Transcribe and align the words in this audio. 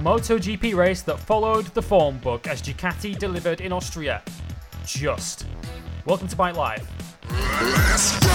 MotoGP 0.00 0.74
race 0.74 1.02
that 1.02 1.20
followed 1.20 1.66
the 1.74 1.82
form 1.82 2.16
book 2.20 2.46
as 2.46 2.62
Ducati 2.62 3.18
delivered 3.18 3.60
in 3.60 3.70
Austria. 3.70 4.22
Just. 4.86 5.44
Welcome 6.06 6.26
to 6.28 6.36
Bike 6.36 6.56
Live. 6.56 6.88
Let's 7.30 8.18
go! 8.20 8.30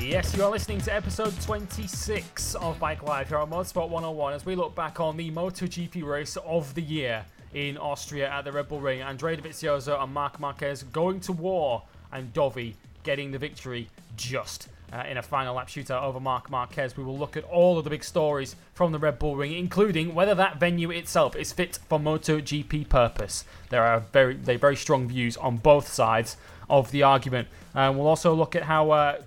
Yes, 0.00 0.36
you 0.36 0.42
are 0.42 0.50
listening 0.50 0.80
to 0.80 0.92
episode 0.92 1.40
26 1.42 2.56
of 2.56 2.80
Bike 2.80 3.04
Live 3.04 3.28
here 3.28 3.38
on 3.38 3.50
Motorsport 3.50 3.88
101 3.88 4.32
as 4.32 4.44
we 4.44 4.56
look 4.56 4.74
back 4.74 4.98
on 4.98 5.16
the 5.16 5.30
MotoGP 5.30 6.02
race 6.02 6.36
of 6.38 6.74
the 6.74 6.82
year 6.82 7.24
in 7.54 7.78
Austria 7.78 8.28
at 8.30 8.44
the 8.44 8.50
Red 8.50 8.66
Bull 8.66 8.80
Ring. 8.80 9.00
Andrea 9.00 9.36
Dovizioso 9.36 10.02
and 10.02 10.12
Marc 10.12 10.40
Marquez 10.40 10.82
going 10.82 11.20
to 11.20 11.32
war 11.32 11.84
and 12.10 12.32
Dovi 12.32 12.74
getting 13.08 13.30
the 13.30 13.38
victory 13.38 13.88
just. 14.18 14.68
Uh, 14.92 15.02
in 15.08 15.16
a 15.16 15.22
final 15.22 15.54
lap 15.54 15.68
shootout 15.68 16.02
over 16.02 16.20
Marc 16.20 16.50
Marquez. 16.50 16.94
We 16.94 17.04
will 17.04 17.16
look 17.16 17.38
at 17.38 17.44
all 17.44 17.78
of 17.78 17.84
the 17.84 17.90
big 17.90 18.04
stories 18.04 18.54
from 18.74 18.92
the 18.92 18.98
Red 18.98 19.18
Bull 19.18 19.34
Ring, 19.34 19.54
including 19.54 20.14
whether 20.14 20.34
that 20.34 20.60
venue 20.60 20.90
itself 20.90 21.34
is 21.34 21.50
fit 21.50 21.78
for 21.88 21.98
MotoGP 21.98 22.86
purpose. 22.90 23.46
There 23.70 23.82
are 23.82 24.00
very, 24.12 24.34
they 24.34 24.56
very 24.56 24.76
strong 24.76 25.08
views 25.08 25.38
on 25.38 25.56
both 25.56 25.88
sides 25.88 26.36
of 26.68 26.90
the 26.90 27.02
argument. 27.02 27.48
Uh, 27.74 27.92
we'll 27.96 28.06
also 28.06 28.34
look 28.34 28.54
at 28.54 28.64
how 28.64 28.90
uh, 28.90 29.22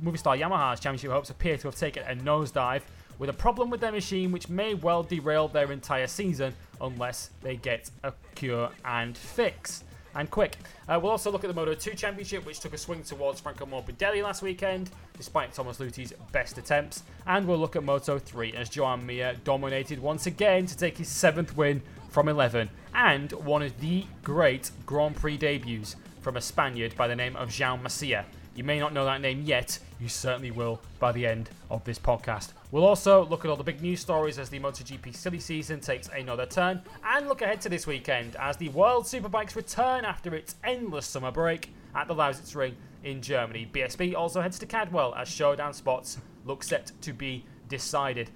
Movistar 0.00 0.38
Yamaha's 0.38 0.78
championship 0.78 1.10
hopes 1.10 1.30
appear 1.30 1.56
to 1.58 1.66
have 1.66 1.74
taken 1.74 2.04
a 2.04 2.14
nosedive 2.14 2.82
with 3.18 3.30
a 3.30 3.32
problem 3.32 3.68
with 3.68 3.80
their 3.80 3.92
machine 3.92 4.30
which 4.30 4.48
may 4.48 4.74
well 4.74 5.02
derail 5.02 5.48
their 5.48 5.72
entire 5.72 6.06
season 6.06 6.54
unless 6.80 7.30
they 7.42 7.56
get 7.56 7.90
a 8.04 8.12
cure 8.36 8.70
and 8.84 9.18
fix. 9.18 9.82
And 10.14 10.30
quick. 10.30 10.56
Uh, 10.88 10.98
we'll 11.02 11.10
also 11.10 11.30
look 11.30 11.44
at 11.44 11.48
the 11.48 11.54
Moto 11.54 11.74
2 11.74 11.94
Championship, 11.94 12.46
which 12.46 12.60
took 12.60 12.72
a 12.72 12.78
swing 12.78 13.02
towards 13.02 13.40
Franco 13.40 13.66
Morbidelli 13.66 14.22
last 14.22 14.42
weekend, 14.42 14.90
despite 15.16 15.52
Thomas 15.52 15.78
Lüthi's 15.78 16.12
best 16.30 16.56
attempts. 16.56 17.02
And 17.26 17.48
we'll 17.48 17.58
look 17.58 17.74
at 17.74 17.82
Moto 17.82 18.18
3 18.18 18.54
as 18.54 18.68
Joan 18.68 19.04
Mir 19.04 19.34
dominated 19.44 19.98
once 19.98 20.26
again 20.26 20.66
to 20.66 20.76
take 20.76 20.98
his 20.98 21.08
seventh 21.08 21.56
win 21.56 21.82
from 22.14 22.28
11, 22.28 22.70
and 22.94 23.32
one 23.32 23.60
of 23.60 23.80
the 23.80 24.04
great 24.22 24.70
Grand 24.86 25.16
Prix 25.16 25.36
debuts 25.36 25.96
from 26.20 26.36
a 26.36 26.40
Spaniard 26.40 26.94
by 26.96 27.08
the 27.08 27.16
name 27.16 27.34
of 27.34 27.48
Jaume 27.48 27.82
Masia. 27.82 28.24
You 28.54 28.62
may 28.62 28.78
not 28.78 28.92
know 28.92 29.04
that 29.04 29.20
name 29.20 29.42
yet, 29.42 29.80
you 30.00 30.08
certainly 30.08 30.52
will 30.52 30.80
by 31.00 31.10
the 31.10 31.26
end 31.26 31.50
of 31.72 31.82
this 31.82 31.98
podcast. 31.98 32.52
We'll 32.74 32.86
also 32.86 33.24
look 33.26 33.44
at 33.44 33.50
all 33.52 33.56
the 33.56 33.62
big 33.62 33.80
news 33.82 34.00
stories 34.00 34.36
as 34.36 34.50
the 34.50 34.58
MotoGP 34.58 35.14
silly 35.14 35.38
season 35.38 35.78
takes 35.78 36.08
another 36.08 36.44
turn, 36.44 36.82
and 37.04 37.28
look 37.28 37.40
ahead 37.40 37.60
to 37.60 37.68
this 37.68 37.86
weekend 37.86 38.34
as 38.34 38.56
the 38.56 38.68
World 38.70 39.04
Superbikes 39.04 39.54
return 39.54 40.04
after 40.04 40.34
its 40.34 40.56
endless 40.64 41.06
summer 41.06 41.30
break 41.30 41.72
at 41.94 42.08
the 42.08 42.14
Lausitz 42.16 42.56
Ring 42.56 42.74
in 43.04 43.22
Germany. 43.22 43.70
BSB 43.72 44.16
also 44.16 44.40
heads 44.40 44.58
to 44.58 44.66
Cadwell 44.66 45.14
as 45.14 45.28
showdown 45.28 45.72
spots 45.72 46.18
look 46.44 46.64
set 46.64 46.90
to 47.02 47.12
be 47.12 47.44
decided. 47.68 48.30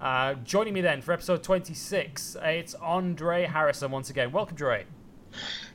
Uh, 0.00 0.36
joining 0.42 0.72
me 0.72 0.80
then 0.80 1.02
for 1.02 1.12
episode 1.12 1.42
26, 1.42 2.38
it's 2.44 2.72
Andre 2.76 3.44
Harrison 3.44 3.90
once 3.90 4.08
again. 4.08 4.32
Welcome, 4.32 4.56
Dre. 4.56 4.86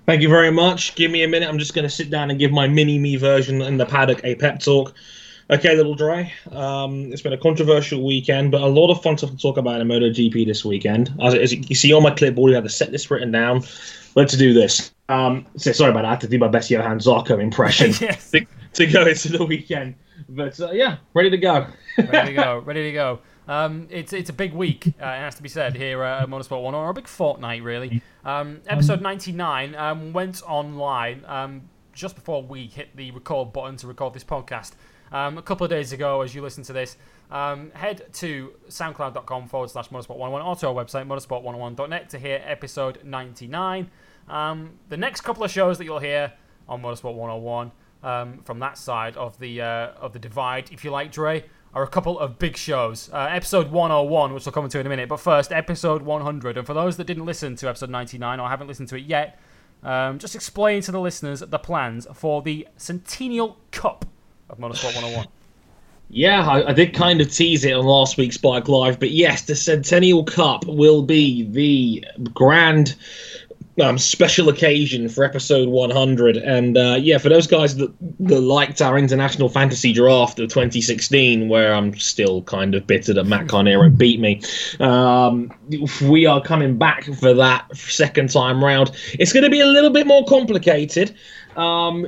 Thank 0.08 0.23
you 0.23 0.30
very 0.30 0.50
much. 0.50 0.95
Give 0.95 1.12
me 1.12 1.22
a 1.22 1.28
minute. 1.28 1.48
I'm 1.48 1.60
just 1.60 1.76
going 1.76 1.84
to 1.88 1.90
sit 1.94 2.10
down 2.10 2.32
and 2.32 2.40
give 2.40 2.52
my 2.52 2.68
mini 2.68 2.98
me 2.98 3.16
version 3.16 3.62
in 3.62 3.78
the 3.78 3.86
paddock 3.86 4.22
a 4.23 4.34
pep 4.34 4.60
talk. 4.60 4.95
Okay, 5.50 5.78
little 5.78 5.95
dry. 5.95 6.34
Um, 6.52 7.14
it's 7.14 7.22
been 7.22 7.31
a 7.31 7.38
controversial 7.38 8.03
weekend, 8.06 8.52
but 8.52 8.62
a 8.62 8.67
lot 8.67 8.92
of 8.92 9.02
fun 9.02 9.17
stuff 9.17 9.31
to 9.31 9.38
talk 9.38 9.56
about 9.56 9.80
in 9.80 9.88
MotoGP 9.88 10.45
this 10.45 10.66
weekend. 10.66 11.14
As, 11.22 11.36
as 11.36 11.54
you 11.54 11.76
see 11.76 11.94
on 11.94 12.04
my 12.04 12.12
clipboard, 12.12 12.50
you 12.50 12.56
have 12.56 12.66
the 12.66 12.70
set 12.70 12.92
list 12.92 13.09
written 13.09 13.31
down. 13.31 13.64
Let's 14.16 14.36
do 14.36 14.54
this. 14.54 14.92
Um, 15.08 15.45
so 15.56 15.72
sorry 15.72 15.92
about 15.92 16.02
that. 16.02 16.08
I 16.08 16.12
had 16.12 16.22
to 16.22 16.27
do 16.27 16.38
my 16.38 16.49
best 16.49 16.70
Johann 16.70 16.99
Zarco 16.99 17.42
impression 17.42 17.94
yes. 18.02 18.30
to, 18.32 18.45
to, 18.73 18.88
go 18.88 19.05
into 19.05 19.30
the 19.30 19.45
weekend. 19.45 19.95
But 20.27 20.60
uh, 20.60 20.71
yeah, 20.71 20.98
ready 21.14 21.30
to 21.30 21.38
go. 21.38 21.67
ready 21.98 22.36
to 22.36 22.42
go. 22.42 22.58
Ready 22.66 22.83
to 22.83 22.92
go. 22.92 23.20
Um, 23.48 23.88
it's 23.89 24.11
it's 24.11 24.30
a 24.30 24.33
big 24.33 24.54
week, 24.54 24.88
uh, 24.88 25.05
it 25.05 25.20
has 25.20 25.36
to 25.36 25.44
be 25.44 25.48
said, 25.48 25.77
here 25.77 26.04
at 26.04 26.27
Motorsport 26.27 26.61
1, 26.64 26.76
or 26.76 26.89
a 26.89 26.94
big 26.94 27.08
fortnight, 27.08 27.64
really. 27.64 28.02
Um, 28.26 28.60
episode 28.67 29.02
99 29.02 29.73
um, 29.76 30.11
went 30.11 30.44
online 30.44 31.23
um, 31.26 31.70
just 31.94 32.16
before 32.16 32.44
we 32.44 32.66
hit 32.66 32.94
the 32.98 33.11
record 33.11 33.54
button 33.54 33.77
to 33.77 33.88
record 33.88 34.14
this 34.14 34.26
podcast. 34.26 34.73
Um, 35.12 35.38
a 35.38 35.42
couple 35.42 35.64
of 35.64 35.70
days 35.70 35.94
ago, 35.94 36.22
as 36.22 36.36
you 36.36 36.42
listen 36.42 36.64
to 36.64 36.73
this, 36.73 36.98
um, 37.32 37.72
head 37.72 38.14
to 38.16 38.54
soundcloud.com 38.70 39.48
forward 39.48 39.70
slash 39.70 39.90
motorsport101 39.90 40.45
or 40.45 40.56
to 40.56 40.68
our 40.68 40.73
website, 40.73 41.08
motorsport101.net, 41.08 42.10
to 42.10 42.20
hear 42.20 42.42
episode 42.45 43.04
99. 43.04 43.90
the 44.28 44.98
next 44.98 45.22
couple 45.22 45.44
of 45.44 45.52
shows 45.52 45.78
that 45.78 45.86
you'll 45.86 46.00
hear 46.00 46.34
on 46.68 46.82
Motorsport 46.82 47.16
101 47.16 47.72
from 48.44 48.60
that 48.60 48.78
side 48.78 49.16
of 49.18 49.40
the, 49.40 49.62
uh, 49.62 49.92
of 50.00 50.14
the 50.14 50.20
divide, 50.20 50.72
if 50.72 50.84
you 50.84 50.92
like, 50.92 51.12
Dre 51.12 51.45
are 51.74 51.84
a 51.84 51.88
couple 51.88 52.18
of 52.18 52.39
big 52.39 52.58
shows. 52.58 53.10
Uh, 53.14 53.28
episode 53.30 53.72
101, 53.72 54.34
which 54.34 54.45
we'll 54.45 54.54
come 54.54 54.66
into 54.66 54.80
in 54.80 54.86
a 54.86 54.89
minute, 54.89 55.08
but 55.08 55.20
first, 55.20 55.52
episode 55.52 56.02
100. 56.02 56.58
And 56.58 56.66
for 56.66 56.74
those 56.74 56.98
that 56.98 57.06
didn't 57.06 57.26
listen 57.26 57.56
to 57.58 57.70
episode 57.70 57.89
99 57.89 58.39
or 58.39 58.50
haven't 58.50 58.68
listened 58.68 58.88
to 58.89 58.95
it 58.95 59.04
yet, 59.04 59.39
um, 59.84 60.18
just 60.18 60.34
explain 60.34 60.82
to 60.82 60.92
the 60.92 61.00
listeners 61.00 61.42
the 61.42 61.60
plans 61.60 62.08
for 62.14 62.42
the 62.42 62.68
Centennial 62.78 63.60
Cup 63.72 64.06
of 64.49 64.58
Motorsport 64.58 64.95
101. 64.95 65.27
Yeah, 66.09 66.47
I, 66.47 66.69
I, 66.69 66.73
did 66.73 66.93
kind 66.93 67.19
of 67.19 67.31
tease 67.31 67.65
it 67.65 67.73
on 67.73 67.85
last 67.85 68.17
week's 68.17 68.37
Bike 68.37 68.69
Live, 68.69 68.97
but 68.97 69.11
yes, 69.11 69.41
the 69.41 69.55
Centennial 69.55 70.23
Cup 70.23 70.65
will 70.65 71.02
be 71.02 71.43
the 71.43 72.05
grand 72.33 72.95
um, 73.81 73.97
special 73.97 74.49
occasion 74.49 75.09
for 75.09 75.23
episode 75.23 75.67
100. 75.69 76.37
And 76.37 76.77
uh, 76.77 76.97
yeah, 76.99 77.17
for 77.17 77.30
those 77.30 77.45
guys 77.45 77.75
that, 77.75 77.93
that 78.21 78.39
liked 78.39 78.81
our 78.81 78.97
international 78.97 79.49
fantasy 79.49 79.93
draft 79.93 80.39
of 80.39 80.49
2016, 80.49 81.49
where 81.49 81.73
I'm 81.73 81.97
still 81.97 82.41
kind 82.43 82.73
of 82.73 82.87
bitter 82.87 83.14
that 83.14 83.25
Matt 83.25 83.47
Carnero 83.47 83.89
beat 83.97 84.19
me, 84.19 84.41
um, 84.79 85.52
we 86.03 86.25
are 86.25 86.41
coming 86.41 86.77
back 86.77 87.03
for 87.15 87.33
that 87.33 87.75
second 87.75 88.31
time 88.31 88.64
round. 88.64 88.91
It's 89.19 89.33
going 89.33 89.43
to 89.43 89.49
be 89.49 89.59
a 89.59 89.67
little 89.67 89.91
bit 89.91 90.08
more 90.08 90.25
complicated. 90.25 91.15
Um, 91.55 92.08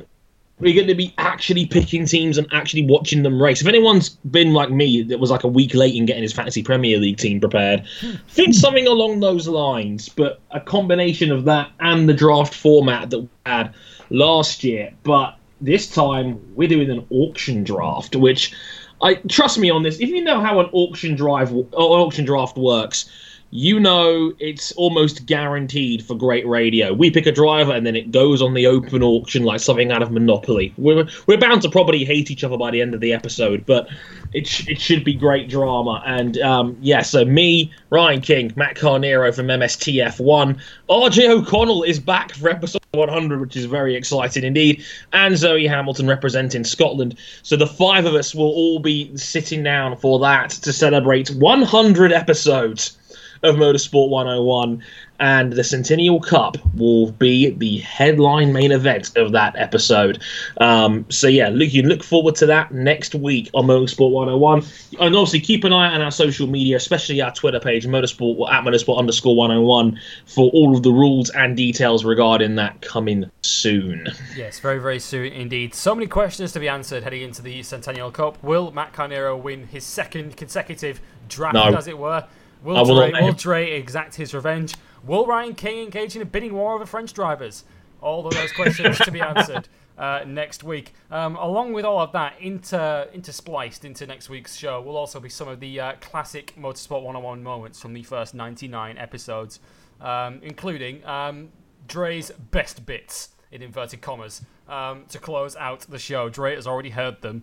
we're 0.60 0.74
going 0.74 0.86
to 0.86 0.94
be 0.94 1.14
actually 1.18 1.66
picking 1.66 2.06
teams 2.06 2.38
and 2.38 2.46
actually 2.52 2.86
watching 2.86 3.22
them 3.22 3.42
race. 3.42 3.60
If 3.60 3.66
anyone's 3.66 4.10
been 4.10 4.52
like 4.52 4.70
me, 4.70 5.02
that 5.04 5.18
was 5.18 5.30
like 5.30 5.44
a 5.44 5.48
week 5.48 5.74
late 5.74 5.94
in 5.94 6.06
getting 6.06 6.22
his 6.22 6.32
fantasy 6.32 6.62
Premier 6.62 6.98
League 6.98 7.16
team 7.16 7.40
prepared, 7.40 7.84
hmm. 8.00 8.12
think 8.28 8.54
something 8.54 8.86
along 8.86 9.20
those 9.20 9.48
lines. 9.48 10.08
But 10.08 10.40
a 10.50 10.60
combination 10.60 11.32
of 11.32 11.44
that 11.46 11.70
and 11.80 12.08
the 12.08 12.14
draft 12.14 12.54
format 12.54 13.10
that 13.10 13.20
we 13.20 13.28
had 13.46 13.74
last 14.10 14.62
year. 14.62 14.92
But 15.02 15.36
this 15.60 15.88
time 15.88 16.40
we're 16.54 16.68
doing 16.68 16.90
an 16.90 17.06
auction 17.10 17.64
draft, 17.64 18.14
which 18.16 18.54
I 19.02 19.14
trust 19.14 19.58
me 19.58 19.70
on 19.70 19.82
this. 19.82 20.00
If 20.00 20.10
you 20.10 20.22
know 20.22 20.40
how 20.40 20.60
an 20.60 20.68
auction 20.72 21.14
drive, 21.14 21.52
auction 21.72 22.24
draft 22.24 22.56
works 22.56 23.08
you 23.50 23.80
know 23.80 24.32
it's 24.38 24.70
almost 24.72 25.26
guaranteed 25.26 26.04
for 26.04 26.14
great 26.14 26.46
radio. 26.46 26.92
We 26.92 27.10
pick 27.10 27.26
a 27.26 27.32
driver 27.32 27.72
and 27.72 27.84
then 27.84 27.96
it 27.96 28.12
goes 28.12 28.40
on 28.40 28.54
the 28.54 28.66
open 28.66 29.02
auction 29.02 29.42
like 29.42 29.60
something 29.60 29.90
out 29.90 30.02
of 30.02 30.12
Monopoly. 30.12 30.72
We're, 30.78 31.08
we're 31.26 31.38
bound 31.38 31.62
to 31.62 31.70
probably 31.70 32.04
hate 32.04 32.30
each 32.30 32.44
other 32.44 32.56
by 32.56 32.70
the 32.70 32.80
end 32.80 32.94
of 32.94 33.00
the 33.00 33.12
episode, 33.12 33.66
but 33.66 33.88
it, 34.32 34.46
sh- 34.46 34.68
it 34.68 34.80
should 34.80 35.02
be 35.02 35.14
great 35.14 35.48
drama. 35.48 36.02
And 36.06 36.38
um, 36.38 36.76
yeah, 36.80 37.02
so 37.02 37.24
me, 37.24 37.72
Ryan 37.90 38.20
King, 38.20 38.52
Matt 38.54 38.76
Carnero 38.76 39.34
from 39.34 39.46
MSTF1, 39.46 40.60
RJ 40.88 41.28
O'Connell 41.28 41.82
is 41.82 41.98
back 41.98 42.32
for 42.34 42.50
episode 42.50 42.82
100, 42.92 43.40
which 43.40 43.56
is 43.56 43.64
very 43.64 43.96
exciting 43.96 44.44
indeed, 44.44 44.84
and 45.12 45.36
Zoe 45.36 45.66
Hamilton 45.66 46.06
representing 46.06 46.62
Scotland. 46.62 47.18
So 47.42 47.56
the 47.56 47.66
five 47.66 48.06
of 48.06 48.14
us 48.14 48.32
will 48.32 48.50
all 48.50 48.78
be 48.78 49.16
sitting 49.16 49.64
down 49.64 49.96
for 49.96 50.20
that 50.20 50.50
to 50.50 50.72
celebrate 50.72 51.30
100 51.30 52.12
episodes 52.12 52.96
of 53.42 53.56
Motorsport 53.56 54.10
101, 54.10 54.82
and 55.18 55.52
the 55.52 55.64
Centennial 55.64 56.20
Cup 56.20 56.56
will 56.74 57.12
be 57.12 57.50
the 57.50 57.78
headline 57.78 58.52
main 58.52 58.72
event 58.72 59.16
of 59.16 59.32
that 59.32 59.54
episode. 59.56 60.22
Um, 60.58 61.04
so 61.10 61.28
yeah, 61.28 61.48
look, 61.48 61.72
you 61.72 61.82
look 61.82 62.02
forward 62.02 62.34
to 62.36 62.46
that 62.46 62.72
next 62.72 63.14
week 63.14 63.50
on 63.54 63.66
Motorsport 63.66 64.10
101, 64.10 64.64
and 65.00 65.14
obviously 65.14 65.40
keep 65.40 65.64
an 65.64 65.72
eye 65.72 65.92
on 65.92 66.00
our 66.00 66.10
social 66.10 66.46
media, 66.46 66.76
especially 66.76 67.20
our 67.20 67.32
Twitter 67.32 67.60
page, 67.60 67.86
Motorsport 67.86 68.50
at 68.50 68.64
Motorsport 68.64 68.98
underscore 68.98 69.36
101, 69.36 69.98
for 70.26 70.50
all 70.50 70.74
of 70.76 70.82
the 70.82 70.92
rules 70.92 71.30
and 71.30 71.56
details 71.56 72.04
regarding 72.04 72.56
that 72.56 72.80
coming 72.82 73.30
soon. 73.42 74.08
Yes, 74.36 74.58
very 74.58 74.78
very 74.78 74.98
soon 74.98 75.32
indeed. 75.32 75.74
So 75.74 75.94
many 75.94 76.06
questions 76.06 76.52
to 76.52 76.60
be 76.60 76.68
answered 76.68 77.02
heading 77.02 77.22
into 77.22 77.42
the 77.42 77.62
Centennial 77.62 78.10
Cup. 78.10 78.42
Will 78.42 78.70
Matt 78.70 78.92
Carnero 78.92 79.40
win 79.40 79.66
his 79.66 79.84
second 79.84 80.36
consecutive 80.36 81.00
draft, 81.28 81.54
no. 81.54 81.76
as 81.76 81.86
it 81.86 81.98
were? 81.98 82.26
Will, 82.62 82.84
Dre, 82.84 83.12
will 83.12 83.32
Dre 83.32 83.72
exact 83.72 84.14
his 84.14 84.34
revenge? 84.34 84.74
Will 85.04 85.26
Ryan 85.26 85.54
King 85.54 85.84
engage 85.84 86.16
in 86.16 86.22
a 86.22 86.26
bidding 86.26 86.54
war 86.54 86.74
over 86.74 86.86
French 86.86 87.12
drivers? 87.12 87.64
All 88.00 88.26
of 88.26 88.34
those 88.34 88.52
questions 88.52 88.98
to 88.98 89.10
be 89.10 89.20
answered 89.20 89.68
uh, 89.98 90.24
next 90.26 90.64
week. 90.64 90.94
Um, 91.10 91.36
along 91.36 91.72
with 91.72 91.84
all 91.84 92.00
of 92.00 92.12
that, 92.12 92.34
inter 92.40 93.08
interspliced 93.14 93.84
into 93.84 94.06
next 94.06 94.28
week's 94.28 94.56
show 94.56 94.80
will 94.80 94.96
also 94.96 95.20
be 95.20 95.28
some 95.28 95.48
of 95.48 95.60
the 95.60 95.78
uh, 95.78 95.92
classic 96.00 96.54
Motorsport 96.58 97.02
101 97.02 97.42
moments 97.42 97.80
from 97.80 97.92
the 97.92 98.02
first 98.02 98.34
99 98.34 98.98
episodes, 98.98 99.60
um, 100.00 100.40
including 100.42 101.04
um, 101.04 101.50
Dre's 101.86 102.30
best 102.30 102.86
bits 102.86 103.30
in 103.52 103.62
inverted 103.62 104.00
commas, 104.00 104.42
um, 104.68 105.04
to 105.08 105.18
close 105.18 105.56
out 105.56 105.80
the 105.80 105.98
show. 105.98 106.28
Dre 106.28 106.54
has 106.54 106.66
already 106.66 106.90
heard 106.90 107.20
them. 107.20 107.42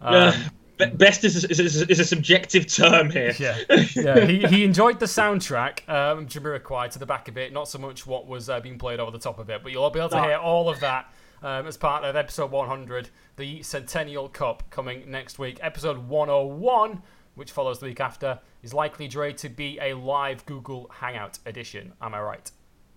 Um, 0.00 0.14
uh, 0.14 0.38
best 0.76 1.24
is 1.24 1.44
a, 1.44 1.50
is, 1.50 1.82
a, 1.82 1.90
is 1.90 2.00
a, 2.00 2.04
subjective 2.04 2.66
term 2.66 3.10
here. 3.10 3.32
Yeah, 3.38 3.58
yeah. 3.94 4.24
he, 4.24 4.38
he 4.46 4.64
enjoyed 4.64 5.00
the 5.00 5.06
soundtrack, 5.06 5.88
um, 5.88 6.26
Jamiroquai, 6.26 6.90
to 6.90 6.98
the 6.98 7.06
back 7.06 7.28
of 7.28 7.36
it, 7.36 7.52
not 7.52 7.68
so 7.68 7.78
much 7.78 8.06
what 8.06 8.26
was 8.26 8.48
uh, 8.48 8.60
being 8.60 8.78
played 8.78 9.00
over 9.00 9.10
the 9.10 9.18
top 9.18 9.38
of 9.38 9.50
it, 9.50 9.62
but 9.62 9.72
you'll 9.72 9.88
be 9.90 10.00
able 10.00 10.10
to 10.10 10.22
hear 10.22 10.36
all 10.36 10.68
of 10.68 10.80
that 10.80 11.12
um, 11.42 11.66
as 11.66 11.76
part 11.76 12.04
of 12.04 12.16
episode 12.16 12.50
100, 12.50 13.10
the 13.36 13.62
Centennial 13.62 14.28
Cup, 14.28 14.68
coming 14.70 15.10
next 15.10 15.38
week. 15.38 15.58
Episode 15.62 15.98
101, 16.08 17.02
which 17.34 17.52
follows 17.52 17.78
the 17.78 17.86
week 17.86 18.00
after, 18.00 18.40
is 18.62 18.72
likely, 18.72 19.06
Dre, 19.06 19.32
to 19.34 19.48
be 19.48 19.78
a 19.80 19.94
live 19.94 20.44
Google 20.46 20.90
Hangout 20.92 21.38
edition. 21.46 21.92
Am 22.00 22.14
I 22.14 22.20
right? 22.20 22.50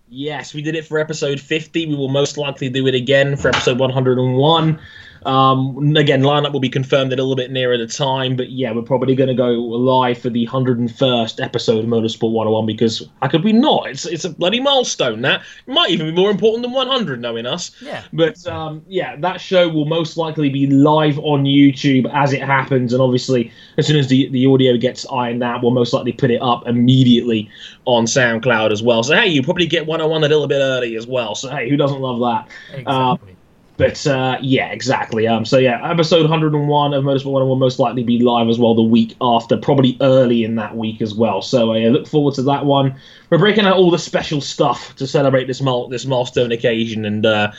Yes, 0.08 0.54
we 0.54 0.62
did 0.62 0.74
it 0.74 0.86
for 0.86 0.98
episode 0.98 1.38
50. 1.38 1.86
We 1.86 1.94
will 1.94 2.08
most 2.08 2.38
likely 2.38 2.70
do 2.70 2.86
it 2.86 2.94
again 2.94 3.36
for 3.36 3.48
episode 3.48 3.78
101. 3.78 4.80
Um, 5.26 5.96
again, 5.96 6.22
lineup 6.22 6.52
will 6.52 6.60
be 6.60 6.68
confirmed 6.68 7.12
a 7.12 7.16
little 7.16 7.36
bit 7.36 7.50
nearer 7.50 7.76
the 7.76 7.86
time, 7.86 8.36
but 8.36 8.50
yeah, 8.50 8.72
we're 8.72 8.82
probably 8.82 9.14
going 9.14 9.28
to 9.28 9.34
go 9.34 9.50
live 9.52 10.18
for 10.18 10.30
the 10.30 10.46
101st 10.46 11.42
episode 11.42 11.84
of 11.84 11.90
Motorsport 11.90 12.32
101 12.32 12.66
because 12.66 13.08
how 13.20 13.28
could 13.28 13.44
we 13.44 13.52
not? 13.52 13.88
It's 13.88 14.06
it's 14.06 14.24
a 14.24 14.30
bloody 14.30 14.60
milestone. 14.60 15.22
That 15.22 15.42
it 15.66 15.72
might 15.72 15.90
even 15.90 16.06
be 16.06 16.12
more 16.12 16.30
important 16.30 16.62
than 16.62 16.72
100, 16.72 17.20
knowing 17.20 17.46
us. 17.46 17.70
Yeah. 17.80 18.04
But 18.12 18.46
um, 18.46 18.82
yeah, 18.86 19.16
that 19.16 19.40
show 19.40 19.68
will 19.68 19.86
most 19.86 20.16
likely 20.16 20.48
be 20.50 20.66
live 20.66 21.18
on 21.20 21.44
YouTube 21.44 22.10
as 22.14 22.32
it 22.32 22.42
happens, 22.42 22.92
and 22.92 23.02
obviously, 23.02 23.52
as 23.76 23.86
soon 23.86 23.96
as 23.96 24.08
the 24.08 24.28
the 24.30 24.46
audio 24.46 24.76
gets 24.76 25.06
ironed 25.06 25.42
out, 25.42 25.62
we'll 25.62 25.72
most 25.72 25.92
likely 25.92 26.12
put 26.12 26.30
it 26.30 26.40
up 26.42 26.66
immediately 26.66 27.50
on 27.84 28.04
SoundCloud 28.04 28.70
as 28.70 28.82
well. 28.82 29.02
So 29.02 29.14
hey, 29.14 29.28
you 29.28 29.42
probably 29.42 29.66
get 29.66 29.86
101 29.86 30.24
a 30.24 30.28
little 30.28 30.46
bit 30.46 30.60
early 30.60 30.96
as 30.96 31.06
well. 31.06 31.34
So 31.34 31.50
hey, 31.50 31.68
who 31.68 31.76
doesn't 31.76 32.00
love 32.00 32.20
that? 32.20 32.48
Exactly. 32.78 33.30
Um, 33.32 33.37
but 33.78 34.04
uh, 34.08 34.36
yeah, 34.42 34.72
exactly. 34.72 35.28
Um, 35.28 35.44
so 35.44 35.56
yeah, 35.56 35.88
episode 35.88 36.22
101 36.22 36.94
of 36.94 37.04
Motorsport 37.04 37.26
101 37.26 37.48
will 37.48 37.56
most 37.56 37.78
likely 37.78 38.02
be 38.02 38.18
live 38.18 38.48
as 38.48 38.58
well 38.58 38.74
the 38.74 38.82
week 38.82 39.16
after, 39.20 39.56
probably 39.56 39.96
early 40.00 40.42
in 40.42 40.56
that 40.56 40.76
week 40.76 41.00
as 41.00 41.14
well. 41.14 41.40
So 41.40 41.72
uh, 41.72 41.88
look 41.88 42.08
forward 42.08 42.34
to 42.34 42.42
that 42.42 42.66
one. 42.66 42.96
We're 43.30 43.38
breaking 43.38 43.66
out 43.66 43.76
all 43.76 43.92
the 43.92 43.98
special 43.98 44.40
stuff 44.40 44.96
to 44.96 45.06
celebrate 45.06 45.46
this 45.46 45.62
this 45.90 46.06
milestone 46.06 46.50
occasion, 46.50 47.04
and 47.04 47.24
uh, 47.24 47.52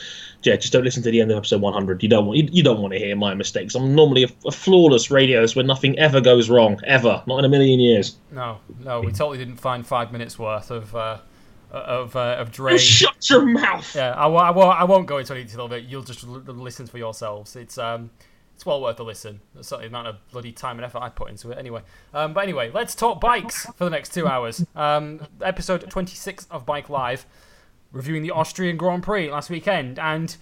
yeah, 0.44 0.58
just 0.58 0.74
don't 0.74 0.84
listen 0.84 1.04
to 1.04 1.12
the 1.12 1.22
end 1.22 1.32
of 1.32 1.38
episode 1.38 1.62
100. 1.62 2.04
You 2.04 2.10
don't 2.10 2.26
want 2.26 2.38
you, 2.38 2.50
you 2.52 2.64
don't 2.64 2.82
want 2.82 2.92
to 2.94 3.00
hear 3.00 3.16
my 3.16 3.34
mistakes. 3.34 3.74
I'm 3.74 3.96
normally 3.96 4.26
a, 4.26 4.30
a 4.46 4.52
flawless 4.52 5.10
radio 5.10 5.48
where 5.54 5.64
nothing 5.64 5.98
ever 5.98 6.20
goes 6.20 6.50
wrong, 6.50 6.82
ever, 6.84 7.24
not 7.28 7.40
in 7.40 7.46
a 7.46 7.50
million 7.50 7.80
years. 7.80 8.18
No, 8.30 8.60
no, 8.84 9.00
we 9.00 9.14
totally 9.14 9.38
didn't 9.38 9.58
find 9.58 9.88
five 9.88 10.12
minutes 10.12 10.38
worth 10.38 10.70
of. 10.70 11.22
Of 11.72 12.16
uh, 12.16 12.38
of 12.40 12.52
Dre. 12.52 12.78
Shut 12.78 13.30
your 13.30 13.46
mouth. 13.46 13.96
Yeah, 13.96 14.14
I, 14.14 14.26
I, 14.28 14.50
won't, 14.50 14.80
I 14.80 14.84
won't 14.86 15.06
go 15.06 15.20
into 15.20 15.34
any 15.34 15.44
detail 15.44 15.66
of 15.66 15.72
it. 15.72 15.84
You'll 15.84 16.02
just 16.02 16.24
l- 16.24 16.42
listen 16.48 16.88
for 16.88 16.98
yourselves. 16.98 17.56
It's 17.56 17.78
um, 17.78 18.10
it's 18.56 18.66
well 18.66 18.82
worth 18.82 19.00
a 19.00 19.04
listen. 19.04 19.40
That's 19.56 19.70
the 19.70 19.86
amount 19.86 20.08
of 20.08 20.18
bloody 20.32 20.52
time 20.52 20.78
and 20.80 20.86
effort 20.86 21.02
I 21.02 21.10
put 21.10 21.30
into 21.30 21.52
it. 21.52 21.58
Anyway, 21.58 21.82
um, 22.14 22.34
but 22.34 22.42
anyway, 22.42 22.72
let's 22.74 22.96
talk 22.96 23.22
bikes 23.22 23.66
for 23.78 23.86
the 23.86 23.90
next 23.90 24.14
two 24.14 24.28
hours. 24.28 24.66
Um, 24.76 25.22
episode 25.42 25.90
26 25.90 26.48
of 26.52 26.66
Bike 26.66 26.90
Live, 26.90 27.26
reviewing 27.92 28.24
the 28.24 28.32
Austrian 28.32 28.76
Grand 28.76 29.04
Prix 29.04 29.32
last 29.32 29.50
weekend, 29.50 30.00
and 30.00 30.36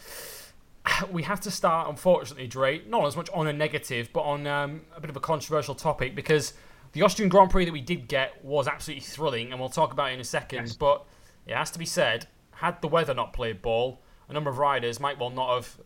we 1.11 1.23
have 1.23 1.41
to 1.41 1.51
start, 1.51 1.89
unfortunately, 1.89 2.47
Dre, 2.47 2.81
not 2.87 3.05
as 3.05 3.15
much 3.15 3.29
on 3.33 3.47
a 3.47 3.53
negative, 3.53 4.09
but 4.13 4.21
on 4.21 4.47
um, 4.47 4.81
a 4.95 5.01
bit 5.01 5.09
of 5.09 5.15
a 5.15 5.19
controversial 5.19 5.75
topic 5.75 6.15
because 6.15 6.53
the 6.93 7.01
Austrian 7.01 7.29
Grand 7.29 7.51
Prix 7.51 7.65
that 7.65 7.71
we 7.71 7.81
did 7.81 8.07
get 8.07 8.43
was 8.43 8.67
absolutely 8.67 9.03
thrilling, 9.03 9.51
and 9.51 9.59
we'll 9.59 9.69
talk 9.69 9.93
about 9.93 10.11
it 10.11 10.15
in 10.15 10.19
a 10.19 10.23
second. 10.23 10.67
Yes. 10.67 10.75
But 10.75 11.05
it 11.47 11.55
has 11.55 11.71
to 11.71 11.79
be 11.79 11.85
said, 11.85 12.27
had 12.51 12.81
the 12.81 12.87
weather 12.87 13.13
not 13.13 13.33
played 13.33 13.61
ball, 13.61 14.01
a 14.29 14.33
number 14.33 14.49
of 14.49 14.57
riders 14.57 14.99
might 14.99 15.19
well 15.19 15.29
not 15.29 15.53
have 15.53 15.77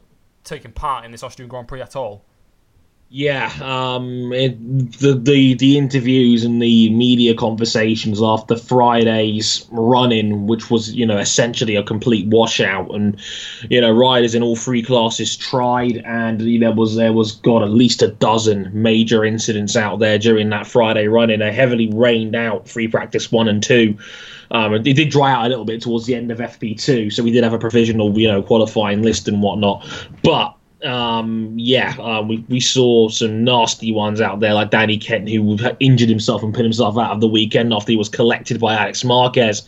taken 0.44 0.72
part 0.72 1.06
in 1.06 1.12
this 1.12 1.24
Austrian 1.24 1.50
Grand 1.50 1.68
Prix 1.68 1.82
at 1.82 1.96
all. 1.96 2.26
Yeah, 3.14 3.52
um, 3.62 4.32
it, 4.32 4.58
the, 5.00 5.16
the 5.16 5.54
the 5.56 5.78
interviews 5.78 6.46
and 6.46 6.62
the 6.62 6.90
media 6.92 7.36
conversations 7.36 8.22
after 8.24 8.56
Friday's 8.56 9.68
run-in, 9.70 10.48
which 10.48 10.72
was 10.72 10.94
you 10.96 11.06
know 11.06 11.18
essentially 11.18 11.76
a 11.76 11.84
complete 11.84 12.26
washout, 12.28 12.96
and 12.96 13.20
you 13.70 13.82
know 13.82 13.92
riders 13.92 14.34
in 14.34 14.42
all 14.42 14.56
three 14.56 14.82
classes 14.82 15.36
tried, 15.36 15.98
and 16.06 16.42
you 16.42 16.58
know, 16.58 16.68
there 16.68 16.76
was 16.78 16.96
there 16.96 17.12
was 17.12 17.34
got 17.34 17.64
at 17.64 17.72
least 17.72 18.02
a 18.02 18.08
dozen 18.08 18.72
major 18.74 19.26
incidents 19.26 19.76
out 19.76 20.00
there 20.00 20.18
during 20.18 20.50
that 20.52 20.66
Friday 20.66 21.08
run-in. 21.08 21.42
They 21.42 21.52
heavily 21.52 21.90
rained 21.92 22.34
out 22.34 22.70
free 22.70 22.88
practice 22.88 23.30
one 23.30 23.50
and 23.50 23.62
two. 23.62 23.98
Um, 24.52 24.74
it 24.74 24.84
did 24.84 25.10
dry 25.10 25.34
out 25.34 25.48
a 25.48 25.50
little 25.50 25.66
bit 25.66 25.82
towards 25.82 26.06
the 26.06 26.16
end 26.16 26.32
of 26.32 26.38
FP2, 26.38 27.12
so 27.12 27.24
we 27.24 27.32
did 27.32 27.44
have 27.44 27.54
a 27.54 27.60
provisional, 27.60 28.18
you 28.18 28.30
know, 28.30 28.42
qualifying 28.42 29.02
list 29.02 29.28
and 29.28 29.42
whatnot. 29.42 29.86
But 30.24 30.56
um, 30.84 31.54
yeah, 31.58 31.96
uh, 32.00 32.22
we, 32.22 32.44
we 32.50 32.60
saw 32.60 33.10
some 33.10 33.44
nasty 33.44 33.92
ones 33.92 34.22
out 34.22 34.40
there, 34.40 34.54
like 34.54 34.72
Danny 34.72 34.98
Kent, 34.98 35.30
who 35.30 35.58
injured 35.80 36.10
himself 36.10 36.44
and 36.44 36.54
put 36.54 36.64
himself 36.64 36.98
out 36.98 37.12
of 37.12 37.22
the 37.22 37.28
weekend 37.28 37.74
after 37.74 37.92
he 37.92 37.98
was 37.98 38.10
collected 38.10 38.60
by 38.60 38.76
Alex 38.76 39.04
Marquez 39.04 39.68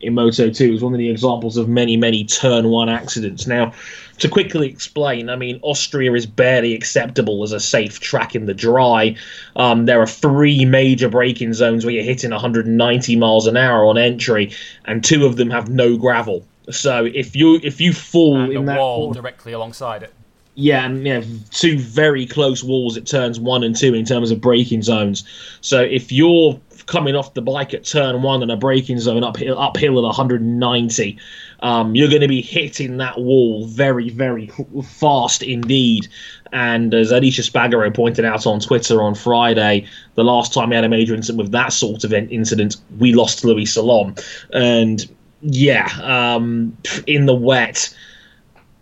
in 0.00 0.14
Moto 0.14 0.50
2. 0.50 0.64
It 0.64 0.70
was 0.70 0.82
one 0.82 0.92
of 0.92 0.98
the 0.98 1.10
examples 1.10 1.56
of 1.56 1.68
many, 1.68 1.96
many 1.96 2.24
turn 2.24 2.68
one 2.68 2.88
accidents. 2.88 3.46
Now, 3.46 3.72
to 4.18 4.28
quickly 4.28 4.68
explain, 4.68 5.28
I 5.28 5.36
mean, 5.36 5.58
Austria 5.62 6.12
is 6.14 6.26
barely 6.26 6.74
acceptable 6.74 7.42
as 7.42 7.52
a 7.52 7.60
safe 7.60 8.00
track 8.00 8.34
in 8.34 8.46
the 8.46 8.54
dry. 8.54 9.16
Um, 9.56 9.86
there 9.86 10.00
are 10.00 10.06
three 10.06 10.64
major 10.64 11.08
braking 11.08 11.52
zones 11.52 11.84
where 11.84 11.94
you're 11.94 12.04
hitting 12.04 12.30
190 12.30 13.16
miles 13.16 13.46
an 13.46 13.56
hour 13.56 13.84
on 13.84 13.98
entry, 13.98 14.52
and 14.84 15.02
two 15.02 15.26
of 15.26 15.36
them 15.36 15.50
have 15.50 15.68
no 15.68 15.96
gravel. 15.96 16.46
So 16.70 17.04
if 17.04 17.36
you 17.36 17.60
if 17.62 17.78
you 17.78 17.92
fall 17.92 18.40
and 18.40 18.52
in 18.52 18.64
that 18.64 18.78
wall 18.78 19.12
directly 19.12 19.52
alongside 19.52 20.02
it, 20.02 20.14
yeah, 20.56 20.86
and 20.86 21.04
yeah, 21.04 21.22
two 21.50 21.78
very 21.78 22.26
close 22.26 22.62
walls 22.62 22.96
at 22.96 23.06
turns 23.06 23.40
one 23.40 23.64
and 23.64 23.74
two 23.74 23.92
in 23.92 24.04
terms 24.04 24.30
of 24.30 24.40
braking 24.40 24.82
zones. 24.82 25.24
So 25.60 25.80
if 25.80 26.12
you're 26.12 26.60
coming 26.86 27.16
off 27.16 27.34
the 27.34 27.42
bike 27.42 27.74
at 27.74 27.84
turn 27.84 28.22
one 28.22 28.42
in 28.42 28.50
a 28.50 28.56
braking 28.56 29.00
zone 29.00 29.24
uphill, 29.24 29.58
uphill 29.58 29.98
at 29.98 30.04
190, 30.04 31.18
um, 31.60 31.94
you're 31.96 32.08
going 32.08 32.20
to 32.20 32.28
be 32.28 32.40
hitting 32.40 32.98
that 32.98 33.18
wall 33.18 33.66
very, 33.66 34.10
very 34.10 34.50
fast 34.84 35.42
indeed. 35.42 36.06
And 36.52 36.94
as 36.94 37.10
Aleix 37.10 37.40
Espargaro 37.40 37.92
pointed 37.92 38.24
out 38.24 38.46
on 38.46 38.60
Twitter 38.60 39.02
on 39.02 39.16
Friday, 39.16 39.86
the 40.14 40.24
last 40.24 40.52
time 40.52 40.68
we 40.68 40.76
had 40.76 40.84
a 40.84 40.88
major 40.88 41.14
incident 41.14 41.38
with 41.38 41.52
that 41.52 41.72
sort 41.72 42.04
of 42.04 42.12
incident, 42.12 42.76
we 42.98 43.12
lost 43.12 43.44
Luis 43.44 43.76
Salom. 43.76 44.22
And 44.52 45.04
yeah, 45.40 45.88
um, 46.02 46.76
in 47.08 47.26
the 47.26 47.34
wet 47.34 47.92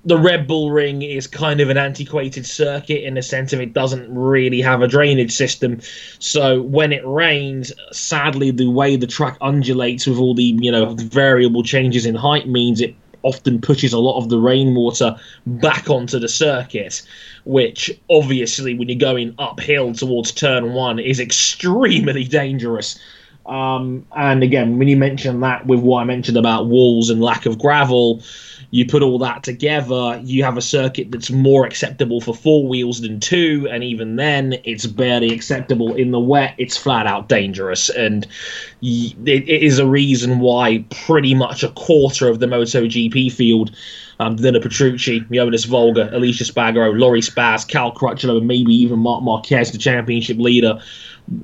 the 0.04 0.18
Red 0.18 0.49
Bull 0.49 0.71
Ring 0.73 1.02
is 1.02 1.26
kind 1.26 1.61
of 1.61 1.71
an 1.71 1.76
antiquated 1.76 2.44
circuit 2.44 3.06
in 3.06 3.14
the 3.14 3.23
sense 3.23 3.52
of 3.52 3.61
it 3.61 3.73
doesn't 3.73 4.12
really 4.12 4.61
have 4.61 4.82
a 4.82 4.88
drainage 4.88 5.32
system. 5.32 5.80
So 6.18 6.62
when 6.62 6.92
it 6.92 7.06
rains, 7.06 7.73
sadly, 7.92 8.50
the 8.50 8.68
way 8.68 8.97
the 8.97 9.06
track 9.06 9.37
undulates 9.40 10.06
with 10.06 10.18
all 10.18 10.35
the 10.35 10.56
you 10.61 10.73
know 10.73 10.94
variable 10.94 11.62
changes 11.62 12.04
in 12.04 12.14
height 12.14 12.49
means 12.49 12.80
it 12.80 12.94
often 13.23 13.61
pushes 13.61 13.92
a 13.92 13.99
lot 13.99 14.18
of 14.18 14.28
the 14.28 14.38
rainwater 14.38 15.16
back 15.47 15.88
onto 15.88 16.18
the 16.18 16.28
circuit, 16.28 17.02
which 17.44 17.90
obviously, 18.11 18.75
when 18.75 18.88
you're 18.88 18.99
going 18.99 19.35
uphill 19.38 19.94
towards 19.94 20.32
turn 20.32 20.73
one, 20.73 20.99
is 20.99 21.21
extremely 21.21 22.25
dangerous. 22.25 22.99
Um, 23.47 24.06
and 24.16 24.42
again, 24.42 24.78
when 24.78 24.88
you 24.88 24.97
mention 24.97 25.40
that 25.40 25.66
with 25.66 25.80
what 25.80 26.00
I 26.00 26.04
mentioned 26.04 26.37
about 26.37 26.66
walls 26.66 27.11
and 27.11 27.21
lack 27.21 27.47
of 27.47 27.59
gravel, 27.59 28.23
you 28.72 28.86
put 28.86 29.02
all 29.02 29.18
that 29.18 29.42
together, 29.42 30.18
you 30.24 30.42
have 30.42 30.56
a 30.56 30.62
circuit 30.62 31.10
that's 31.10 31.30
more 31.30 31.66
acceptable 31.66 32.22
for 32.22 32.34
four 32.34 32.66
wheels 32.66 33.02
than 33.02 33.20
two, 33.20 33.68
and 33.70 33.84
even 33.84 34.16
then, 34.16 34.54
it's 34.64 34.86
barely 34.86 35.30
acceptable 35.30 35.94
in 35.94 36.10
the 36.10 36.18
wet. 36.18 36.54
It's 36.56 36.74
flat 36.74 37.06
out 37.06 37.28
dangerous, 37.28 37.90
and 37.90 38.26
it 38.80 39.46
is 39.46 39.78
a 39.78 39.86
reason 39.86 40.38
why 40.38 40.86
pretty 41.06 41.34
much 41.34 41.62
a 41.62 41.68
quarter 41.72 42.28
of 42.28 42.40
the 42.40 42.46
MotoGP 42.46 43.30
field. 43.30 43.76
Um, 44.20 44.36
Danilo 44.36 44.62
Petrucci, 44.62 45.20
Jonas 45.30 45.66
Folger, 45.66 46.08
Aleix 46.08 46.40
Espargaro, 46.40 46.98
Loris 46.98 47.28
Baz, 47.28 47.66
Cal 47.66 47.92
Crutchlow, 47.92 48.38
and 48.38 48.46
maybe 48.46 48.72
even 48.74 49.00
Marc 49.00 49.22
Marquez, 49.22 49.70
the 49.72 49.78
championship 49.78 50.38
leader, 50.38 50.80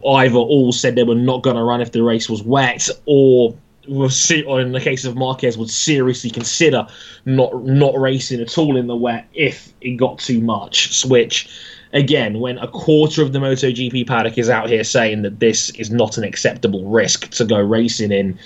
either 0.06 0.38
all 0.38 0.72
said 0.72 0.94
they 0.94 1.04
were 1.04 1.14
not 1.14 1.42
going 1.42 1.56
to 1.56 1.62
run 1.62 1.82
if 1.82 1.92
the 1.92 2.02
race 2.02 2.30
was 2.30 2.42
wet, 2.42 2.88
or 3.04 3.54
was 3.88 4.32
or 4.46 4.60
in 4.60 4.72
the 4.72 4.80
case 4.80 5.04
of 5.04 5.16
Marquez 5.16 5.56
would 5.58 5.70
seriously 5.70 6.30
consider 6.30 6.86
not 7.24 7.64
not 7.64 7.98
racing 7.98 8.40
at 8.40 8.56
all 8.58 8.76
in 8.76 8.86
the 8.86 8.96
wet 8.96 9.26
if 9.34 9.72
it 9.80 9.96
got 9.96 10.18
too 10.18 10.40
much. 10.40 11.04
Which 11.06 11.48
again, 11.92 12.40
when 12.40 12.58
a 12.58 12.68
quarter 12.68 13.22
of 13.22 13.32
the 13.32 13.38
MotoGP 13.38 14.06
paddock 14.06 14.38
is 14.38 14.48
out 14.48 14.68
here 14.68 14.84
saying 14.84 15.22
that 15.22 15.40
this 15.40 15.70
is 15.70 15.90
not 15.90 16.18
an 16.18 16.24
acceptable 16.24 16.88
risk 16.88 17.30
to 17.30 17.44
go 17.44 17.58
racing 17.58 18.12
in, 18.12 18.38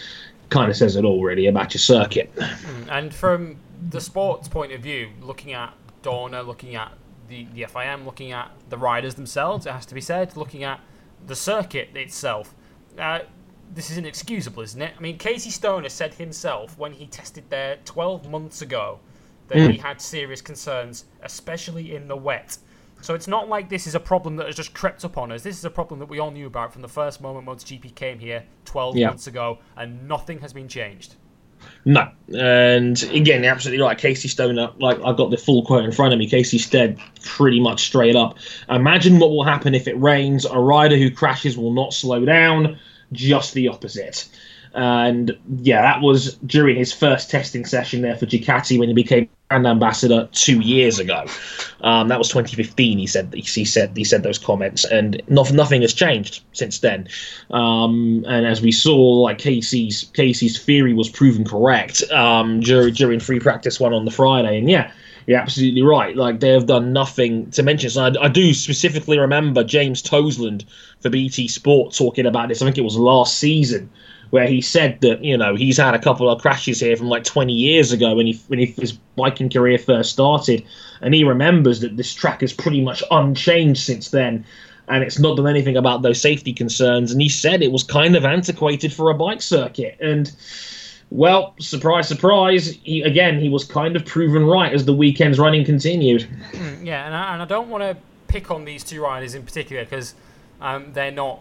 kind 0.50 0.70
of 0.70 0.76
says 0.76 0.96
it 0.96 1.04
all 1.04 1.22
really 1.22 1.46
about 1.46 1.74
your 1.74 1.80
circuit. 1.80 2.30
Hmm, 2.36 2.90
and 2.90 3.14
from 3.14 3.56
the 3.90 4.00
sports 4.00 4.48
point 4.48 4.72
of 4.72 4.80
view, 4.80 5.08
looking 5.20 5.52
at 5.52 5.74
Dorna, 6.02 6.46
looking 6.46 6.74
at 6.74 6.92
the, 7.28 7.46
the 7.54 7.62
FIM, 7.62 8.04
looking 8.04 8.32
at 8.32 8.50
the 8.68 8.76
riders 8.76 9.14
themselves, 9.14 9.66
it 9.66 9.72
has 9.72 9.86
to 9.86 9.94
be 9.94 10.00
said, 10.00 10.36
looking 10.36 10.64
at 10.64 10.80
the 11.26 11.36
circuit 11.36 11.90
itself. 11.94 12.54
Uh, 12.98 13.20
this 13.74 13.90
is 13.90 13.98
inexcusable, 13.98 14.62
isn't 14.62 14.80
it? 14.80 14.94
I 14.96 15.00
mean, 15.00 15.18
Casey 15.18 15.50
Stoner 15.50 15.88
said 15.88 16.14
himself 16.14 16.76
when 16.78 16.92
he 16.92 17.06
tested 17.06 17.44
there 17.48 17.78
12 17.84 18.30
months 18.30 18.62
ago 18.62 18.98
that 19.48 19.58
mm. 19.58 19.72
he 19.72 19.78
had 19.78 20.00
serious 20.00 20.40
concerns, 20.40 21.04
especially 21.22 21.94
in 21.94 22.08
the 22.08 22.16
wet. 22.16 22.58
So 23.00 23.14
it's 23.14 23.26
not 23.26 23.48
like 23.48 23.68
this 23.68 23.86
is 23.86 23.94
a 23.94 24.00
problem 24.00 24.36
that 24.36 24.46
has 24.46 24.54
just 24.54 24.74
crept 24.74 25.04
up 25.04 25.18
on 25.18 25.32
us. 25.32 25.42
This 25.42 25.58
is 25.58 25.64
a 25.64 25.70
problem 25.70 25.98
that 26.00 26.08
we 26.08 26.20
all 26.20 26.30
knew 26.30 26.46
about 26.46 26.72
from 26.72 26.82
the 26.82 26.88
first 26.88 27.20
moment 27.20 27.46
MotoGP 27.46 27.94
came 27.94 28.18
here 28.18 28.44
12 28.64 28.96
yeah. 28.96 29.08
months 29.08 29.26
ago, 29.26 29.58
and 29.76 30.06
nothing 30.06 30.38
has 30.40 30.52
been 30.52 30.68
changed. 30.68 31.16
No, 31.84 32.10
and 32.36 33.00
again, 33.12 33.44
absolutely 33.44 33.82
right. 33.82 33.98
Casey 33.98 34.28
Stoner, 34.28 34.70
like 34.78 34.98
I've 35.04 35.16
got 35.16 35.30
the 35.30 35.36
full 35.36 35.64
quote 35.64 35.84
in 35.84 35.92
front 35.92 36.12
of 36.12 36.18
me. 36.18 36.28
Casey 36.28 36.58
said 36.58 36.98
pretty 37.24 37.60
much 37.60 37.84
straight 37.84 38.16
up. 38.16 38.36
Imagine 38.68 39.18
what 39.18 39.30
will 39.30 39.44
happen 39.44 39.74
if 39.74 39.88
it 39.88 40.00
rains. 40.00 40.44
A 40.44 40.58
rider 40.58 40.96
who 40.96 41.10
crashes 41.10 41.56
will 41.56 41.72
not 41.72 41.92
slow 41.92 42.24
down. 42.24 42.78
Just 43.12 43.54
the 43.54 43.68
opposite. 43.68 44.28
And 44.74 45.36
yeah, 45.58 45.82
that 45.82 46.00
was 46.00 46.34
during 46.36 46.76
his 46.76 46.92
first 46.92 47.30
testing 47.30 47.66
session 47.66 48.00
there 48.00 48.16
for 48.16 48.26
Ducati 48.26 48.78
when 48.78 48.88
he 48.88 48.94
became 48.94 49.28
brand 49.48 49.66
ambassador 49.66 50.28
two 50.32 50.60
years 50.60 50.98
ago. 50.98 51.26
Um, 51.82 52.08
that 52.08 52.18
was 52.18 52.28
2015. 52.28 52.98
He 52.98 53.06
said 53.06 53.34
he 53.34 53.64
said 53.64 53.94
he 53.94 54.04
said 54.04 54.22
those 54.22 54.38
comments, 54.38 54.84
and 54.84 55.20
not, 55.28 55.52
nothing 55.52 55.82
has 55.82 55.92
changed 55.92 56.42
since 56.52 56.78
then. 56.78 57.08
Um, 57.50 58.24
and 58.26 58.46
as 58.46 58.62
we 58.62 58.72
saw, 58.72 58.96
like 58.96 59.38
Casey's 59.38 60.04
Casey's 60.14 60.62
theory 60.62 60.94
was 60.94 61.10
proven 61.10 61.44
correct 61.44 62.02
um, 62.10 62.60
during 62.60 62.94
during 62.94 63.20
free 63.20 63.40
practice 63.40 63.78
one 63.78 63.92
on 63.92 64.04
the 64.04 64.10
Friday, 64.10 64.58
and 64.58 64.70
yeah. 64.70 64.90
You're 65.26 65.38
absolutely 65.38 65.82
right. 65.82 66.16
Like 66.16 66.40
they 66.40 66.50
have 66.50 66.66
done 66.66 66.92
nothing 66.92 67.50
to 67.52 67.62
mention. 67.62 67.90
So 67.90 68.04
I, 68.04 68.24
I 68.24 68.28
do 68.28 68.52
specifically 68.54 69.18
remember 69.18 69.62
James 69.62 70.02
Toseland 70.02 70.64
for 71.00 71.10
BT 71.10 71.48
Sport 71.48 71.94
talking 71.94 72.26
about 72.26 72.48
this. 72.48 72.62
I 72.62 72.64
think 72.64 72.78
it 72.78 72.82
was 72.82 72.96
last 72.96 73.38
season, 73.38 73.90
where 74.30 74.46
he 74.46 74.60
said 74.60 75.00
that 75.02 75.22
you 75.22 75.36
know 75.36 75.54
he's 75.54 75.76
had 75.76 75.94
a 75.94 75.98
couple 75.98 76.28
of 76.28 76.40
crashes 76.40 76.80
here 76.80 76.96
from 76.96 77.08
like 77.08 77.24
20 77.24 77.52
years 77.52 77.92
ago 77.92 78.14
when 78.14 78.26
he 78.26 78.40
when 78.48 78.58
he, 78.58 78.66
his 78.66 78.92
biking 79.16 79.50
career 79.50 79.78
first 79.78 80.12
started, 80.12 80.64
and 81.00 81.14
he 81.14 81.24
remembers 81.24 81.80
that 81.80 81.96
this 81.96 82.12
track 82.12 82.42
is 82.42 82.52
pretty 82.52 82.80
much 82.80 83.02
unchanged 83.10 83.82
since 83.82 84.10
then, 84.10 84.44
and 84.88 85.04
it's 85.04 85.18
not 85.18 85.36
done 85.36 85.48
anything 85.48 85.76
about 85.76 86.02
those 86.02 86.20
safety 86.20 86.52
concerns. 86.52 87.12
And 87.12 87.20
he 87.20 87.28
said 87.28 87.62
it 87.62 87.72
was 87.72 87.84
kind 87.84 88.16
of 88.16 88.24
antiquated 88.24 88.92
for 88.92 89.10
a 89.10 89.14
bike 89.14 89.42
circuit, 89.42 89.96
and 90.00 90.32
well, 91.12 91.54
surprise, 91.60 92.08
surprise. 92.08 92.78
He, 92.84 93.02
again, 93.02 93.38
he 93.38 93.50
was 93.50 93.64
kind 93.64 93.96
of 93.96 94.06
proven 94.06 94.46
right 94.46 94.72
as 94.72 94.86
the 94.86 94.94
weekend's 94.94 95.38
running 95.38 95.62
continued. 95.62 96.22
Hmm, 96.22 96.86
yeah, 96.86 97.04
and 97.04 97.14
I, 97.14 97.34
and 97.34 97.42
I 97.42 97.44
don't 97.44 97.68
want 97.68 97.82
to 97.82 97.96
pick 98.28 98.50
on 98.50 98.64
these 98.64 98.82
two 98.82 99.02
riders 99.02 99.34
in 99.34 99.42
particular 99.42 99.84
because 99.84 100.14
um, 100.62 100.92
they're 100.94 101.10
not 101.10 101.40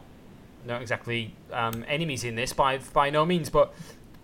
not 0.68 0.82
exactly 0.82 1.34
um, 1.54 1.86
enemies 1.88 2.26
in 2.26 2.36
this 2.36 2.52
by 2.52 2.80
by 2.94 3.10
no 3.10 3.26
means, 3.26 3.50
but 3.50 3.74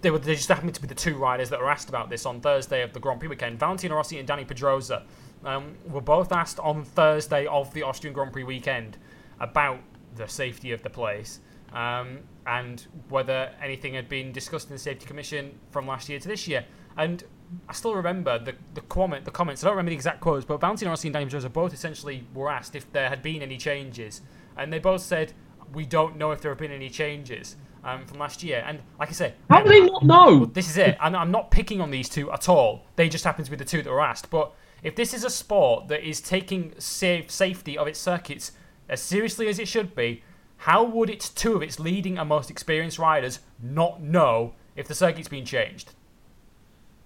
they 0.02 0.12
were 0.12 0.20
they 0.20 0.36
just 0.36 0.50
happened 0.50 0.76
to 0.76 0.82
be 0.82 0.88
the 0.88 0.96
two 0.96 1.16
riders 1.16 1.50
that 1.50 1.62
were 1.62 1.70
asked 1.70 1.88
about 1.88 2.10
this 2.10 2.26
on 2.26 2.42
Thursday 2.42 2.82
of 2.82 2.92
the 2.92 3.00
Grand 3.00 3.22
Prix 3.22 3.30
weekend. 3.30 3.58
Valentino 3.58 3.96
Rossi 3.96 4.20
and 4.20 4.28
Dani 4.28 4.46
Pedrosa 4.46 5.04
um, 5.46 5.76
were 5.90 6.02
both 6.02 6.34
asked 6.34 6.60
on 6.60 6.84
Thursday 6.84 7.46
of 7.46 7.74
the 7.74 7.84
Austrian 7.84 8.14
Grand 8.14 8.34
Prix 8.34 8.44
weekend 8.44 8.98
about 9.40 9.80
the 10.18 10.28
safety 10.28 10.74
of 10.74 10.84
the 10.84 10.90
place 10.90 11.40
um, 11.72 12.20
and 12.48 12.88
whether 13.10 13.52
anything 13.62 13.94
had 13.94 14.08
been 14.08 14.32
discussed 14.32 14.70
in 14.70 14.74
the 14.74 14.80
Safety 14.80 15.06
Commission 15.06 15.60
from 15.70 15.86
last 15.86 16.08
year 16.10 16.18
to 16.18 16.28
this 16.28 16.48
year. 16.48 16.66
And 16.96 17.24
I 17.70 17.74
still 17.74 17.94
remember 17.94 18.40
the 18.40 18.56
the 18.74 18.82
comment 18.82 19.26
the 19.26 19.32
comments. 19.32 19.64
I 19.64 19.68
don't 19.68 19.76
remember 19.76 19.90
the 19.92 19.96
exact 19.96 20.22
quotes, 20.22 20.46
but 20.46 20.60
Valentino 20.60 20.92
Rossi 20.92 21.10
and 21.10 21.16
Dani 21.16 21.26
Pedrosa 21.26 21.50
both 21.50 21.74
essentially 21.74 22.26
were 22.34 22.50
asked 22.50 22.76
if 22.76 22.92
there 22.94 23.10
had 23.10 23.22
been 23.22 23.42
any 23.42 23.58
changes, 23.58 24.22
and 24.58 24.72
they 24.72 24.80
both 24.80 25.02
said 25.02 25.34
we 25.74 25.86
don't 25.86 26.18
know 26.18 26.32
if 26.32 26.42
there 26.42 26.52
have 26.52 26.58
been 26.58 26.72
any 26.72 26.90
changes 26.90 27.58
um, 27.84 28.06
from 28.06 28.20
last 28.20 28.42
year. 28.44 28.64
And 28.66 28.80
like 29.00 29.10
I 29.10 29.14
say, 29.14 29.34
how 29.50 29.62
do 29.62 29.70
they 29.70 29.82
not 29.82 30.04
know? 30.04 30.46
This 30.46 30.70
is 30.70 30.78
it. 30.78 30.98
And 31.02 31.16
I'm 31.16 31.32
not 31.32 31.52
picking 31.52 31.82
on 31.82 31.92
these 31.92 32.10
two 32.10 32.32
at 32.32 32.48
all. 32.48 32.86
They 32.96 33.10
just 33.10 33.26
happen 33.26 33.44
to 33.44 33.52
be 33.52 33.58
the 33.58 33.66
two 33.66 33.82
that 33.82 33.90
were 33.90 34.02
asked. 34.02 34.30
But 34.30 34.54
if 34.84 34.96
this 34.96 35.14
is 35.14 35.24
a 35.24 35.30
sport 35.30 35.90
that 35.90 36.08
is 36.08 36.22
taking 36.22 36.74
safe 36.80 37.30
safety 37.30 37.78
of 37.78 37.88
its 37.88 38.00
circuits 38.00 38.54
as 38.90 39.02
seriously 39.02 39.48
as 39.48 39.60
it 39.60 39.68
should 39.68 39.96
be, 39.96 40.24
how 40.58 40.84
would 40.84 41.10
its 41.10 41.30
two 41.30 41.56
of 41.56 41.62
its 41.62 41.80
leading 41.80 42.18
and 42.18 42.28
most 42.28 42.50
experienced 42.50 43.00
riders 43.00 43.40
not 43.62 44.02
know 44.02 44.54
if 44.76 44.88
the 44.88 44.96
circuit's 44.96 45.28
been 45.28 45.46
changed? 45.46 45.94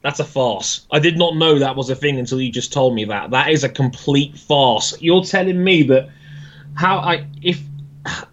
That's 0.02 0.20
a 0.20 0.26
farce. 0.26 0.88
I 0.92 1.00
did 1.00 1.18
not 1.18 1.36
know 1.36 1.60
that 1.60 1.76
was 1.76 1.90
a 1.90 1.96
thing 1.96 2.18
until 2.18 2.42
you 2.42 2.52
just 2.52 2.74
told 2.74 2.96
me 2.96 3.06
that. 3.06 3.32
That 3.32 3.50
is 3.50 3.64
a 3.64 3.70
complete 3.70 4.38
farce. 4.38 5.00
You're 5.00 5.24
telling 5.24 5.64
me 5.64 5.84
that 5.84 6.10
how 6.74 6.98
I 6.98 7.28
if 7.42 7.62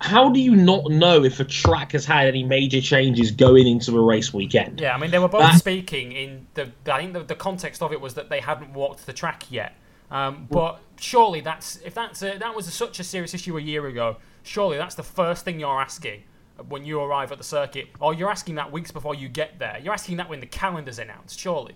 how 0.01 0.31
do 0.31 0.41
you 0.41 0.57
not 0.57 0.91
know 0.91 1.25
if 1.25 1.41
a 1.41 1.45
track 1.45 1.93
has 1.93 2.07
had 2.07 2.27
any 2.27 2.43
major 2.43 2.81
changes 2.81 3.31
going 3.31 3.67
into 3.67 3.99
a 3.99 4.01
race 4.01 4.33
weekend? 4.33 4.81
Yeah, 4.81 4.95
I 4.95 4.99
mean 4.99 5.11
they 5.11 5.19
were 5.19 5.29
both 5.29 5.43
that... 5.43 5.59
speaking 5.59 6.13
in 6.13 6.47
the. 6.55 6.71
I 6.87 7.01
think 7.01 7.13
the, 7.13 7.25
the, 7.25 7.35
context 7.35 7.83
of 7.83 7.93
it 7.93 8.01
was 8.01 8.15
that 8.15 8.31
they 8.31 8.41
hadn't 8.41 8.73
walked 8.73 9.05
the 9.05 9.13
track 9.13 9.45
yet. 9.51 9.75
Um, 10.11 10.47
but 10.51 10.81
surely 10.99 11.43
that's 11.43 11.77
if 11.85 11.93
that's 11.93 12.23
a, 12.23 12.39
that 12.39 12.55
was 12.55 12.67
a, 12.67 12.71
such 12.71 12.99
a 12.99 13.05
serious 13.05 13.35
issue 13.35 13.59
a 13.59 13.61
year 13.61 13.87
ago. 13.87 14.17
Surely 14.43 14.77
that's 14.77 14.95
the 14.95 15.03
first 15.03 15.45
thing 15.45 15.61
you're 15.61 15.81
asking 15.81 16.23
when 16.69 16.85
you 16.85 17.01
arrive 17.01 17.31
at 17.31 17.39
the 17.39 17.45
circuit, 17.45 17.87
or 18.01 18.15
you're 18.15 18.31
asking 18.31 18.57
that 18.57 18.71
weeks 18.73 18.91
before 18.91 19.15
you 19.15 19.29
get 19.29 19.59
there. 19.59 19.79
You're 19.83 19.95
asking 19.95 20.17
that 20.17 20.29
when 20.29 20.41
the 20.41 20.47
calendar's 20.47 20.99
announced. 20.99 21.39
Surely. 21.39 21.75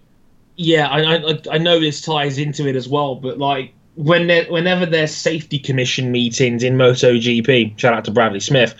Yeah, 0.56 0.88
I, 0.88 1.16
I, 1.16 1.38
I 1.52 1.58
know 1.58 1.80
this 1.80 2.00
ties 2.00 2.38
into 2.38 2.66
it 2.66 2.76
as 2.76 2.88
well, 2.88 3.14
but 3.14 3.38
like 3.38 3.74
when 3.94 4.28
whenever 4.50 4.86
there's 4.86 5.14
safety 5.14 5.58
commission 5.58 6.10
meetings 6.10 6.62
in 6.62 6.76
MotoGP, 6.76 7.78
shout 7.78 7.94
out 7.94 8.04
to 8.06 8.10
Bradley 8.10 8.40
Smith, 8.40 8.74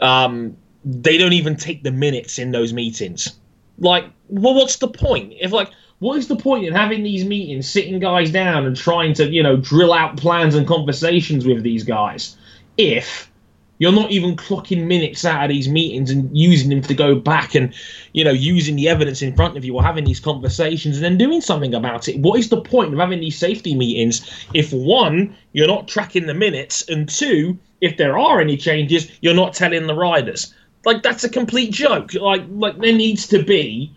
um, 0.00 0.56
they 0.84 1.18
don't 1.18 1.32
even 1.32 1.56
take 1.56 1.82
the 1.82 1.90
minutes 1.90 2.38
in 2.38 2.50
those 2.50 2.72
meetings. 2.72 3.38
Like, 3.78 4.04
well, 4.28 4.54
what's 4.54 4.76
the 4.76 4.88
point? 4.88 5.34
If 5.40 5.52
like, 5.52 5.70
what 6.00 6.18
is 6.18 6.28
the 6.28 6.36
point 6.36 6.64
in 6.64 6.74
having 6.74 7.02
these 7.02 7.24
meetings, 7.24 7.68
sitting 7.68 7.98
guys 7.98 8.30
down 8.30 8.66
and 8.66 8.76
trying 8.76 9.14
to, 9.14 9.28
you 9.28 9.42
know, 9.42 9.56
drill 9.56 9.92
out 9.92 10.16
plans 10.16 10.54
and 10.54 10.66
conversations 10.66 11.46
with 11.46 11.62
these 11.62 11.82
guys, 11.84 12.36
if 12.78 13.30
you're 13.78 13.92
not 13.92 14.10
even 14.10 14.36
clocking 14.36 14.86
minutes 14.86 15.24
out 15.24 15.44
of 15.44 15.50
these 15.50 15.68
meetings 15.68 16.10
and 16.10 16.36
using 16.36 16.68
them 16.68 16.82
to 16.82 16.94
go 16.94 17.14
back 17.14 17.54
and, 17.54 17.72
you 18.12 18.24
know, 18.24 18.32
using 18.32 18.76
the 18.76 18.88
evidence 18.88 19.22
in 19.22 19.34
front 19.36 19.56
of 19.56 19.64
you 19.64 19.74
or 19.74 19.82
having 19.82 20.04
these 20.04 20.20
conversations 20.20 20.96
and 20.96 21.04
then 21.04 21.18
doing 21.18 21.40
something 21.40 21.74
about 21.74 22.08
it. 22.08 22.18
What 22.18 22.40
is 22.40 22.48
the 22.48 22.60
point 22.60 22.92
of 22.92 22.98
having 22.98 23.20
these 23.20 23.38
safety 23.38 23.74
meetings 23.74 24.46
if 24.52 24.72
one, 24.72 25.36
you're 25.52 25.68
not 25.68 25.86
tracking 25.86 26.26
the 26.26 26.34
minutes, 26.34 26.88
and 26.88 27.08
two, 27.08 27.56
if 27.80 27.96
there 27.96 28.18
are 28.18 28.40
any 28.40 28.56
changes, 28.56 29.10
you're 29.20 29.34
not 29.34 29.54
telling 29.54 29.86
the 29.86 29.94
riders? 29.94 30.54
Like 30.84 31.02
that's 31.02 31.24
a 31.24 31.28
complete 31.28 31.72
joke. 31.72 32.14
Like 32.14 32.42
like 32.48 32.78
there 32.78 32.92
needs 32.92 33.28
to 33.28 33.42
be 33.42 33.94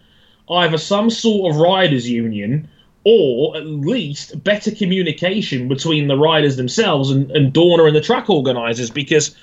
either 0.49 0.77
some 0.77 1.09
sort 1.09 1.53
of 1.53 1.61
riders 1.61 2.09
union 2.09 2.69
or 3.03 3.57
at 3.57 3.65
least 3.65 4.43
better 4.43 4.71
communication 4.71 5.67
between 5.67 6.07
the 6.07 6.17
riders 6.17 6.55
themselves 6.55 7.09
and, 7.09 7.31
and 7.31 7.53
Dorna 7.53 7.87
and 7.87 7.95
the 7.95 8.01
track 8.01 8.29
organizers 8.29 8.89
because 8.89 9.35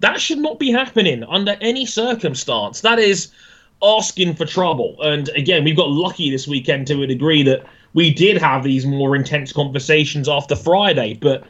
that 0.00 0.20
should 0.20 0.38
not 0.38 0.58
be 0.58 0.72
happening 0.72 1.22
under 1.24 1.56
any 1.60 1.86
circumstance. 1.86 2.80
That 2.80 2.98
is 2.98 3.30
asking 3.82 4.34
for 4.34 4.44
trouble. 4.44 4.96
And 5.00 5.28
again, 5.30 5.64
we've 5.64 5.76
got 5.76 5.90
lucky 5.90 6.30
this 6.30 6.48
weekend 6.48 6.86
to 6.88 7.02
a 7.02 7.06
degree 7.06 7.42
that 7.44 7.64
we 7.94 8.12
did 8.12 8.38
have 8.38 8.64
these 8.64 8.84
more 8.84 9.14
intense 9.14 9.52
conversations 9.52 10.28
after 10.28 10.56
Friday, 10.56 11.14
but 11.14 11.44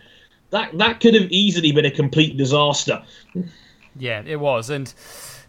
that 0.51 0.77
that 0.79 1.01
could 1.01 1.15
have 1.15 1.31
easily 1.31 1.73
been 1.73 1.85
a 1.85 1.91
complete 1.91 2.37
disaster. 2.37 3.03
Yeah, 3.99 4.23
it 4.27 4.41
was. 4.41 4.71
And 4.71 4.93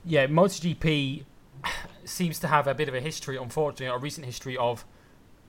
yeah, 0.06 0.28
MotoGP 0.28 1.24
seems 2.06 2.40
to 2.40 2.48
have 2.48 2.66
a 2.66 2.74
bit 2.74 2.88
of 2.88 2.96
a 2.96 3.02
history, 3.02 3.38
unfortunately, 3.38 3.88
a 3.88 3.98
recent 3.98 4.26
history 4.26 4.58
of 4.58 4.86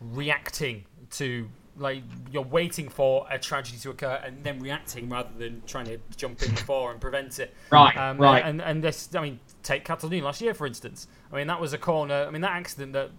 reacting 0.00 0.84
to 1.10 1.48
like 1.76 2.02
you're 2.32 2.42
waiting 2.42 2.88
for 2.88 3.26
a 3.30 3.38
tragedy 3.38 3.78
to 3.78 3.90
occur 3.90 4.20
and 4.24 4.42
then 4.42 4.58
reacting 4.58 5.08
rather 5.08 5.30
than 5.38 5.62
trying 5.66 5.86
to 5.86 5.98
jump 6.16 6.42
in 6.42 6.50
before 6.50 6.90
and 6.90 7.00
prevent 7.00 7.38
it. 7.38 7.54
Right, 7.70 7.96
um, 7.96 8.18
right. 8.18 8.44
And 8.44 8.60
and 8.60 8.82
this, 8.82 9.14
I 9.14 9.22
mean, 9.22 9.40
take 9.62 9.84
Catalonia 9.84 10.24
last 10.24 10.40
year 10.40 10.54
for 10.54 10.66
instance. 10.66 11.06
I 11.32 11.36
mean, 11.36 11.46
that 11.46 11.60
was 11.60 11.72
a 11.72 11.78
corner. 11.78 12.26
I 12.26 12.30
mean, 12.30 12.42
that 12.42 12.52
accident 12.52 12.92
that 12.94 13.10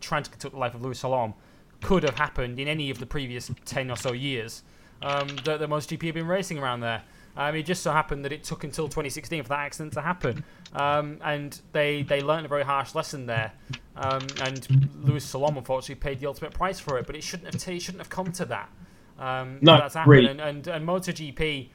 tragically 0.00 0.38
took 0.38 0.52
the 0.52 0.58
life 0.58 0.74
of 0.74 0.82
Luis 0.82 1.02
Salom 1.02 1.34
could 1.82 2.02
have 2.02 2.16
happened 2.16 2.58
in 2.58 2.68
any 2.68 2.90
of 2.90 2.98
the 2.98 3.06
previous 3.06 3.50
ten 3.64 3.90
or 3.90 3.96
so 3.96 4.12
years 4.12 4.62
um, 5.02 5.28
that 5.44 5.60
the 5.60 5.66
GP 5.66 6.06
have 6.06 6.14
been 6.14 6.26
racing 6.26 6.58
around 6.58 6.80
there. 6.80 7.02
Um, 7.36 7.56
it 7.56 7.64
just 7.64 7.82
so 7.82 7.90
happened 7.90 8.24
that 8.24 8.32
it 8.32 8.44
took 8.44 8.62
until 8.64 8.86
2016 8.86 9.42
for 9.42 9.48
that 9.48 9.58
accident 9.58 9.92
to 9.94 10.00
happen, 10.00 10.44
um, 10.72 11.18
and 11.24 11.60
they 11.72 12.02
they 12.02 12.20
learned 12.20 12.46
a 12.46 12.48
very 12.48 12.62
harsh 12.64 12.94
lesson 12.94 13.26
there. 13.26 13.52
Um, 13.96 14.26
and 14.40 14.88
Luis 15.02 15.30
Salom 15.30 15.56
unfortunately 15.56 15.96
paid 15.96 16.20
the 16.20 16.26
ultimate 16.26 16.52
price 16.52 16.78
for 16.78 16.98
it, 16.98 17.06
but 17.06 17.16
it 17.16 17.22
shouldn't 17.22 17.52
have 17.52 17.60
t- 17.60 17.78
shouldn't 17.80 18.00
have 18.00 18.10
come 18.10 18.30
to 18.32 18.44
that. 18.46 18.70
Um, 19.18 19.58
no, 19.60 19.76
that's 19.78 19.94
happened. 19.94 20.10
Really. 20.10 20.30
And, 20.30 20.40
and, 20.40 20.66
and 20.66 20.86
MotoGP 20.86 21.68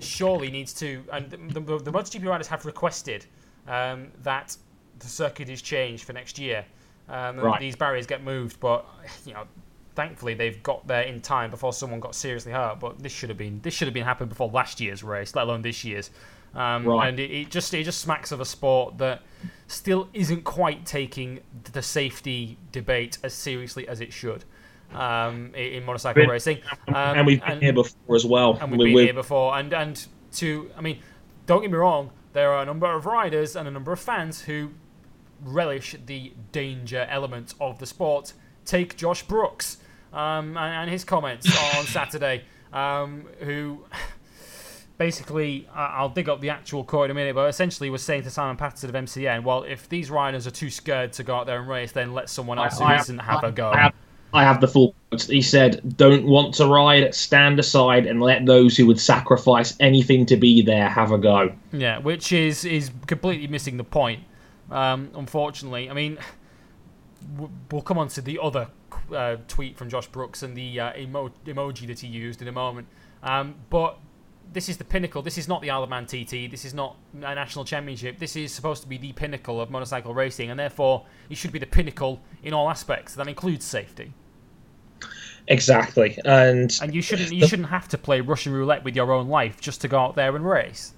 surely 0.00 0.50
needs 0.50 0.72
to, 0.74 1.02
and 1.12 1.30
the, 1.30 1.60
the, 1.60 1.78
the 1.78 1.92
MotoGP 1.92 2.24
riders 2.24 2.48
have 2.48 2.64
requested 2.64 3.26
um, 3.68 4.08
that 4.22 4.56
the 4.98 5.06
circuit 5.06 5.48
is 5.48 5.62
changed 5.62 6.04
for 6.04 6.12
next 6.12 6.38
year. 6.38 6.64
Um, 7.08 7.38
right. 7.38 7.60
These 7.60 7.76
barriers 7.76 8.06
get 8.06 8.22
moved, 8.22 8.60
but 8.60 8.86
you 9.26 9.34
know 9.34 9.44
thankfully 9.94 10.34
they've 10.34 10.62
got 10.62 10.86
there 10.86 11.02
in 11.02 11.20
time 11.20 11.50
before 11.50 11.72
someone 11.72 12.00
got 12.00 12.14
seriously 12.14 12.52
hurt. 12.52 12.80
But 12.80 13.02
this 13.02 13.12
should 13.12 13.28
have 13.28 13.38
been 13.38 13.60
this 13.62 13.74
should 13.74 13.88
have 13.88 13.94
been 13.94 14.04
happened 14.04 14.28
before 14.28 14.50
last 14.50 14.80
year's 14.80 15.02
race, 15.02 15.34
let 15.34 15.44
alone 15.44 15.62
this 15.62 15.84
year's. 15.84 16.10
Um, 16.54 16.86
right. 16.86 17.08
And 17.08 17.18
it, 17.18 17.30
it, 17.30 17.50
just 17.50 17.72
it 17.72 17.84
just 17.84 18.00
smacks 18.00 18.30
of 18.30 18.40
a 18.40 18.44
sport 18.44 18.98
that 18.98 19.22
still 19.68 20.08
isn't 20.12 20.44
quite 20.44 20.84
taking 20.84 21.40
the 21.72 21.82
safety 21.82 22.58
debate 22.72 23.18
as 23.22 23.32
seriously 23.32 23.88
as 23.88 24.00
it 24.00 24.12
should. 24.12 24.44
um, 24.94 25.54
in, 25.54 25.84
motorcycle 25.84 26.26
racing. 26.26 26.60
Um, 26.88 26.94
and 26.94 27.26
we've 27.26 27.40
been 27.40 27.52
and, 27.52 27.62
here 27.62 27.72
before 27.72 28.16
as 28.16 28.26
well. 28.26 28.58
And 28.60 28.70
we've 28.70 28.78
been 28.78 28.94
we're, 28.94 29.04
here 29.04 29.14
before. 29.14 29.56
And 29.56 29.72
and 29.72 30.06
to, 30.32 30.70
I 30.76 30.80
mean, 30.80 30.98
don't 31.46 31.62
get 31.62 31.70
me 31.70 31.78
wrong, 31.78 32.10
there 32.32 32.52
are 32.52 32.62
a 32.62 32.66
number 32.66 32.92
of 32.92 33.06
riders 33.06 33.56
and 33.56 33.66
a 33.66 33.70
number 33.70 33.92
of 33.92 34.00
fans 34.00 34.42
who 34.42 34.70
relish 35.42 35.96
the 36.06 36.32
danger 36.52 37.06
element 37.10 37.54
of 37.60 37.78
the 37.78 37.86
sport. 37.86 38.32
Take 38.64 38.96
Josh 38.96 39.22
Brooks 39.22 39.78
um, 40.12 40.56
and, 40.56 40.58
and, 40.58 40.90
his 40.90 41.04
comments 41.04 41.46
on 41.76 41.84
Saturday, 41.86 42.44
um, 42.72 43.26
who 43.40 43.84
basically, 44.98 45.66
I'll 45.74 46.10
dig 46.10 46.28
up 46.28 46.40
the 46.40 46.50
actual 46.50 46.84
quote 46.84 47.06
in 47.06 47.10
a 47.10 47.14
minute, 47.14 47.34
but 47.34 47.48
essentially 47.48 47.90
was 47.90 48.02
saying 48.02 48.22
to 48.24 48.30
Simon 48.30 48.56
Patterson 48.56 48.94
of 48.94 49.04
MCN, 49.04 49.42
well, 49.42 49.64
if 49.64 49.88
these 49.88 50.10
riders 50.10 50.46
are 50.46 50.50
too 50.50 50.70
scared 50.70 51.12
to 51.14 51.24
go 51.24 51.36
out 51.36 51.46
there 51.46 51.58
and 51.58 51.68
race, 51.68 51.92
then 51.92 52.12
let 52.12 52.28
someone 52.28 52.58
else 52.58 52.78
who 52.78 52.84
who 52.84 52.94
isn't 52.94 53.18
have, 53.18 53.40
have 53.40 53.50
a 53.50 53.52
go. 53.52 53.70
I 53.70 53.78
have, 53.78 53.94
I 54.34 54.44
have 54.44 54.60
the 54.60 54.68
full 54.68 54.94
quote. 55.10 55.22
He 55.22 55.42
said, 55.42 55.96
don't 55.96 56.24
want 56.24 56.54
to 56.54 56.66
ride, 56.66 57.14
stand 57.14 57.58
aside 57.58 58.06
and 58.06 58.20
let 58.20 58.46
those 58.46 58.76
who 58.76 58.86
would 58.86 59.00
sacrifice 59.00 59.74
anything 59.80 60.26
to 60.26 60.36
be 60.36 60.62
there 60.62 60.88
have 60.88 61.10
a 61.10 61.18
go. 61.18 61.52
Yeah, 61.72 61.98
which 61.98 62.32
is, 62.32 62.64
is 62.64 62.90
completely 63.06 63.46
missing 63.46 63.78
the 63.78 63.84
point, 63.84 64.22
um, 64.70 65.10
unfortunately. 65.14 65.90
I 65.90 65.94
mean, 65.94 66.18
we'll 67.70 67.82
come 67.82 67.98
on 67.98 68.08
to 68.08 68.20
the 68.20 68.38
other 68.42 68.68
uh, 69.14 69.36
tweet 69.48 69.76
from 69.76 69.88
Josh 69.88 70.06
Brooks 70.06 70.42
and 70.42 70.56
the 70.56 70.80
uh, 70.80 70.96
emo- 70.96 71.32
emoji 71.46 71.86
that 71.86 72.00
he 72.00 72.08
used 72.08 72.42
in 72.42 72.48
a 72.48 72.52
moment. 72.52 72.88
Um, 73.22 73.56
but 73.70 73.98
this 74.52 74.68
is 74.68 74.76
the 74.76 74.84
pinnacle. 74.84 75.22
This 75.22 75.38
is 75.38 75.48
not 75.48 75.62
the 75.62 75.70
Isle 75.70 75.84
of 75.84 75.90
Man 75.90 76.06
TT. 76.06 76.50
This 76.50 76.64
is 76.64 76.74
not 76.74 76.96
a 77.14 77.34
national 77.34 77.64
championship. 77.64 78.18
This 78.18 78.36
is 78.36 78.52
supposed 78.52 78.82
to 78.82 78.88
be 78.88 78.98
the 78.98 79.12
pinnacle 79.12 79.60
of 79.60 79.70
motorcycle 79.70 80.14
racing, 80.14 80.50
and 80.50 80.58
therefore 80.58 81.06
it 81.30 81.36
should 81.36 81.52
be 81.52 81.58
the 81.58 81.66
pinnacle 81.66 82.20
in 82.42 82.52
all 82.52 82.68
aspects. 82.68 83.14
That 83.14 83.28
includes 83.28 83.64
safety. 83.64 84.12
Exactly, 85.48 86.18
and 86.24 86.72
and 86.80 86.94
you 86.94 87.02
shouldn't 87.02 87.32
you 87.32 87.46
shouldn't 87.46 87.68
have 87.68 87.88
to 87.88 87.98
play 87.98 88.20
Russian 88.20 88.52
roulette 88.52 88.84
with 88.84 88.94
your 88.94 89.12
own 89.12 89.28
life 89.28 89.60
just 89.60 89.80
to 89.80 89.88
go 89.88 89.98
out 89.98 90.14
there 90.14 90.36
and 90.36 90.48
race. 90.48 90.94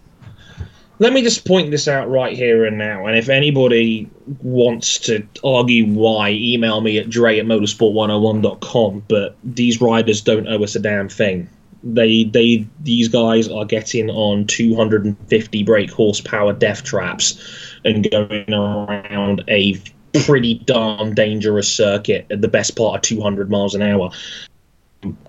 Let 1.00 1.12
me 1.12 1.22
just 1.22 1.44
point 1.44 1.70
this 1.70 1.88
out 1.88 2.08
right 2.08 2.36
here 2.36 2.64
and 2.64 2.78
now, 2.78 3.06
and 3.06 3.16
if 3.16 3.28
anybody 3.28 4.08
wants 4.42 4.98
to 5.00 5.26
argue 5.42 5.86
why, 5.86 6.30
email 6.30 6.80
me 6.80 6.98
at 6.98 7.10
dre 7.10 7.38
at 7.38 7.46
motorsport101.com, 7.46 9.04
but 9.08 9.36
these 9.42 9.80
riders 9.80 10.20
don't 10.20 10.46
owe 10.46 10.62
us 10.62 10.76
a 10.76 10.80
damn 10.80 11.08
thing 11.08 11.48
they 11.84 12.24
they 12.24 12.66
these 12.80 13.08
guys 13.08 13.46
are 13.48 13.66
getting 13.66 14.08
on 14.08 14.46
250 14.46 15.62
brake 15.64 15.90
horsepower 15.90 16.54
death 16.54 16.82
traps 16.82 17.38
and 17.84 18.10
going 18.10 18.52
around 18.52 19.44
a 19.48 19.78
pretty 20.24 20.54
darn 20.60 21.14
dangerous 21.14 21.70
circuit 21.70 22.26
at 22.30 22.40
the 22.40 22.48
best 22.48 22.76
part 22.76 22.96
of 22.96 23.02
200 23.02 23.50
miles 23.50 23.74
an 23.74 23.82
hour. 23.82 24.10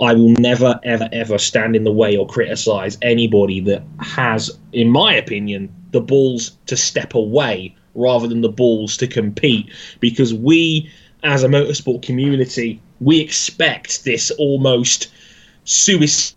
I 0.01 0.13
will 0.13 0.29
never, 0.39 0.79
ever, 0.83 1.09
ever 1.11 1.37
stand 1.37 1.75
in 1.75 1.83
the 1.83 1.91
way 1.91 2.15
or 2.17 2.27
criticize 2.27 2.97
anybody 3.01 3.59
that 3.61 3.83
has, 3.99 4.51
in 4.73 4.89
my 4.89 5.13
opinion, 5.15 5.73
the 5.91 6.01
balls 6.01 6.57
to 6.67 6.77
step 6.77 7.13
away 7.13 7.75
rather 7.93 8.27
than 8.27 8.41
the 8.41 8.49
balls 8.49 8.97
to 8.97 9.07
compete. 9.07 9.71
Because 9.99 10.33
we, 10.33 10.89
as 11.23 11.43
a 11.43 11.47
motorsport 11.47 12.01
community, 12.01 12.81
we 12.99 13.19
expect 13.19 14.03
this 14.03 14.31
almost 14.31 15.07
suicide 15.63 16.35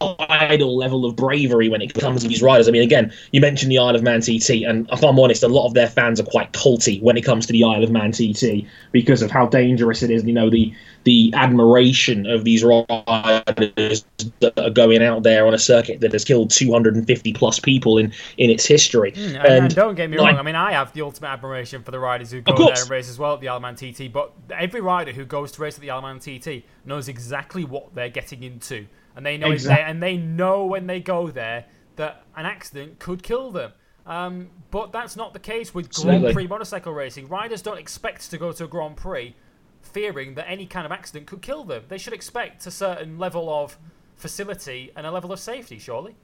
idle 0.00 0.76
level 0.76 1.04
of 1.04 1.16
bravery 1.16 1.68
when 1.68 1.82
it 1.82 1.92
comes 1.94 2.22
to 2.22 2.28
these 2.28 2.42
riders. 2.42 2.68
I 2.68 2.70
mean, 2.70 2.82
again, 2.82 3.12
you 3.32 3.40
mentioned 3.40 3.70
the 3.70 3.78
Isle 3.78 3.94
of 3.96 4.02
Man 4.02 4.20
TT, 4.20 4.62
and 4.66 4.88
if 4.90 5.04
I'm 5.04 5.18
honest, 5.18 5.42
a 5.42 5.48
lot 5.48 5.66
of 5.66 5.74
their 5.74 5.88
fans 5.88 6.18
are 6.18 6.24
quite 6.24 6.52
culty 6.52 7.02
when 7.02 7.16
it 7.16 7.22
comes 7.22 7.46
to 7.46 7.52
the 7.52 7.64
Isle 7.64 7.84
of 7.84 7.90
Man 7.90 8.12
TT 8.12 8.66
because 8.92 9.22
of 9.22 9.30
how 9.30 9.46
dangerous 9.46 10.02
it 10.02 10.10
is. 10.10 10.24
You 10.24 10.32
know, 10.32 10.48
the 10.48 10.74
the 11.04 11.32
admiration 11.34 12.26
of 12.26 12.44
these 12.44 12.62
riders 12.62 14.04
that 14.40 14.52
are 14.58 14.70
going 14.70 15.02
out 15.02 15.22
there 15.22 15.46
on 15.46 15.54
a 15.54 15.58
circuit 15.58 16.00
that 16.00 16.12
has 16.12 16.24
killed 16.24 16.50
250 16.50 17.32
plus 17.32 17.58
people 17.58 17.98
in 17.98 18.12
in 18.38 18.50
its 18.50 18.64
history. 18.64 19.12
Mm, 19.12 19.36
and, 19.36 19.46
and, 19.46 19.74
don't 19.74 19.94
get 19.94 20.08
me 20.10 20.16
wrong, 20.16 20.36
I 20.36 20.42
mean, 20.42 20.56
I 20.56 20.72
have 20.72 20.92
the 20.92 21.02
ultimate 21.02 21.28
admiration 21.28 21.82
for 21.82 21.90
the 21.90 22.00
riders 22.00 22.30
who 22.30 22.40
go 22.40 22.56
there 22.56 22.74
and 22.80 22.90
race 22.90 23.08
as 23.08 23.18
well 23.18 23.34
at 23.34 23.40
the 23.40 23.48
Isle 23.48 23.56
of 23.56 23.62
Man 23.62 23.74
TT. 23.76 24.12
But 24.12 24.32
every 24.50 24.80
rider 24.80 25.12
who 25.12 25.24
goes 25.24 25.52
to 25.52 25.62
race 25.62 25.74
at 25.74 25.82
the 25.82 25.90
Isle 25.90 25.98
of 25.98 26.04
Man 26.04 26.18
TT 26.18 26.64
knows 26.84 27.08
exactly 27.08 27.64
what 27.64 27.94
they're 27.94 28.08
getting 28.08 28.42
into 28.42 28.86
and 29.16 29.24
they 29.24 29.36
know 29.36 29.50
exactly. 29.50 29.82
they, 29.82 29.90
and 29.90 30.02
they 30.02 30.16
know 30.16 30.66
when 30.66 30.86
they 30.86 31.00
go 31.00 31.30
there 31.30 31.66
that 31.96 32.24
an 32.36 32.46
accident 32.46 32.98
could 32.98 33.22
kill 33.22 33.50
them. 33.50 33.72
Um, 34.06 34.50
but 34.70 34.92
that's 34.92 35.16
not 35.16 35.32
the 35.32 35.38
case 35.38 35.74
with 35.74 35.86
Absolutely. 35.86 36.20
Grand 36.20 36.34
Prix 36.34 36.46
motorcycle 36.46 36.92
racing. 36.92 37.28
Riders 37.28 37.62
don't 37.62 37.78
expect 37.78 38.30
to 38.30 38.38
go 38.38 38.52
to 38.52 38.64
a 38.64 38.68
Grand 38.68 38.96
Prix 38.96 39.36
fearing 39.82 40.34
that 40.34 40.48
any 40.48 40.66
kind 40.66 40.86
of 40.86 40.92
accident 40.92 41.26
could 41.26 41.42
kill 41.42 41.64
them. 41.64 41.84
They 41.88 41.98
should 41.98 42.12
expect 42.12 42.66
a 42.66 42.70
certain 42.70 43.18
level 43.18 43.48
of 43.50 43.78
facility 44.16 44.90
and 44.96 45.06
a 45.06 45.10
level 45.10 45.32
of 45.32 45.40
safety, 45.40 45.78
surely. 45.78 46.16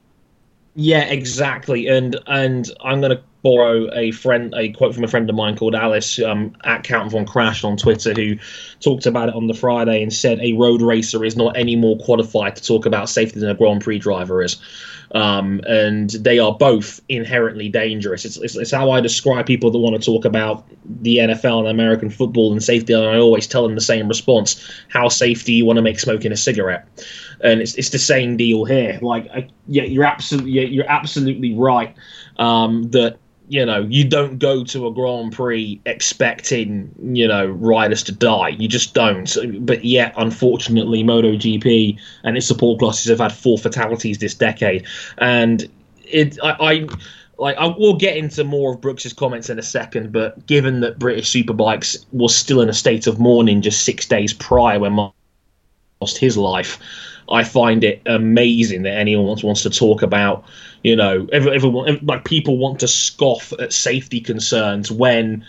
Yeah, 0.79 1.05
exactly. 1.05 1.87
And 1.87 2.15
and 2.27 2.69
I'm 2.81 3.01
going 3.01 3.17
to 3.17 3.23
borrow 3.41 3.89
a 3.95 4.11
friend 4.11 4.53
a 4.55 4.71
quote 4.73 4.93
from 4.93 5.03
a 5.03 5.07
friend 5.07 5.27
of 5.27 5.35
mine 5.35 5.57
called 5.57 5.73
Alice 5.73 6.19
um, 6.19 6.55
at 6.65 6.83
Count 6.83 7.09
Von 7.11 7.25
Crash 7.25 7.63
on 7.63 7.77
Twitter, 7.77 8.13
who 8.13 8.35
talked 8.79 9.07
about 9.07 9.29
it 9.29 9.33
on 9.33 9.47
the 9.47 9.55
Friday 9.55 10.03
and 10.03 10.13
said 10.13 10.39
a 10.39 10.53
road 10.53 10.83
racer 10.83 11.25
is 11.25 11.35
not 11.35 11.57
any 11.57 11.75
more 11.75 11.97
qualified 11.97 12.55
to 12.57 12.63
talk 12.63 12.85
about 12.85 13.09
safety 13.09 13.39
than 13.39 13.49
a 13.49 13.55
Grand 13.55 13.81
Prix 13.81 13.97
driver 13.97 14.43
is. 14.43 14.57
Um, 15.15 15.61
and 15.67 16.11
they 16.11 16.37
are 16.37 16.53
both 16.53 17.01
inherently 17.09 17.69
dangerous. 17.69 18.23
It's, 18.23 18.37
it's, 18.37 18.55
it's, 18.55 18.71
how 18.71 18.91
I 18.91 19.01
describe 19.01 19.47
people 19.47 19.71
that 19.71 19.77
want 19.79 19.99
to 19.99 20.05
talk 20.05 20.25
about 20.25 20.63
the 20.85 21.17
NFL 21.17 21.59
and 21.59 21.69
American 21.69 22.11
football 22.11 22.51
and 22.51 22.61
safety. 22.61 22.93
And 22.93 23.03
I 23.03 23.17
always 23.17 23.47
tell 23.47 23.63
them 23.63 23.73
the 23.73 23.81
same 23.81 24.07
response: 24.07 24.61
How 24.89 25.07
safe 25.09 25.43
do 25.43 25.53
you 25.53 25.65
want 25.65 25.77
to 25.77 25.81
make 25.81 25.99
smoking 25.99 26.31
a 26.31 26.37
cigarette? 26.37 26.87
And 27.41 27.61
it's, 27.61 27.75
it's 27.75 27.89
the 27.89 27.99
same 27.99 28.37
deal 28.37 28.65
here. 28.65 28.99
Like, 29.01 29.29
I, 29.29 29.47
yeah, 29.67 29.83
you're 29.83 30.05
absolutely 30.05 30.51
you're 30.67 30.89
absolutely 30.89 31.55
right 31.55 31.95
um, 32.37 32.89
that 32.91 33.17
you 33.49 33.65
know 33.65 33.81
you 33.89 34.03
don't 34.03 34.39
go 34.39 34.63
to 34.63 34.87
a 34.87 34.91
Grand 34.91 35.33
Prix 35.33 35.79
expecting 35.85 36.93
you 37.13 37.27
know 37.27 37.45
riders 37.45 38.03
to 38.03 38.11
die. 38.11 38.49
You 38.49 38.67
just 38.67 38.93
don't. 38.93 39.65
But 39.65 39.85
yet, 39.85 40.13
unfortunately, 40.17 41.03
MotoGP 41.03 41.97
and 42.23 42.37
its 42.37 42.47
support 42.47 42.79
classes 42.79 43.09
have 43.09 43.19
had 43.19 43.33
four 43.33 43.57
fatalities 43.57 44.17
this 44.19 44.33
decade, 44.33 44.85
and 45.17 45.69
it 46.05 46.37
I, 46.43 46.55
I 46.59 46.87
like 47.37 47.57
I 47.57 47.67
will 47.67 47.95
get 47.95 48.17
into 48.17 48.43
more 48.43 48.73
of 48.73 48.81
Brooks's 48.81 49.13
comments 49.13 49.49
in 49.49 49.59
a 49.59 49.63
second, 49.63 50.11
but 50.11 50.45
given 50.47 50.81
that 50.81 50.99
British 50.99 51.31
Superbikes 51.31 52.05
was 52.11 52.35
still 52.35 52.61
in 52.61 52.69
a 52.69 52.73
state 52.73 53.07
of 53.07 53.19
mourning 53.19 53.61
just 53.61 53.83
six 53.83 54.05
days 54.05 54.33
prior 54.33 54.79
when 54.79 54.93
Mark 54.93 55.13
lost 56.01 56.17
his 56.17 56.37
life, 56.37 56.79
I 57.29 57.43
find 57.43 57.83
it 57.83 58.01
amazing 58.05 58.83
that 58.83 58.93
anyone 58.93 59.25
wants, 59.25 59.43
wants 59.43 59.63
to 59.63 59.69
talk 59.69 60.01
about, 60.01 60.45
you 60.83 60.95
know, 60.95 61.27
everyone, 61.31 61.99
like 62.03 62.25
people 62.25 62.57
want 62.57 62.79
to 62.79 62.87
scoff 62.87 63.53
at 63.59 63.73
safety 63.73 64.21
concerns 64.21 64.91
when 64.91 65.45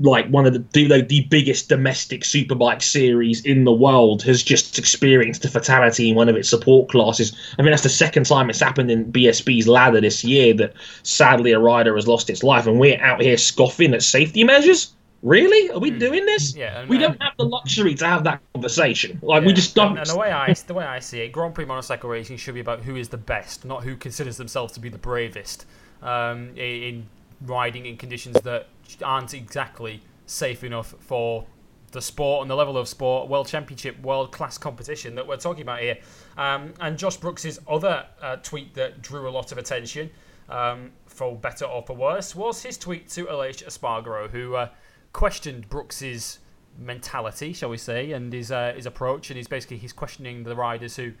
like 0.00 0.28
one 0.28 0.46
of 0.46 0.52
the 0.52 0.64
the, 0.72 1.02
the 1.02 1.22
biggest 1.30 1.68
domestic 1.68 2.22
superbike 2.22 2.82
series 2.82 3.44
in 3.44 3.64
the 3.64 3.72
world 3.72 4.22
has 4.22 4.42
just 4.42 4.78
experienced 4.78 5.44
a 5.44 5.48
fatality 5.48 6.10
in 6.10 6.16
one 6.16 6.28
of 6.28 6.36
its 6.36 6.48
support 6.48 6.88
classes. 6.88 7.36
I 7.58 7.62
mean, 7.62 7.72
that's 7.72 7.82
the 7.82 7.88
second 7.88 8.26
time 8.26 8.50
it's 8.50 8.60
happened 8.60 8.90
in 8.90 9.12
BSB's 9.12 9.66
ladder 9.66 10.00
this 10.00 10.22
year 10.24 10.54
that 10.54 10.74
sadly 11.02 11.52
a 11.52 11.58
rider 11.58 11.94
has 11.96 12.06
lost 12.06 12.30
its 12.30 12.42
life, 12.42 12.66
and 12.66 12.78
we're 12.78 13.00
out 13.00 13.20
here 13.20 13.36
scoffing 13.36 13.94
at 13.94 14.02
safety 14.02 14.44
measures. 14.44 14.92
Really? 15.22 15.70
Are 15.70 15.78
we 15.78 15.90
hmm. 15.90 15.98
doing 15.98 16.24
this? 16.24 16.56
Yeah, 16.56 16.86
we 16.86 16.96
don't 16.96 17.20
have 17.22 17.34
the 17.36 17.44
luxury 17.44 17.94
to 17.96 18.06
have 18.06 18.24
that 18.24 18.40
conversation. 18.54 19.18
Like 19.22 19.42
yeah. 19.42 19.46
we 19.46 19.52
just 19.52 19.74
don't. 19.74 19.90
And, 19.90 19.98
and, 19.98 20.08
the 20.08 20.16
way 20.16 20.32
I 20.32 20.52
the 20.54 20.74
way 20.74 20.84
I 20.84 20.98
see 20.98 21.20
it, 21.20 21.32
Grand 21.32 21.54
Prix 21.54 21.66
motorcycle 21.66 22.08
racing 22.08 22.38
should 22.38 22.54
be 22.54 22.60
about 22.60 22.80
who 22.80 22.96
is 22.96 23.10
the 23.10 23.18
best, 23.18 23.64
not 23.64 23.84
who 23.84 23.96
considers 23.96 24.38
themselves 24.38 24.72
to 24.74 24.80
be 24.80 24.88
the 24.88 24.98
bravest 24.98 25.66
um, 26.02 26.56
in 26.56 27.06
riding 27.42 27.86
in 27.86 27.96
conditions 27.98 28.40
that 28.42 28.68
aren't 29.02 29.34
exactly 29.34 30.00
safe 30.26 30.64
enough 30.64 30.94
for 31.00 31.44
the 31.92 32.00
sport 32.00 32.42
and 32.42 32.50
the 32.50 32.54
level 32.54 32.78
of 32.78 32.88
sport, 32.88 33.28
world 33.28 33.48
championship, 33.48 34.00
world 34.00 34.32
class 34.32 34.56
competition 34.56 35.14
that 35.16 35.26
we're 35.26 35.36
talking 35.36 35.62
about 35.62 35.80
here. 35.80 35.98
Um, 36.38 36.72
and 36.80 36.96
Josh 36.96 37.16
Brooks's 37.16 37.58
other 37.68 38.06
uh, 38.22 38.36
tweet 38.36 38.74
that 38.74 39.02
drew 39.02 39.28
a 39.28 39.30
lot 39.30 39.52
of 39.52 39.58
attention, 39.58 40.08
um, 40.48 40.92
for 41.06 41.34
better 41.36 41.64
or 41.64 41.82
for 41.82 41.94
worse, 41.94 42.34
was 42.34 42.62
his 42.62 42.78
tweet 42.78 43.08
to 43.10 43.26
Aleix 43.26 43.62
Espargaro, 43.66 44.30
who. 44.30 44.54
Uh, 44.54 44.68
questioned 45.12 45.68
Brooks's 45.68 46.38
mentality, 46.78 47.52
shall 47.52 47.70
we 47.70 47.76
say, 47.76 48.12
and 48.12 48.32
his 48.32 48.50
uh, 48.50 48.72
his 48.74 48.86
approach, 48.86 49.30
and 49.30 49.36
he's 49.36 49.48
basically 49.48 49.76
he's 49.76 49.92
questioning 49.92 50.44
the 50.44 50.56
riders 50.56 50.96
who, 50.96 51.12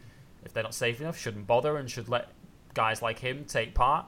if 0.44 0.52
they're 0.52 0.62
not 0.62 0.74
safe 0.74 1.00
enough, 1.00 1.18
shouldn't 1.18 1.46
bother 1.46 1.76
and 1.76 1.90
should 1.90 2.08
let 2.08 2.30
guys 2.74 3.02
like 3.02 3.18
him 3.18 3.44
take 3.44 3.74
part. 3.74 4.06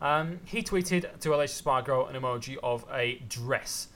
Um, 0.00 0.40
he 0.44 0.62
tweeted 0.62 1.20
to 1.20 1.28
Aleix 1.30 1.62
Espargaro 1.62 2.08
an 2.08 2.20
emoji 2.20 2.56
of 2.62 2.84
a 2.92 3.22
dress, 3.28 3.88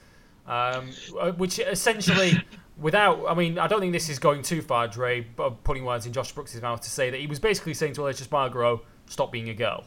um, 0.47 0.89
uh, 1.19 1.31
which 1.33 1.59
essentially, 1.59 2.33
without, 2.77 3.25
I 3.27 3.33
mean, 3.33 3.59
I 3.59 3.67
don't 3.67 3.79
think 3.79 3.93
this 3.93 4.09
is 4.09 4.17
going 4.17 4.41
too 4.41 4.61
far, 4.61 4.87
Dre, 4.87 5.21
but 5.21 5.63
putting 5.63 5.85
words 5.85 6.05
in 6.05 6.13
Josh 6.13 6.31
Brooks' 6.31 6.59
mouth 6.61 6.81
to 6.81 6.89
say 6.89 7.09
that 7.09 7.19
he 7.19 7.27
was 7.27 7.39
basically 7.39 7.73
saying 7.73 7.93
to 7.93 8.01
Aleix 8.01 8.25
Espargaro, 8.25 8.81
stop 9.07 9.31
being 9.31 9.49
a 9.49 9.53
girl. 9.53 9.85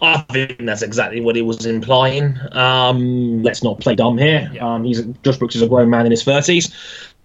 I 0.00 0.18
think 0.32 0.64
that's 0.64 0.82
exactly 0.82 1.20
what 1.20 1.36
he 1.36 1.42
was 1.42 1.66
implying. 1.66 2.38
Um, 2.52 3.42
let's 3.42 3.62
not 3.62 3.80
play 3.80 3.94
dumb 3.94 4.18
here. 4.18 4.50
Yeah. 4.52 4.74
Um, 4.74 4.84
he's 4.84 5.02
Josh 5.22 5.36
Brooks 5.36 5.54
is 5.54 5.62
a 5.62 5.68
grown 5.68 5.90
man 5.90 6.06
in 6.06 6.10
his 6.10 6.24
thirties. 6.24 6.72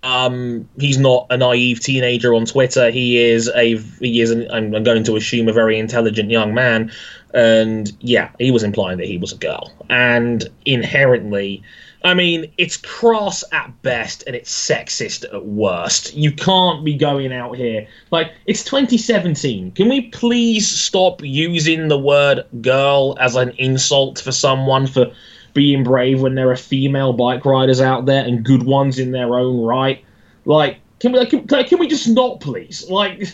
Um, 0.03 0.69
he's 0.77 0.97
not 0.97 1.27
a 1.29 1.37
naive 1.37 1.79
teenager 1.79 2.33
on 2.33 2.45
Twitter. 2.45 2.91
He 2.91 3.17
is 3.17 3.49
a 3.55 3.77
he 3.77 4.21
is 4.21 4.31
an, 4.31 4.49
I'm, 4.51 4.75
I'm 4.75 4.83
going 4.83 5.03
to 5.03 5.15
assume 5.15 5.47
a 5.47 5.53
very 5.53 5.79
intelligent 5.79 6.29
young 6.29 6.53
man. 6.53 6.91
And 7.33 7.91
yeah, 7.99 8.29
he 8.39 8.51
was 8.51 8.63
implying 8.63 8.97
that 8.99 9.07
he 9.07 9.17
was 9.17 9.33
a 9.33 9.37
girl. 9.37 9.71
And 9.89 10.47
inherently, 10.65 11.63
I 12.03 12.13
mean, 12.13 12.51
it's 12.57 12.77
crass 12.77 13.43
at 13.51 13.81
best 13.81 14.23
and 14.27 14.35
it's 14.35 14.51
sexist 14.51 15.25
at 15.33 15.45
worst. 15.45 16.13
You 16.13 16.31
can't 16.31 16.85
be 16.85 16.95
going 16.95 17.33
out 17.33 17.55
here 17.55 17.87
like 18.11 18.33
it's 18.45 18.63
2017. 18.63 19.71
Can 19.71 19.89
we 19.89 20.09
please 20.09 20.69
stop 20.69 21.21
using 21.23 21.87
the 21.87 21.97
word 21.97 22.45
girl 22.61 23.17
as 23.19 23.35
an 23.35 23.49
insult 23.57 24.19
for 24.19 24.31
someone 24.31 24.87
for 24.87 25.11
being 25.53 25.83
brave 25.83 26.21
when 26.21 26.35
there 26.35 26.51
are 26.51 26.55
female 26.55 27.13
bike 27.13 27.43
riders 27.45 27.81
out 27.81 28.05
there 28.05 28.23
and 28.23 28.45
good 28.45 28.63
ones 28.63 28.99
in 28.99 29.11
their 29.11 29.35
own 29.35 29.61
right? 29.61 30.03
Like, 30.45 30.79
can 30.99 31.11
we 31.11 31.25
can, 31.25 31.47
can 31.47 31.79
we 31.79 31.87
just 31.87 32.07
not 32.07 32.39
please? 32.39 32.89
Like 32.89 33.27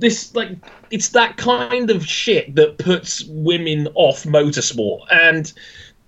this 0.00 0.34
like 0.34 0.50
it's 0.90 1.10
that 1.10 1.36
kind 1.36 1.90
of 1.90 2.04
shit 2.04 2.54
that 2.56 2.78
puts 2.78 3.22
women 3.28 3.86
off 3.94 4.24
motorsport 4.24 5.00
and 5.12 5.52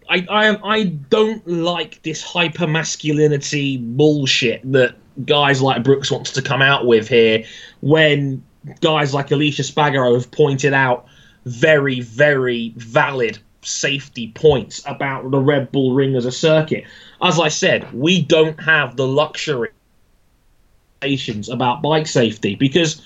I, 0.08 0.26
I 0.28 0.58
I 0.62 0.84
don't 0.84 1.46
like 1.46 2.02
this 2.02 2.22
hyper 2.22 2.66
masculinity 2.66 3.78
bullshit 3.78 4.60
that 4.72 4.96
guys 5.26 5.60
like 5.62 5.82
Brooks 5.82 6.10
wants 6.10 6.32
to 6.32 6.42
come 6.42 6.62
out 6.62 6.86
with 6.86 7.08
here 7.08 7.44
when 7.80 8.42
guys 8.80 9.12
like 9.12 9.28
Aleix 9.28 9.56
Espargaro 9.56 10.14
have 10.14 10.30
pointed 10.30 10.72
out 10.72 11.06
very 11.44 12.00
very 12.00 12.72
valid 12.76 13.38
safety 13.62 14.32
points 14.34 14.82
about 14.86 15.30
the 15.30 15.38
Red 15.38 15.70
Bull 15.72 15.94
Ring 15.94 16.16
as 16.16 16.26
a 16.26 16.32
circuit. 16.32 16.84
As 17.20 17.38
I 17.38 17.48
said, 17.48 17.92
we 17.92 18.22
don't 18.22 18.60
have 18.60 18.96
the 18.96 19.06
luxury 19.06 19.70
about 21.50 21.82
bike 21.82 22.06
safety 22.06 22.54
because 22.54 23.02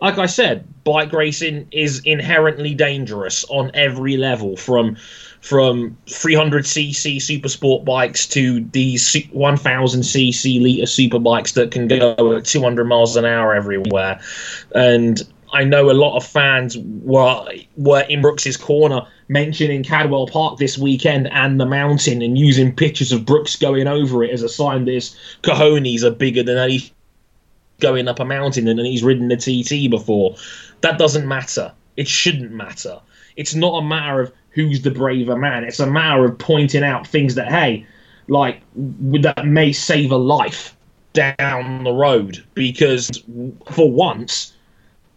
like 0.00 0.18
I 0.18 0.26
said, 0.26 0.66
bike 0.84 1.12
racing 1.12 1.68
is 1.72 2.00
inherently 2.04 2.74
dangerous 2.74 3.44
on 3.48 3.70
every 3.74 4.16
level, 4.16 4.56
from 4.56 4.96
from 5.40 5.96
300cc 6.06 7.22
super 7.22 7.48
sport 7.48 7.84
bikes 7.84 8.26
to 8.26 8.60
these 8.72 9.04
1000cc 9.04 10.60
liter 10.60 10.86
super 10.86 11.18
bikes 11.18 11.52
that 11.52 11.70
can 11.70 11.88
go 11.88 12.36
at 12.36 12.44
200 12.44 12.84
miles 12.84 13.16
an 13.16 13.24
hour 13.24 13.54
everywhere. 13.54 14.20
And 14.74 15.22
I 15.52 15.64
know 15.64 15.90
a 15.90 15.92
lot 15.92 16.16
of 16.16 16.26
fans 16.26 16.76
were 16.76 17.46
were 17.76 18.02
in 18.02 18.20
Brooks's 18.20 18.56
corner 18.56 19.06
mentioning 19.28 19.82
Cadwell 19.82 20.26
Park 20.26 20.58
this 20.58 20.76
weekend 20.76 21.28
and 21.28 21.60
the 21.60 21.66
mountain 21.66 22.22
and 22.22 22.36
using 22.36 22.74
pictures 22.74 23.12
of 23.12 23.24
Brooks 23.24 23.56
going 23.56 23.86
over 23.86 24.24
it 24.24 24.30
as 24.30 24.42
a 24.42 24.48
sign 24.48 24.84
that 24.86 24.92
his 24.92 25.16
cojones 25.42 26.02
are 26.02 26.10
bigger 26.10 26.42
than 26.42 26.58
any 26.58 26.92
going 27.80 28.08
up 28.08 28.20
a 28.20 28.24
mountain 28.24 28.66
and 28.66 28.80
he's 28.80 29.04
ridden 29.04 29.28
the 29.28 29.36
TT 29.36 29.90
before. 29.90 30.34
That 30.80 30.98
doesn't 30.98 31.26
matter. 31.26 31.72
It 31.96 32.08
shouldn't 32.08 32.50
matter. 32.50 33.00
It's 33.36 33.54
not 33.54 33.78
a 33.78 33.86
matter 33.86 34.20
of 34.20 34.32
who's 34.58 34.82
the 34.82 34.90
braver 34.90 35.36
man. 35.36 35.62
It's 35.62 35.78
a 35.78 35.86
matter 35.86 36.24
of 36.24 36.36
pointing 36.36 36.82
out 36.82 37.06
things 37.06 37.36
that, 37.36 37.48
hey, 37.48 37.86
like, 38.26 38.60
that 38.74 39.46
may 39.46 39.72
save 39.72 40.10
a 40.10 40.16
life 40.16 40.76
down 41.12 41.84
the 41.84 41.92
road. 41.92 42.44
Because 42.54 43.22
for 43.70 43.88
once, 43.88 44.54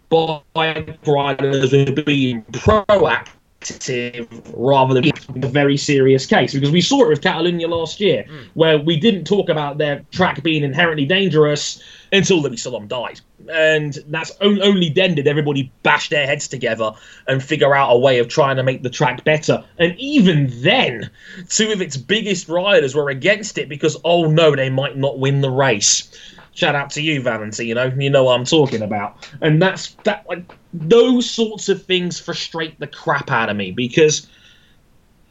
bike 0.10 1.00
riders 1.08 1.74
are 1.74 1.92
being 2.04 2.44
proactive 2.52 4.28
rather 4.56 4.94
than 4.94 5.12
a 5.44 5.48
very 5.48 5.78
serious 5.78 6.28
case 6.28 6.54
because 6.54 6.72
we 6.72 6.82
saw 6.82 7.04
it 7.04 7.10
with 7.10 7.22
Catalunya 7.22 7.68
last 7.68 8.00
year 8.00 8.26
mm. 8.28 8.46
where 8.56 8.80
we 8.80 9.00
didn't 9.00 9.26
talk 9.26 9.50
about 9.50 9.78
their 9.78 10.04
track 10.12 10.42
being 10.44 10.64
inherently 10.64 11.06
dangerous 11.06 11.82
until 12.12 12.42
Luis 12.42 12.66
Salom 12.66 12.88
died 12.88 13.22
and 13.52 14.00
that's 14.08 14.32
only 14.42 14.90
then 14.90 15.16
did 15.16 15.28
everybody 15.28 15.72
bash 15.84 16.10
their 16.10 16.26
heads 16.26 16.48
together 16.48 16.92
and 17.28 17.44
figure 17.44 17.76
out 17.76 17.94
a 17.94 17.98
way 17.98 18.20
of 18.20 18.28
trying 18.28 18.56
to 18.56 18.64
make 18.64 18.84
the 18.84 18.90
track 18.90 19.24
better. 19.24 19.64
And 19.78 19.96
even 20.00 20.50
then 20.62 21.10
two 21.50 21.72
of 21.72 21.82
its 21.82 21.98
biggest 21.98 22.48
riders 22.48 22.96
were 22.96 23.10
against 23.10 23.58
it 23.58 23.70
because 23.70 23.98
oh 24.04 24.26
no 24.26 24.56
they 24.56 24.70
might 24.70 24.98
not 24.98 25.20
win 25.20 25.42
the 25.42 25.52
race. 25.52 26.10
Shout 26.54 26.76
out 26.76 26.90
to 26.92 27.02
you 27.02 27.22
Valentino. 27.22 27.94
You 27.98 28.10
know 28.10 28.26
what 28.26 28.40
I'm 28.40 28.46
talking 28.46 28.82
about. 28.82 29.28
And 29.42 29.62
that's 29.62 29.96
that 30.04 30.26
like 30.28 30.44
those 30.74 31.30
sorts 31.30 31.70
of 31.70 31.84
things 31.84 32.20
frustrate 32.20 32.80
the 32.80 32.88
crap 32.88 33.32
out 33.32 33.50
of 33.50 33.58
me 33.58 33.72
because, 33.72 34.28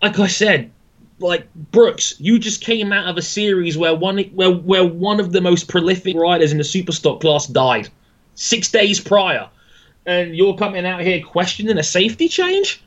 like 0.03 0.19
I 0.19 0.27
said, 0.27 0.71
like 1.19 1.53
Brooks, 1.55 2.15
you 2.19 2.39
just 2.39 2.63
came 2.63 2.93
out 2.93 3.07
of 3.07 3.19
a 3.19 3.23
series 3.23 3.77
where 3.77 3.95
one 3.95 4.19
where 4.35 4.51
where 4.51 4.85
one 4.85 5.21
of 5.21 5.33
the 5.33 5.41
most 5.41 5.69
prolific 5.69 6.17
riders 6.17 6.53
in 6.53 6.59
the 6.59 6.65
superstock 6.65 7.21
class 7.21 7.47
died 7.47 7.91
six 8.41 8.71
days 8.71 8.99
prior, 9.01 9.49
and 10.07 10.35
you're 10.35 10.57
coming 10.57 10.87
out 10.87 11.03
here 11.03 11.23
questioning 11.23 11.79
a 11.79 11.83
safety 11.83 12.29
change. 12.29 12.83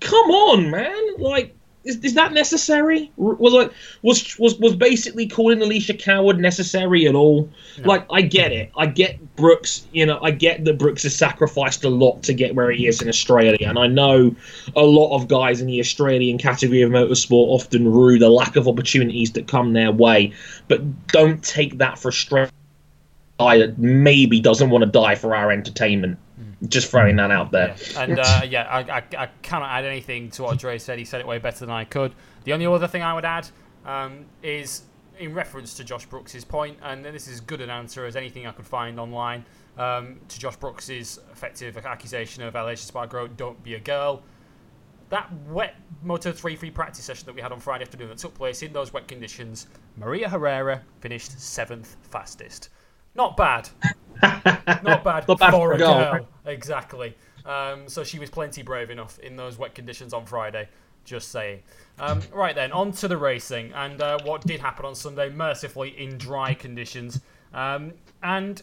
Come 0.00 0.30
on, 0.30 0.70
man! 0.70 1.18
Like 1.18 1.54
is, 1.84 1.98
is 1.98 2.14
that 2.14 2.32
necessary? 2.32 3.12
Was 3.16 3.52
like 3.52 3.72
was 4.02 4.38
was 4.38 4.58
was 4.58 4.74
basically 4.74 5.26
calling 5.26 5.60
Alicia 5.60 5.94
Coward 5.94 6.38
necessary 6.38 7.06
at 7.06 7.14
all? 7.14 7.50
No. 7.78 7.88
Like 7.88 8.06
I 8.10 8.22
get 8.22 8.52
it, 8.52 8.72
I 8.76 8.86
get 8.86 9.36
Brooks. 9.36 9.86
You 9.92 10.06
know, 10.06 10.18
I 10.22 10.30
get 10.30 10.64
that 10.64 10.78
Brooks 10.78 11.02
has 11.02 11.14
sacrificed 11.14 11.84
a 11.84 11.90
lot 11.90 12.22
to 12.24 12.32
get 12.32 12.54
where 12.54 12.70
he 12.70 12.86
is 12.86 13.02
in 13.02 13.08
Australia, 13.08 13.68
and 13.68 13.78
I 13.78 13.86
know 13.86 14.34
a 14.74 14.82
lot 14.82 15.14
of 15.14 15.28
guys 15.28 15.60
in 15.60 15.66
the 15.66 15.80
Australian 15.80 16.38
category 16.38 16.82
of 16.82 16.90
motorsport 16.90 17.48
often 17.48 17.86
rue 17.92 18.18
the 18.18 18.30
lack 18.30 18.56
of 18.56 18.66
opportunities 18.66 19.32
that 19.32 19.46
come 19.46 19.74
their 19.74 19.92
way. 19.92 20.32
But 20.68 21.08
don't 21.08 21.42
take 21.44 21.78
that 21.78 21.98
frustration. 21.98 22.52
That 23.38 23.78
maybe 23.78 24.40
doesn't 24.40 24.70
want 24.70 24.84
to 24.84 24.90
die 24.90 25.16
for 25.16 25.34
our 25.34 25.50
entertainment 25.50 26.18
just 26.68 26.90
throwing 26.90 27.16
that 27.16 27.30
out 27.30 27.50
there. 27.50 27.76
Yeah. 27.92 28.02
And 28.02 28.18
uh, 28.18 28.42
yeah, 28.48 28.62
I, 28.62 28.80
I, 28.80 29.02
I, 29.18 29.28
cannot 29.42 29.70
add 29.70 29.84
anything 29.84 30.30
to 30.30 30.44
what 30.44 30.58
Dre 30.58 30.78
said. 30.78 30.98
He 30.98 31.04
said 31.04 31.20
it 31.20 31.26
way 31.26 31.38
better 31.38 31.60
than 31.60 31.70
I 31.70 31.84
could. 31.84 32.14
The 32.44 32.52
only 32.52 32.66
other 32.66 32.86
thing 32.86 33.02
I 33.02 33.14
would 33.14 33.24
add 33.24 33.48
um, 33.84 34.24
is 34.42 34.82
in 35.18 35.34
reference 35.34 35.74
to 35.74 35.84
Josh 35.84 36.06
Brooks's 36.06 36.44
point, 36.44 36.78
and 36.82 37.04
this 37.04 37.28
is 37.28 37.34
as 37.34 37.40
good 37.40 37.60
an 37.60 37.70
answer 37.70 38.04
as 38.06 38.16
anything 38.16 38.46
I 38.46 38.52
could 38.52 38.66
find 38.66 38.98
online 38.98 39.44
um, 39.78 40.20
to 40.28 40.38
Josh 40.38 40.56
Brooks's 40.56 41.20
effective 41.32 41.76
accusation 41.76 42.42
of 42.42 42.54
Aleix 42.54 42.90
Espargaro, 42.90 43.34
don't 43.36 43.62
be 43.62 43.74
a 43.74 43.80
girl. 43.80 44.22
That 45.10 45.30
wet 45.48 45.76
Moto 46.02 46.32
3 46.32 46.56
free 46.56 46.70
practice 46.70 47.04
session 47.04 47.26
that 47.26 47.34
we 47.34 47.40
had 47.42 47.52
on 47.52 47.60
Friday 47.60 47.84
afternoon 47.84 48.08
that 48.08 48.18
took 48.18 48.34
place 48.34 48.62
in 48.62 48.72
those 48.72 48.92
wet 48.92 49.06
conditions, 49.06 49.66
Maria 49.96 50.28
Herrera 50.28 50.82
finished 51.00 51.38
seventh 51.38 51.96
fastest. 52.02 52.70
Not 53.14 53.36
bad. 53.36 53.68
Not 54.22 55.04
bad, 55.04 55.28
Not 55.28 55.38
bad 55.38 55.50
for, 55.50 55.72
a 55.72 55.78
girl. 55.78 56.12
girl. 56.12 56.28
Exactly. 56.46 57.16
Um, 57.44 57.88
so 57.88 58.04
she 58.04 58.18
was 58.18 58.30
plenty 58.30 58.62
brave 58.62 58.90
enough 58.90 59.18
in 59.18 59.36
those 59.36 59.58
wet 59.58 59.74
conditions 59.74 60.12
on 60.12 60.24
Friday. 60.26 60.68
Just 61.04 61.30
saying. 61.30 61.60
Um, 61.98 62.22
right 62.32 62.54
then, 62.54 62.72
on 62.72 62.92
to 62.92 63.08
the 63.08 63.16
racing 63.16 63.72
and 63.74 64.00
uh, 64.00 64.18
what 64.24 64.46
did 64.46 64.60
happen 64.60 64.86
on 64.86 64.94
Sunday, 64.94 65.28
mercifully 65.28 65.90
in 65.98 66.16
dry 66.16 66.54
conditions. 66.54 67.20
Um, 67.52 67.92
and 68.22 68.62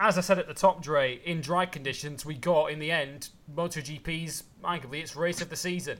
as 0.00 0.18
I 0.18 0.22
said 0.22 0.38
at 0.38 0.48
the 0.48 0.54
top, 0.54 0.82
Dre, 0.82 1.20
in 1.24 1.40
dry 1.40 1.66
conditions, 1.66 2.24
we 2.24 2.34
got 2.34 2.72
in 2.72 2.78
the 2.78 2.90
end 2.90 3.28
MotoGP's 3.54 4.44
arguably 4.64 5.00
its 5.00 5.14
race 5.14 5.40
of 5.42 5.50
the 5.50 5.56
season. 5.56 5.98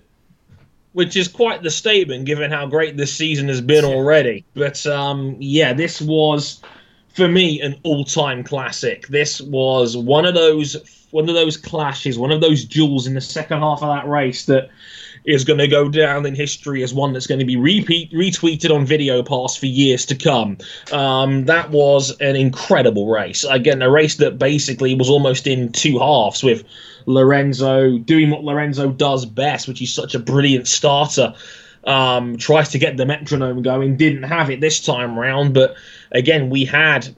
Which 0.92 1.16
is 1.16 1.28
quite 1.28 1.62
the 1.62 1.70
statement, 1.70 2.24
given 2.26 2.50
how 2.50 2.66
great 2.66 2.96
this 2.96 3.14
season 3.14 3.48
has 3.48 3.60
been 3.60 3.84
already. 3.84 4.44
But 4.54 4.84
um, 4.86 5.36
yeah, 5.38 5.72
this 5.72 6.02
was 6.02 6.60
for 7.14 7.28
me 7.28 7.60
an 7.60 7.76
all-time 7.82 8.42
classic. 8.42 9.06
This 9.08 9.40
was 9.40 9.96
one 9.96 10.24
of 10.24 10.34
those 10.34 10.76
one 11.10 11.28
of 11.28 11.34
those 11.34 11.58
clashes, 11.58 12.18
one 12.18 12.30
of 12.30 12.40
those 12.40 12.64
duels 12.64 13.06
in 13.06 13.12
the 13.12 13.20
second 13.20 13.58
half 13.58 13.82
of 13.82 13.88
that 13.88 14.08
race 14.08 14.46
that 14.46 14.70
is 15.24 15.44
going 15.44 15.58
to 15.58 15.68
go 15.68 15.88
down 15.88 16.24
in 16.24 16.34
history 16.34 16.82
as 16.82 16.94
one 16.94 17.12
that's 17.12 17.26
going 17.26 17.38
to 17.38 17.44
be 17.44 17.56
repeat 17.56 18.10
retweeted 18.12 18.74
on 18.74 18.86
video 18.86 19.22
pass 19.22 19.54
for 19.54 19.66
years 19.66 20.06
to 20.06 20.16
come. 20.16 20.56
Um, 20.90 21.44
that 21.44 21.70
was 21.70 22.18
an 22.20 22.34
incredible 22.34 23.08
race. 23.08 23.44
Again, 23.44 23.82
a 23.82 23.90
race 23.90 24.16
that 24.16 24.38
basically 24.38 24.94
was 24.94 25.10
almost 25.10 25.46
in 25.46 25.70
two 25.70 25.98
halves 25.98 26.42
with 26.42 26.64
Lorenzo 27.06 27.98
doing 27.98 28.30
what 28.30 28.42
Lorenzo 28.42 28.90
does 28.90 29.26
best, 29.26 29.68
which 29.68 29.82
is 29.82 29.92
such 29.94 30.14
a 30.14 30.18
brilliant 30.18 30.66
starter. 30.66 31.34
Um, 31.84 32.36
tries 32.36 32.68
to 32.70 32.78
get 32.78 32.96
the 32.96 33.06
metronome 33.06 33.62
going, 33.62 33.96
didn't 33.96 34.22
have 34.22 34.50
it 34.50 34.60
this 34.60 34.80
time 34.80 35.18
round, 35.18 35.52
but 35.52 35.74
again, 36.12 36.48
we 36.48 36.64
had 36.64 37.08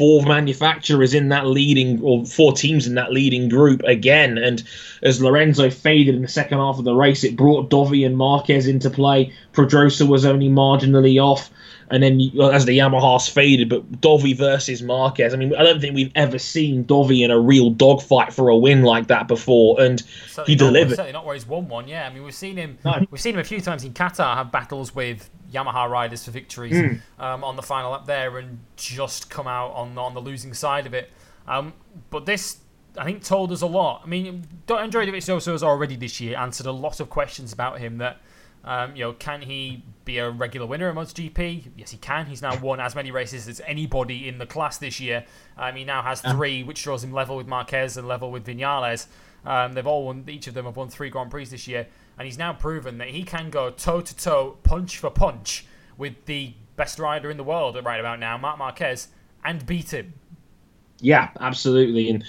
four 0.00 0.24
manufacturers 0.24 1.12
in 1.12 1.28
that 1.28 1.46
leading 1.46 2.00
or 2.00 2.24
four 2.24 2.54
teams 2.54 2.86
in 2.86 2.94
that 2.94 3.12
leading 3.12 3.50
group 3.50 3.82
again. 3.82 4.38
And 4.38 4.62
as 5.02 5.22
Lorenzo 5.22 5.68
faded 5.68 6.14
in 6.14 6.22
the 6.22 6.28
second 6.28 6.56
half 6.56 6.78
of 6.78 6.86
the 6.86 6.94
race, 6.94 7.22
it 7.22 7.36
brought 7.36 7.68
Dovi 7.68 8.06
and 8.06 8.16
Marquez 8.16 8.66
into 8.66 8.88
play. 8.88 9.34
Pedrosa 9.52 10.06
was 10.06 10.24
only 10.24 10.48
marginally 10.48 11.22
off. 11.22 11.50
And 11.90 12.02
then 12.02 12.20
as 12.52 12.66
the 12.66 12.78
Yamaha's 12.78 13.28
faded, 13.28 13.68
but 13.68 14.00
Dovi 14.00 14.36
versus 14.36 14.80
Marquez. 14.80 15.34
I 15.34 15.36
mean, 15.36 15.54
I 15.56 15.62
don't 15.64 15.80
think 15.80 15.94
we've 15.94 16.12
ever 16.14 16.38
seen 16.38 16.84
Dovi 16.84 17.24
in 17.24 17.30
a 17.30 17.38
real 17.38 17.70
dogfight 17.70 18.32
for 18.32 18.48
a 18.48 18.56
win 18.56 18.82
like 18.82 19.08
that 19.08 19.26
before, 19.26 19.80
and 19.80 20.00
certainly 20.28 20.44
he 20.46 20.56
not, 20.56 20.66
delivered. 20.66 20.90
Certainly 20.96 21.12
not 21.12 21.26
where 21.26 21.34
he's 21.34 21.46
won 21.46 21.68
one. 21.68 21.88
Yeah, 21.88 22.06
I 22.06 22.12
mean, 22.14 22.22
we've 22.22 22.34
seen 22.34 22.56
him. 22.56 22.78
No. 22.84 23.04
We've 23.10 23.20
seen 23.20 23.34
him 23.34 23.40
a 23.40 23.44
few 23.44 23.60
times 23.60 23.82
in 23.84 23.92
Qatar 23.92 24.36
have 24.36 24.52
battles 24.52 24.94
with 24.94 25.28
Yamaha 25.52 25.90
riders 25.90 26.24
for 26.24 26.30
victories 26.30 26.74
Mm. 26.74 27.00
um, 27.18 27.42
on 27.42 27.56
the 27.56 27.62
final 27.62 27.90
lap 27.90 28.06
there, 28.06 28.38
and 28.38 28.60
just 28.76 29.28
come 29.28 29.48
out 29.48 29.72
on 29.74 29.98
on 29.98 30.14
the 30.14 30.20
losing 30.20 30.54
side 30.54 30.86
of 30.86 30.94
it. 30.94 31.10
Um, 31.48 31.72
but 32.10 32.24
this. 32.26 32.58
I 32.98 33.04
think 33.04 33.22
told 33.22 33.52
us 33.52 33.62
a 33.62 33.66
lot. 33.66 34.02
I 34.04 34.08
mean, 34.08 34.44
Andrea 34.68 35.06
Dovizioso 35.06 35.52
has 35.52 35.62
already 35.62 35.94
this 35.94 36.20
year 36.20 36.36
answered 36.36 36.66
a 36.66 36.72
lot 36.72 36.98
of 36.98 37.08
questions 37.08 37.52
about 37.52 37.78
him. 37.78 37.98
That 37.98 38.20
um, 38.64 38.94
you 38.94 39.04
know, 39.04 39.12
can 39.12 39.42
he 39.42 39.82
be 40.04 40.18
a 40.18 40.30
regular 40.30 40.66
winner 40.66 40.88
at 40.88 40.94
MotoGP? 40.94 41.72
Yes, 41.76 41.90
he 41.90 41.96
can. 41.96 42.26
He's 42.26 42.42
now 42.42 42.58
won 42.58 42.80
as 42.80 42.94
many 42.94 43.10
races 43.10 43.48
as 43.48 43.60
anybody 43.66 44.28
in 44.28 44.38
the 44.38 44.46
class 44.46 44.78
this 44.78 45.00
year. 45.00 45.24
Um, 45.56 45.76
he 45.76 45.84
now 45.84 46.02
has 46.02 46.20
three, 46.20 46.62
which 46.62 46.82
draws 46.82 47.02
him 47.02 47.12
level 47.12 47.36
with 47.36 47.46
Marquez 47.46 47.96
and 47.96 48.06
level 48.06 48.30
with 48.30 48.46
Vinales. 48.46 49.06
Um, 49.46 49.72
they've 49.72 49.86
all 49.86 50.04
won. 50.04 50.24
Each 50.28 50.46
of 50.46 50.54
them 50.54 50.66
have 50.66 50.76
won 50.76 50.90
three 50.90 51.08
Grand 51.08 51.30
Prix 51.30 51.46
this 51.46 51.66
year, 51.66 51.86
and 52.18 52.26
he's 52.26 52.36
now 52.36 52.52
proven 52.52 52.98
that 52.98 53.08
he 53.08 53.22
can 53.22 53.48
go 53.48 53.70
toe 53.70 54.02
to 54.02 54.16
toe, 54.16 54.58
punch 54.62 54.98
for 54.98 55.08
punch, 55.10 55.64
with 55.96 56.26
the 56.26 56.52
best 56.76 56.98
rider 56.98 57.30
in 57.30 57.38
the 57.38 57.44
world 57.44 57.82
right 57.84 58.00
about 58.00 58.18
now, 58.18 58.36
Marc 58.36 58.58
Marquez, 58.58 59.08
and 59.44 59.64
beat 59.64 59.92
him. 59.94 60.12
Yeah, 61.00 61.30
absolutely. 61.40 62.10
And 62.10 62.24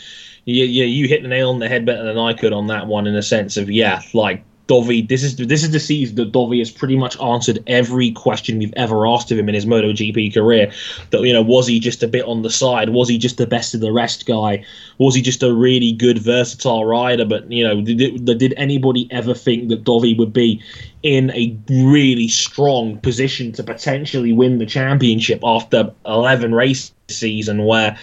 yeah, 0.46 0.64
yeah, 0.64 0.86
you 0.86 1.10
hit 1.10 1.24
the 1.24 1.28
nail 1.28 1.50
on 1.50 1.60
the 1.60 1.68
head 1.68 1.86
better 1.86 2.04
than 2.04 2.18
I 2.18 2.34
could 2.34 2.54
on 2.54 2.68
that 2.68 2.88
one 2.88 3.06
in 3.06 3.14
the 3.14 3.22
sense 3.22 3.58
of 3.58 3.70
yeah, 3.70 4.02
like 4.14 4.44
Dovi. 4.72 5.06
This 5.06 5.22
is 5.22 5.36
this 5.36 5.64
is 5.64 5.72
the 5.72 5.82
season 5.82 6.16
that 6.16 6.32
Dovi 6.32 6.60
has 6.60 6.72
pretty 6.72 6.96
much 6.96 7.20
answered 7.20 7.62
every 7.68 8.12
question 8.12 8.58
we've 8.58 8.74
ever 8.78 9.06
asked 9.06 9.30
of 9.30 9.38
him 9.38 9.50
in 9.50 9.56
his 9.56 9.66
MotoGP 9.66 10.34
career. 10.34 10.72
That 11.10 11.22
you 11.22 11.34
know, 11.34 11.42
was 11.42 11.68
he 11.68 11.82
just 11.82 12.04
a 12.04 12.08
bit 12.08 12.24
on 12.24 12.42
the 12.42 12.50
side? 12.50 12.90
Was 12.90 13.10
he 13.10 13.18
just 13.18 13.38
the 13.38 13.46
best 13.46 13.76
of 13.76 13.82
the 13.82 13.92
rest 13.92 14.26
guy? 14.26 14.64
Was 14.98 15.14
he 15.14 15.22
just 15.22 15.44
a 15.44 15.54
really 15.54 15.92
good 15.92 16.20
versatile 16.20 16.86
rider? 16.86 17.26
But 17.26 17.52
you 17.52 17.68
know, 17.68 17.82
did, 17.82 18.24
did 18.26 18.54
anybody 18.56 19.10
ever 19.12 19.34
think 19.34 19.68
that 19.70 19.84
Dovi 19.84 20.18
would 20.18 20.32
be 20.32 20.64
in 21.04 21.32
a 21.32 21.58
really 21.70 22.30
strong 22.30 22.98
position 23.00 23.52
to 23.54 23.64
potentially 23.64 24.32
win 24.32 24.58
the 24.58 24.66
championship 24.66 25.42
after 25.44 25.92
11 26.06 26.56
race 26.56 26.94
season 27.10 27.66
where 27.66 27.98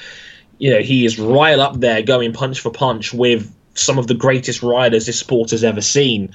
you 0.58 0.70
know, 0.70 0.80
he 0.80 1.06
is 1.06 1.18
right 1.18 1.58
up 1.58 1.78
there 1.78 2.02
going 2.02 2.32
punch 2.32 2.60
for 2.60 2.70
punch 2.70 3.14
with 3.14 3.54
some 3.78 3.98
of 3.98 4.06
the 4.06 4.14
greatest 4.14 4.62
riders 4.62 5.06
this 5.06 5.18
sport 5.18 5.50
has 5.50 5.64
ever 5.64 5.80
seen. 5.80 6.34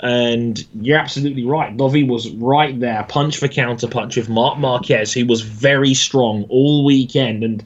And 0.00 0.64
you're 0.80 0.98
absolutely 0.98 1.44
right. 1.44 1.76
Dovi 1.76 2.06
was 2.06 2.30
right 2.30 2.78
there, 2.78 3.04
punch 3.08 3.38
for 3.38 3.48
counter 3.48 3.88
punch 3.88 4.16
with 4.16 4.28
Marc 4.28 4.58
Marquez, 4.58 5.12
who 5.12 5.26
was 5.26 5.42
very 5.42 5.94
strong 5.94 6.44
all 6.48 6.84
weekend. 6.84 7.44
And 7.44 7.64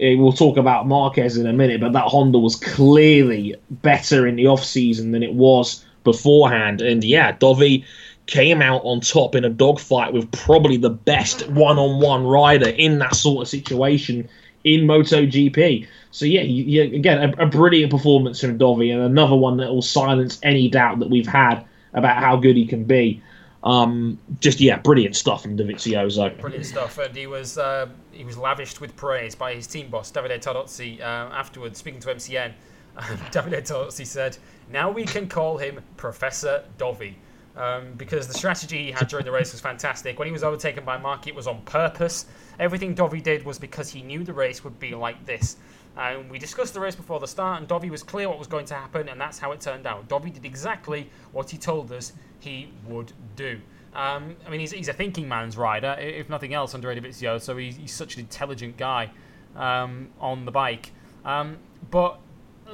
eh, 0.00 0.16
we'll 0.16 0.32
talk 0.32 0.56
about 0.56 0.86
Marquez 0.86 1.36
in 1.36 1.46
a 1.46 1.52
minute, 1.52 1.80
but 1.80 1.92
that 1.92 2.04
Honda 2.04 2.38
was 2.38 2.56
clearly 2.56 3.54
better 3.70 4.26
in 4.26 4.36
the 4.36 4.46
off 4.46 4.64
season 4.64 5.12
than 5.12 5.22
it 5.22 5.34
was 5.34 5.84
beforehand. 6.04 6.80
And 6.80 7.02
yeah, 7.02 7.32
Dovi 7.32 7.84
came 8.26 8.60
out 8.60 8.82
on 8.84 9.00
top 9.00 9.34
in 9.34 9.44
a 9.44 9.48
dogfight 9.48 10.12
with 10.12 10.30
probably 10.32 10.76
the 10.76 10.90
best 10.90 11.48
one-on-one 11.48 12.26
rider 12.26 12.68
in 12.68 12.98
that 12.98 13.14
sort 13.14 13.42
of 13.42 13.48
situation 13.48 14.28
in 14.66 14.80
MotoGP. 14.82 15.86
So 16.10 16.26
yeah, 16.26 16.42
you, 16.42 16.64
you, 16.64 16.82
again, 16.82 17.34
a, 17.38 17.44
a, 17.44 17.46
brilliant 17.46 17.90
performance 17.92 18.40
from 18.40 18.58
Dovi, 18.58 18.92
and 18.92 19.00
another 19.00 19.36
one 19.36 19.56
that 19.58 19.72
will 19.72 19.80
silence 19.80 20.40
any 20.42 20.68
doubt 20.68 20.98
that 20.98 21.08
we've 21.08 21.26
had 21.26 21.64
about 21.94 22.16
how 22.22 22.36
good 22.36 22.56
he 22.56 22.66
can 22.66 22.84
be. 22.84 23.22
Um, 23.62 24.18
just 24.40 24.60
yeah, 24.60 24.78
brilliant 24.78 25.14
stuff 25.16 25.42
from 25.42 25.56
Dovizioso. 25.56 26.38
Brilliant 26.40 26.66
stuff, 26.66 26.98
and 26.98 27.16
he 27.16 27.26
was 27.26 27.58
uh, 27.58 27.86
he 28.12 28.24
was 28.24 28.36
lavished 28.36 28.80
with 28.80 28.94
praise 28.96 29.34
by 29.34 29.54
his 29.54 29.66
team 29.66 29.88
boss 29.88 30.10
Davide 30.10 30.40
Tardozzi. 30.42 31.00
Uh, 31.00 31.04
afterwards, 31.04 31.78
speaking 31.78 32.00
to 32.00 32.08
MCN, 32.08 32.52
Davide 32.96 33.62
Tardozzi 33.62 34.06
said, 34.06 34.36
"Now 34.70 34.90
we 34.90 35.04
can 35.04 35.28
call 35.28 35.58
him 35.58 35.80
Professor 35.96 36.64
Dovi." 36.76 37.14
Um, 37.56 37.94
because 37.96 38.28
the 38.28 38.34
strategy 38.34 38.84
he 38.84 38.90
had 38.90 39.08
during 39.08 39.24
the 39.24 39.32
race 39.32 39.52
was 39.52 39.62
fantastic. 39.62 40.18
When 40.18 40.26
he 40.26 40.32
was 40.32 40.44
overtaken 40.44 40.84
by 40.84 40.98
Marc, 40.98 41.26
it 41.26 41.34
was 41.34 41.46
on 41.46 41.62
purpose. 41.62 42.26
Everything 42.58 42.94
Dovi 42.94 43.22
did 43.22 43.46
was 43.46 43.58
because 43.58 43.88
he 43.88 44.02
knew 44.02 44.24
the 44.24 44.34
race 44.34 44.62
would 44.62 44.78
be 44.78 44.94
like 44.94 45.24
this. 45.24 45.56
And 45.96 46.30
we 46.30 46.38
discussed 46.38 46.74
the 46.74 46.80
race 46.80 46.94
before 46.94 47.18
the 47.18 47.26
start, 47.26 47.58
and 47.58 47.68
Dovi 47.68 47.88
was 47.88 48.02
clear 48.02 48.28
what 48.28 48.38
was 48.38 48.46
going 48.46 48.66
to 48.66 48.74
happen, 48.74 49.08
and 49.08 49.18
that's 49.18 49.38
how 49.38 49.52
it 49.52 49.60
turned 49.62 49.86
out. 49.86 50.06
Dovi 50.08 50.32
did 50.32 50.44
exactly 50.44 51.08
what 51.32 51.48
he 51.48 51.56
told 51.56 51.90
us 51.92 52.12
he 52.40 52.70
would 52.86 53.12
do. 53.34 53.58
Um, 53.94 54.36
I 54.46 54.50
mean, 54.50 54.60
he's, 54.60 54.72
he's, 54.72 54.88
a 54.88 54.92
thinking 54.92 55.26
man's 55.26 55.56
rider, 55.56 55.96
if 55.98 56.28
nothing 56.28 56.52
else, 56.52 56.74
under 56.74 56.94
Dovizioso, 56.94 57.40
so 57.40 57.56
he's, 57.56 57.76
he's, 57.76 57.94
such 57.94 58.16
an 58.16 58.20
intelligent 58.20 58.76
guy 58.76 59.10
um, 59.56 60.10
on 60.20 60.44
the 60.44 60.50
bike. 60.50 60.92
Um, 61.24 61.56
but 61.90 62.18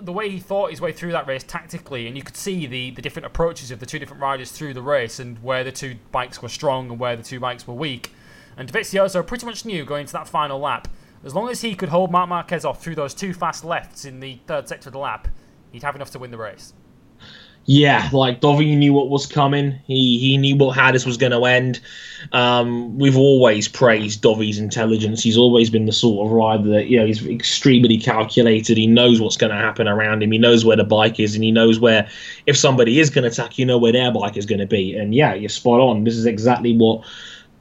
the 0.01 0.13
way 0.13 0.31
he 0.31 0.39
thought 0.39 0.71
his 0.71 0.81
way 0.81 0.93
through 0.93 1.13
that 1.13 1.27
race 1.27 1.45
tactically, 1.45 2.07
and 2.07 2.17
you 2.17 2.23
could 2.23 2.37
see 2.37 2.67
the, 2.67 2.91
the 2.91 3.03
different 3.03 3.27
approaches 3.27 3.71
of 3.71 3.81
the 3.81 3.87
two 3.87 3.99
different 3.99 4.23
riders 4.23 4.51
through 4.51 4.75
the 4.75 4.83
race 4.83 5.19
and 5.19 5.43
where 5.43 5.65
the 5.65 5.73
two 5.73 5.97
bikes 6.11 6.41
were 6.41 6.49
strong 6.49 6.91
and 6.91 6.99
where 6.99 7.17
the 7.17 7.23
two 7.23 7.39
bikes 7.39 7.67
were 7.67 7.75
weak. 7.75 8.13
And 8.57 8.71
Dovizioso 8.71 9.27
pretty 9.27 9.47
much 9.47 9.65
knew 9.65 9.85
going 9.85 10.03
into 10.03 10.13
that 10.15 10.29
final 10.29 10.59
lap, 10.59 10.89
as 11.25 11.35
long 11.35 11.49
as 11.49 11.61
he 11.61 11.75
could 11.75 11.91
hold 11.91 12.11
Marc 12.11 12.29
Marquez 12.29 12.65
off 12.65 12.83
through 12.83 12.97
those 12.97 13.15
two 13.15 13.33
fast 13.33 13.65
lefts 13.65 14.05
in 14.05 14.21
the 14.21 14.41
third 14.47 14.69
sector 14.69 14.89
of 14.89 14.93
the 14.93 14.99
lap, 14.99 15.29
he'd 15.71 15.83
have 15.83 15.95
enough 15.95 16.11
to 16.11 16.19
win 16.19 16.31
the 16.31 16.39
race. 16.39 16.73
Yeah, 17.65 18.09
like 18.13 18.41
Dovi 18.41 18.77
knew 18.77 18.93
what 18.93 19.09
was 19.09 19.25
coming. 19.25 19.79
He 19.85 20.19
he 20.19 20.37
knew 20.37 20.57
what 20.57 20.77
how 20.77 20.91
this 20.91 21.07
was 21.07 21.17
going 21.17 21.31
to 21.31 21.45
end. 21.45 21.81
Um, 22.33 22.99
we've 22.99 23.17
always 23.17 23.69
praised 23.69 24.21
Dovi's 24.21 24.59
intelligence. 24.59 25.23
He's 25.23 25.39
always 25.39 25.71
been 25.71 25.87
the 25.87 25.93
sort 25.93 26.27
of 26.27 26.33
rider 26.33 26.69
that 26.71 26.87
you 26.89 26.99
know 26.99 27.07
he's 27.07 27.25
extremely 27.25 27.99
calculated. 27.99 28.77
He 28.77 28.89
knows 28.89 29.21
what's 29.21 29.37
going 29.37 29.53
to 29.53 29.57
happen 29.57 29.87
around 29.87 30.25
him. 30.25 30.33
He 30.33 30.39
knows 30.39 30.65
where 30.65 30.77
the 30.77 30.85
bike 30.85 31.21
is, 31.21 31.37
and 31.37 31.45
he 31.45 31.53
knows 31.53 31.79
where 31.79 32.09
if 32.47 32.57
somebody 32.57 32.99
is 32.99 33.11
going 33.11 33.23
to 33.23 33.31
attack, 33.31 33.59
you 33.59 33.65
know 33.65 33.79
where 33.79 33.93
their 33.93 34.11
bike 34.11 34.37
is 34.37 34.45
going 34.45 34.61
to 34.61 34.67
be. 34.67 34.97
And 34.97 35.15
yeah, 35.15 35.35
you're 35.35 35.49
spot 35.49 35.81
on. 35.81 36.03
This 36.03 36.17
is 36.17 36.27
exactly 36.27 36.77
what 36.77 37.05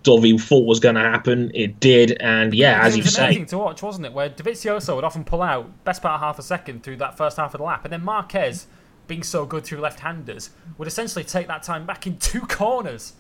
Dovi 0.04 0.40
thought 0.42 0.66
was 0.66 0.80
going 0.80 0.96
to 0.96 1.02
happen. 1.02 1.52
It 1.54 1.80
did, 1.80 2.18
and 2.20 2.56
yeah, 2.56 2.82
as 2.84 2.96
it 2.96 2.98
you 2.98 3.04
was 3.04 3.14
say, 3.14 3.26
amazing 3.26 3.46
to 3.48 3.58
watch, 3.60 3.84
wasn't 3.84 4.08
it? 4.08 4.14
Where 4.14 4.30
Dovizioso 4.30 4.96
would 4.96 5.04
often 5.04 5.24
pull 5.24 5.44
out 5.44 5.84
best 5.84 6.02
part 6.02 6.16
of 6.16 6.22
half 6.22 6.40
a 6.40 6.44
second 6.44 6.84
through 6.84 6.98
that 6.98 7.18
first 7.18 7.38
half 7.38 7.54
of 7.54 7.60
the 7.60 7.66
lap, 7.66 7.84
and 7.84 7.94
then 7.94 8.04
Marquez, 8.04 8.66
being 9.12 9.24
so 9.24 9.46
good 9.46 9.66
through 9.66 9.80
left-handers, 9.80 10.52
would 10.78 10.88
essentially 10.88 11.26
take 11.26 11.46
that 11.46 11.62
time 11.64 11.86
back 11.86 12.08
in 12.08 12.18
two 12.18 12.40
corners. 12.42 13.12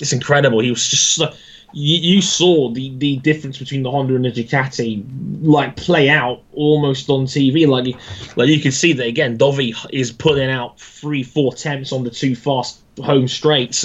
it's 0.00 0.10
incredible. 0.10 0.60
He 0.60 0.70
was 0.70 0.88
just 0.88 1.14
so- 1.16 1.34
you, 1.74 2.14
you 2.14 2.22
saw 2.22 2.70
the 2.70 2.96
the 2.98 3.16
difference 3.18 3.58
between 3.58 3.82
the 3.82 3.90
Honda 3.90 4.14
and 4.14 4.24
the 4.24 4.32
Ducati 4.32 5.04
like 5.42 5.76
play 5.76 6.08
out 6.08 6.42
almost 6.52 7.10
on 7.10 7.26
TV. 7.26 7.66
Like 7.66 7.94
like 8.36 8.48
you 8.48 8.60
can 8.60 8.72
see 8.72 8.92
that 8.94 9.06
again. 9.06 9.36
Dovi 9.36 9.74
is 9.90 10.12
putting 10.12 10.50
out 10.50 10.80
three 10.80 11.22
four 11.22 11.52
temps 11.52 11.92
on 11.92 12.04
the 12.04 12.10
two 12.10 12.34
fast 12.34 12.80
home 13.02 13.28
straights. 13.28 13.84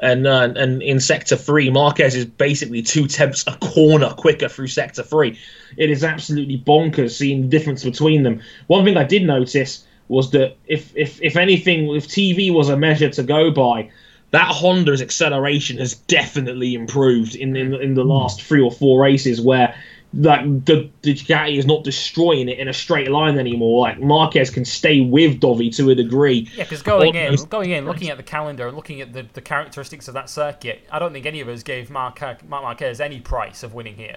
And, 0.00 0.28
uh, 0.28 0.52
and 0.54 0.80
in 0.80 1.00
sector 1.00 1.34
three, 1.34 1.70
Marquez 1.70 2.14
is 2.14 2.24
basically 2.24 2.82
two 2.82 3.08
tenths 3.08 3.44
a 3.48 3.56
corner 3.56 4.10
quicker 4.10 4.48
through 4.48 4.68
sector 4.68 5.02
three. 5.02 5.36
It 5.76 5.90
is 5.90 6.04
absolutely 6.04 6.58
bonkers 6.58 7.16
seeing 7.16 7.42
the 7.42 7.48
difference 7.48 7.82
between 7.82 8.22
them. 8.22 8.40
One 8.68 8.84
thing 8.84 8.96
I 8.96 9.02
did 9.02 9.24
notice 9.24 9.84
was 10.08 10.30
that 10.32 10.56
if, 10.66 10.96
if, 10.96 11.20
if 11.22 11.36
anything, 11.36 11.94
if 11.94 12.08
TV 12.08 12.52
was 12.52 12.68
a 12.68 12.76
measure 12.76 13.10
to 13.10 13.22
go 13.22 13.50
by, 13.50 13.90
that 14.30 14.48
Honda's 14.48 15.00
acceleration 15.00 15.78
has 15.78 15.94
definitely 15.94 16.74
improved 16.74 17.34
in, 17.34 17.56
in 17.56 17.74
in 17.74 17.94
the 17.94 18.02
hmm. 18.02 18.10
last 18.10 18.42
three 18.42 18.60
or 18.60 18.70
four 18.70 19.00
races 19.00 19.40
where 19.40 19.74
like 20.14 20.42
the, 20.64 20.90
the 21.02 21.14
Ducati 21.14 21.58
is 21.58 21.66
not 21.66 21.84
destroying 21.84 22.48
it 22.48 22.58
in 22.58 22.66
a 22.66 22.72
straight 22.72 23.10
line 23.10 23.38
anymore. 23.38 23.82
Like 23.82 24.00
Marquez 24.00 24.50
can 24.50 24.64
stay 24.64 25.00
with 25.00 25.38
Dovi 25.38 25.74
to 25.76 25.90
a 25.90 25.94
degree. 25.94 26.48
Yeah, 26.56 26.64
because 26.64 26.82
going 26.82 27.14
in, 27.14 27.34
going 27.50 27.70
in, 27.70 27.84
looking 27.84 28.08
at 28.08 28.16
the 28.16 28.22
calendar 28.22 28.68
and 28.68 28.76
looking 28.76 29.02
at 29.02 29.12
the, 29.12 29.26
the 29.34 29.42
characteristics 29.42 30.08
of 30.08 30.14
that 30.14 30.30
circuit, 30.30 30.82
I 30.90 30.98
don't 30.98 31.12
think 31.12 31.26
any 31.26 31.40
of 31.40 31.48
us 31.48 31.62
gave 31.62 31.90
Marquez 31.90 33.00
any 33.00 33.20
price 33.20 33.62
of 33.62 33.74
winning 33.74 33.96
here. 33.96 34.16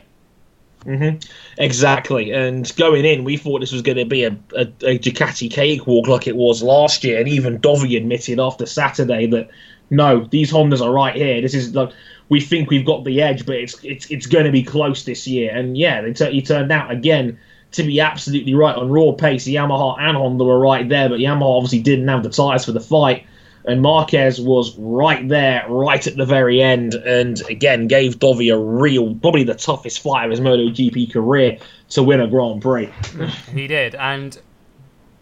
Mm-hmm. 0.85 1.19
Exactly, 1.59 2.31
and 2.31 2.75
going 2.75 3.05
in, 3.05 3.23
we 3.23 3.37
thought 3.37 3.59
this 3.59 3.71
was 3.71 3.83
going 3.83 3.97
to 3.97 4.05
be 4.05 4.23
a, 4.23 4.31
a, 4.55 4.61
a 4.61 4.99
Ducati 4.99 5.49
cakewalk 5.51 6.07
like 6.07 6.27
it 6.27 6.35
was 6.35 6.63
last 6.63 7.03
year, 7.03 7.19
and 7.19 7.27
even 7.29 7.59
Dovi 7.59 7.97
admitted 7.97 8.39
after 8.39 8.65
Saturday 8.65 9.27
that 9.27 9.49
no, 9.91 10.25
these 10.31 10.51
Hondas 10.51 10.81
are 10.81 10.91
right 10.91 11.15
here. 11.15 11.41
This 11.41 11.53
is 11.53 11.75
like 11.75 11.91
we 12.29 12.39
think 12.39 12.69
we've 12.69 12.85
got 12.85 13.03
the 13.03 13.21
edge, 13.21 13.45
but 13.45 13.55
it's 13.55 13.83
it's 13.83 14.09
it's 14.09 14.25
going 14.25 14.45
to 14.45 14.51
be 14.51 14.63
close 14.63 15.03
this 15.03 15.27
year. 15.27 15.55
And 15.55 15.77
yeah, 15.77 16.01
they 16.01 16.13
tur- 16.13 16.31
he 16.31 16.41
turned 16.41 16.71
out 16.71 16.89
again 16.89 17.37
to 17.73 17.83
be 17.83 17.99
absolutely 17.99 18.55
right 18.55 18.75
on 18.75 18.89
raw 18.89 19.11
pace. 19.11 19.45
Yamaha 19.45 19.99
and 19.99 20.17
Honda 20.17 20.45
were 20.45 20.59
right 20.59 20.87
there, 20.87 21.09
but 21.09 21.19
Yamaha 21.19 21.57
obviously 21.57 21.81
didn't 21.81 22.07
have 22.07 22.23
the 22.23 22.29
tires 22.29 22.65
for 22.65 22.71
the 22.71 22.79
fight. 22.79 23.27
And 23.65 23.81
Marquez 23.81 24.41
was 24.41 24.75
right 24.77 25.27
there, 25.27 25.65
right 25.69 26.05
at 26.05 26.17
the 26.17 26.25
very 26.25 26.61
end, 26.61 26.95
and 26.95 27.41
again 27.49 27.87
gave 27.87 28.19
Dovi 28.19 28.53
a 28.53 28.57
real, 28.57 29.15
probably 29.15 29.43
the 29.43 29.53
toughest 29.53 30.01
fight 30.01 30.25
of 30.25 30.31
his 30.31 30.39
MotoGP 30.39 31.13
career 31.13 31.57
to 31.89 32.03
win 32.03 32.21
a 32.21 32.27
Grand 32.27 32.61
Prix. 32.61 32.89
He 33.53 33.67
did, 33.67 33.95
and 33.95 34.39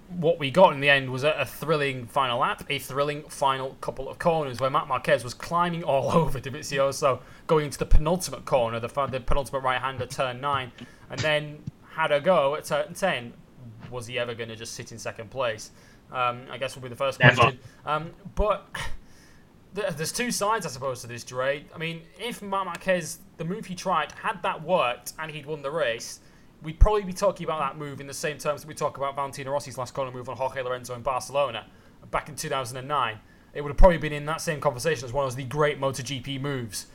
what 0.10 0.40
we 0.40 0.50
got 0.50 0.74
in 0.74 0.80
the 0.80 0.90
end 0.90 1.12
was 1.12 1.24
a, 1.24 1.46
thrilling 1.46 2.06
final 2.08 2.40
lap, 2.40 2.64
a 2.70 2.80
thrilling 2.80 3.24
final 3.24 3.78
couple 3.82 4.10
of 4.10 4.18
corners 4.18 4.60
where 4.60 4.70
Matt 4.70 4.88
Marquez 4.88 5.24
was 5.24 5.34
climbing 5.34 5.84
all 5.84 6.12
over 6.18 6.40
Dovizioso, 6.40 7.20
going 7.48 7.66
into 7.66 7.78
the 7.78 7.86
penultimate 7.86 8.46
corner, 8.46 8.80
the, 8.80 8.88
the 9.08 9.20
penultimate 9.20 9.64
right-hander, 9.64 10.08
turn 10.08 10.42
9, 10.42 10.72
and 11.10 11.20
then 11.20 11.64
had 11.92 12.12
a 12.12 12.20
go 12.20 12.56
at 12.56 12.66
turn 12.66 12.94
10. 12.94 13.34
Was 13.92 14.08
he 14.08 14.20
ever 14.20 14.34
going 14.34 14.50
to 14.50 14.56
just 14.56 14.74
sit 14.74 14.92
in 14.92 15.00
second 15.00 15.30
place? 15.30 15.72
Um, 16.12 16.44
I 16.50 16.58
guess 16.58 16.76
will 16.76 16.84
be 16.84 16.90
the 16.90 16.96
first 16.96 17.20
Never. 17.20 17.36
question. 17.36 17.60
Um, 17.86 18.12
but 18.36 18.68
there's 19.74 20.12
two 20.12 20.32
sides, 20.32 20.66
I 20.66 20.70
suppose, 20.70 21.02
to 21.02 21.08
this, 21.08 21.24
Dre. 21.24 21.66
I 21.74 21.78
mean, 21.78 22.02
if 22.18 22.42
Marc 22.42 22.66
Marquez, 22.66 23.20
the 23.38 23.46
move 23.46 23.66
he 23.66 23.76
tried, 23.76 24.12
had 24.12 24.42
that 24.44 24.64
worked 24.64 25.14
and 25.20 25.32
he'd 25.32 25.46
won 25.46 25.62
the 25.62 25.72
race, 25.72 26.20
we'd 26.62 26.80
probably 26.80 27.04
be 27.04 27.14
talking 27.14 27.46
about 27.46 27.60
that 27.60 27.78
move 27.78 28.02
in 28.02 28.08
the 28.08 28.14
same 28.14 28.38
terms 28.38 28.62
that 28.62 28.68
we 28.68 28.74
talk 28.74 28.98
about 28.98 29.16
Valentino 29.16 29.52
Rossi's 29.52 29.78
last 29.78 29.94
corner 29.94 30.12
move 30.12 30.30
on 30.30 30.36
Jorge 30.38 30.62
Lorenzo 30.62 30.96
in 30.96 31.02
Barcelona 31.02 31.66
back 32.12 32.30
in 32.30 32.36
2009. 32.36 33.20
It 33.54 33.62
would 33.62 33.70
have 33.70 33.78
probably 33.78 33.98
been 33.98 34.14
in 34.14 34.26
that 34.26 34.42
same 34.42 34.60
conversation 34.60 35.06
as 35.06 35.14
one 35.14 35.26
of 35.26 35.36
the 35.36 35.44
great 35.44 35.80
MotoGP 35.80 36.40
moves. 36.42 36.88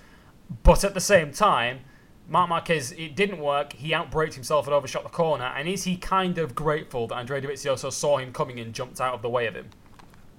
But 0.62 0.85
at 0.85 0.94
the 0.94 1.00
same 1.00 1.33
time, 1.33 1.81
Marc 2.28 2.48
Marquez, 2.48 2.92
it 2.92 3.14
didn't 3.16 3.38
work. 3.38 3.72
He 3.74 3.92
outbraked 3.92 4.34
himself 4.34 4.66
and 4.66 4.74
overshot 4.74 5.02
the 5.02 5.10
corner. 5.10 5.44
And 5.44 5.68
is 5.68 5.84
he 5.84 5.96
kind 5.96 6.38
of 6.38 6.54
grateful 6.54 7.06
that 7.08 7.16
Andrea 7.16 7.42
Dovizioso 7.42 7.92
saw 7.92 8.18
him 8.18 8.32
coming 8.32 8.60
and 8.60 8.72
jumped 8.72 9.00
out 9.00 9.14
of 9.14 9.22
the 9.22 9.28
way 9.28 9.46
of 9.46 9.54
him? 9.54 9.68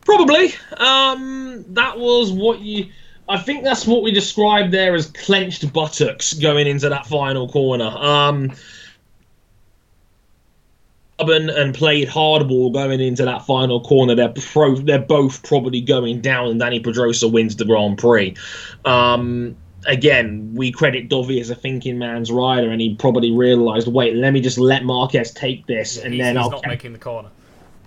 Probably. 0.01 0.53
Um, 0.77 1.65
that 1.69 1.97
was 1.97 2.31
what 2.31 2.59
you. 2.59 2.91
I 3.27 3.39
think 3.39 3.63
that's 3.63 3.87
what 3.87 4.03
we 4.03 4.11
described 4.11 4.71
there 4.71 4.93
as 4.93 5.07
clenched 5.07 5.73
buttocks 5.73 6.33
going 6.33 6.67
into 6.67 6.89
that 6.89 7.07
final 7.07 7.49
corner. 7.49 7.85
Um, 7.85 8.51
and 11.17 11.73
played 11.73 12.07
hardball 12.07 12.73
going 12.73 12.99
into 12.99 13.25
that 13.25 13.45
final 13.45 13.81
corner. 13.81 14.15
They're 14.15 14.33
pro, 14.33 14.75
they're 14.75 14.99
both 14.99 15.43
probably 15.43 15.81
going 15.81 16.21
down, 16.21 16.49
and 16.49 16.61
Dani 16.61 16.83
Pedrosa 16.83 17.27
wins 17.27 17.55
the 17.55 17.65
Grand 17.65 17.97
Prix. 17.97 18.35
Um, 18.83 19.55
again, 19.87 20.53
we 20.53 20.71
credit 20.71 21.09
Dovi 21.09 21.39
as 21.39 21.49
a 21.49 21.55
thinking 21.55 21.97
man's 21.97 22.31
rider, 22.31 22.69
and 22.69 22.81
he 22.81 22.95
probably 22.95 23.31
realised, 23.31 23.87
wait, 23.87 24.15
let 24.15 24.31
me 24.31 24.41
just 24.41 24.57
let 24.57 24.83
Marquez 24.83 25.31
take 25.31 25.65
this, 25.67 25.97
and 25.97 26.13
he's, 26.13 26.21
then 26.21 26.35
he's 26.35 26.43
I'll 26.43 26.51
not 26.51 26.67
making 26.67 26.93
the 26.93 26.99
corner. 26.99 27.29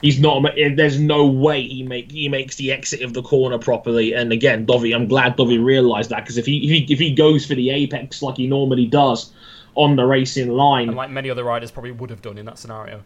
He's 0.00 0.20
not. 0.20 0.44
Eh, 0.56 0.74
there's 0.76 0.98
no 1.00 1.26
way 1.26 1.62
he 1.62 1.82
make 1.82 2.12
he 2.12 2.28
makes 2.28 2.56
the 2.56 2.72
exit 2.72 3.02
of 3.02 3.14
the 3.14 3.22
corner 3.22 3.58
properly. 3.58 4.12
And 4.12 4.32
again, 4.32 4.64
Dovi, 4.64 4.94
I'm 4.94 5.08
glad 5.08 5.36
Dovi 5.36 5.62
realised 5.62 6.10
that 6.10 6.22
because 6.22 6.38
if 6.38 6.46
he, 6.46 6.64
if 6.64 6.70
he 6.70 6.92
if 6.92 6.98
he 7.00 7.14
goes 7.14 7.44
for 7.44 7.54
the 7.54 7.70
apex 7.70 8.22
like 8.22 8.36
he 8.36 8.46
normally 8.46 8.86
does 8.86 9.32
on 9.74 9.96
the 9.96 10.04
racing 10.04 10.50
line, 10.50 10.88
and 10.88 10.96
like 10.96 11.10
many 11.10 11.30
other 11.30 11.44
riders 11.44 11.70
probably 11.70 11.92
would 11.92 12.10
have 12.10 12.22
done 12.22 12.38
in 12.38 12.46
that 12.46 12.58
scenario, 12.58 13.02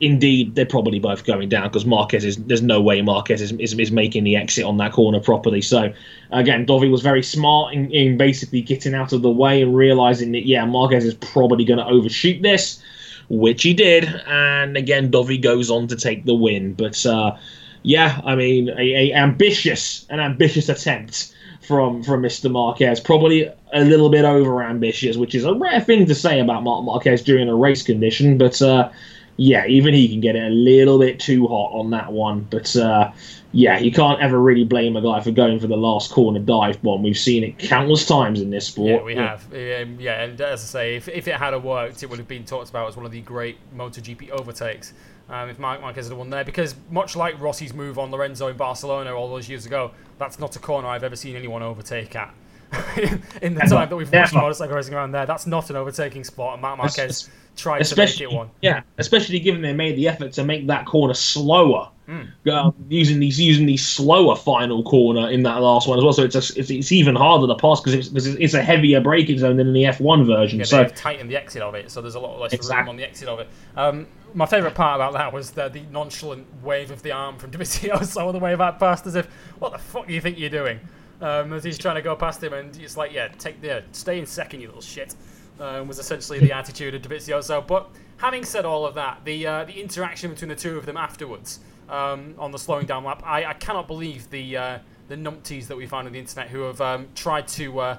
indeed, 0.00 0.54
they're 0.54 0.66
probably 0.66 0.98
both 0.98 1.24
going 1.24 1.48
down 1.48 1.64
because 1.64 1.84
Marquez 1.84 2.24
is. 2.24 2.36
There's 2.36 2.62
no 2.62 2.80
way 2.80 3.02
Marquez 3.02 3.40
is, 3.40 3.52
is, 3.52 3.78
is, 3.78 3.90
making 3.90 4.24
the 4.24 4.36
exit 4.36 4.64
on 4.64 4.76
that 4.78 4.92
corner 4.92 5.20
properly. 5.20 5.60
So, 5.60 5.92
again, 6.30 6.66
Dovi 6.66 6.90
was 6.90 7.02
very 7.02 7.22
smart 7.22 7.74
in, 7.74 7.90
in 7.90 8.16
basically 8.16 8.62
getting 8.62 8.94
out 8.94 9.12
of 9.12 9.22
the 9.22 9.30
way 9.30 9.62
and 9.62 9.74
realizing 9.74 10.32
that, 10.32 10.46
yeah, 10.46 10.64
Marquez 10.64 11.04
is 11.04 11.14
probably 11.14 11.64
going 11.64 11.78
to 11.78 11.86
overshoot 11.86 12.42
this, 12.42 12.82
which 13.28 13.62
he 13.62 13.74
did. 13.74 14.04
And 14.26 14.76
again, 14.76 15.10
Dovi 15.10 15.40
goes 15.40 15.70
on 15.70 15.88
to 15.88 15.96
take 15.96 16.24
the 16.24 16.34
win. 16.34 16.74
But, 16.74 17.04
uh, 17.04 17.36
yeah, 17.82 18.20
I 18.24 18.34
mean, 18.34 18.68
a, 18.68 19.10
a 19.10 19.14
ambitious, 19.14 20.06
an 20.10 20.20
ambitious 20.20 20.68
attempt 20.68 21.34
from 21.62 22.02
from 22.02 22.22
Mr. 22.22 22.50
Marquez. 22.50 23.00
Probably 23.00 23.50
a 23.72 23.84
little 23.84 24.10
bit 24.10 24.24
over 24.24 24.62
ambitious, 24.62 25.16
which 25.16 25.34
is 25.34 25.44
a 25.44 25.54
rare 25.54 25.80
thing 25.80 26.06
to 26.06 26.14
say 26.14 26.40
about 26.40 26.62
Marc 26.62 26.84
Marquez 26.84 27.22
during 27.22 27.48
a 27.48 27.54
race 27.54 27.82
condition. 27.82 28.38
But 28.38 28.60
uh, 28.62 28.90
yeah, 29.40 29.66
even 29.66 29.94
he 29.94 30.08
can 30.08 30.20
get 30.20 30.34
it 30.34 30.42
a 30.42 30.50
little 30.50 30.98
bit 30.98 31.20
too 31.20 31.46
hot 31.46 31.70
on 31.72 31.90
that 31.90 32.12
one. 32.12 32.40
But 32.50 32.74
uh, 32.74 33.12
yeah, 33.52 33.78
you 33.78 33.92
can't 33.92 34.20
ever 34.20 34.38
really 34.38 34.64
blame 34.64 34.96
a 34.96 35.00
guy 35.00 35.20
for 35.20 35.30
going 35.30 35.60
for 35.60 35.68
the 35.68 35.76
last 35.76 36.10
corner 36.10 36.40
dive 36.40 36.82
bomb. 36.82 37.04
We've 37.04 37.16
seen 37.16 37.44
it 37.44 37.56
countless 37.56 38.04
times 38.04 38.40
in 38.40 38.50
this 38.50 38.66
sport. 38.66 38.88
Yeah, 38.88 39.02
we 39.04 39.14
have. 39.14 39.44
Um, 39.52 40.00
yeah, 40.00 40.24
and 40.24 40.40
as 40.40 40.62
I 40.62 40.66
say, 40.66 40.96
if, 40.96 41.06
if 41.08 41.28
it 41.28 41.36
had 41.36 41.56
worked, 41.62 42.02
it 42.02 42.10
would 42.10 42.18
have 42.18 42.26
been 42.26 42.44
talked 42.44 42.68
about 42.68 42.88
as 42.88 42.96
one 42.96 43.06
of 43.06 43.12
the 43.12 43.20
great 43.20 43.58
MotoGP 43.76 44.30
overtakes. 44.30 44.92
Um, 45.28 45.48
if 45.48 45.58
Marc 45.60 45.82
Marquez 45.82 46.08
had 46.08 46.16
won 46.16 46.30
there, 46.30 46.44
because 46.44 46.74
much 46.90 47.14
like 47.14 47.40
Rossi's 47.40 47.72
move 47.72 47.96
on 47.96 48.10
Lorenzo 48.10 48.48
in 48.48 48.56
Barcelona 48.56 49.14
all 49.14 49.28
those 49.28 49.48
years 49.48 49.66
ago, 49.66 49.92
that's 50.18 50.40
not 50.40 50.56
a 50.56 50.58
corner 50.58 50.88
I've 50.88 51.04
ever 51.04 51.16
seen 51.16 51.36
anyone 51.36 51.62
overtake 51.62 52.16
at. 52.16 52.34
in 53.42 53.54
the 53.54 53.60
time 53.60 53.88
that 53.88 53.96
we've 53.96 54.12
watched 54.12 54.34
motorcycle 54.34 54.76
racing 54.76 54.94
around 54.94 55.12
there, 55.12 55.26
that's 55.26 55.46
not 55.46 55.70
an 55.70 55.76
overtaking 55.76 56.24
spot, 56.24 56.54
and 56.54 56.62
Marc 56.62 56.78
Marquez 56.78 57.30
tried 57.56 57.80
especially, 57.80 58.26
to 58.26 58.26
make 58.26 58.32
it 58.32 58.36
one. 58.36 58.50
Yeah, 58.62 58.82
especially 58.98 59.40
given 59.40 59.62
they 59.62 59.72
made 59.72 59.96
the 59.96 60.08
effort 60.08 60.32
to 60.34 60.44
make 60.44 60.66
that 60.66 60.86
corner 60.86 61.14
slower, 61.14 61.90
mm. 62.08 62.28
uh, 62.50 62.70
using 62.88 63.20
these 63.20 63.40
using 63.40 63.66
the 63.66 63.76
slower 63.76 64.36
final 64.36 64.82
corner 64.82 65.30
in 65.30 65.42
that 65.44 65.60
last 65.60 65.88
one 65.88 65.98
as 65.98 66.04
well. 66.04 66.12
So 66.12 66.24
it's 66.24 66.34
a, 66.34 66.58
it's, 66.58 66.70
it's 66.70 66.92
even 66.92 67.16
harder 67.16 67.46
to 67.46 67.54
pass 67.54 67.80
because 67.80 67.94
it's, 67.94 68.26
it's 68.26 68.54
a 68.54 68.62
heavier 68.62 69.00
braking 69.00 69.38
zone 69.38 69.56
than 69.56 69.68
in 69.68 69.72
the 69.72 69.84
F1 69.84 70.26
version. 70.26 70.58
Yeah, 70.58 70.64
so 70.66 70.82
they've 70.82 70.94
tightened 70.94 71.30
the 71.30 71.36
exit 71.36 71.62
of 71.62 71.74
it, 71.74 71.90
so 71.90 72.00
there's 72.00 72.14
a 72.14 72.20
lot 72.20 72.38
less 72.38 72.52
exactly. 72.52 72.82
room 72.82 72.88
on 72.90 72.96
the 72.96 73.04
exit 73.04 73.28
of 73.28 73.40
it. 73.40 73.48
Um, 73.76 74.06
my 74.34 74.46
favourite 74.46 74.74
part 74.74 74.96
about 74.96 75.14
that 75.14 75.32
was 75.32 75.52
the, 75.52 75.68
the 75.68 75.82
nonchalant 75.90 76.46
wave 76.62 76.90
of 76.90 77.02
the 77.02 77.12
arm 77.12 77.38
from 77.38 77.50
Dovizioso 77.52 78.22
all 78.22 78.32
the 78.32 78.38
way 78.38 78.54
back 78.54 78.78
past, 78.78 79.06
as 79.06 79.14
if, 79.14 79.26
what 79.58 79.72
the 79.72 79.78
fuck 79.78 80.06
do 80.06 80.12
you 80.12 80.20
think 80.20 80.38
you're 80.38 80.50
doing? 80.50 80.80
Um, 81.20 81.52
as 81.52 81.64
he's 81.64 81.78
trying 81.78 81.96
to 81.96 82.02
go 82.02 82.14
past 82.14 82.42
him, 82.42 82.52
and 82.52 82.76
it's 82.76 82.96
like, 82.96 83.12
yeah, 83.12 83.28
take 83.28 83.60
the 83.60 83.82
stay 83.92 84.18
in 84.20 84.26
second, 84.26 84.60
you 84.60 84.68
little 84.68 84.80
shit 84.80 85.16
um, 85.60 85.88
was 85.88 85.98
essentially 85.98 86.38
the 86.38 86.52
attitude 86.52 86.94
of 86.94 87.02
Dovizioso. 87.02 87.66
But 87.66 87.90
having 88.18 88.44
said 88.44 88.64
all 88.64 88.86
of 88.86 88.94
that, 88.94 89.24
the 89.24 89.46
uh, 89.46 89.64
the 89.64 89.80
interaction 89.80 90.30
between 90.30 90.48
the 90.48 90.54
two 90.54 90.78
of 90.78 90.86
them 90.86 90.96
afterwards 90.96 91.60
um, 91.88 92.34
on 92.38 92.52
the 92.52 92.58
slowing 92.58 92.86
down 92.86 93.04
lap, 93.04 93.22
I, 93.24 93.46
I 93.46 93.54
cannot 93.54 93.88
believe 93.88 94.30
the 94.30 94.56
uh, 94.56 94.78
the 95.08 95.16
numpties 95.16 95.66
that 95.68 95.76
we 95.76 95.86
find 95.86 96.06
on 96.06 96.12
the 96.12 96.18
internet 96.18 96.48
who 96.48 96.62
have 96.62 96.80
um, 96.80 97.08
tried 97.14 97.48
to 97.48 97.80
uh, 97.80 97.98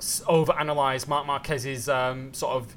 overanalyze 0.00 1.06
Marc 1.06 1.26
Marquez's 1.26 1.88
um, 1.88 2.32
sort 2.34 2.56
of 2.56 2.74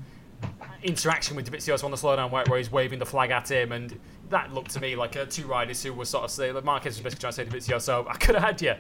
interaction 0.83 1.35
with 1.35 1.49
Dovizioso 1.49 1.83
on 1.83 1.91
the 1.91 1.97
slowdown 1.97 2.31
where, 2.31 2.45
where 2.45 2.57
he's 2.57 2.71
waving 2.71 2.99
the 2.99 3.05
flag 3.05 3.31
at 3.31 3.51
him 3.51 3.73
and 3.73 3.99
that 4.29 4.53
looked 4.53 4.71
to 4.71 4.79
me 4.79 4.95
like 4.95 5.17
uh, 5.17 5.25
two 5.25 5.45
riders 5.45 5.83
who 5.83 5.91
were 5.91 6.05
sort 6.05 6.23
of 6.23 6.31
saying, 6.31 6.53
like 6.53 6.63
Marquez 6.63 6.95
was 6.95 7.01
basically 7.01 7.21
trying 7.21 7.33
to 7.33 7.35
say 7.35 7.45
to 7.45 7.73
Dovizioso, 7.73 8.07
I 8.07 8.13
could 8.13 8.35
have 8.35 8.43
had 8.43 8.61
you. 8.61 8.75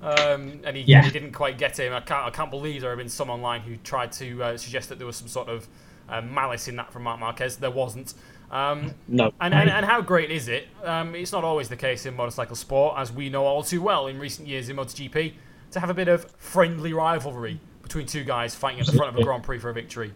Um, 0.00 0.60
and 0.64 0.76
he, 0.76 0.84
yeah. 0.84 1.02
he, 1.02 1.10
didn't 1.10 1.32
quite 1.32 1.58
get 1.58 1.78
him. 1.78 1.92
I 1.92 2.00
can't, 2.00 2.26
I 2.26 2.30
can't 2.30 2.50
believe 2.50 2.82
there 2.82 2.90
have 2.90 2.98
been 2.98 3.08
some 3.08 3.30
online 3.30 3.62
who 3.62 3.76
tried 3.78 4.12
to 4.12 4.42
uh, 4.42 4.56
suggest 4.56 4.88
that 4.90 4.98
there 4.98 5.06
was 5.06 5.16
some 5.16 5.28
sort 5.28 5.48
of 5.48 5.66
uh, 6.08 6.20
malice 6.20 6.68
in 6.68 6.76
that 6.76 6.92
from 6.92 7.02
Marc 7.02 7.18
Marquez. 7.18 7.56
There 7.56 7.70
wasn't. 7.70 8.14
Um, 8.50 8.94
no. 9.08 9.32
And, 9.40 9.52
and, 9.52 9.68
and, 9.68 9.84
how 9.84 10.00
great 10.00 10.30
is 10.30 10.48
it? 10.48 10.68
Um, 10.82 11.14
it's 11.14 11.32
not 11.32 11.44
always 11.44 11.68
the 11.68 11.76
case 11.76 12.06
in 12.06 12.16
motorcycle 12.16 12.56
sport, 12.56 12.94
as 12.96 13.12
we 13.12 13.28
know 13.28 13.44
all 13.44 13.62
too 13.62 13.82
well 13.82 14.06
in 14.06 14.18
recent 14.18 14.48
years 14.48 14.68
in 14.68 14.76
MotoGP, 14.76 15.34
to 15.72 15.80
have 15.80 15.90
a 15.90 15.94
bit 15.94 16.08
of 16.08 16.30
friendly 16.38 16.92
rivalry 16.92 17.60
between 17.82 18.06
two 18.06 18.24
guys 18.24 18.54
fighting 18.54 18.80
at 18.80 18.86
the 18.86 18.92
front 18.92 19.14
of 19.14 19.20
a 19.20 19.24
Grand 19.24 19.42
Prix 19.42 19.58
for 19.58 19.68
a 19.68 19.74
victory. 19.74 20.12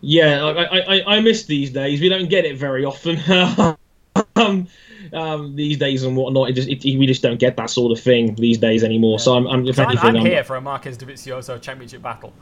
Yeah, 0.00 0.44
I, 0.44 0.78
I, 0.78 1.16
I 1.16 1.20
miss 1.20 1.44
these 1.44 1.70
days. 1.70 2.00
We 2.00 2.08
don't 2.08 2.28
get 2.28 2.44
it 2.44 2.56
very 2.56 2.84
often. 2.84 3.18
um, 4.36 4.68
um, 5.12 5.56
these 5.56 5.78
days 5.78 6.02
and 6.02 6.16
whatnot. 6.16 6.50
It 6.50 6.52
just 6.52 6.68
it, 6.68 6.98
we 6.98 7.06
just 7.06 7.22
don't 7.22 7.38
get 7.38 7.56
that 7.56 7.70
sort 7.70 7.96
of 7.96 8.02
thing 8.02 8.34
these 8.34 8.58
days 8.58 8.84
anymore. 8.84 9.18
Yeah. 9.18 9.24
So 9.24 9.34
I'm, 9.34 9.46
I'm 9.46 9.66
if 9.66 9.78
anything, 9.78 10.10
I'm, 10.10 10.16
I'm 10.16 10.26
here 10.26 10.44
for 10.44 10.56
a 10.56 10.60
Marquez 10.60 10.98
Dovizioso 10.98 11.60
championship 11.60 12.02
battle. 12.02 12.32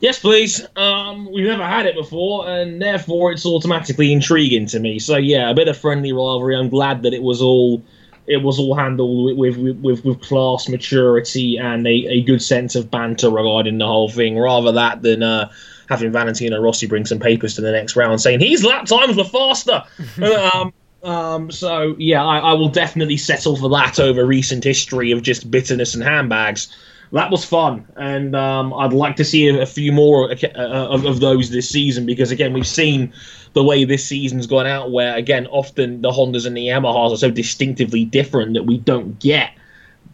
Yes, 0.00 0.20
please. 0.20 0.64
Um, 0.76 1.30
we've 1.32 1.46
never 1.46 1.64
had 1.64 1.86
it 1.86 1.96
before, 1.96 2.48
and 2.48 2.80
therefore 2.80 3.32
it's 3.32 3.44
automatically 3.44 4.12
intriguing 4.12 4.66
to 4.66 4.78
me. 4.78 4.98
So 4.98 5.16
yeah, 5.16 5.50
a 5.50 5.54
bit 5.54 5.66
of 5.66 5.76
friendly 5.76 6.12
rivalry. 6.12 6.56
I'm 6.56 6.68
glad 6.68 7.02
that 7.02 7.12
it 7.12 7.22
was 7.22 7.42
all 7.42 7.82
it 8.28 8.42
was 8.42 8.58
all 8.58 8.74
handled 8.74 9.38
with 9.38 9.56
with, 9.56 9.78
with, 9.80 10.04
with 10.04 10.20
class, 10.20 10.68
maturity, 10.68 11.56
and 11.56 11.86
a, 11.86 11.90
a 11.90 12.22
good 12.22 12.42
sense 12.42 12.76
of 12.76 12.90
banter 12.90 13.30
regarding 13.30 13.78
the 13.78 13.86
whole 13.86 14.08
thing, 14.08 14.38
rather 14.38 14.70
that 14.70 15.02
than 15.02 15.22
uh, 15.22 15.50
having 15.88 16.12
Valentino 16.12 16.60
Rossi 16.60 16.86
bring 16.86 17.06
some 17.06 17.18
papers 17.18 17.54
to 17.56 17.60
the 17.60 17.72
next 17.72 17.96
round 17.96 18.20
saying 18.20 18.40
his 18.40 18.64
lap 18.64 18.86
times 18.86 19.16
were 19.16 19.24
faster. 19.24 19.82
um, 20.54 20.72
um, 21.02 21.50
so 21.50 21.94
yeah, 21.98 22.24
I, 22.24 22.38
I, 22.38 22.52
will 22.54 22.68
definitely 22.68 23.16
settle 23.16 23.56
for 23.56 23.68
that 23.70 24.00
over 24.00 24.26
recent 24.26 24.64
history 24.64 25.12
of 25.12 25.22
just 25.22 25.50
bitterness 25.50 25.94
and 25.94 26.02
handbags. 26.02 26.74
That 27.12 27.30
was 27.30 27.44
fun, 27.44 27.86
and 27.96 28.34
um, 28.36 28.74
I'd 28.74 28.92
like 28.92 29.16
to 29.16 29.24
see 29.24 29.48
a, 29.48 29.62
a 29.62 29.66
few 29.66 29.92
more 29.92 30.30
uh, 30.30 30.58
of, 30.58 31.06
of, 31.06 31.20
those 31.20 31.50
this 31.50 31.68
season 31.68 32.04
because 32.04 32.30
again, 32.30 32.52
we've 32.52 32.66
seen 32.66 33.12
the 33.54 33.62
way 33.62 33.84
this 33.84 34.04
season's 34.04 34.46
gone 34.46 34.66
out, 34.66 34.90
where 34.90 35.16
again, 35.16 35.46
often 35.46 36.02
the 36.02 36.10
Hondas 36.10 36.46
and 36.46 36.56
the 36.56 36.66
Yamahas 36.66 37.12
are 37.12 37.16
so 37.16 37.30
distinctively 37.30 38.04
different 38.04 38.54
that 38.54 38.64
we 38.64 38.78
don't 38.78 39.18
get 39.20 39.52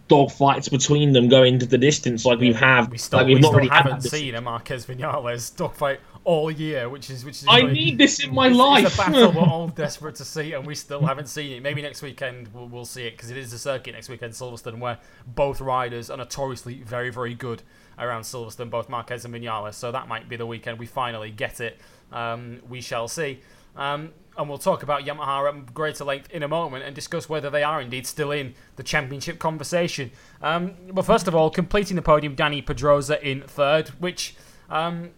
dogfights 0.09 0.70
between 0.70 1.12
them 1.12 1.28
going 1.28 1.59
to 1.59 1.66
the 1.66 1.78
distance 1.78 2.24
like 2.24 2.38
we 2.38 2.52
have. 2.52 2.90
We 2.90 2.98
still, 2.98 3.20
like 3.20 3.26
we've 3.26 3.36
we 3.36 3.40
not 3.40 3.55
really 3.55 3.68
haven't 3.68 4.02
seen 4.02 4.34
a 4.34 4.40
Marquez 4.40 4.86
Vinales 4.86 5.55
dogfight 5.57 6.00
all 6.24 6.50
year, 6.50 6.88
which 6.88 7.11
is 7.11 7.24
which 7.24 7.42
is. 7.42 7.46
I 7.48 7.62
need 7.62 7.98
this 7.98 8.22
in 8.22 8.34
my 8.34 8.48
it's, 8.48 8.57
life. 8.57 8.86
It's 8.86 8.94
a 8.94 8.98
battle 8.98 9.32
we're 9.32 9.40
all 9.48 9.68
desperate 9.68 10.16
to 10.16 10.24
see, 10.24 10.52
and 10.52 10.66
we 10.66 10.74
still 10.74 11.05
haven't 11.05 11.28
seen 11.28 11.52
it. 11.52 11.62
Maybe 11.62 11.82
next 11.82 12.02
weekend 12.02 12.48
we'll, 12.52 12.68
we'll 12.68 12.84
see 12.84 13.07
it 13.07 13.12
because 13.12 13.30
it 13.30 13.36
is 13.36 13.52
a 13.52 13.59
circuit 13.59 13.92
next 13.92 14.09
weekend, 14.09 14.32
Silverstone, 14.32 14.78
where 14.78 14.98
both 15.26 15.61
riders 15.61 16.11
are 16.11 16.16
notoriously 16.16 16.82
very 16.82 17.11
very 17.11 17.34
good 17.34 17.62
around 17.98 18.22
Silverstone, 18.22 18.70
both 18.70 18.88
Marquez 18.88 19.24
and 19.24 19.34
Vinales. 19.34 19.74
So 19.74 19.92
that 19.92 20.09
might 20.09 20.28
be 20.28 20.36
the 20.36 20.46
weekend 20.46 20.78
we 20.78 20.86
finally 20.86 21.30
get 21.30 21.61
it. 21.61 21.78
Um, 22.12 22.61
we 22.68 22.80
shall 22.80 23.09
see. 23.09 23.40
Um, 23.77 24.12
and 24.37 24.49
we'll 24.49 24.59
talk 24.59 24.83
about 24.83 25.05
Yamaha 25.05 25.49
at 25.49 25.75
greater 25.75 26.05
length 26.05 26.31
in 26.31 26.43
a 26.43 26.49
moment 26.49 26.85
and 26.85 26.95
discuss 26.95 27.29
whether 27.29 27.51
they 27.51 27.62
are 27.62 27.81
indeed 27.81 28.07
still 28.07 28.33
in 28.33 28.55
the 28.77 28.83
championship 28.83 29.39
conversation. 29.39 30.11
Um, 30.43 30.75
but 30.93 31.05
first 31.05 31.29
of 31.29 31.35
all, 31.35 31.51
completing 31.51 31.97
the 31.97 32.03
podium, 32.03 32.35
Dani 32.35 32.64
Pedrosa 32.64 33.25
in 33.25 33.43
third, 33.43 33.89
which 34.01 34.35
um, 34.68 35.11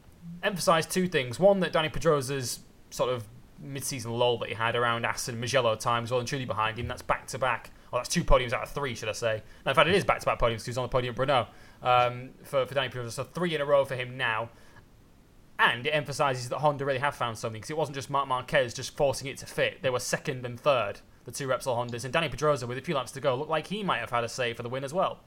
emphasised 0.42 0.90
two 0.90 1.08
things. 1.08 1.40
One, 1.40 1.60
that 1.60 1.72
Dani 1.72 1.92
Pedrosa's 1.92 2.60
sort 2.90 3.10
of 3.10 3.24
mid-season 3.58 4.12
lull 4.12 4.36
that 4.38 4.50
he 4.50 4.54
had 4.54 4.76
around 4.76 5.06
Assen 5.06 5.40
Mugello 5.40 5.76
times 5.76 6.10
well 6.10 6.20
and 6.20 6.28
truly 6.28 6.44
behind 6.44 6.78
him. 6.78 6.86
That's 6.86 7.02
back 7.02 7.26
to 7.28 7.38
back. 7.38 7.70
Oh, 7.92 7.96
that's 7.96 8.08
two 8.08 8.24
podiums 8.24 8.52
out 8.52 8.64
of 8.64 8.70
three, 8.70 8.94
should 8.94 9.08
I 9.08 9.12
say? 9.12 9.42
No, 9.64 9.70
in 9.70 9.74
fact, 9.74 9.88
it 9.88 9.94
is 9.94 10.04
back 10.04 10.20
to 10.20 10.26
back 10.26 10.38
podiums 10.38 10.56
because 10.56 10.66
he's 10.66 10.78
on 10.78 10.84
the 10.84 10.88
podium 10.88 11.14
at 11.18 11.26
Brno 11.26 11.46
um, 11.82 12.30
for, 12.42 12.66
for 12.66 12.74
Dani 12.74 12.90
Pedrosa. 12.90 13.10
So 13.12 13.24
three 13.24 13.54
in 13.54 13.62
a 13.62 13.64
row 13.64 13.84
for 13.84 13.94
him 13.94 14.16
now. 14.18 14.50
And 15.58 15.86
it 15.86 15.90
emphasises 15.90 16.48
that 16.50 16.58
Honda 16.58 16.84
really 16.84 16.98
have 16.98 17.14
found 17.14 17.38
something 17.38 17.60
because 17.60 17.70
it 17.70 17.76
wasn't 17.76 17.94
just 17.94 18.10
Marc 18.10 18.28
Marquez 18.28 18.74
just 18.74 18.96
forcing 18.96 19.26
it 19.28 19.38
to 19.38 19.46
fit. 19.46 19.82
They 19.82 19.90
were 19.90 20.00
second 20.00 20.44
and 20.44 20.60
third, 20.60 21.00
the 21.24 21.32
two 21.32 21.48
Repsol 21.48 21.76
Hondas. 21.76 22.04
And 22.04 22.12
Dani 22.12 22.30
Pedrosa, 22.30 22.66
with 22.66 22.76
a 22.76 22.82
few 22.82 22.94
laps 22.94 23.12
to 23.12 23.20
go, 23.20 23.34
looked 23.34 23.50
like 23.50 23.66
he 23.68 23.82
might 23.82 23.98
have 23.98 24.10
had 24.10 24.24
a 24.24 24.28
say 24.28 24.52
for 24.52 24.62
the 24.62 24.68
win 24.68 24.84
as 24.84 24.92
well. 24.92 25.20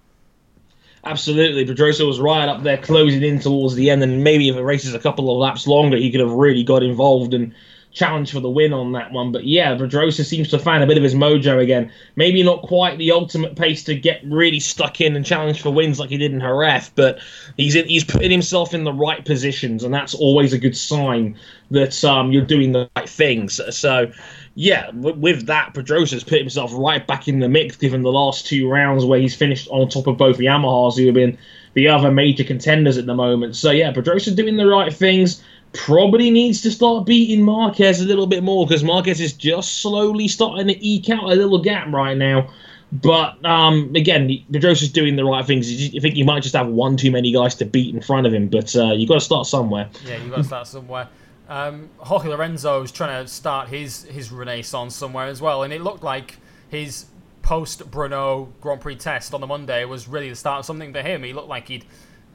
Absolutely, 1.04 1.66
Pedrosa 1.66 2.06
was 2.06 2.20
right 2.20 2.50
up 2.50 2.62
there, 2.62 2.78
closing 2.78 3.24
in 3.24 3.40
towards 3.40 3.76
the 3.76 3.90
end, 3.90 4.04
and 4.04 4.24
maybe 4.24 4.50
if 4.50 4.56
it 4.58 4.62
races 4.62 4.94
a 4.94 5.00
couple 5.00 5.32
of 5.32 5.38
laps 5.38 5.66
longer, 5.66 5.96
he 5.96 6.12
could 6.12 6.20
have 6.20 6.32
really 6.32 6.64
got 6.64 6.84
involved 6.84 7.34
and 7.34 7.54
challenge 7.92 8.32
for 8.32 8.40
the 8.40 8.50
win 8.50 8.74
on 8.74 8.92
that 8.94 9.12
one. 9.12 9.32
But 9.32 9.46
yeah, 9.46 9.76
Pedrosa 9.76 10.24
seems 10.24 10.50
to 10.50 10.60
find 10.60 10.84
a 10.84 10.88
bit 10.88 10.98
of 10.98 11.04
his 11.04 11.16
mojo 11.16 11.62
again. 11.62 11.92
Maybe 12.16 12.44
not 12.44 12.62
quite 12.62 12.98
the 12.98 13.12
ultimate 13.12 13.56
pace 13.56 13.84
to 13.86 13.96
get 13.96 14.22
really 14.24 14.60
stuck 14.60 15.02
in 15.02 15.16
and 15.16 15.26
challenge 15.26 15.62
for 15.62 15.72
wins 15.72 16.00
like 16.00 16.10
he 16.10 16.18
did 16.18 16.32
in 16.32 16.40
Jerez, 16.40 16.90
but 16.94 17.20
he's 17.58 17.76
in, 17.76 17.88
he's 17.88 18.04
putting 18.04 18.32
himself 18.32 18.74
in 18.74 18.84
the 18.84 18.94
right 18.94 19.24
positions, 19.26 19.84
and 19.84 19.94
that's 19.94 20.14
always 20.14 20.54
a 20.54 20.60
good 20.60 20.78
sign 20.78 21.38
that 21.72 22.04
um, 22.04 22.32
you're 22.32 22.46
doing 22.46 22.72
the 22.72 22.90
right 22.96 23.10
things. 23.10 23.60
So. 23.76 24.12
Yeah, 24.56 24.90
with 24.92 25.46
that, 25.46 25.74
Pedrosa's 25.74 26.26
put 26.26 26.40
himself 26.40 26.72
right 26.74 27.06
back 27.08 27.30
in 27.30 27.40
the 27.40 27.48
mix, 27.48 27.78
given 27.78 28.02
the 28.02 28.12
last 28.12 28.46
two 28.46 28.68
rounds 28.68 29.06
where 29.06 29.18
he's 29.18 29.34
finished 29.34 29.70
on 29.70 29.88
top 29.88 30.06
of 30.06 30.18
both 30.18 30.38
Yamahas, 30.38 30.98
who 30.98 31.06
have 31.06 31.16
been 31.16 31.38
the 31.76 31.88
other 31.88 32.12
major 32.12 32.44
contenders 32.44 32.98
at 32.98 33.06
the 33.06 33.16
moment. 33.16 33.56
So 33.56 33.72
yeah, 33.72 33.94
Pedrosa's 33.94 34.36
doing 34.36 34.58
the 34.58 34.68
right 34.68 34.94
things 34.94 35.42
probably 35.74 36.30
needs 36.30 36.62
to 36.62 36.72
start 36.72 37.06
beating 37.06 37.44
Marquez 37.44 38.02
a 38.02 38.06
little 38.06 38.28
bit 38.28 38.44
more 38.44 38.66
because 38.66 38.84
Marquez 38.84 39.20
is 39.22 39.34
just 39.34 39.82
slowly 39.82 40.28
starting 40.28 40.68
to 40.68 40.86
eke 40.86 41.10
out 41.10 41.24
a 41.24 41.36
little 41.36 41.62
gap 41.62 41.88
right 41.92 42.18
now. 42.18 42.50
But 42.92 43.44
um, 43.46 43.92
again, 43.96 44.44
Pedrosa's 44.52 44.92
doing 44.92 45.16
the 45.16 45.24
right 45.24 45.46
things. 45.46 45.72
You 45.94 46.02
think 46.02 46.16
you 46.16 46.26
might 46.26 46.42
just 46.42 46.56
have 46.56 46.68
one 46.68 46.98
too 46.98 47.12
many 47.12 47.32
guys 47.32 47.54
to 47.56 47.66
beat 47.66 47.94
in 47.94 48.02
front 48.02 48.26
of 48.26 48.34
him, 48.34 48.48
but 48.48 48.76
uh, 48.76 48.94
you've 48.94 49.10
got 49.10 49.16
to 49.16 49.22
start 49.22 49.46
somewhere. 49.46 49.90
Yeah, 50.06 50.18
you've 50.18 50.32
got 50.32 50.38
to 50.38 50.44
start 50.44 50.68
somewhere. 50.68 51.08
Um, 51.48 51.90
Jorge 51.98 52.30
Lorenzo 52.30 52.82
is 52.82 52.92
trying 52.92 53.24
to 53.24 53.32
start 53.32 53.70
his 53.70 54.04
his 54.06 54.32
renaissance 54.32 54.96
somewhere 54.96 55.28
as 55.28 55.42
well, 55.42 55.64
and 55.64 55.72
it 55.72 55.82
looked 55.82 56.04
like 56.04 56.38
his 56.70 57.06
post 57.42 57.90
Brno 57.90 58.50
Grand 58.62 58.82
Prix 58.82 58.96
test 58.96 59.34
on 59.34 59.42
the 59.42 59.48
Monday 59.48 59.86
was 59.86 60.08
really 60.08 60.30
the 60.30 60.36
start 60.36 60.60
of 60.60 60.66
something 60.66 60.94
for 60.94 61.02
him. 61.02 61.24
He 61.24 61.34
looked 61.34 61.48
like 61.48 61.68
he'd 61.68 61.86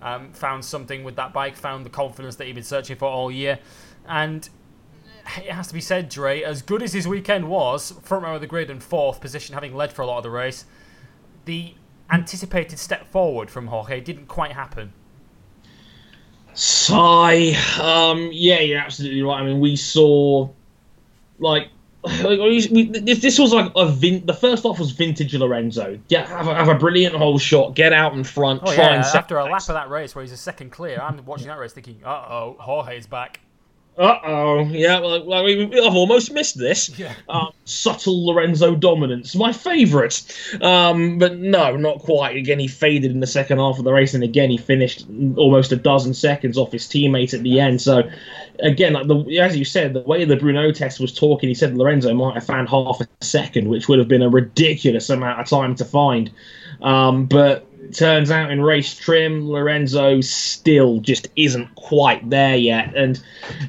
um, 0.05 0.33
found 0.33 0.65
something 0.65 1.03
with 1.03 1.17
that 1.17 1.33
bike, 1.33 1.57
found 1.57 1.85
the 1.85 1.91
confidence 1.91 2.37
that 2.37 2.47
he'd 2.47 2.55
been 2.55 2.63
searching 2.63 2.97
for 2.97 3.07
all 3.07 3.31
year. 3.33 3.59
And 4.07 4.49
it 5.39 5.51
has 5.51 5.67
to 5.69 5.75
be 5.75 5.81
said, 5.81 6.11
Dre, 6.11 6.43
as 6.43 6.63
good 6.63 6.83
as 6.83 6.93
his 6.93 7.09
weekend 7.09 7.49
was, 7.49 7.93
front 8.03 8.23
row 8.23 8.35
of 8.35 8.43
the 8.43 8.47
grid 8.47 8.71
and 8.71 8.83
fourth 8.83 9.21
position, 9.21 9.55
having 9.55 9.75
led 9.75 9.93
for 9.93 10.03
a 10.03 10.07
lot 10.07 10.19
of 10.19 10.23
the 10.23 10.31
race, 10.31 10.67
the 11.47 11.75
anticipated 12.11 12.79
step 12.79 13.07
forward 13.09 13.51
from 13.51 13.67
Jorge 13.69 14.01
didn't 14.01 14.27
quite 14.27 14.53
happen. 14.53 14.93
Sigh. 16.53 17.55
Um, 17.81 18.29
yeah, 18.31 18.61
you're 18.61 18.79
absolutely 18.79 19.23
right. 19.23 19.41
I 19.41 19.45
mean, 19.45 19.59
we 19.59 19.75
saw 19.75 20.51
like 21.39 21.69
if 22.07 23.21
this 23.21 23.39
was 23.39 23.53
like 23.53 23.73
a 23.77 23.89
vin- 23.89 24.27
the 24.27 24.35
first 24.35 24.65
off 24.65 24.79
was 24.79 24.93
vintage 24.93 25.35
Lorenzo. 25.35 25.99
Yeah, 26.09 26.27
have 26.27 26.47
a, 26.47 26.55
have 26.55 26.69
a 26.69 26.75
brilliant 26.75 27.15
whole 27.15 27.39
shot, 27.39 27.75
get 27.75 27.93
out 27.93 28.15
in 28.15 28.25
front, 28.25 28.63
oh, 28.65 28.75
try 28.75 28.85
yeah. 28.85 28.95
and 28.97 29.05
after 29.05 29.39
a 29.39 29.45
lap 29.45 29.63
of 29.63 29.69
that 29.75 29.91
race 29.91 30.15
where 30.15 30.23
he's 30.23 30.33
a 30.33 30.37
second 30.37 30.71
clear, 30.71 31.01
I'm 31.01 31.25
watching 31.25 31.49
that 31.49 31.59
race 31.59 31.73
thinking, 31.73 32.01
uh 32.05 32.09
oh, 32.09 32.57
Jorge's 32.59 33.07
back. 33.07 33.41
Uh 33.97 34.19
oh, 34.25 34.61
yeah. 34.65 34.99
Well, 34.99 35.25
well 35.25 35.45
we, 35.45 35.67
I've 35.67 35.95
almost 35.95 36.33
missed 36.33 36.59
this. 36.59 36.91
Yeah. 37.05 37.13
Um, 37.29 37.51
subtle 37.65 38.27
Lorenzo 38.27 38.75
dominance, 38.77 39.35
my 39.35 39.53
favourite. 39.53 40.23
Um, 40.61 41.19
but 41.19 41.39
no, 41.39 41.77
not 41.77 41.99
quite. 41.99 42.37
Again, 42.37 42.59
he 42.59 42.69
faded 42.69 43.11
in 43.11 43.21
the 43.21 43.27
second 43.27 43.59
half 43.59 43.79
of 43.79 43.85
the 43.85 43.93
race, 43.93 44.15
and 44.15 44.23
again 44.23 44.49
he 44.49 44.57
finished 44.57 45.07
almost 45.37 45.73
a 45.73 45.77
dozen 45.77 46.15
seconds 46.15 46.57
off 46.57 46.73
his 46.73 46.87
teammate 46.87 47.35
at 47.35 47.43
the 47.43 47.59
end. 47.61 47.83
So, 47.83 48.09
again, 48.61 48.93
like 48.93 49.07
the 49.07 49.41
as 49.41 49.57
you 49.57 49.65
said, 49.65 49.95
the 49.95 50.01
way 50.01 50.25
the 50.25 50.37
Brno 50.37 50.75
test 50.75 51.01
was 51.01 51.17
talking, 51.17 51.49
he 51.49 51.55
said 51.55 51.77
Lorenzo 51.77 52.13
might 52.15 52.35
have 52.35 52.45
found 52.45 52.69
half 52.69 53.01
a 53.01 53.25
second, 53.25 53.69
which 53.69 53.89
would 53.89 53.99
have 53.99 54.09
been 54.09 54.23
a 54.23 54.29
ridiculous 54.29 55.11
amount 55.11 55.41
of 55.41 55.49
time 55.49 55.75
to 55.77 55.85
find. 55.85 56.31
Um, 56.83 57.27
but 57.27 57.67
turns 57.93 58.31
out 58.31 58.51
in 58.51 58.63
race 58.63 58.95
trim, 58.95 59.49
Lorenzo 59.49 60.21
still 60.21 61.01
just 61.01 61.29
isn't 61.37 61.75
quite 61.75 62.29
there 62.29 62.57
yet. 62.57 62.95
And 62.97 63.23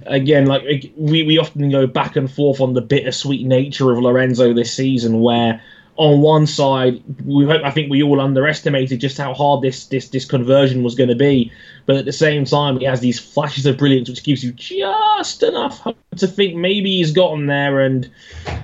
again, 0.06 0.46
like 0.46 0.92
we, 0.96 1.24
we 1.24 1.38
often 1.38 1.70
go 1.70 1.88
back 1.88 2.16
and 2.16 2.32
forth 2.32 2.62
on 2.62 2.74
the 2.74 2.82
bittersweet 2.82 3.46
nature 3.46 3.92
of 3.92 4.00
Lorenzo 4.00 4.54
this 4.54 4.74
season, 4.74 5.22
where 5.22 5.62
on 5.98 6.22
one 6.22 6.46
side, 6.46 7.02
we 7.26 7.50
I 7.50 7.72
think 7.72 7.90
we 7.90 8.04
all 8.04 8.20
underestimated 8.20 9.00
just 9.00 9.18
how 9.18 9.34
hard 9.34 9.62
this 9.62 9.88
this 9.88 10.10
this 10.10 10.26
conversion 10.26 10.84
was 10.84 10.96
going 10.96 11.10
to 11.10 11.16
be, 11.16 11.52
but 11.86 11.96
at 11.96 12.06
the 12.06 12.14
same 12.14 12.46
time, 12.46 12.80
he 12.80 12.86
has 12.86 13.00
these 13.00 13.20
flashes 13.20 13.66
of 13.66 13.78
brilliance, 13.78 14.10
which 14.10 14.24
gives 14.24 14.44
you 14.44 14.52
just 14.52 15.44
enough 15.44 15.80
hope 15.80 15.98
to 16.18 16.28
think 16.28 16.56
maybe 16.56 16.98
he's 16.98 17.12
gotten 17.12 17.48
there, 17.48 17.80
and 17.80 18.10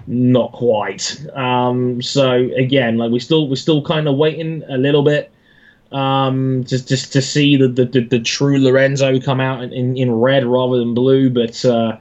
not 0.08 0.52
quite. 0.52 1.26
Um, 1.34 2.02
so 2.02 2.50
again, 2.58 2.98
like 2.98 3.12
we 3.12 3.20
still 3.20 3.48
we're 3.48 3.56
still 3.56 3.84
kind 3.84 4.08
of 4.08 4.18
waiting 4.18 4.64
a 4.70 4.78
little 4.78 5.04
bit 5.04 5.32
um, 5.92 6.64
just 6.66 6.88
just 6.88 7.12
to 7.14 7.22
see 7.22 7.58
the, 7.58 7.68
the, 7.68 7.86
the, 7.86 8.02
the 8.02 8.20
true 8.20 8.60
Lorenzo 8.60 9.20
come 9.20 9.40
out 9.40 9.64
in, 9.64 9.98
in, 9.98 10.12
red 10.12 10.46
rather 10.46 10.78
than 10.78 10.94
blue. 10.94 11.30
But 11.30 11.64
uh, 11.66 11.98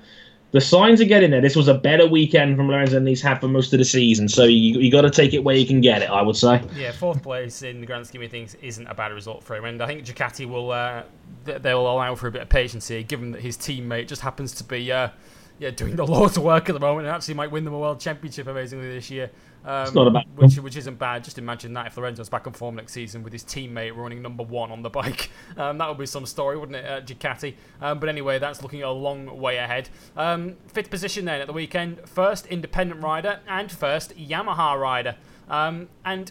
the 0.52 0.60
signs 0.60 1.00
are 1.00 1.04
getting 1.04 1.30
there. 1.30 1.40
This 1.40 1.54
was 1.54 1.68
a 1.68 1.74
better 1.74 2.06
weekend 2.06 2.56
from 2.56 2.68
Lorenzo 2.68 2.94
than 2.94 3.06
he's 3.06 3.22
had 3.22 3.40
for 3.40 3.48
most 3.48 3.72
of 3.72 3.78
the 3.78 3.84
season. 3.84 4.28
So 4.28 4.44
you 4.44 4.80
you 4.80 4.90
got 4.90 5.02
to 5.02 5.10
take 5.10 5.32
it 5.32 5.44
where 5.44 5.56
you 5.56 5.66
can 5.66 5.80
get 5.80 6.02
it. 6.02 6.10
I 6.10 6.22
would 6.22 6.36
say. 6.36 6.62
Yeah, 6.76 6.92
fourth 6.92 7.22
place 7.22 7.62
in 7.62 7.80
the 7.80 7.86
grand 7.86 8.06
scheme 8.06 8.22
of 8.22 8.30
things 8.30 8.56
isn't 8.56 8.86
a 8.86 8.94
bad 8.94 9.12
result 9.12 9.44
for 9.44 9.56
him, 9.56 9.64
and 9.64 9.82
I 9.82 9.86
think 9.86 10.04
Ducati 10.04 10.46
will 10.46 10.72
uh, 10.72 11.04
they 11.44 11.74
will 11.74 11.90
allow 11.90 12.14
for 12.14 12.26
a 12.26 12.32
bit 12.32 12.42
of 12.42 12.48
patience 12.48 12.88
here, 12.88 13.02
given 13.02 13.32
that 13.32 13.42
his 13.42 13.56
teammate 13.56 14.08
just 14.08 14.22
happens 14.22 14.52
to 14.54 14.64
be. 14.64 14.90
Uh, 14.90 15.10
yeah, 15.58 15.70
doing 15.70 15.94
the 15.94 16.06
Lord's 16.06 16.38
work 16.38 16.70
at 16.70 16.72
the 16.72 16.80
moment 16.80 17.06
and 17.06 17.14
actually 17.14 17.34
might 17.34 17.50
win 17.50 17.64
them 17.64 17.74
a 17.74 17.78
world 17.78 18.00
championship 18.00 18.46
amazingly 18.46 18.94
this 18.94 19.10
year. 19.10 19.30
Um, 19.64 19.82
it's 19.82 19.94
not 19.94 20.06
a 20.06 20.10
bad 20.10 20.24
which, 20.36 20.56
which 20.58 20.76
isn't 20.76 20.98
bad. 20.98 21.22
Just 21.22 21.38
imagine 21.38 21.74
that 21.74 21.86
if 21.86 21.96
Lorenzo's 21.96 22.28
back 22.28 22.46
on 22.46 22.52
form 22.52 22.76
next 22.76 22.92
season 22.92 23.22
with 23.22 23.32
his 23.32 23.44
teammate 23.44 23.94
running 23.94 24.22
number 24.22 24.42
one 24.42 24.70
on 24.70 24.82
the 24.82 24.90
bike. 24.90 25.30
Um, 25.56 25.78
that 25.78 25.88
would 25.88 25.98
be 25.98 26.06
some 26.06 26.24
story, 26.26 26.56
wouldn't 26.56 26.76
it, 26.76 26.84
uh, 26.86 27.00
Ducati? 27.00 27.54
Um, 27.82 27.98
but 27.98 28.08
anyway, 28.08 28.38
that's 28.38 28.62
looking 28.62 28.82
a 28.82 28.90
long 28.90 29.40
way 29.40 29.56
ahead. 29.56 29.90
Um, 30.16 30.56
fifth 30.68 30.90
position 30.90 31.24
then 31.24 31.40
at 31.40 31.48
the 31.48 31.52
weekend. 31.52 32.08
First 32.08 32.46
independent 32.46 33.02
rider 33.02 33.40
and 33.48 33.70
first 33.70 34.16
Yamaha 34.16 34.80
rider. 34.80 35.16
Um, 35.48 35.88
and 36.04 36.30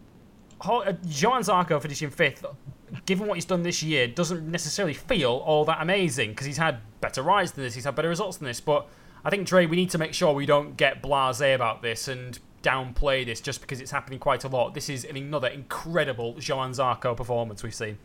uh, 0.60 0.92
Johann 1.04 1.42
Zarco 1.42 1.82
finishing 1.82 2.10
fifth 2.10 2.46
given 3.06 3.26
what 3.26 3.34
he's 3.34 3.44
done 3.44 3.62
this 3.62 3.82
year, 3.82 4.06
doesn't 4.06 4.48
necessarily 4.50 4.94
feel 4.94 5.42
all 5.44 5.64
that 5.64 5.80
amazing 5.80 6.30
because 6.30 6.46
he's 6.46 6.58
had 6.58 6.78
better 7.00 7.22
rides 7.22 7.52
than 7.52 7.64
this, 7.64 7.74
he's 7.74 7.84
had 7.84 7.94
better 7.94 8.08
results 8.08 8.36
than 8.36 8.46
this. 8.46 8.60
But 8.60 8.88
I 9.24 9.30
think, 9.30 9.46
Dre, 9.46 9.66
we 9.66 9.76
need 9.76 9.90
to 9.90 9.98
make 9.98 10.14
sure 10.14 10.32
we 10.32 10.46
don't 10.46 10.76
get 10.76 11.02
blase 11.02 11.40
about 11.40 11.82
this 11.82 12.08
and 12.08 12.38
downplay 12.64 13.24
this 13.24 13.40
just 13.40 13.60
because 13.60 13.80
it's 13.80 13.90
happening 13.90 14.18
quite 14.18 14.42
a 14.44 14.48
lot. 14.48 14.74
This 14.74 14.88
is 14.88 15.04
another 15.04 15.48
incredible 15.48 16.36
Johann 16.40 16.72
Zarco 16.72 17.16
performance 17.16 17.62
we've 17.62 17.74
seen. 17.74 17.98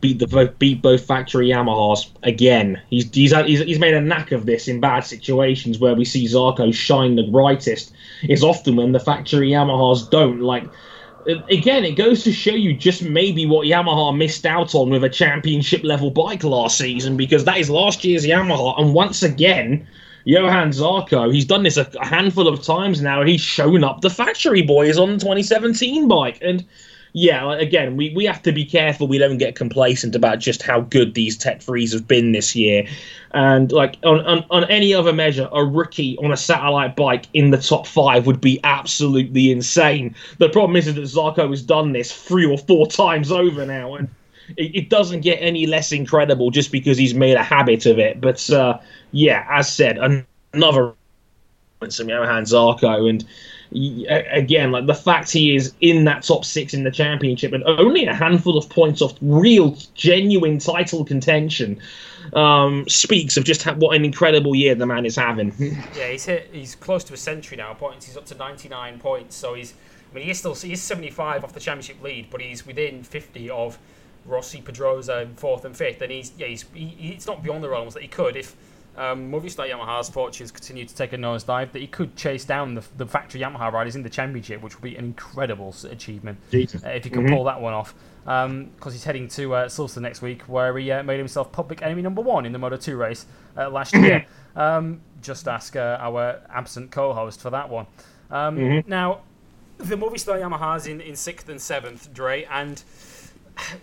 Beat 0.00 0.18
the 0.18 0.54
beat 0.58 0.80
both 0.80 1.04
factory 1.04 1.48
Yamahas 1.48 2.08
again. 2.22 2.80
He's 2.88 3.12
he's, 3.12 3.36
he's 3.36 3.60
he's 3.60 3.78
made 3.78 3.92
a 3.92 4.00
knack 4.00 4.32
of 4.32 4.46
this 4.46 4.66
in 4.66 4.80
bad 4.80 5.00
situations 5.00 5.78
where 5.78 5.94
we 5.94 6.06
see 6.06 6.24
Zarco 6.24 6.72
shine 6.72 7.16
the 7.16 7.24
brightest. 7.24 7.92
Is 8.22 8.42
often 8.42 8.76
when 8.76 8.92
the 8.92 9.00
factory 9.00 9.50
Yamahas 9.50 10.08
don't. 10.08 10.40
Like 10.40 10.64
again, 11.26 11.84
it 11.84 11.96
goes 11.96 12.24
to 12.24 12.32
show 12.32 12.54
you 12.54 12.74
just 12.74 13.02
maybe 13.02 13.46
what 13.46 13.66
Yamaha 13.66 14.16
missed 14.16 14.46
out 14.46 14.74
on 14.74 14.90
with 14.90 15.04
a 15.04 15.08
championship 15.08 15.84
level 15.84 16.10
bike 16.10 16.44
last 16.44 16.78
season 16.78 17.16
because 17.16 17.44
that 17.44 17.58
is 17.58 17.68
last 17.68 18.04
year's 18.04 18.24
Yamaha, 18.24 18.80
and 18.80 18.94
once 18.94 19.22
again 19.22 19.86
Johann 20.24 20.70
Zarco, 20.70 21.32
he's 21.32 21.44
done 21.44 21.62
this 21.62 21.76
a, 21.76 21.90
a 22.00 22.06
handful 22.06 22.48
of 22.48 22.62
times 22.62 23.00
now. 23.00 23.22
He's 23.24 23.40
shown 23.40 23.84
up 23.84 24.00
the 24.00 24.10
factory 24.10 24.62
boys 24.62 24.98
on 24.98 25.12
the 25.12 25.18
2017 25.18 26.08
bike. 26.08 26.38
And 26.42 26.64
yeah, 27.12 27.52
again, 27.54 27.96
we, 27.96 28.14
we 28.14 28.24
have 28.26 28.42
to 28.42 28.52
be 28.52 28.64
careful 28.64 29.08
we 29.08 29.18
don't 29.18 29.38
get 29.38 29.56
complacent 29.56 30.14
about 30.14 30.38
just 30.38 30.62
how 30.62 30.80
good 30.82 31.14
these 31.14 31.36
Tech 31.36 31.62
Threes 31.62 31.92
have 31.92 32.06
been 32.06 32.32
this 32.32 32.54
year. 32.54 32.86
And 33.32 33.72
like 33.72 33.96
on, 34.04 34.20
on, 34.26 34.44
on 34.50 34.64
any 34.64 34.94
other 34.94 35.12
measure, 35.12 35.48
a 35.52 35.64
rookie 35.64 36.16
on 36.18 36.32
a 36.32 36.36
satellite 36.36 36.96
bike 36.96 37.26
in 37.34 37.50
the 37.50 37.58
top 37.58 37.86
five 37.86 38.26
would 38.26 38.40
be 38.40 38.60
absolutely 38.64 39.50
insane. 39.50 40.14
The 40.38 40.48
problem 40.48 40.76
is 40.76 40.86
that 40.86 41.00
Zarco 41.00 41.50
has 41.50 41.62
done 41.62 41.92
this 41.92 42.12
three 42.12 42.46
or 42.46 42.58
four 42.58 42.86
times 42.88 43.32
over 43.32 43.66
now. 43.66 43.94
And 43.94 44.08
it, 44.56 44.74
it, 44.74 44.90
doesn't 44.90 45.20
get 45.20 45.36
any 45.36 45.66
less 45.66 45.92
incredible 45.92 46.50
just 46.50 46.72
because 46.72 46.98
he's 46.98 47.14
made 47.14 47.36
a 47.36 47.42
habit 47.42 47.86
of 47.86 47.98
it. 47.98 48.20
But 48.20 48.48
uh, 48.50 48.78
yeah, 49.12 49.46
as 49.50 49.72
said, 49.72 49.98
another 50.52 50.94
some 51.88 52.08
Johann 52.08 52.44
Zarco. 52.44 53.08
And 53.08 53.24
again 53.72 54.72
like 54.72 54.86
the 54.86 54.94
fact 54.94 55.30
he 55.30 55.54
is 55.54 55.72
in 55.80 56.04
that 56.04 56.24
top 56.24 56.44
six 56.44 56.74
in 56.74 56.82
the 56.82 56.90
championship 56.90 57.52
and 57.52 57.62
only 57.64 58.04
a 58.04 58.12
handful 58.12 58.58
of 58.58 58.68
points 58.68 59.00
off 59.00 59.16
real 59.20 59.76
genuine 59.94 60.58
title 60.58 61.04
contention 61.04 61.80
um, 62.32 62.84
speaks 62.88 63.36
of 63.36 63.44
just 63.44 63.64
what 63.76 63.94
an 63.94 64.04
incredible 64.04 64.56
year 64.56 64.74
the 64.74 64.86
man 64.86 65.06
is 65.06 65.14
having. 65.14 65.54
Yeah 65.94 66.10
he's 66.10 66.24
hit 66.24 66.50
he's 66.52 66.74
close 66.74 67.04
to 67.04 67.14
a 67.14 67.16
century 67.16 67.56
now 67.56 67.72
points. 67.74 68.06
He's 68.06 68.16
up 68.16 68.26
to 68.26 68.34
99 68.34 68.98
points 68.98 69.36
so 69.36 69.54
he's 69.54 69.74
I 70.10 70.16
mean, 70.16 70.24
he's 70.24 70.40
still 70.40 70.54
he's 70.54 70.82
75 70.82 71.44
off 71.44 71.52
the 71.52 71.60
championship 71.60 72.02
lead, 72.02 72.28
but 72.30 72.40
he's 72.40 72.66
within 72.66 73.04
50 73.04 73.50
of 73.50 73.78
Rossi, 74.30 74.60
Pedrosa 74.60 75.22
in 75.22 75.34
fourth 75.34 75.64
and 75.64 75.76
fifth, 75.76 76.00
and 76.02 76.10
he's 76.12 76.32
yeah, 76.38 76.46
he's 76.46 76.64
he, 76.72 76.86
he's 76.86 77.26
not 77.26 77.42
beyond 77.42 77.62
the 77.62 77.68
realms 77.68 77.94
that 77.94 78.02
he 78.02 78.08
could 78.08 78.36
if 78.36 78.56
um, 78.96 79.30
Movistar 79.30 79.68
Yamaha's 79.68 80.10
fortunes 80.10 80.50
continue 80.50 80.84
to 80.84 80.94
take 80.94 81.12
a 81.12 81.16
nosedive, 81.16 81.72
that 81.72 81.78
he 81.78 81.86
could 81.86 82.16
chase 82.16 82.44
down 82.44 82.74
the, 82.74 82.84
the 82.96 83.06
factory 83.06 83.40
Yamaha 83.40 83.72
riders 83.72 83.96
in 83.96 84.02
the 84.02 84.10
championship, 84.10 84.62
which 84.62 84.74
would 84.74 84.82
be 84.82 84.96
an 84.96 85.04
incredible 85.04 85.74
achievement 85.88 86.38
uh, 86.52 86.58
if 86.58 87.04
he 87.04 87.10
can 87.10 87.24
mm-hmm. 87.24 87.34
pull 87.34 87.44
that 87.44 87.60
one 87.60 87.72
off. 87.72 87.94
Because 88.24 88.44
um, 88.44 88.92
he's 88.92 89.04
heading 89.04 89.28
to 89.28 89.54
uh, 89.54 89.68
Silverstone 89.68 90.02
next 90.02 90.20
week, 90.20 90.42
where 90.42 90.76
he 90.76 90.90
uh, 90.90 91.02
made 91.02 91.18
himself 91.18 91.50
public 91.52 91.82
enemy 91.82 92.02
number 92.02 92.20
one 92.20 92.44
in 92.44 92.52
the 92.52 92.58
Moto 92.58 92.76
2 92.76 92.96
race 92.96 93.26
uh, 93.56 93.70
last 93.70 93.94
year. 93.94 94.26
Um, 94.56 95.00
just 95.22 95.46
ask 95.46 95.76
uh, 95.76 95.96
our 96.00 96.42
absent 96.50 96.90
co-host 96.90 97.40
for 97.40 97.50
that 97.50 97.68
one. 97.68 97.86
Um, 98.32 98.56
mm-hmm. 98.56 98.90
Now, 98.90 99.20
the 99.78 99.94
Movistar 99.94 100.40
Yamaha's 100.40 100.88
in, 100.88 101.00
in 101.00 101.14
sixth 101.14 101.48
and 101.48 101.60
seventh, 101.60 102.12
Dre, 102.12 102.44
and 102.50 102.82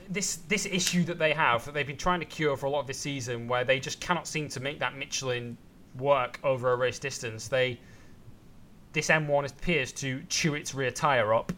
this 0.09 0.38
this 0.47 0.65
issue 0.65 1.03
that 1.05 1.19
they 1.19 1.34
have 1.34 1.65
that 1.65 1.73
they've 1.73 1.88
been 1.88 1.97
trying 1.97 2.19
to 2.19 2.25
cure 2.25 2.57
for 2.57 2.65
a 2.65 2.69
lot 2.69 2.82
of 2.82 2.88
this 2.88 2.99
season, 2.99 3.47
where 3.47 3.63
they 3.63 3.80
just 3.80 3.99
cannot 3.99 4.28
seem 4.28 4.47
to 4.49 4.59
make 4.59 4.80
that 4.80 4.95
Michelin 4.97 5.57
work 5.97 6.39
over 6.43 6.71
a 6.71 6.75
race 6.75 6.99
distance. 6.99 7.47
They 7.47 7.80
this 8.93 9.09
M1 9.09 9.51
appears 9.51 9.91
to 9.93 10.23
chew 10.30 10.55
its 10.55 10.73
rear 10.73 10.91
tire 10.91 11.34
up, 11.34 11.51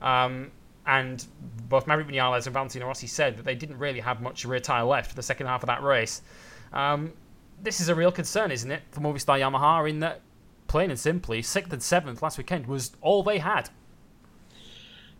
um, 0.00 0.50
and 0.86 1.26
both 1.68 1.86
Maverick 1.86 2.08
Vinales 2.08 2.46
and 2.46 2.54
Valentino 2.54 2.86
Rossi 2.86 3.06
said 3.06 3.36
that 3.36 3.44
they 3.44 3.54
didn't 3.54 3.78
really 3.78 4.00
have 4.00 4.22
much 4.22 4.44
rear 4.44 4.60
tire 4.60 4.84
left 4.84 5.10
for 5.10 5.16
the 5.16 5.22
second 5.22 5.46
half 5.46 5.62
of 5.62 5.66
that 5.66 5.82
race. 5.82 6.22
Um, 6.72 7.12
this 7.62 7.80
is 7.80 7.88
a 7.88 7.94
real 7.94 8.12
concern, 8.12 8.50
isn't 8.50 8.70
it, 8.70 8.82
for 8.90 9.00
Movistar 9.00 9.40
Yamaha? 9.40 9.88
In 9.88 10.00
that, 10.00 10.20
plain 10.68 10.90
and 10.90 10.98
simply, 10.98 11.42
sixth 11.42 11.72
and 11.72 11.82
seventh 11.82 12.22
last 12.22 12.38
weekend 12.38 12.66
was 12.66 12.92
all 13.00 13.22
they 13.22 13.38
had 13.38 13.70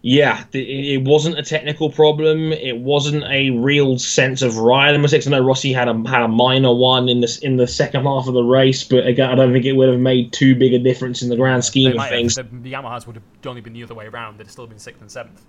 yeah, 0.08 0.44
it 0.52 1.02
wasn't 1.02 1.36
a 1.36 1.42
technical 1.42 1.90
problem. 1.90 2.52
It 2.52 2.78
wasn't 2.78 3.24
a 3.24 3.50
real 3.50 3.98
sense 3.98 4.40
of 4.40 4.56
rider 4.56 5.00
mistakes. 5.00 5.26
I 5.26 5.30
know 5.30 5.44
Rossi 5.44 5.72
had 5.72 5.88
a 5.88 6.08
had 6.08 6.22
a 6.22 6.28
minor 6.28 6.72
one 6.72 7.08
in 7.08 7.22
this 7.22 7.38
in 7.38 7.56
the 7.56 7.66
second 7.66 8.04
half 8.04 8.28
of 8.28 8.34
the 8.34 8.44
race, 8.44 8.84
but 8.84 9.04
again, 9.04 9.28
I 9.30 9.34
don't 9.34 9.52
think 9.52 9.64
it 9.64 9.72
would 9.72 9.88
have 9.88 9.98
made 9.98 10.32
too 10.32 10.54
big 10.54 10.74
a 10.74 10.78
difference 10.78 11.22
in 11.22 11.28
the 11.28 11.34
grand 11.34 11.64
scheme 11.64 11.98
of 11.98 12.08
things. 12.08 12.36
Have, 12.36 12.52
the, 12.52 12.70
the 12.70 12.72
Yamahas 12.72 13.08
would 13.08 13.16
have 13.16 13.24
only 13.46 13.60
been 13.60 13.72
the 13.72 13.82
other 13.82 13.96
way 13.96 14.06
around. 14.06 14.38
They'd 14.38 14.44
have 14.44 14.52
still 14.52 14.68
been 14.68 14.78
sixth 14.78 15.00
and 15.00 15.10
seventh. 15.10 15.44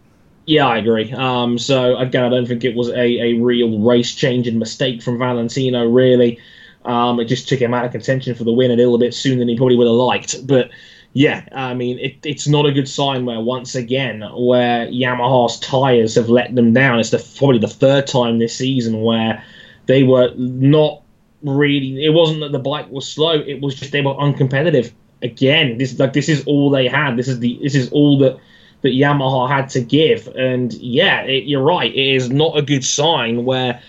Yeah, 0.48 0.66
I 0.66 0.78
agree. 0.78 1.12
Um, 1.12 1.60
so 1.60 1.96
again, 1.96 2.24
I 2.24 2.30
don't 2.30 2.48
think 2.48 2.64
it 2.64 2.76
was 2.76 2.90
a, 2.90 2.96
a 2.96 3.34
real 3.34 3.78
race 3.78 4.16
changing 4.16 4.58
mistake 4.58 5.04
from 5.04 5.20
Valentino. 5.20 5.88
Really, 5.88 6.40
um, 6.84 7.20
it 7.20 7.26
just 7.26 7.48
took 7.48 7.62
him 7.62 7.76
out 7.76 7.86
of 7.86 7.92
contention 7.92 8.34
for 8.34 8.44
the 8.44 8.54
win 8.54 8.72
a 8.72 8.76
little 8.76 8.98
bit 8.98 9.14
sooner 9.14 9.38
than 9.38 9.50
he 9.50 9.56
probably 9.56 9.76
would 9.76 9.86
have 9.86 9.94
liked. 9.94 10.48
But 10.48 10.72
yeah, 11.14 11.48
I 11.52 11.74
mean, 11.74 12.00
it, 12.00 12.18
it's 12.24 12.48
not 12.48 12.66
a 12.66 12.72
good 12.72 12.88
sign 12.88 13.26
where 13.26 13.40
once 13.40 13.76
again, 13.76 14.22
where 14.36 14.88
Yamaha's 14.88 15.60
tires 15.60 16.16
have 16.16 16.30
let 16.30 16.54
them 16.54 16.74
down. 16.74 17.00
It's 17.00 17.10
the, 17.10 17.26
probably 17.38 17.60
the 17.60 17.68
third 17.68 18.08
time 18.08 18.40
this 18.40 18.56
season 18.56 19.02
where 19.02 19.44
they 19.88 20.04
were 20.04 20.34
not 20.36 21.02
really. 21.44 22.06
It 22.06 22.14
wasn't 22.14 22.42
that 22.42 22.52
the 22.52 22.60
bike 22.60 22.90
was 22.90 23.08
slow; 23.08 23.34
it 23.34 23.62
was 23.62 23.76
just 23.76 23.92
they 23.92 24.02
were 24.02 24.14
uncompetitive. 24.14 24.92
Again, 25.24 25.78
this 25.78 25.98
like 25.98 26.14
this 26.14 26.30
is 26.30 26.44
all 26.46 26.70
they 26.70 26.88
had. 26.88 27.18
This 27.18 27.28
is 27.28 27.40
the 27.40 27.58
this 27.62 27.74
is 27.74 27.90
all 27.90 28.20
that 28.20 28.38
that 28.82 28.90
Yamaha 28.90 29.50
had 29.50 29.70
to 29.70 29.82
give. 29.82 30.28
And 30.36 30.74
yeah, 30.74 31.22
it, 31.22 31.46
you're 31.46 31.64
right. 31.64 31.92
It 31.92 32.16
is 32.16 32.30
not 32.30 32.58
a 32.58 32.62
good 32.62 32.86
sign 32.86 33.46
where 33.46 33.82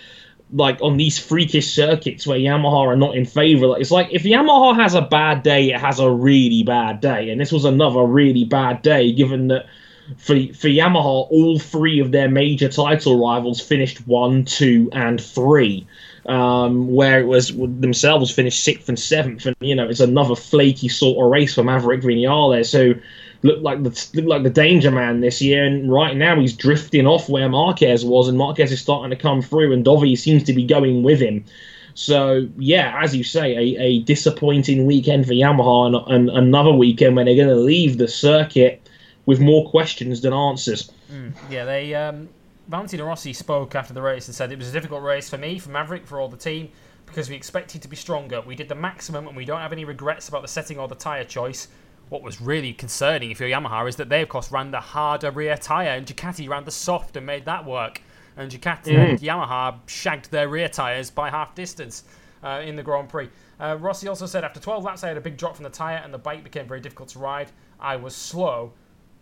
like 0.51 0.81
on 0.81 0.97
these 0.97 1.19
freakish 1.19 1.73
circuits 1.73 2.25
where 2.25 2.39
Yamaha 2.39 2.87
are 2.87 2.95
not 2.95 3.15
in 3.15 3.25
favor. 3.25 3.75
It's 3.77 3.91
like 3.91 4.09
if 4.11 4.23
Yamaha 4.23 4.75
has 4.75 4.95
a 4.95 5.01
bad 5.01 5.43
day, 5.43 5.71
it 5.71 5.79
has 5.79 5.99
a 5.99 6.09
really 6.09 6.63
bad 6.63 7.01
day, 7.01 7.29
and 7.29 7.39
this 7.39 7.51
was 7.51 7.65
another 7.65 8.03
really 8.03 8.45
bad 8.45 8.81
day. 8.81 9.11
Given 9.11 9.49
that 9.49 9.67
for 10.17 10.35
for 10.53 10.67
Yamaha, 10.67 11.27
all 11.29 11.59
three 11.59 11.99
of 11.99 12.11
their 12.11 12.29
major 12.29 12.69
title 12.69 13.19
rivals 13.19 13.61
finished 13.61 14.07
one, 14.07 14.45
two, 14.45 14.89
and 14.93 15.21
three. 15.21 15.85
Um, 16.25 16.91
where 16.93 17.21
it 17.21 17.25
was 17.25 17.55
themselves 17.55 18.29
finished 18.29 18.63
sixth 18.63 18.87
and 18.87 18.99
seventh, 18.99 19.45
and 19.45 19.55
you 19.61 19.73
know 19.73 19.87
it's 19.87 19.99
another 19.99 20.35
flaky 20.35 20.87
sort 20.87 21.23
of 21.23 21.31
race 21.31 21.55
for 21.55 21.63
Maverick 21.63 22.01
Vinales, 22.01 22.71
who 22.71 23.01
looked 23.41 23.61
like 23.61 23.83
the 23.83 24.09
looked 24.13 24.27
like 24.27 24.43
the 24.43 24.49
danger 24.49 24.91
man 24.91 25.21
this 25.21 25.41
year, 25.41 25.65
and 25.65 25.91
right 25.91 26.15
now 26.15 26.39
he's 26.39 26.55
drifting 26.55 27.07
off 27.07 27.29
where 27.29 27.49
Marquez 27.49 28.05
was, 28.05 28.27
and 28.27 28.37
Marquez 28.37 28.71
is 28.71 28.81
starting 28.81 29.09
to 29.09 29.15
come 29.15 29.41
through, 29.41 29.73
and 29.73 29.85
Dovi 29.85 30.17
seems 30.17 30.43
to 30.43 30.53
be 30.53 30.65
going 30.65 31.03
with 31.03 31.19
him. 31.19 31.45
So 31.93 32.47
yeah, 32.57 32.99
as 33.01 33.15
you 33.15 33.23
say, 33.23 33.55
a, 33.55 33.81
a 33.81 33.99
disappointing 33.99 34.85
weekend 34.85 35.25
for 35.25 35.33
Yamaha, 35.33 35.87
and, 35.87 36.29
and 36.29 36.37
another 36.37 36.71
weekend 36.71 37.15
when 37.15 37.25
they're 37.25 37.35
going 37.35 37.47
to 37.47 37.55
leave 37.55 37.97
the 37.97 38.07
circuit 38.07 38.81
with 39.25 39.39
more 39.39 39.69
questions 39.69 40.21
than 40.21 40.33
answers. 40.33 40.91
Mm, 41.11 41.33
yeah, 41.49 41.65
they 41.65 41.93
um, 41.95 42.29
Valentino 42.67 43.05
Rossi 43.05 43.33
spoke 43.33 43.75
after 43.75 43.93
the 43.93 44.01
race 44.01 44.27
and 44.27 44.35
said 44.35 44.51
it 44.51 44.57
was 44.57 44.69
a 44.69 44.71
difficult 44.71 45.03
race 45.03 45.29
for 45.29 45.37
me, 45.37 45.59
for 45.59 45.69
Maverick, 45.69 46.05
for 46.05 46.19
all 46.19 46.29
the 46.29 46.37
team, 46.37 46.69
because 47.05 47.29
we 47.29 47.35
expected 47.35 47.81
to 47.81 47.87
be 47.87 47.95
stronger. 47.95 48.41
We 48.41 48.55
did 48.55 48.69
the 48.69 48.75
maximum, 48.75 49.27
and 49.27 49.35
we 49.35 49.45
don't 49.45 49.59
have 49.59 49.73
any 49.73 49.85
regrets 49.85 50.29
about 50.29 50.41
the 50.41 50.47
setting 50.47 50.77
or 50.77 50.87
the 50.87 50.95
tyre 50.95 51.23
choice. 51.23 51.67
What 52.09 52.23
was 52.23 52.41
really 52.41 52.73
concerning 52.73 53.29
if 53.29 53.39
you're 53.39 53.49
Yamaha 53.49 53.87
is 53.87 53.95
that 53.97 54.09
they, 54.09 54.21
of 54.21 54.29
course, 54.29 54.51
ran 54.51 54.71
the 54.71 54.79
harder 54.79 55.31
rear 55.31 55.55
tyre 55.57 55.89
and 55.89 56.05
Ducati 56.05 56.49
ran 56.49 56.65
the 56.65 56.71
soft 56.71 57.15
and 57.15 57.25
made 57.25 57.45
that 57.45 57.65
work. 57.65 58.01
And 58.35 58.51
Ducati 58.51 58.93
mm. 58.93 59.09
and 59.09 59.19
Yamaha 59.19 59.79
shagged 59.85 60.31
their 60.31 60.49
rear 60.49 60.69
tyres 60.69 61.11
by 61.11 61.29
half 61.29 61.53
distance 61.53 62.03
uh, 62.43 62.61
in 62.63 62.75
the 62.75 62.83
Grand 62.83 63.09
Prix. 63.09 63.29
Uh, 63.59 63.77
Rossi 63.79 64.07
also 64.07 64.25
said 64.25 64.43
after 64.43 64.59
12 64.59 64.83
laps, 64.83 65.03
I 65.03 65.09
had 65.09 65.17
a 65.17 65.21
big 65.21 65.37
drop 65.37 65.55
from 65.55 65.63
the 65.63 65.69
tyre 65.69 66.01
and 66.03 66.13
the 66.13 66.17
bike 66.17 66.43
became 66.43 66.67
very 66.67 66.79
difficult 66.79 67.09
to 67.09 67.19
ride. 67.19 67.51
I 67.79 67.95
was 67.95 68.15
slow. 68.15 68.73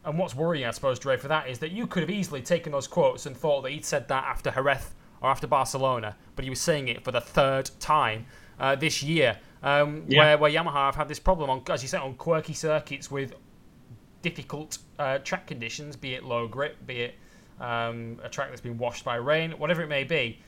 And 0.06 0.18
what's 0.18 0.36
worrying, 0.36 0.66
I 0.66 0.72
suppose, 0.72 1.00
Dre, 1.00 1.18
for 1.18 1.28
that 1.28 1.50
is 1.50 1.60
that 1.60 1.72
you 1.72 1.88
could 1.88 2.02
have 2.02 2.10
easily 2.10 2.42
taken 2.42 2.72
those 2.72 2.88
quotes 2.88 3.26
and 3.26 3.36
thought 3.36 3.64
that 3.64 3.72
he'd 3.72 3.84
said 3.84 4.08
that 4.08 4.24
after 4.24 4.52
Jerez 4.52 4.94
or 5.20 5.30
after 5.30 5.48
Barcelona, 5.48 6.16
but 6.36 6.44
he 6.44 6.50
was 6.50 6.62
saying 6.62 6.88
it 6.88 7.04
for 7.04 7.12
the 7.12 7.20
third 7.20 7.70
time 7.80 8.26
uh, 8.60 8.76
this 8.76 9.04
year 9.04 9.40
um, 9.64 10.05
yeah. 10.08 10.20
where, 10.20 10.38
where 10.38 10.51
Yamaha 10.51 10.86
have 10.86 10.95
had 10.95 11.08
this 11.08 11.20
problem 11.20 11.49
on, 11.49 11.62
as 11.70 11.82
you 11.82 11.88
said, 11.88 12.01
on 12.01 12.16
quirky 12.16 12.53
circuits 12.53 13.10
with 13.10 13.34
difficult 14.22 14.78
uh, 14.99 15.20
track 15.20 15.47
conditions, 15.47 15.95
be 15.95 16.14
it 16.14 16.24
low 16.24 16.47
grip, 16.47 16.76
be 16.86 17.01
it 17.01 17.16
um, 17.60 18.20
a 18.24 18.30
track 18.30 18.49
that's 18.49 18.62
been 18.62 18.78
washed 18.78 19.03
by 19.03 19.16
rain, 19.16 19.51
whatever 19.51 19.82
it 19.82 19.88
may 19.88 20.03
be. 20.03 20.39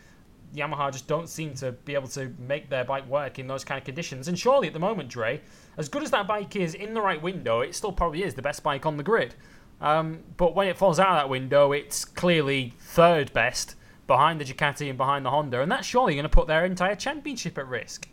Yamaha 0.56 0.92
just 0.92 1.08
don't 1.08 1.30
seem 1.30 1.54
to 1.54 1.72
be 1.72 1.94
able 1.94 2.08
to 2.08 2.34
make 2.40 2.70
their 2.70 2.84
bike 2.84 3.08
work 3.08 3.38
in 3.38 3.48
those 3.48 3.64
kind 3.64 3.78
of 3.78 3.86
conditions. 3.86 4.28
And 4.28 4.38
surely 4.38 4.68
at 4.68 4.74
the 4.74 4.80
moment, 4.80 5.10
Dre, 5.10 5.42
as 5.78 5.90
good 5.90 6.02
as 6.02 6.12
that 6.12 6.28
bike 6.28 6.56
is 6.56 6.74
in 6.74 6.94
the 6.94 7.02
right 7.02 7.22
window, 7.22 7.62
it 7.62 7.76
still 7.76 7.92
probably 7.92 8.24
is 8.24 8.34
the 8.34 8.42
best 8.42 8.64
bike 8.64 8.86
on 8.86 8.98
the 8.98 9.04
grid. 9.04 9.36
Um, 9.80 10.24
but 10.38 10.56
when 10.56 10.68
it 10.68 10.78
falls 10.78 11.00
out 11.00 11.10
of 11.10 11.16
that 11.16 11.30
window, 11.30 11.72
it's 11.72 12.04
clearly 12.04 12.74
third 12.80 13.32
best 13.32 13.76
behind 14.08 14.42
the 14.42 14.46
Ducati 14.46 14.90
and 14.90 14.98
behind 14.98 15.24
the 15.24 15.30
Honda, 15.30 15.62
and 15.62 15.72
that's 15.72 15.86
surely 15.86 16.16
going 16.16 16.24
to 16.24 16.30
put 16.30 16.48
their 16.48 16.66
entire 16.66 16.96
championship 16.96 17.58
at 17.58 17.68
risk. 17.68 18.09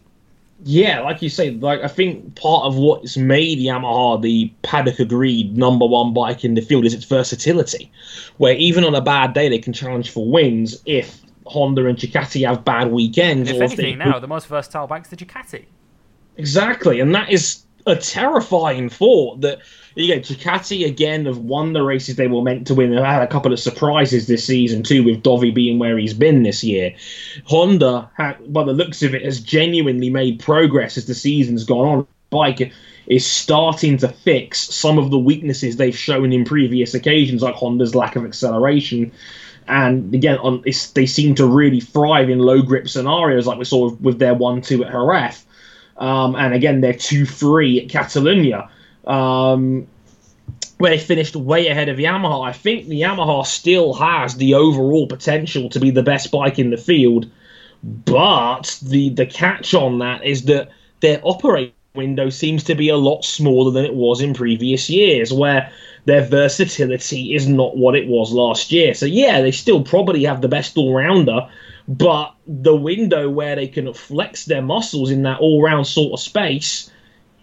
Yeah, 0.65 1.01
like 1.01 1.21
you 1.21 1.29
say, 1.29 1.51
like 1.51 1.83
I 1.83 1.89
think 1.89 2.35
part 2.35 2.65
of 2.65 2.77
what's 2.77 3.17
made 3.17 3.59
Yamaha 3.59 4.23
the 4.23 4.53
paddock 4.63 4.99
agreed 4.99 5.57
number 5.57 5.87
one 5.87 6.15
bike 6.15 6.45
in 6.45 6.55
the 6.55 6.63
field 6.63 6.87
is 6.87 6.95
its 6.95 7.05
versatility, 7.05 7.91
where 8.39 8.55
even 8.55 8.83
on 8.83 8.95
a 8.95 9.03
bad 9.03 9.35
day 9.35 9.49
they 9.49 9.59
can 9.59 9.73
challenge 9.73 10.11
for 10.11 10.29
wins 10.31 10.81
if 10.87 11.21
Honda 11.45 11.87
and 11.87 11.99
Ducati 11.99 12.47
have 12.47 12.65
bad 12.65 12.91
weekends. 12.91 13.51
If 13.51 13.61
anything, 13.61 13.99
now 13.99 14.19
the 14.19 14.27
most 14.27 14.47
versatile 14.47 14.87
bike's 14.87 15.11
the 15.11 15.17
Ducati. 15.17 15.67
Exactly, 16.39 17.01
and 17.01 17.15
that 17.15 17.31
is 17.31 17.63
a 17.87 17.95
terrifying 17.95 18.89
thought 18.89 19.43
that 19.43 19.61
you 19.97 20.07
get 20.07 20.25
Ducati 20.25 20.87
again 20.87 21.25
have 21.25 21.39
won 21.39 21.73
the 21.73 21.83
races 21.83 22.17
they 22.17 22.29
were 22.29 22.43
meant 22.43 22.67
to 22.67 22.75
win. 22.75 22.91
They've 22.91 23.03
had 23.03 23.23
a 23.23 23.27
couple 23.27 23.53
of 23.53 23.59
surprises 23.59 24.27
this 24.27 24.45
season 24.45 24.83
too, 24.83 25.03
with 25.03 25.23
Dovi 25.23 25.55
being 25.55 25.79
where 25.79 25.97
he's 25.97 26.13
been 26.13 26.43
this 26.43 26.63
year. 26.63 26.95
Honda, 27.47 28.11
by 28.19 28.65
the 28.65 28.75
looks 28.75 29.03
of 29.03 29.15
it, 29.15 29.25
has 29.25 29.41
genuinely 29.41 30.11
made 30.11 30.39
progress 30.39 30.99
as 30.99 31.07
the 31.07 31.15
season's 31.15 31.65
gone 31.65 31.89
on. 31.89 32.07
Bike 32.29 32.73
is 33.07 33.25
starting 33.25 33.97
to 33.99 34.09
fix 34.09 34.61
some 34.75 34.99
of 34.99 35.11
the 35.11 35.19
weaknesses 35.19 35.77
they've 35.77 35.97
shown 35.97 36.33
in 36.33 36.45
previous 36.45 36.93
occasions, 36.93 37.41
like 37.41 37.55
Honda's 37.55 37.95
lack 37.95 38.17
of 38.17 38.25
acceleration. 38.25 39.13
And 39.69 40.15
again, 40.15 40.37
on 40.39 40.63
they 40.95 41.07
seem 41.07 41.35
to 41.37 41.47
really 41.47 41.81
thrive 41.81 42.29
in 42.29 42.41
low 42.41 42.61
grip 42.63 42.89
scenarios, 42.89 43.47
like 43.47 43.59
we 43.59 43.65
saw 43.65 43.95
with 43.95 44.19
their 44.19 44.35
one-two 44.35 44.85
at 44.85 44.93
Jerez. 44.93 45.47
Um, 45.97 46.35
and 46.35 46.53
again, 46.53 46.83
they're 46.83 46.93
two 46.93 47.25
three 47.25 47.81
at 47.81 47.89
Catalunya 47.89 48.69
um, 49.07 49.87
where 50.79 50.91
they 50.91 50.99
finished 50.99 51.37
way 51.37 51.69
ahead 51.69 51.89
of 51.89 51.97
Yamaha. 51.97 52.47
I 52.47 52.53
think 52.53 52.87
the 52.87 53.01
Yamaha 53.01 53.47
still 53.47 53.95
has 53.95 54.37
the 54.37 54.55
overall 54.55 55.07
potential 55.07 55.69
to 55.71 55.81
be 55.81 55.91
the 55.91 56.03
best 56.03 56.31
bike 56.31 56.59
in 56.59 56.71
the 56.71 56.77
field, 56.77 57.31
but 57.83 58.79
the 58.83 59.11
the 59.11 59.27
catch 59.27 59.75
on 59.75 59.99
that 60.01 60.25
is 60.25 60.45
that 60.45 60.71
their 61.01 61.21
operating 61.23 61.73
window 61.95 62.29
seems 62.29 62.65
to 62.65 62.75
be 62.75 62.91
a 62.91 62.97
lot 62.97 63.25
smaller 63.25 63.71
than 63.71 63.85
it 63.85 63.95
was 63.95 64.21
in 64.21 64.35
previous 64.35 64.91
years, 64.91 65.33
where 65.33 65.73
their 66.05 66.23
versatility 66.23 67.35
is 67.35 67.49
not 67.49 67.77
what 67.77 67.97
it 67.97 68.07
was 68.07 68.33
last 68.33 68.71
year. 68.71 68.95
So 68.95 69.07
yeah, 69.07 69.41
they 69.41 69.51
still 69.51 69.83
probably 69.83 70.25
have 70.25 70.41
the 70.41 70.49
best 70.49 70.77
all 70.77 70.95
rounder, 70.95 71.49
but 71.89 72.35
the 72.47 72.77
window 72.77 73.31
where 73.31 73.57
they 73.57 73.67
can 73.67 73.93
flex 73.95 74.45
their 74.45 74.63
muscles 74.63 75.11
in 75.11 75.23
that 75.23 75.41
all 75.41 75.63
round 75.63 75.87
sort 75.87 76.13
of 76.13 76.21
space 76.21 76.91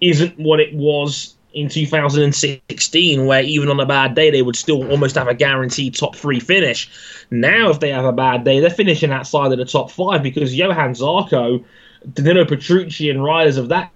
isn't 0.01 0.38
what 0.38 0.59
it 0.59 0.74
was 0.74 1.33
in 1.54 1.70
2016, 1.70 3.26
where 3.26 3.43
even 3.43 3.70
on 3.70 3.80
a 3.80 3.86
bad 3.86 4.16
day, 4.16 4.32
they 4.32 4.41
would 4.41 4.56
still 4.56 4.89
almost 4.89 5.16
have 5.16 5.28
a 5.28 5.34
guaranteed 5.34 5.95
top 5.95 6.16
three 6.16 6.39
finish. 6.39 6.89
Now, 7.30 7.70
if 7.70 7.80
they 7.80 7.89
have 7.89 8.06
a 8.06 8.12
bad 8.12 8.43
day, 8.43 8.60
they're 8.60 8.70
finishing 8.70 9.12
outside 9.12 9.51
of 9.51 9.58
the 9.58 9.66
top 9.66 9.91
five 9.91 10.24
because 10.24 10.56
Johann 10.56 10.93
Zarco, 10.93 11.64
Danilo 12.12 12.45
Petrucci, 12.45 13.10
and 13.10 13.24
riders 13.24 13.58
of 13.58 13.70
that. 13.70 13.91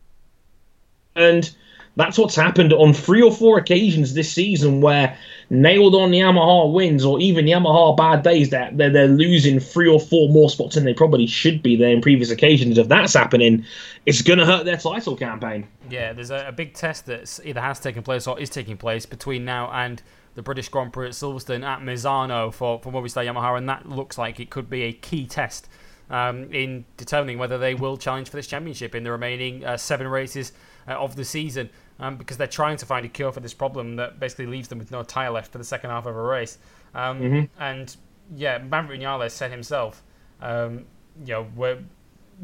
And 1.16 1.50
that's 1.98 2.18
what's 2.18 2.36
happened 2.36 2.72
on 2.74 2.94
three 2.94 3.24
or 3.24 3.32
four 3.32 3.58
occasions 3.58 4.14
this 4.14 4.32
season 4.32 4.82
where 4.82 5.18
nailed 5.50 5.96
on 5.96 6.12
the 6.12 6.20
Yamaha 6.20 6.72
wins 6.72 7.04
or 7.04 7.20
even 7.20 7.46
Yamaha 7.46 7.98
bad 7.98 8.22
days 8.22 8.52
that 8.52 8.78
they're, 8.78 8.92
they're 8.92 9.08
losing 9.08 9.60
three 9.60 9.90
or 9.90 10.00
four 10.00 10.30
more 10.30 10.50
spots 10.50 10.76
than 10.76 10.86
they 10.86 10.94
probably 10.94 11.26
should 11.26 11.64
be 11.64 11.76
there 11.76 11.90
in 11.90 12.02
previous 12.02 12.30
occasions. 12.30 12.78
If 12.78 12.88
that's 12.88 13.16
happening, 13.16 13.66
it's 14.06 14.22
going 14.22 14.38
to 14.38 14.46
hurt 14.46 14.66
their 14.66 14.78
title 14.78 15.16
campaign. 15.16 15.68
Yeah, 15.90 16.14
there's 16.14 16.30
a, 16.30 16.48
a 16.48 16.52
big 16.52 16.76
test 16.76 17.08
that 17.08 17.40
either 17.44 17.62
has 17.62 17.80
taken 17.80 18.04
place 18.04 18.28
or 18.28 18.40
is 18.40 18.52
taking 18.52 18.78
place 18.78 19.08
between 19.08 19.44
now 19.44 19.72
and 19.72 20.02
the 20.36 20.44
British 20.44 20.70
Grand 20.70 20.94
Prix 20.94 21.08
at 21.08 21.14
Silverstone 21.14 21.66
at 21.66 21.80
Misano 21.80 22.54
for, 22.54 22.80
for 22.80 22.92
Movistar 22.92 23.26
Yamaha, 23.26 23.58
and 23.58 23.68
that 23.70 23.90
looks 23.90 24.20
like 24.20 24.40
it 24.40 24.52
could 24.52 24.70
be 24.70 24.84
a 24.84 24.94
key 24.94 25.26
test 25.26 25.68
um, 26.12 26.54
in 26.54 26.86
determining 26.96 27.40
whether 27.40 27.58
they 27.58 27.74
will 27.74 27.98
challenge 27.98 28.30
for 28.30 28.38
this 28.38 28.46
championship 28.46 28.94
in 28.94 29.04
the 29.04 29.12
remaining 29.12 29.66
uh, 29.66 29.78
seven 29.78 30.08
races 30.08 30.52
uh, 30.88 30.92
of 30.92 31.16
the 31.16 31.26
season 31.26 31.72
um, 32.00 32.18
because 32.18 32.38
they're 32.38 32.48
trying 32.48 32.78
to 32.78 32.86
find 32.86 33.06
a 33.06 33.10
cure 33.10 33.32
for 33.32 33.40
this 33.40 33.54
problem 33.54 33.96
that 33.96 34.20
basically 34.20 34.46
leaves 34.46 34.68
them 34.68 34.80
with 34.80 34.92
no 34.92 35.04
tyre 35.04 35.32
left 35.32 35.52
for 35.52 35.58
the 35.58 35.64
second 35.64 35.90
half 35.90 36.06
of 36.06 36.16
a 36.16 36.22
race. 36.22 36.58
Um, 36.94 37.20
mm-hmm. 37.20 37.62
And 37.62 37.96
yeah, 38.36 38.58
Maverick 38.60 39.02
Vinales 39.02 39.32
said 39.32 39.52
himself, 39.52 40.04
um, 40.42 40.86
you 41.26 41.34
know, 41.34 41.48
we 41.56 41.76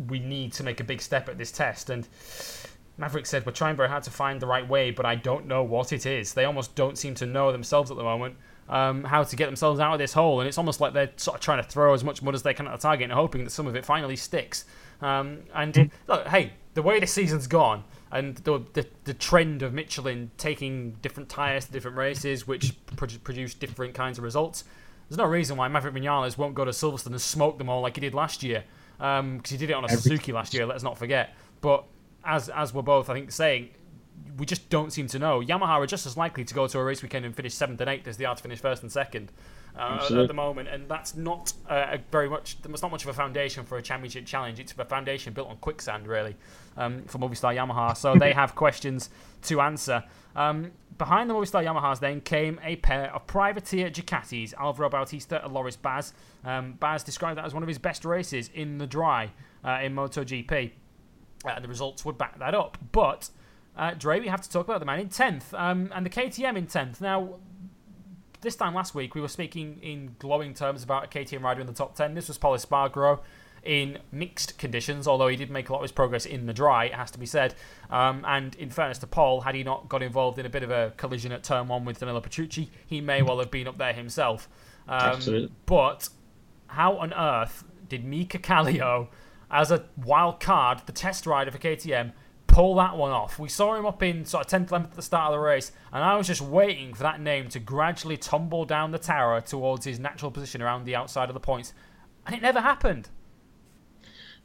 we 0.07 0.19
need 0.19 0.51
to 0.53 0.63
make 0.63 0.79
a 0.79 0.83
big 0.83 1.01
step 1.01 1.29
at 1.29 1.37
this 1.37 1.51
test. 1.51 1.89
And 1.89 2.07
Maverick 2.97 3.25
said, 3.25 3.45
We're 3.45 3.51
trying 3.51 3.75
very 3.75 3.89
hard 3.89 4.03
to 4.03 4.11
find 4.11 4.39
the 4.39 4.47
right 4.47 4.67
way, 4.67 4.91
but 4.91 5.05
I 5.05 5.15
don't 5.15 5.47
know 5.47 5.63
what 5.63 5.93
it 5.93 6.05
is. 6.05 6.33
They 6.33 6.45
almost 6.45 6.75
don't 6.75 6.97
seem 6.97 7.15
to 7.15 7.25
know 7.25 7.51
themselves 7.51 7.91
at 7.91 7.97
the 7.97 8.03
moment. 8.03 8.35
Um, 8.69 9.03
how 9.03 9.23
to 9.23 9.35
get 9.35 9.47
themselves 9.47 9.81
out 9.81 9.93
of 9.93 9.99
this 9.99 10.13
hole, 10.13 10.39
and 10.39 10.47
it's 10.47 10.57
almost 10.57 10.79
like 10.79 10.93
they're 10.93 11.11
sort 11.17 11.35
of 11.35 11.41
trying 11.41 11.61
to 11.61 11.67
throw 11.67 11.93
as 11.93 12.03
much 12.03 12.21
mud 12.23 12.33
as 12.33 12.43
they 12.43 12.53
can 12.53 12.65
at 12.65 12.71
the 12.71 12.77
target 12.77 13.03
and 13.03 13.11
hoping 13.11 13.43
that 13.43 13.49
some 13.49 13.67
of 13.67 13.75
it 13.75 13.85
finally 13.85 14.15
sticks. 14.15 14.63
Um, 15.01 15.39
and 15.53 15.73
mm. 15.73 15.91
look, 16.07 16.27
hey, 16.27 16.53
the 16.73 16.81
way 16.81 16.99
the 17.01 17.07
season's 17.07 17.45
gone, 17.45 17.83
and 18.13 18.35
the, 18.37 18.61
the, 18.73 18.85
the 19.05 19.13
trend 19.13 19.63
of 19.63 19.73
Michelin 19.73 20.31
taking 20.37 20.91
different 21.01 21.29
tyres 21.29 21.65
to 21.65 21.71
different 21.71 21.97
races, 21.97 22.47
which 22.47 22.73
produce 22.95 23.55
different 23.55 23.95
kinds 23.95 24.19
of 24.19 24.23
results. 24.23 24.63
There's 25.09 25.17
no 25.17 25.25
reason 25.25 25.57
why 25.57 25.67
Maverick 25.67 25.95
Vinales 25.95 26.37
won't 26.37 26.53
go 26.53 26.63
to 26.63 26.71
Silverstone 26.71 27.07
and 27.07 27.21
smoke 27.21 27.57
them 27.57 27.69
all 27.69 27.81
like 27.81 27.95
he 27.95 28.01
did 28.01 28.13
last 28.13 28.43
year, 28.43 28.63
because 28.97 29.19
um, 29.19 29.41
he 29.43 29.57
did 29.57 29.71
it 29.71 29.73
on 29.73 29.83
a 29.83 29.87
Every... 29.87 29.97
Suzuki 29.97 30.31
last 30.31 30.53
year. 30.53 30.65
Let's 30.65 30.83
not 30.83 30.97
forget. 30.97 31.35
But 31.59 31.85
as 32.23 32.49
as 32.49 32.73
we're 32.73 32.83
both, 32.83 33.09
I 33.09 33.13
think, 33.13 33.31
saying, 33.31 33.69
we 34.37 34.45
just 34.45 34.69
don't 34.69 34.93
seem 34.93 35.07
to 35.07 35.19
know. 35.19 35.41
Yamaha 35.41 35.79
are 35.79 35.87
just 35.87 36.05
as 36.05 36.15
likely 36.15 36.45
to 36.45 36.53
go 36.53 36.67
to 36.67 36.79
a 36.79 36.83
race 36.83 37.01
weekend 37.01 37.25
and 37.25 37.35
finish 37.35 37.53
seventh 37.53 37.81
and 37.81 37.89
eighth 37.89 38.07
as 38.07 38.17
they 38.17 38.25
are 38.25 38.35
to 38.35 38.41
finish 38.41 38.59
first 38.59 38.83
and 38.83 38.91
second 38.91 39.31
uh, 39.75 40.07
at 40.09 40.27
the 40.27 40.33
moment, 40.33 40.69
and 40.69 40.87
that's 40.87 41.15
not 41.15 41.53
uh, 41.67 41.97
very 42.11 42.29
much. 42.29 42.61
That's 42.61 42.81
not 42.81 42.91
much 42.91 43.03
of 43.03 43.09
a 43.09 43.13
foundation 43.13 43.65
for 43.65 43.77
a 43.77 43.81
championship 43.81 44.25
challenge. 44.25 44.59
It's 44.59 44.73
a 44.77 44.85
foundation 44.85 45.33
built 45.33 45.49
on 45.49 45.57
quicksand, 45.57 46.07
really, 46.07 46.35
um, 46.77 47.03
for 47.03 47.17
Movistar 47.17 47.55
Yamaha. 47.55 47.95
So 47.95 48.15
they 48.19 48.33
have 48.33 48.55
questions 48.55 49.09
to 49.43 49.61
answer. 49.61 50.03
Um, 50.35 50.71
behind 50.97 51.29
the 51.29 51.33
Movistar 51.33 51.63
Yamahas 51.63 51.99
then 51.99 52.21
came 52.21 52.59
a 52.63 52.75
pair 52.77 53.13
of 53.13 53.27
privateer 53.27 53.89
Ducatis, 53.89 54.53
Alvaro 54.55 54.89
Bautista 54.89 55.43
and 55.43 55.53
Loris 55.53 55.75
Baz. 55.75 56.13
Um, 56.43 56.73
Baz 56.73 57.03
described 57.03 57.37
that 57.37 57.45
as 57.45 57.53
one 57.53 57.63
of 57.63 57.67
his 57.67 57.77
best 57.77 58.05
races 58.05 58.49
in 58.53 58.77
the 58.77 58.87
dry 58.87 59.31
uh, 59.63 59.79
in 59.81 59.95
MotoGP. 59.95 60.71
Uh, 61.45 61.59
the 61.59 61.67
results 61.67 62.05
would 62.05 62.17
back 62.17 62.39
that 62.39 62.55
up. 62.55 62.77
But, 62.91 63.29
uh, 63.77 63.93
Dre, 63.97 64.19
we 64.19 64.27
have 64.27 64.41
to 64.41 64.49
talk 64.49 64.65
about 64.65 64.79
the 64.79 64.85
man 64.85 64.99
in 64.99 65.09
10th 65.09 65.53
um, 65.53 65.91
and 65.93 66.05
the 66.05 66.09
KTM 66.09 66.57
in 66.57 66.67
10th. 66.67 67.01
Now, 67.01 67.39
this 68.41 68.55
time 68.55 68.73
last 68.73 68.93
week, 68.93 69.15
we 69.15 69.21
were 69.21 69.27
speaking 69.27 69.79
in 69.81 70.15
glowing 70.19 70.53
terms 70.53 70.83
about 70.83 71.05
a 71.05 71.07
KTM 71.07 71.41
rider 71.41 71.61
in 71.61 71.67
the 71.67 71.73
top 71.73 71.95
10. 71.95 72.13
This 72.13 72.27
was 72.27 72.37
Pol 72.37 72.53
Espargaro 72.53 73.19
in 73.63 73.99
mixed 74.11 74.57
conditions, 74.57 75.07
although 75.07 75.27
he 75.27 75.35
did 75.35 75.49
make 75.49 75.69
a 75.69 75.71
lot 75.71 75.79
of 75.79 75.83
his 75.83 75.91
progress 75.91 76.25
in 76.25 76.45
the 76.45 76.53
dry, 76.53 76.85
it 76.85 76.93
has 76.93 77.11
to 77.11 77.19
be 77.19 77.25
said. 77.25 77.55
Um, 77.89 78.23
and 78.27 78.55
in 78.55 78.69
fairness 78.69 78.97
to 78.99 79.07
Paul, 79.07 79.41
had 79.41 79.55
he 79.55 79.63
not 79.63 79.89
got 79.89 80.03
involved 80.03 80.39
in 80.39 80.45
a 80.45 80.49
bit 80.49 80.63
of 80.63 80.71
a 80.71 80.93
collision 80.97 81.31
at 81.31 81.43
turn 81.43 81.67
one 81.67 81.85
with 81.85 81.99
Danilo 81.99 82.21
Petrucci, 82.21 82.69
he 82.85 83.01
may 83.01 83.21
well 83.21 83.39
have 83.39 83.51
been 83.51 83.67
up 83.67 83.77
there 83.77 83.93
himself. 83.93 84.49
Um, 84.87 84.99
Absolutely. 84.99 85.51
But 85.65 86.09
how 86.67 86.97
on 86.97 87.13
earth 87.13 87.63
did 87.87 88.03
Mika 88.03 88.39
Kallio, 88.39 89.07
as 89.51 89.71
a 89.71 89.85
wild 90.03 90.39
card, 90.39 90.81
the 90.85 90.91
test 90.91 91.25
rider 91.25 91.51
for 91.51 91.59
KTM, 91.59 92.11
pull 92.47 92.75
that 92.75 92.95
one 92.95 93.11
off. 93.11 93.39
We 93.39 93.49
saw 93.49 93.75
him 93.75 93.85
up 93.85 94.03
in 94.03 94.25
sort 94.25 94.45
of 94.45 94.61
10th 94.61 94.71
length 94.71 94.91
at 94.91 94.95
the 94.95 95.01
start 95.01 95.31
of 95.31 95.33
the 95.33 95.39
race, 95.39 95.71
and 95.91 96.03
I 96.03 96.15
was 96.17 96.27
just 96.27 96.41
waiting 96.41 96.93
for 96.93 97.03
that 97.03 97.19
name 97.19 97.49
to 97.49 97.59
gradually 97.59 98.17
tumble 98.17 98.65
down 98.65 98.91
the 98.91 98.99
tower 98.99 99.41
towards 99.41 99.85
his 99.85 99.99
natural 99.99 100.31
position 100.31 100.61
around 100.61 100.85
the 100.85 100.95
outside 100.95 101.29
of 101.29 101.33
the 101.33 101.39
points, 101.39 101.73
and 102.25 102.35
it 102.35 102.41
never 102.41 102.61
happened. 102.61 103.09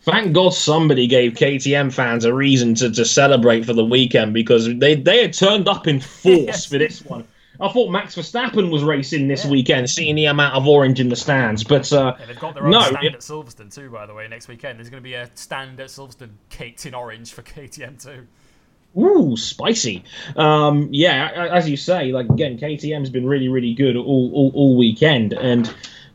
Thank 0.03 0.33
God 0.33 0.55
somebody 0.55 1.07
gave 1.07 1.33
KTM 1.33 1.93
fans 1.93 2.25
a 2.25 2.33
reason 2.33 2.75
to, 2.77 2.91
to 2.91 3.05
celebrate 3.05 3.65
for 3.65 3.73
the 3.73 3.85
weekend 3.85 4.33
because 4.33 4.67
they, 4.79 4.95
they 4.95 5.23
had 5.23 5.33
turned 5.33 5.69
up 5.69 5.87
in 5.87 6.01
force 6.23 6.47
yes. 6.47 6.65
for 6.67 6.79
this 6.79 7.05
one. 7.05 7.27
I 7.61 7.69
thought 7.69 7.91
Max 7.91 8.15
Verstappen 8.15 8.71
was 8.71 8.85
racing 8.85 9.27
this 9.27 9.45
yeah. 9.45 9.51
weekend, 9.51 9.91
seeing 9.91 10.15
the 10.15 10.27
amount 10.27 10.55
of 10.55 10.69
orange 10.69 11.01
in 11.01 11.09
the 11.09 11.17
stands. 11.17 11.65
But 11.65 11.93
uh, 11.93 12.15
yeah, 12.19 12.27
they've 12.27 12.39
got 12.39 12.55
their 12.55 12.65
own 12.65 12.71
no, 12.71 12.83
stand 12.83 13.05
it, 13.05 13.15
at 13.15 13.21
Silverstone 13.21 13.75
too, 13.75 13.91
by 13.91 14.07
the 14.07 14.15
way. 14.15 14.29
Next 14.29 14.47
weekend, 14.47 14.79
there's 14.79 14.91
going 14.91 15.03
to 15.03 15.09
be 15.09 15.15
a 15.15 15.29
stand 15.35 15.81
at 15.81 15.89
Silverstone 15.89 16.31
caked 16.51 16.87
in 16.87 16.95
orange 16.95 17.33
for 17.33 17.43
KTM 17.43 18.01
too. 18.01 18.27
Ooh, 18.97 19.37
spicy. 19.37 20.05
Um, 20.37 20.89
yeah, 20.93 21.51
as 21.53 21.69
you 21.69 21.77
say, 21.77 22.13
like 22.13 22.29
again, 22.29 22.59
KTM's 22.59 23.11
been 23.11 23.27
really, 23.27 23.49
really 23.49 23.75
good 23.75 23.97
all, 23.97 24.31
all, 24.33 24.53
all 24.55 24.77
weekend, 24.77 25.33
and 25.33 25.73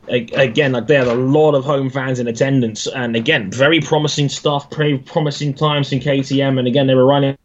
again, 0.08 0.72
like 0.72 0.86
they 0.86 0.96
had 0.96 1.06
a 1.06 1.14
lot 1.14 1.54
of 1.54 1.64
home 1.64 1.90
fans 1.90 2.18
in 2.18 2.26
attendance, 2.28 2.86
and 2.86 3.16
again, 3.16 3.50
very 3.50 3.80
promising 3.80 4.28
stuff, 4.28 4.74
very 4.74 4.98
promising 4.98 5.54
times 5.54 5.92
in 5.92 6.00
KTM, 6.00 6.58
and 6.58 6.68
again, 6.68 6.86
they 6.86 6.94
were 6.94 7.06
running 7.06 7.36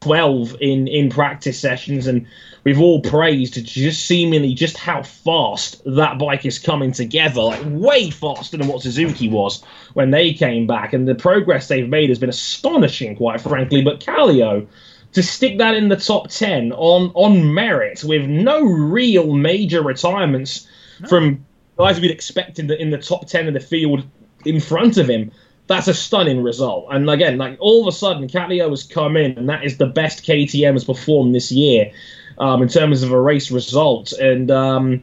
12 0.00 0.56
in 0.60 0.86
in 0.88 1.10
practice 1.10 1.58
sessions 1.58 2.06
and 2.06 2.26
we've 2.64 2.80
all 2.80 3.00
praised 3.00 3.64
just 3.64 4.04
seemingly 4.04 4.54
just 4.54 4.76
how 4.76 5.02
fast 5.02 5.82
that 5.84 6.18
bike 6.18 6.44
is 6.44 6.58
coming 6.58 6.92
together 6.92 7.40
like 7.40 7.60
way 7.64 8.10
faster 8.10 8.56
than 8.56 8.68
what 8.68 8.82
suzuki 8.82 9.28
was 9.28 9.64
when 9.94 10.10
they 10.10 10.32
came 10.32 10.66
back 10.66 10.92
and 10.92 11.08
the 11.08 11.14
progress 11.14 11.68
they've 11.68 11.88
made 11.88 12.08
has 12.08 12.18
been 12.18 12.28
astonishing 12.28 13.16
quite 13.16 13.40
frankly 13.40 13.82
but 13.82 14.00
Kallio 14.00 14.66
to 15.12 15.22
stick 15.22 15.58
that 15.58 15.74
in 15.74 15.88
the 15.88 15.96
top 15.96 16.28
10 16.28 16.72
on 16.72 17.10
on 17.14 17.54
merit 17.54 18.04
with 18.04 18.26
no 18.26 18.62
real 18.62 19.32
major 19.32 19.82
retirements 19.82 20.68
no. 21.00 21.08
from 21.08 21.45
guys 21.76 22.00
we'd 22.00 22.10
expect 22.10 22.58
in 22.58 22.66
the 22.66 22.80
in 22.80 22.90
the 22.90 22.98
top 22.98 23.26
10 23.26 23.48
of 23.48 23.54
the 23.54 23.60
field 23.60 24.04
in 24.44 24.60
front 24.60 24.96
of 24.96 25.08
him 25.08 25.30
that's 25.66 25.88
a 25.88 25.94
stunning 25.94 26.42
result. 26.42 26.86
And 26.90 27.08
again, 27.10 27.38
like 27.38 27.56
all 27.60 27.82
of 27.82 27.92
a 27.92 27.96
sudden, 27.96 28.28
Kallio 28.28 28.70
has 28.70 28.84
come 28.84 29.16
in, 29.16 29.36
and 29.36 29.48
that 29.48 29.64
is 29.64 29.78
the 29.78 29.86
best 29.86 30.24
KTM 30.24 30.72
has 30.72 30.84
performed 30.84 31.34
this 31.34 31.50
year 31.50 31.90
um, 32.38 32.62
in 32.62 32.68
terms 32.68 33.02
of 33.02 33.10
a 33.10 33.20
race 33.20 33.50
result. 33.50 34.12
And 34.12 34.50
um, 34.50 35.02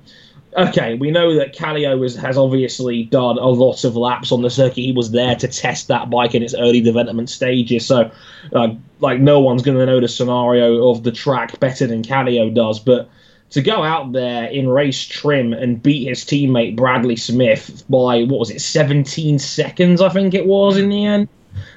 okay, 0.56 0.96
we 0.96 1.12
know 1.12 1.36
that 1.36 1.54
Kallio 1.54 2.02
has, 2.02 2.16
has 2.16 2.38
obviously 2.38 3.04
done 3.04 3.38
a 3.38 3.48
lot 3.48 3.84
of 3.84 3.98
laps 3.98 4.32
on 4.32 4.42
the 4.42 4.50
circuit. 4.50 4.82
He 4.82 4.94
was 4.94 5.12
there 5.12 5.36
to 5.36 5.48
test 5.48 5.90
that 5.90 6.10
bike 6.10 6.34
in 6.34 6.44
its 6.44 6.54
early 6.54 6.82
development 6.82 7.30
stages. 7.30 7.86
So, 7.86 8.10
uh, 8.54 8.70
like, 9.00 9.20
no 9.20 9.42
one's 9.42 9.64
going 9.64 9.78
to 9.78 9.86
know 9.86 10.00
the 10.00 10.08
scenario 10.08 10.90
of 10.90 11.04
the 11.04 11.12
track 11.12 11.60
better 11.60 11.88
than 11.88 12.04
Kallio 12.04 12.54
does. 12.54 12.80
But 12.80 13.10
to 13.54 13.62
go 13.62 13.84
out 13.84 14.12
there 14.12 14.46
in 14.46 14.68
race 14.68 15.06
trim 15.06 15.54
and 15.54 15.82
beat 15.82 16.08
his 16.08 16.26
teammate 16.26 16.76
Bradley 16.76 17.16
Smith 17.16 17.84
by 17.88 18.24
what 18.24 18.40
was 18.40 18.50
it, 18.50 18.60
17 18.60 19.38
seconds? 19.38 20.02
I 20.02 20.10
think 20.10 20.34
it 20.34 20.48
was 20.48 20.78
in 20.78 20.90
the 20.90 21.06
end. 21.06 21.30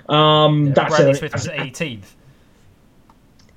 Um, 0.09 0.69
yeah, 0.69 0.73
that's 0.73 0.97
Bradley 0.97 1.11
a, 1.13 1.15
Smith 1.17 1.33
was 1.35 1.47
18th. 1.49 2.15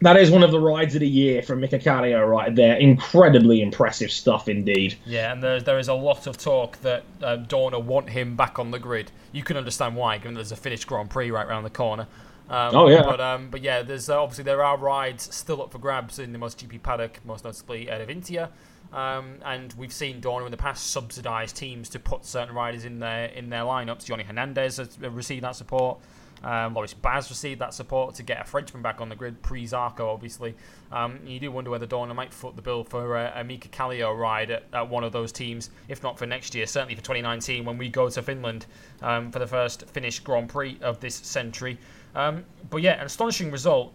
That 0.01 0.17
is 0.17 0.31
one 0.31 0.43
of 0.43 0.51
the 0.51 0.59
rides 0.59 0.95
of 0.95 1.01
the 1.01 1.07
year 1.07 1.41
from 1.41 1.61
Mika 1.61 1.79
Kallio 1.79 2.29
right 2.29 2.53
there. 2.53 2.75
Incredibly 2.75 3.61
impressive 3.61 4.11
stuff 4.11 4.47
indeed. 4.47 4.97
Yeah, 5.05 5.31
and 5.31 5.41
there, 5.41 5.61
there 5.61 5.79
is 5.79 5.87
a 5.87 5.93
lot 5.93 6.27
of 6.27 6.37
talk 6.37 6.77
that 6.81 7.03
uh, 7.21 7.37
Dorna 7.37 7.81
want 7.81 8.09
him 8.09 8.35
back 8.35 8.59
on 8.59 8.71
the 8.71 8.79
grid. 8.79 9.11
You 9.31 9.43
can 9.43 9.55
understand 9.55 9.95
why, 9.95 10.17
given 10.17 10.35
there's 10.35 10.51
a 10.51 10.57
finished 10.57 10.87
Grand 10.87 11.09
Prix 11.09 11.31
right 11.31 11.45
around 11.45 11.63
the 11.63 11.69
corner. 11.69 12.07
Um, 12.49 12.75
oh 12.75 12.87
yeah. 12.89 13.03
But 13.03 13.21
um, 13.21 13.49
but 13.49 13.61
yeah, 13.61 13.81
there's 13.83 14.09
uh, 14.09 14.21
obviously 14.21 14.43
there 14.43 14.63
are 14.63 14.77
rides 14.77 15.33
still 15.35 15.61
up 15.61 15.71
for 15.71 15.77
grabs 15.77 16.19
in 16.19 16.33
the 16.33 16.39
MotoGP 16.39 16.81
paddock, 16.81 17.19
most 17.25 17.43
notably 17.43 17.89
at 17.89 18.05
Avintia. 18.05 18.49
Um, 18.91 19.35
and 19.45 19.71
we've 19.73 19.93
seen 19.93 20.19
Dorna 20.19 20.45
in 20.45 20.51
the 20.51 20.57
past 20.57 20.87
subsidise 20.87 21.53
teams 21.53 21.89
to 21.89 21.99
put 21.99 22.25
certain 22.25 22.55
riders 22.55 22.85
in 22.85 22.99
their 22.99 23.25
in 23.25 23.49
their 23.49 23.61
lineups. 23.61 24.05
Yonny 24.05 24.25
Hernandez 24.25 24.77
has 24.77 24.99
received 24.99 25.43
that 25.43 25.55
support. 25.55 25.99
Um, 26.43 26.73
Loris 26.73 26.93
Baz 26.93 27.29
received 27.29 27.59
that 27.59 27.73
support 27.73 28.15
to 28.15 28.23
get 28.23 28.41
a 28.41 28.43
Frenchman 28.43 28.81
back 28.81 29.01
on 29.01 29.09
the 29.09 29.15
grid, 29.15 29.41
pre 29.41 29.65
Zarco, 29.65 30.07
obviously. 30.13 30.55
Um, 30.91 31.19
you 31.25 31.39
do 31.39 31.51
wonder 31.51 31.69
whether 31.69 31.85
Dorna 31.85 32.15
might 32.15 32.33
foot 32.33 32.55
the 32.55 32.61
bill 32.61 32.83
for 32.83 33.17
a, 33.17 33.33
a 33.35 33.43
Mika 33.43 33.67
Kallio 33.67 34.17
ride 34.17 34.49
at, 34.51 34.63
at, 34.73 34.89
one 34.89 35.03
of 35.03 35.11
those 35.11 35.31
teams, 35.31 35.69
if 35.87 36.01
not 36.01 36.17
for 36.17 36.25
next 36.25 36.55
year, 36.55 36.65
certainly 36.65 36.95
for 36.95 37.01
2019 37.01 37.65
when 37.65 37.77
we 37.77 37.89
go 37.89 38.09
to 38.09 38.21
Finland 38.21 38.65
um, 39.01 39.31
for 39.31 39.39
the 39.39 39.47
first 39.47 39.87
Finnish 39.89 40.19
Grand 40.19 40.49
Prix 40.49 40.77
of 40.81 40.99
this 40.99 41.15
century. 41.15 41.77
Um, 42.15 42.45
but 42.69 42.81
yeah, 42.81 42.99
an 42.99 43.05
astonishing 43.05 43.51
result. 43.51 43.93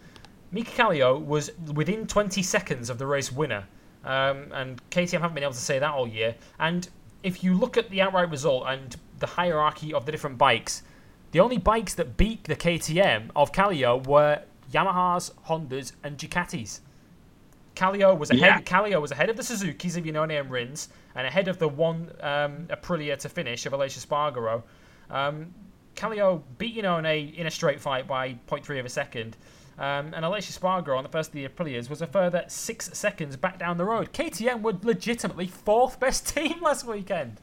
Mika 0.53 0.71
Kallio 0.71 1.25
was 1.25 1.51
within 1.75 2.07
20 2.07 2.43
seconds 2.43 2.91
of 2.91 2.99
the 2.99 3.07
race 3.07 3.33
winner. 3.33 3.65
Um, 4.05 4.53
and 4.53 4.81
KTM 4.91 5.21
haven't 5.21 5.35
been 5.35 5.43
able 5.43 5.55
to 5.55 5.59
say 5.59 5.79
that 5.79 5.91
all 5.91 6.07
year. 6.07 6.35
And 6.59 6.89
if 7.23 7.43
you 7.43 7.55
look 7.55 7.77
at 7.77 7.91
the 7.91 8.03
outright 8.03 8.31
result 8.31 8.65
and 8.67 8.95
the 9.19 9.27
hierarchy 9.27 9.93
of 9.93 10.07
the 10.07 10.13
different 10.13 10.39
bikes, 10.39 10.83
the 11.33 11.41
only 11.41 11.59
bikes 11.59 11.95
that 11.95 12.17
beat 12.17 12.45
the 12.45 12.55
KTM 12.55 13.31
of 13.35 13.51
Kallio 13.51 14.07
were 14.07 14.43
Yamahas, 14.73 15.33
Hondas, 15.49 15.93
and 16.05 16.17
Ducatis. 16.17 16.81
Kallio 17.75 18.17
was 18.17 18.31
ahead. 18.31 18.43
Yeah. 18.43 18.61
Kallio 18.61 19.01
was 19.01 19.11
ahead 19.11 19.31
of 19.31 19.37
the 19.37 19.43
Suzuki's 19.43 19.97
of 19.97 20.05
Iannone 20.05 20.39
and 20.39 20.51
Rins, 20.51 20.91
and 21.15 21.27
ahead 21.27 21.49
of 21.49 21.59
the 21.59 21.69
one 21.69 22.11
um, 22.21 22.67
Aprilia 22.69 23.19
to 23.19 23.29
finish 23.29 23.67
of 23.67 23.73
Aleix 23.73 23.99
Espargaro. 23.99 24.63
Um, 25.11 25.53
Kallio 25.95 26.43
beat 26.59 26.77
Iannone 26.77 26.99
in 27.01 27.07
a 27.07 27.41
in 27.41 27.47
a 27.47 27.51
straight 27.51 27.81
fight 27.81 28.07
by 28.07 28.37
0.3 28.49 28.81
of 28.81 28.87
a 28.87 28.89
second. 28.89 29.37
Um, 29.77 30.15
and 30.15 30.25
Aleix 30.25 30.57
Espargaro 30.57 30.97
on 30.97 31.03
the 31.03 31.09
first 31.09 31.31
of 31.31 31.35
the 31.35 31.49
Aprilias 31.49 31.91
was 31.91 32.01
a 32.01 32.07
further 32.07 32.45
six 32.47 32.91
seconds 32.93 33.37
back 33.37 33.59
down 33.59 33.77
the 33.77 33.85
road. 33.85 34.13
KTM 34.13 34.63
were 34.63 34.75
legitimately 34.83 35.49
fourth 35.49 35.99
best 35.99 36.29
team 36.35 36.63
last 36.63 36.87
weekend. 36.87 37.41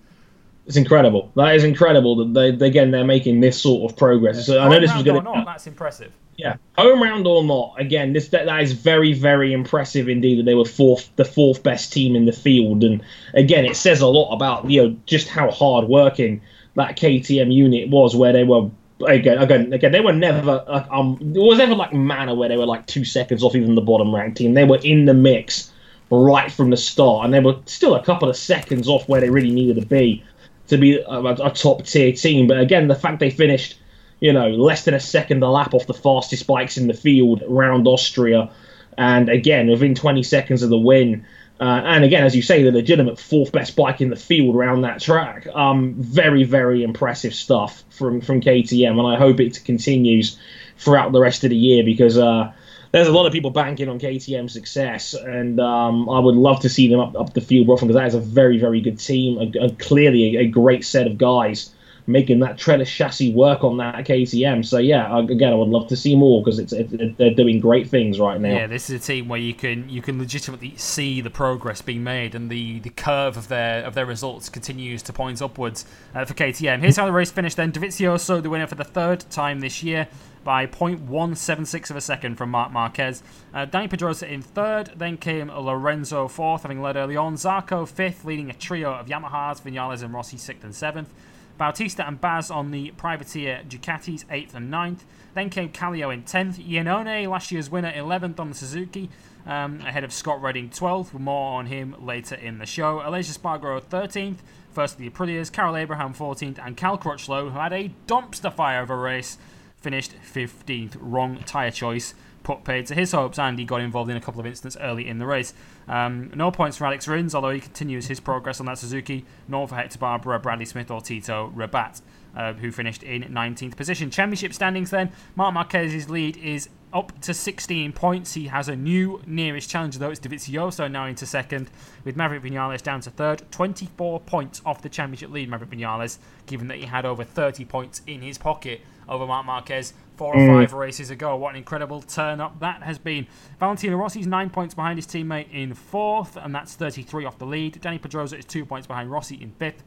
It's 0.65 0.77
incredible. 0.77 1.31
That 1.35 1.55
is 1.55 1.63
incredible 1.63 2.15
that 2.17 2.57
they 2.57 2.65
again 2.65 2.91
they're 2.91 3.03
making 3.03 3.41
this 3.41 3.59
sort 3.59 3.91
of 3.91 3.97
progress. 3.97 4.45
So 4.45 4.59
I 4.59 4.69
know 4.69 4.79
this 4.79 4.93
was 4.93 5.03
going 5.03 5.23
to. 5.23 5.43
That's 5.45 5.67
impressive. 5.67 6.13
Yeah, 6.37 6.55
home 6.77 7.03
round 7.03 7.27
or 7.27 7.43
not, 7.43 7.75
again, 7.77 8.13
this 8.13 8.29
that, 8.29 8.45
that 8.45 8.61
is 8.63 8.71
very 8.71 9.13
very 9.13 9.53
impressive 9.53 10.07
indeed 10.07 10.39
that 10.39 10.43
they 10.43 10.55
were 10.55 10.65
fourth, 10.65 11.09
the 11.15 11.25
fourth 11.25 11.61
best 11.61 11.91
team 11.91 12.15
in 12.15 12.25
the 12.25 12.31
field, 12.31 12.83
and 12.83 13.03
again, 13.33 13.65
it 13.65 13.75
says 13.75 14.01
a 14.01 14.07
lot 14.07 14.33
about 14.33 14.69
you 14.69 14.81
know 14.81 14.97
just 15.05 15.27
how 15.27 15.51
hard 15.51 15.87
working 15.87 16.41
that 16.75 16.97
KTM 16.97 17.53
unit 17.53 17.89
was, 17.89 18.15
where 18.15 18.33
they 18.33 18.43
were 18.43 18.69
again, 19.07 19.37
again, 19.37 19.73
again, 19.73 19.91
they 19.91 19.99
were 19.99 20.13
never 20.13 20.63
um, 20.91 21.17
there 21.21 21.43
was 21.43 21.57
never 21.57 21.75
like 21.75 21.93
manner 21.93 22.35
where 22.35 22.49
they 22.49 22.57
were 22.57 22.65
like 22.65 22.85
two 22.87 23.05
seconds 23.05 23.43
off 23.43 23.55
even 23.55 23.75
the 23.75 23.81
bottom 23.81 24.13
ranked 24.13 24.37
team. 24.37 24.53
They 24.53 24.63
were 24.63 24.79
in 24.83 25.05
the 25.05 25.13
mix 25.13 25.71
right 26.09 26.51
from 26.51 26.69
the 26.69 26.77
start, 26.77 27.25
and 27.25 27.33
they 27.33 27.39
were 27.39 27.57
still 27.65 27.95
a 27.95 28.03
couple 28.03 28.29
of 28.29 28.35
seconds 28.35 28.87
off 28.87 29.07
where 29.07 29.21
they 29.21 29.29
really 29.29 29.51
needed 29.51 29.79
to 29.79 29.85
be 29.85 30.23
to 30.67 30.77
be 30.77 30.99
a, 30.99 31.19
a 31.19 31.51
top 31.51 31.85
tier 31.85 32.13
team. 32.13 32.47
But 32.47 32.59
again, 32.59 32.87
the 32.87 32.95
fact 32.95 33.19
they 33.19 33.29
finished, 33.29 33.77
you 34.19 34.31
know, 34.31 34.49
less 34.49 34.85
than 34.85 34.93
a 34.93 34.99
second 34.99 35.43
a 35.43 35.49
lap 35.49 35.73
off 35.73 35.87
the 35.87 35.93
fastest 35.93 36.47
bikes 36.47 36.77
in 36.77 36.87
the 36.87 36.93
field 36.93 37.43
around 37.43 37.87
Austria, 37.87 38.49
and 38.97 39.29
again 39.29 39.67
within 39.67 39.95
20 39.95 40.23
seconds 40.23 40.63
of 40.63 40.69
the 40.69 40.77
win. 40.77 41.25
Uh, 41.61 41.83
and 41.85 42.03
again, 42.03 42.23
as 42.23 42.35
you 42.35 42.41
say, 42.41 42.63
the 42.63 42.71
legitimate 42.71 43.19
fourth 43.19 43.51
best 43.51 43.75
bike 43.75 44.01
in 44.01 44.09
the 44.09 44.15
field 44.15 44.55
around 44.55 44.81
that 44.81 44.99
track. 44.99 45.45
Um, 45.53 45.93
very, 45.93 46.43
very 46.43 46.81
impressive 46.81 47.35
stuff 47.35 47.83
from 47.91 48.19
from 48.19 48.41
KTM, 48.41 48.97
and 48.97 49.07
I 49.07 49.15
hope 49.15 49.39
it 49.39 49.63
continues 49.63 50.39
throughout 50.79 51.11
the 51.11 51.21
rest 51.21 51.43
of 51.43 51.51
the 51.51 51.55
year 51.55 51.83
because 51.83 52.17
uh, 52.17 52.51
there's 52.91 53.07
a 53.07 53.11
lot 53.11 53.27
of 53.27 53.31
people 53.31 53.51
banking 53.51 53.89
on 53.89 53.99
KTM 53.99 54.49
success, 54.49 55.13
and 55.13 55.59
um, 55.59 56.09
I 56.09 56.17
would 56.17 56.35
love 56.35 56.61
to 56.61 56.69
see 56.69 56.89
them 56.89 56.99
up, 56.99 57.15
up 57.15 57.33
the 57.35 57.41
field 57.41 57.69
often 57.69 57.87
because 57.87 57.99
that 57.99 58.07
is 58.07 58.15
a 58.15 58.19
very, 58.19 58.57
very 58.57 58.81
good 58.81 58.97
team, 58.97 59.37
a, 59.37 59.65
a 59.65 59.69
clearly 59.75 60.37
a, 60.37 60.39
a, 60.39 60.47
great 60.47 60.83
set 60.83 61.05
of 61.05 61.19
guys 61.19 61.69
making 62.07 62.39
that 62.39 62.57
trellis 62.57 62.89
chassis 62.89 63.33
work 63.33 63.63
on 63.63 63.77
that 63.77 63.95
KTM. 64.05 64.65
So 64.65 64.77
yeah, 64.77 65.19
again, 65.19 65.53
I 65.53 65.55
would 65.55 65.69
love 65.69 65.87
to 65.87 65.95
see 65.95 66.15
more 66.15 66.43
because 66.43 66.59
it's 66.59 66.73
it, 66.73 67.17
they're 67.17 67.33
doing 67.33 67.59
great 67.59 67.89
things 67.89 68.19
right 68.19 68.39
now. 68.39 68.49
Yeah, 68.49 68.67
this 68.67 68.89
is 68.89 69.01
a 69.01 69.05
team 69.05 69.27
where 69.27 69.39
you 69.39 69.53
can 69.53 69.89
you 69.89 70.01
can 70.01 70.19
legitimately 70.19 70.75
see 70.77 71.21
the 71.21 71.29
progress 71.29 71.81
being 71.81 72.03
made 72.03 72.35
and 72.35 72.49
the, 72.49 72.79
the 72.79 72.89
curve 72.89 73.37
of 73.37 73.47
their 73.47 73.83
of 73.83 73.95
their 73.95 74.05
results 74.05 74.49
continues 74.49 75.01
to 75.03 75.13
point 75.13 75.41
upwards 75.41 75.85
uh, 76.13 76.25
for 76.25 76.33
KTM. 76.33 76.79
Here's 76.79 76.97
how 76.97 77.05
the 77.05 77.11
race 77.11 77.31
finished 77.31 77.57
then. 77.57 77.71
Dovizioso, 77.71 78.41
the 78.41 78.49
winner 78.49 78.67
for 78.67 78.75
the 78.75 78.83
third 78.83 79.21
time 79.29 79.59
this 79.59 79.83
year 79.83 80.07
by 80.43 80.65
0.176 80.65 81.89
of 81.91 81.95
a 81.95 82.01
second 82.01 82.35
from 82.35 82.49
Marc 82.49 82.71
Marquez. 82.71 83.21
Uh, 83.53 83.65
Dani 83.65 83.89
Pedrosa 83.89 84.31
in 84.31 84.41
third, 84.41 84.91
then 84.95 85.17
came 85.17 85.49
Lorenzo 85.49 86.27
fourth, 86.27 86.63
having 86.63 86.81
led 86.81 86.95
early 86.95 87.15
on. 87.15 87.35
Zarco 87.35 87.87
fifth, 87.87 88.25
leading 88.25 88.49
a 88.49 88.53
trio 88.53 88.93
of 88.93 89.07
Yamahas, 89.07 89.61
Vinales 89.61 90.01
and 90.01 90.13
Rossi 90.13 90.37
sixth 90.37 90.63
and 90.63 90.75
seventh. 90.75 91.13
Bautista 91.61 92.07
and 92.07 92.19
Baz 92.19 92.49
on 92.49 92.71
the 92.71 92.89
privateer 92.97 93.61
Ducatis 93.69 94.25
8th 94.25 94.55
and 94.55 94.73
9th. 94.73 95.01
Then 95.35 95.51
came 95.51 95.69
Kallio 95.69 96.11
in 96.11 96.23
10th. 96.23 96.55
Iannone, 96.67 97.29
last 97.29 97.51
year's 97.51 97.69
winner, 97.69 97.91
11th 97.91 98.39
on 98.39 98.49
the 98.49 98.55
Suzuki, 98.55 99.11
um, 99.45 99.79
ahead 99.81 100.03
of 100.03 100.11
Scott 100.11 100.41
Redding 100.41 100.71
12th. 100.71 101.13
More 101.13 101.59
on 101.59 101.67
him 101.67 101.95
later 102.03 102.33
in 102.33 102.57
the 102.57 102.65
show. 102.65 102.97
Aleix 103.01 103.37
Espargaro 103.37 103.79
13th, 103.79 104.37
first 104.71 104.95
of 104.95 105.01
the 105.01 105.07
Aprilias. 105.11 105.51
Karel 105.51 105.77
Abraham 105.77 106.15
14th, 106.15 106.57
and 106.65 106.75
Cal 106.75 106.97
Crutchlow, 106.97 107.51
who 107.51 107.59
had 107.59 107.73
a 107.73 107.93
dumpster 108.07 108.51
fire 108.51 108.81
of 108.81 108.89
a 108.89 108.95
race, 108.95 109.37
finished 109.77 110.15
15th. 110.33 110.97
Wrong 110.99 111.43
tyre 111.45 111.69
choice 111.69 112.15
put 112.43 112.63
paid 112.63 112.85
to 112.87 112.95
his 112.95 113.11
hopes, 113.11 113.37
and 113.39 113.57
he 113.57 113.65
got 113.65 113.81
involved 113.81 114.09
in 114.09 114.17
a 114.17 114.21
couple 114.21 114.39
of 114.39 114.45
incidents 114.45 114.77
early 114.79 115.07
in 115.07 115.19
the 115.19 115.25
race. 115.25 115.53
Um, 115.87 116.31
no 116.35 116.51
points 116.51 116.77
for 116.77 116.85
Alex 116.85 117.07
Rins, 117.07 117.35
although 117.35 117.51
he 117.51 117.59
continues 117.59 118.07
his 118.07 118.19
progress 118.19 118.59
on 118.59 118.65
that 118.67 118.77
Suzuki. 118.77 119.25
Nor 119.47 119.67
for 119.67 119.75
Hector 119.75 119.99
Barbera, 119.99 120.41
Bradley 120.41 120.65
Smith, 120.65 120.89
or 120.89 121.01
Tito 121.01 121.51
Rabat, 121.55 122.01
uh, 122.35 122.53
who 122.53 122.71
finished 122.71 123.03
in 123.03 123.23
19th 123.23 123.75
position. 123.75 124.09
Championship 124.09 124.53
standings 124.53 124.89
then. 124.89 125.11
Marc 125.35 125.53
Marquez's 125.53 126.09
lead 126.09 126.37
is 126.37 126.69
up 126.93 127.19
to 127.21 127.33
16 127.33 127.93
points. 127.93 128.33
He 128.33 128.47
has 128.47 128.67
a 128.67 128.75
new 128.75 129.21
nearest 129.25 129.69
challenger, 129.69 129.99
though. 129.99 130.09
It's 130.09 130.19
Dovizioso 130.19 130.89
now 130.89 131.05
into 131.05 131.25
second, 131.25 131.69
with 132.03 132.15
Maverick 132.15 132.43
Vinales 132.43 132.81
down 132.81 133.01
to 133.01 133.09
third. 133.09 133.43
24 133.51 134.19
points 134.21 134.61
off 134.65 134.81
the 134.81 134.89
championship 134.89 135.31
lead, 135.31 135.49
Maverick 135.49 135.71
Vinales, 135.71 136.17
given 136.45 136.67
that 136.67 136.77
he 136.77 136.85
had 136.85 137.05
over 137.05 137.23
30 137.23 137.65
points 137.65 138.01
in 138.07 138.21
his 138.21 138.37
pocket 138.37 138.81
over 139.07 139.25
Marc 139.27 139.45
Marquez 139.45 139.93
four 140.21 140.35
or 140.35 140.39
mm. 140.39 140.61
five 140.61 140.73
races 140.73 141.09
ago. 141.09 141.35
What 141.35 141.49
an 141.49 141.55
incredible 141.55 141.99
turn 141.99 142.39
up 142.39 142.59
that 142.59 142.83
has 142.83 142.99
been. 142.99 143.25
Valentino 143.59 143.97
Rossi's 143.97 144.27
nine 144.27 144.51
points 144.51 144.75
behind 144.75 144.99
his 144.99 145.07
teammate 145.07 145.51
in 145.51 145.73
fourth, 145.73 146.37
and 146.37 146.53
that's 146.53 146.75
33 146.75 147.25
off 147.25 147.39
the 147.39 147.47
lead. 147.47 147.81
Dani 147.81 147.99
Pedrosa 147.99 148.37
is 148.37 148.45
two 148.45 148.63
points 148.63 148.85
behind 148.85 149.09
Rossi 149.09 149.41
in 149.41 149.49
fifth. 149.53 149.83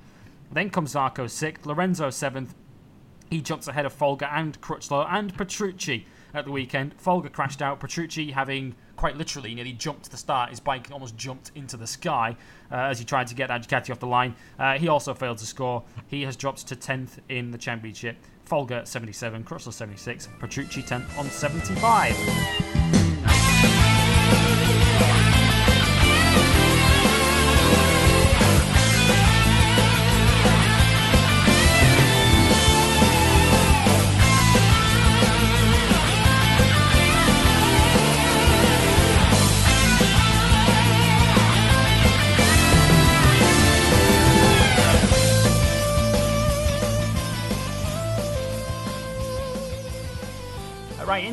Then 0.51 0.71
comes 0.71 0.95
Zarco 0.95 1.31
sixth, 1.31 1.65
Lorenzo 1.67 2.11
seventh. 2.11 2.57
He 3.31 3.41
jumps 3.43 3.69
ahead 3.69 3.87
of 3.87 3.93
Folger 3.93 4.27
and 4.27 4.61
Crutchlow 4.61 5.07
and 5.09 5.33
Petrucci 5.37 6.05
at 6.35 6.45
the 6.45 6.51
weekend. 6.51 6.95
Folger 6.95 7.29
crashed 7.29 7.63
out. 7.63 7.79
Petrucci 7.79 8.33
having 8.33 8.75
quite 8.97 9.17
literally 9.17 9.55
nearly 9.55 9.73
jumped 9.73 10.07
to 10.07 10.11
the 10.11 10.17
start. 10.17 10.51
His 10.51 10.59
bike 10.59 10.89
almost 10.91 11.17
jumped 11.17 11.53
into 11.55 11.77
the 11.77 11.87
sky 11.87 12.37
uh, 12.73 12.75
as 12.75 12.99
he 12.99 13.05
tried 13.05 13.29
to 13.29 13.37
get 13.37 13.49
that 13.49 13.69
Ducati 13.69 13.93
off 13.93 14.01
the 14.01 14.09
line. 14.09 14.35
Uh, 14.59 14.79
he 14.79 14.89
also 14.89 15.15
failed 15.15 15.39
to 15.39 15.47
score. 15.47 15.85
He 16.09 16.23
has 16.23 16.35
dropped 16.35 16.67
to 16.67 16.75
10th 16.75 17.19
in 17.29 17.53
the 17.53 17.59
championship. 17.59 18.17
Folger 18.45 18.85
77, 18.85 19.45
Crutchlow 19.45 19.73
76, 19.73 20.29
Petrucci 20.39 20.83
10th 20.83 21.19
on 21.19 21.27
75. 21.31 23.04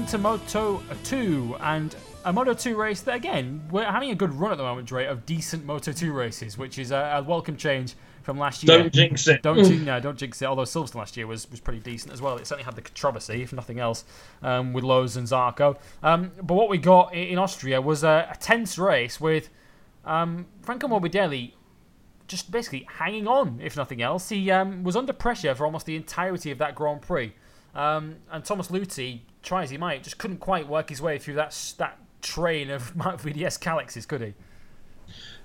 Right 0.02 0.14
into 0.14 0.18
Moto 0.18 0.82
2 1.04 1.58
and 1.62 1.95
a 2.26 2.34
Moto 2.34 2.54
2 2.54 2.76
race 2.76 3.02
that, 3.02 3.16
again, 3.16 3.62
we're 3.70 3.84
having 3.84 4.10
a 4.10 4.16
good 4.16 4.34
run 4.34 4.52
at 4.52 4.58
the 4.58 4.64
moment, 4.64 4.88
Dre, 4.88 5.06
of 5.06 5.26
decent 5.28 5.64
Moto 5.64 5.91
2 5.91 6.12
races, 6.12 6.58
which 6.58 6.80
is 6.80 6.91
a, 6.91 7.18
a 7.18 7.24
welcome 7.24 7.56
change 7.56 7.93
from 8.24 8.39
last 8.39 8.64
year. 8.64 8.80
Don't 8.80 8.93
jinx 8.93 9.28
it. 9.28 9.43
Don't, 9.43 9.86
no, 9.86 9.99
don't 9.99 10.18
jinx 10.18 10.41
it. 10.41 10.45
Although 10.45 10.64
Silverstone 10.64 10.95
last 10.95 11.18
year 11.18 11.28
was, 11.28 11.49
was 11.52 11.60
pretty 11.60 11.80
decent 11.80 12.14
as 12.14 12.22
well. 12.22 12.38
It 12.38 12.47
certainly 12.47 12.64
had 12.64 12.76
the 12.76 12.82
controversy, 12.82 13.43
if 13.43 13.54
nothing 13.54 13.80
else, 13.80 14.04
um, 14.41 14.74
with 14.74 14.84
Lowes 14.84 15.18
and 15.18 15.28
Zarco. 15.28 15.78
Um, 16.02 16.32
but 16.41 16.56
what 16.56 16.70
we 16.70 16.80
got 16.80 17.14
in, 17.14 17.38
Austria 17.38 17.80
was 17.80 18.04
a, 18.04 18.28
a 18.32 18.38
tense 18.38 18.80
race 18.80 19.22
with 19.22 19.49
um, 20.06 20.47
Franco 20.64 20.88
Morbidelli 20.88 21.54
just 22.28 22.49
basically 22.49 22.88
hanging 22.97 23.28
on, 23.28 23.60
if 23.62 23.78
nothing 23.78 24.02
else. 24.02 24.30
He 24.30 24.49
um, 24.49 24.84
was 24.84 24.95
under 24.95 25.14
pressure 25.14 25.54
for 25.54 25.66
almost 25.66 25.86
the 25.86 25.95
entirety 25.95 26.49
of 26.49 26.58
that 26.58 26.74
Grand 26.76 27.02
Prix. 27.02 27.34
Um, 27.74 28.18
and 28.32 28.43
Thomas 28.43 28.68
Luthi, 28.68 29.22
try 29.44 29.64
as 29.64 29.70
he 29.70 29.78
might, 29.78 30.04
just 30.04 30.18
couldn't 30.18 30.38
quite 30.38 30.68
work 30.68 30.89
his 30.89 31.02
way 31.02 31.18
through 31.18 31.36
that 31.36 31.74
that 31.78 31.98
train 32.22 32.70
of 32.70 32.96
Marc 32.96 33.22
VDS 33.22 33.60
Kalexes, 33.60 34.08
could 34.08 34.22
he? 34.22 34.34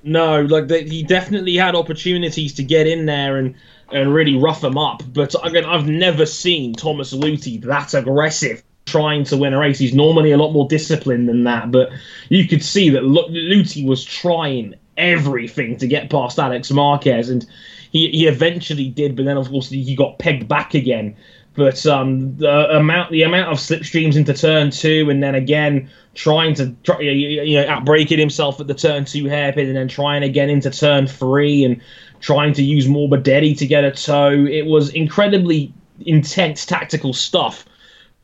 No, 0.03 0.43
like 0.43 0.71
he 0.71 1.03
definitely 1.03 1.57
had 1.57 1.75
opportunities 1.75 2.55
to 2.55 2.63
get 2.63 2.87
in 2.87 3.07
there 3.07 3.37
and 3.37 3.55
and 3.91 4.13
really 4.13 4.37
rough 4.37 4.63
him 4.63 4.79
up. 4.79 5.03
But 5.13 5.35
again, 5.45 5.65
I've 5.65 5.89
never 5.89 6.27
seen 6.27 6.75
Thomas 6.75 7.13
Luthi 7.13 7.61
that 7.63 7.95
aggressive 7.95 8.63
trying 8.85 9.25
to 9.25 9.37
win 9.37 9.53
a 9.53 9.59
race. 9.59 9.79
He's 9.79 9.95
normally 9.95 10.31
a 10.33 10.37
lot 10.37 10.53
more 10.53 10.69
disciplined 10.69 11.29
than 11.29 11.45
that, 11.45 11.73
but 11.73 11.91
you 12.29 12.47
could 12.47 12.63
see 12.65 12.89
that 12.91 13.03
Luthi 13.03 13.85
was 13.85 14.05
trying 14.05 14.75
everything 14.97 15.77
to 15.79 15.87
get 15.87 16.09
past 16.09 16.39
Alex 16.39 16.71
Marquez, 16.71 17.29
and 17.29 17.45
he, 17.91 18.09
he 18.11 18.27
eventually 18.27 18.89
did. 18.89 19.17
But 19.17 19.25
then, 19.25 19.37
of 19.37 19.49
course, 19.49 19.69
he 19.69 19.95
got 19.97 20.19
pegged 20.19 20.49
back 20.49 20.75
again. 20.75 21.17
But 21.57 21.87
um, 21.87 22.37
the 22.37 22.77
amount 22.77 23.11
the 23.11 23.23
amount 23.23 23.51
of 23.51 23.59
slipstreams 23.59 24.17
into 24.17 24.35
turn 24.35 24.71
two, 24.71 25.09
and 25.09 25.23
then 25.23 25.35
again 25.35 25.91
trying 26.15 26.55
to 26.55 26.75
you 27.01 27.57
know 27.57 27.67
outbreaking 27.67 28.19
himself 28.19 28.61
at 28.61 28.67
the 28.67 28.75
turn 28.75 29.07
two 29.07 29.25
hairpin, 29.25 29.67
and 29.67 29.77
then 29.77 29.89
trying 29.89 30.23
again 30.23 30.51
into 30.51 30.71
turn 30.71 31.07
three, 31.07 31.65
and 31.65 31.81
trying 32.21 32.53
to 32.55 32.63
use 32.63 32.87
Morbidelli 32.87 33.57
to 33.59 33.67
get 33.67 33.85
a 33.85 33.91
toe. 33.91 34.47
It 34.47 34.67
was 34.67 34.91
incredibly 34.91 35.73
intense 36.01 36.67
tactical 36.67 37.15
stuff 37.15 37.65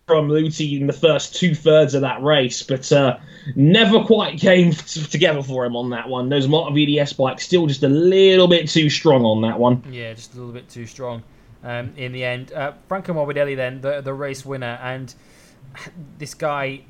from 0.07 0.29
Luthi 0.29 0.79
in 0.79 0.87
the 0.87 0.93
first 0.93 1.35
two 1.35 1.55
thirds 1.55 1.95
of 1.95 2.03
that 2.03 2.23
race, 2.23 2.63
but 2.63 2.93
uh, 2.93 3.17
never 3.57 4.05
quite 4.05 4.39
came 4.39 4.73
together 5.11 5.43
for 5.43 5.65
him 5.65 5.75
on 5.75 5.89
that 5.91 6.07
one. 6.07 6.29
Those 6.29 6.49
Marc 6.49 6.75
VDS 6.75 7.17
bikes 7.17 7.45
still 7.45 7.67
just 7.67 7.83
a 7.83 7.89
little 7.89 8.49
bit 8.49 8.69
too 8.69 8.91
strong 8.91 9.25
on 9.25 9.41
that 9.41 9.59
one. 9.59 9.83
Yeah, 9.91 10.13
just 10.13 10.35
a 10.35 10.37
little 10.37 10.53
bit 10.53 10.69
too 10.69 10.85
strong 10.85 11.23
um, 11.65 11.93
in 11.97 12.13
the 12.13 12.25
end. 12.25 12.53
Uh, 12.53 12.73
Franco 12.89 13.13
Morbidelli 13.13 13.57
then, 13.57 13.81
the, 13.81 14.01
the 14.01 14.15
race 14.15 14.45
winner, 14.45 14.79
and 14.83 15.15
this 16.19 16.35
guy, 16.35 16.83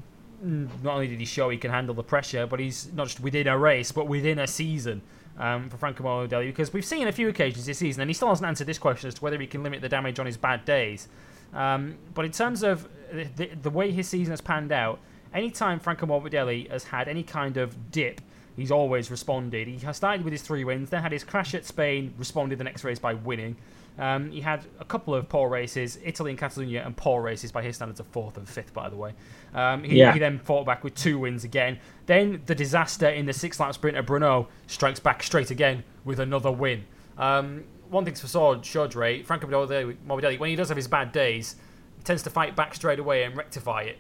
mm, 0.45 0.69
not 0.83 0.95
only 0.95 1.09
did 1.09 1.21
he 1.21 1.27
show 1.27 1.51
he 1.51 1.59
can 1.59 1.71
handle 1.71 1.95
the 1.95 2.03
pressure, 2.03 2.47
but 2.47 2.61
he's 2.61 2.93
not 2.93 3.09
just 3.09 3.21
within 3.21 3.47
a 3.47 3.59
race, 3.59 3.93
but 3.93 4.07
within 4.07 4.39
a 4.39 4.47
season. 4.47 5.03
Um, 5.39 5.71
for 5.71 5.79
Franco 5.79 6.05
Morbidelli, 6.05 6.49
because 6.49 6.75
we've 6.75 6.85
seen 6.85 7.09
a 7.09 7.13
few 7.13 7.27
occasions 7.31 7.65
this 7.65 7.79
season, 7.79 8.03
and 8.03 8.11
he 8.11 8.13
still 8.13 8.29
hasn't 8.29 8.47
answered 8.47 8.67
this 8.67 8.79
question 8.79 9.09
as 9.09 9.15
to 9.15 9.23
whether 9.23 9.41
he 9.41 9.47
can 9.47 9.63
limit 9.63 9.81
the 9.81 9.89
damage 9.89 10.19
on 10.19 10.27
his 10.27 10.37
bad 10.37 10.67
days. 10.67 11.09
Um, 11.55 11.97
but 12.15 12.25
in 12.27 12.33
terms 12.33 12.63
of 12.63 12.87
the, 13.11 13.47
the, 13.47 13.71
way 13.71 13.91
his 13.91 14.09
season 14.09 14.31
has 14.31 14.41
panned 14.41 14.73
out, 14.73 14.99
anytime 15.35 15.81
Franco 15.81 16.07
Morbidelli 16.07 16.71
has 16.71 16.85
had 16.85 17.09
any 17.09 17.23
kind 17.23 17.57
of 17.57 17.91
dip, 17.91 18.21
he's 18.57 18.71
always 18.71 19.11
responded. 19.11 19.69
He 19.69 19.79
has 19.79 19.97
started 19.97 20.25
with 20.25 20.33
his 20.33 20.43
three 20.43 20.65
wins, 20.65 20.91
then 20.91 21.03
had 21.03 21.13
his 21.13 21.25
crash 21.25 21.55
at 21.55 21.65
Spain, 21.65 22.15
responded 22.19 22.59
the 22.59 22.65
next 22.65 22.85
race 22.85 22.99
by 22.99 23.15
winning. 23.15 23.57
Um, 23.99 24.31
he 24.31 24.41
had 24.41 24.65
a 24.81 24.85
couple 24.85 25.15
of 25.15 25.29
poor 25.29 25.49
races, 25.49 25.99
Italy 26.03 26.31
and 26.31 26.39
Catalonia, 26.39 26.83
and 26.85 26.97
poor 26.97 27.21
races 27.21 27.53
by 27.53 27.63
his 27.63 27.77
standards 27.77 28.01
of 28.01 28.07
fourth 28.07 28.39
and 28.39 28.49
fifth, 28.49 28.73
by 28.73 28.89
the 28.89 28.97
way. 28.97 29.13
Um, 29.55 29.85
he, 29.85 29.99
yeah. 29.99 30.13
he, 30.13 30.19
then 30.19 30.39
fought 30.39 30.65
back 30.65 30.83
with 30.83 30.95
two 30.95 31.19
wins 31.19 31.45
again. 31.45 31.79
Then 32.07 32.43
the 32.47 32.55
disaster 32.55 33.09
in 33.09 33.27
the 33.27 33.33
six 33.33 33.61
lap 33.61 33.75
sprint 33.75 33.97
at 33.97 34.07
Brno 34.07 34.47
strikes 34.67 34.99
back 34.99 35.23
straight 35.23 35.51
again 35.51 35.85
with 36.05 36.21
another 36.21 36.51
win. 36.51 36.85
Um, 37.19 37.65
one 37.91 38.05
thing's 38.07 38.21
for 38.21 38.63
sure, 38.63 38.89
Dre, 38.89 39.23
Franco 39.23 39.47
Morbidelli, 39.47 40.39
when 40.39 40.49
he 40.49 40.57
does 40.57 40.69
have 40.69 40.77
his 40.77 40.89
bad 40.89 41.13
days, 41.13 41.57
he 41.99 42.03
tends 42.03 42.23
to 42.23 42.31
fight 42.31 42.57
back 42.57 42.75
straight 42.75 42.99
away 42.99 43.25
and 43.25 43.37
rectify 43.37 43.83
it. 43.83 43.99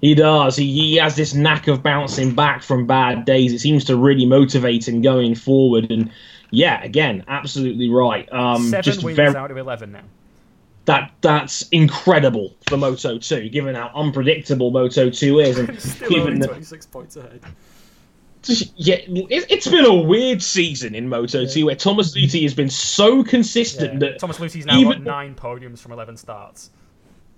He 0.00 0.14
does. 0.14 0.56
He, 0.56 0.72
he 0.72 0.96
has 0.96 1.16
this 1.16 1.34
knack 1.34 1.66
of 1.66 1.82
bouncing 1.82 2.34
back 2.34 2.62
from 2.62 2.86
bad 2.86 3.24
days. 3.24 3.52
It 3.52 3.58
seems 3.58 3.84
to 3.86 3.96
really 3.96 4.26
motivate 4.26 4.86
him 4.86 5.02
going 5.02 5.34
forward. 5.34 5.90
And 5.90 6.10
yeah, 6.50 6.82
again, 6.82 7.24
absolutely 7.28 7.88
right. 7.88 8.30
Um, 8.32 8.68
Seven 8.68 8.82
just 8.82 9.04
wins 9.04 9.16
very, 9.16 9.34
out 9.34 9.50
of 9.50 9.56
eleven 9.56 9.92
now. 9.92 10.04
That 10.84 11.12
that's 11.20 11.68
incredible 11.68 12.56
for 12.68 12.76
Moto 12.76 13.18
Two, 13.18 13.48
given 13.48 13.74
how 13.74 13.90
unpredictable 13.94 14.70
Moto 14.70 15.10
Two 15.10 15.38
is, 15.40 15.58
and 15.58 15.68
given 16.08 16.40
twenty 16.40 16.64
six 16.64 16.86
points 16.86 17.16
ahead 17.16 17.40
yeah, 18.76 18.96
it, 19.06 19.50
has 19.50 19.70
been 19.70 19.84
a 19.84 19.94
weird 19.94 20.42
season 20.42 20.94
in 20.94 21.08
Moto 21.08 21.46
2 21.46 21.66
where 21.66 21.74
Thomas 21.74 22.16
Luthi 22.16 22.42
has 22.42 22.54
been 22.54 22.70
so 22.70 23.22
consistent 23.22 23.94
yeah. 23.94 24.10
that 24.10 24.18
Thomas 24.18 24.38
Luthi's 24.38 24.66
now 24.66 24.78
even, 24.78 24.92
got 24.92 25.02
nine 25.02 25.34
podiums 25.34 25.78
from 25.80 25.92
eleven 25.92 26.16
starts. 26.16 26.70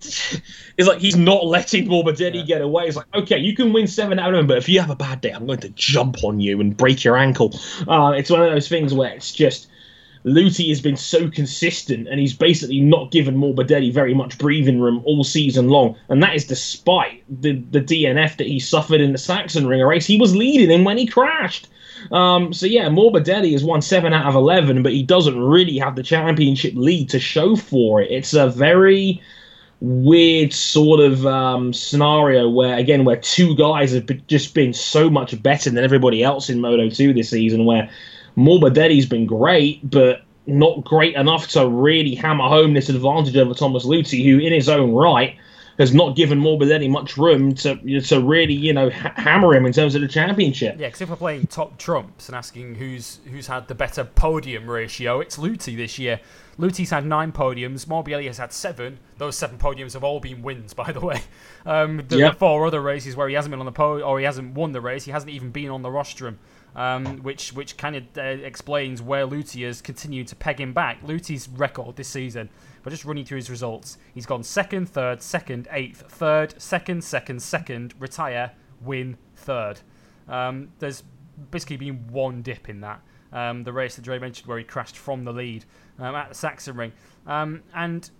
It's 0.78 0.88
like 0.88 1.00
he's 1.00 1.16
not 1.16 1.44
letting 1.44 1.88
Morbidelli 1.88 2.36
yeah. 2.36 2.42
get 2.44 2.62
away. 2.62 2.86
It's 2.86 2.96
like, 2.96 3.14
okay, 3.14 3.36
you 3.36 3.54
can 3.54 3.74
win 3.74 3.86
seven 3.86 4.18
out 4.18 4.32
of 4.32 4.38
them, 4.38 4.46
but 4.46 4.56
if 4.56 4.66
you 4.66 4.80
have 4.80 4.88
a 4.88 4.96
bad 4.96 5.20
day, 5.20 5.30
I'm 5.30 5.44
going 5.44 5.60
to 5.60 5.68
jump 5.70 6.24
on 6.24 6.40
you 6.40 6.58
and 6.58 6.74
break 6.74 7.04
your 7.04 7.18
ankle. 7.18 7.52
Uh, 7.86 8.14
it's 8.16 8.30
one 8.30 8.40
of 8.40 8.50
those 8.50 8.66
things 8.66 8.94
where 8.94 9.10
it's 9.10 9.30
just 9.30 9.68
Luthi 10.24 10.68
has 10.68 10.80
been 10.80 10.96
so 10.96 11.30
consistent 11.30 12.08
and 12.08 12.18
he's 12.20 12.34
basically 12.34 12.80
not 12.80 13.10
given 13.10 13.36
Morbidelli 13.36 13.92
very 13.92 14.14
much 14.14 14.38
breathing 14.38 14.80
room 14.80 15.02
all 15.04 15.22
season 15.22 15.68
long. 15.68 15.96
And 16.08 16.22
that 16.22 16.34
is 16.34 16.46
despite 16.46 17.24
the, 17.28 17.62
the 17.70 17.80
DNF 17.80 18.36
that 18.38 18.46
he 18.46 18.58
suffered 18.58 19.02
in 19.02 19.12
the 19.12 19.18
Sachsenring 19.18 19.86
race. 19.86 20.06
He 20.06 20.18
was 20.18 20.34
leading 20.34 20.70
him 20.70 20.84
when 20.84 20.96
he 20.96 21.06
crashed. 21.06 21.68
Um, 22.10 22.52
so 22.52 22.66
yeah, 22.66 22.88
Morbidelli 22.88 23.52
has 23.52 23.64
won 23.64 23.82
seven 23.82 24.14
out 24.14 24.26
of 24.26 24.34
eleven, 24.34 24.82
but 24.82 24.92
he 24.92 25.02
doesn't 25.02 25.38
really 25.38 25.76
have 25.78 25.96
the 25.96 26.02
championship 26.02 26.72
lead 26.74 27.10
to 27.10 27.20
show 27.20 27.56
for 27.56 28.00
it. 28.00 28.10
It's 28.10 28.32
a 28.32 28.48
very 28.48 29.20
weird 29.80 30.52
sort 30.52 31.00
of 31.00 31.24
um, 31.26 31.72
scenario 31.72 32.48
where 32.48 32.76
again 32.76 33.04
where 33.04 33.16
two 33.16 33.56
guys 33.56 33.92
have 33.92 34.06
just 34.26 34.54
been 34.54 34.74
so 34.74 35.08
much 35.08 35.42
better 35.42 35.70
than 35.70 35.82
everybody 35.82 36.22
else 36.22 36.50
in 36.50 36.60
Moto 36.60 36.90
2 36.90 37.14
this 37.14 37.30
season 37.30 37.64
where 37.64 37.90
Morbidelli's 38.36 39.06
been 39.06 39.26
great, 39.26 39.88
but 39.88 40.22
not 40.46 40.84
great 40.84 41.14
enough 41.14 41.48
to 41.48 41.68
really 41.68 42.14
hammer 42.14 42.48
home 42.48 42.74
this 42.74 42.88
advantage 42.88 43.36
over 43.36 43.54
Thomas 43.54 43.84
Luthi, 43.84 44.24
who, 44.24 44.38
in 44.38 44.52
his 44.52 44.68
own 44.68 44.92
right, 44.92 45.36
has 45.78 45.94
not 45.94 46.14
given 46.14 46.38
Morbidelli 46.40 46.90
much 46.90 47.16
room 47.16 47.54
to 47.54 48.00
to 48.02 48.20
really, 48.20 48.54
you 48.54 48.72
know, 48.72 48.90
ha- 48.90 49.14
hammer 49.16 49.54
him 49.54 49.64
in 49.66 49.72
terms 49.72 49.94
of 49.94 50.02
the 50.02 50.08
championship. 50.08 50.76
Yeah, 50.78 50.88
because 50.88 51.00
if 51.00 51.08
we're 51.08 51.16
playing 51.16 51.46
top 51.46 51.78
trumps 51.78 52.28
and 52.28 52.36
asking 52.36 52.74
who's 52.76 53.20
who's 53.30 53.46
had 53.46 53.68
the 53.68 53.74
better 53.74 54.04
podium 54.04 54.68
ratio, 54.68 55.20
it's 55.20 55.36
Luthi 55.38 55.76
this 55.76 55.98
year. 55.98 56.20
Luthi's 56.60 56.90
had 56.90 57.06
nine 57.06 57.32
podiums. 57.32 57.86
Morbidelli 57.86 58.26
has 58.26 58.38
had 58.38 58.52
seven. 58.52 58.98
Those 59.18 59.36
seven 59.36 59.58
podiums 59.58 59.94
have 59.94 60.04
all 60.04 60.20
been 60.20 60.42
wins, 60.42 60.74
by 60.82 60.92
the 60.92 61.00
way. 61.00 61.22
Um, 61.66 62.04
the, 62.08 62.18
yep. 62.18 62.32
the 62.32 62.38
four 62.38 62.66
other 62.66 62.80
races 62.80 63.16
where 63.16 63.28
he 63.28 63.34
hasn't 63.34 63.50
been 63.50 63.60
on 63.60 63.66
the 63.66 63.72
podium 63.72 64.08
or 64.08 64.18
he 64.18 64.24
hasn't 64.24 64.54
won 64.54 64.72
the 64.72 64.80
race, 64.80 65.04
he 65.04 65.10
hasn't 65.10 65.30
even 65.30 65.50
been 65.50 65.70
on 65.70 65.82
the 65.82 65.90
rostrum 65.90 66.38
um, 66.74 67.18
which 67.22 67.52
which 67.52 67.76
kind 67.76 67.96
of 67.96 68.04
uh, 68.16 68.22
explains 68.22 69.02
where 69.02 69.26
Luthi 69.26 69.66
has 69.66 69.80
continued 69.80 70.28
to 70.28 70.36
peg 70.36 70.60
him 70.60 70.72
back. 70.72 71.02
Luthi's 71.02 71.48
record 71.48 71.96
this 71.96 72.08
season, 72.08 72.48
but 72.82 72.90
just 72.90 73.04
running 73.04 73.24
through 73.24 73.36
his 73.36 73.50
results, 73.50 73.98
he's 74.14 74.26
gone 74.26 74.42
second, 74.42 74.88
third, 74.88 75.22
second, 75.22 75.68
eighth, 75.72 76.02
third, 76.08 76.60
second, 76.60 77.02
second, 77.02 77.42
second, 77.42 77.94
retire, 77.98 78.52
win, 78.80 79.16
third. 79.34 79.80
Um, 80.28 80.70
there's 80.78 81.02
basically 81.50 81.76
been 81.76 82.06
one 82.08 82.42
dip 82.42 82.68
in 82.68 82.80
that. 82.82 83.00
Um, 83.32 83.62
the 83.62 83.72
race 83.72 83.94
that 83.94 84.02
Dre 84.02 84.18
mentioned 84.18 84.48
where 84.48 84.58
he 84.58 84.64
crashed 84.64 84.96
from 84.96 85.24
the 85.24 85.32
lead 85.32 85.64
um, 86.00 86.14
at 86.14 86.30
the 86.30 86.34
Sachsenring. 86.34 86.92
Um, 87.26 87.62
and 87.74 88.10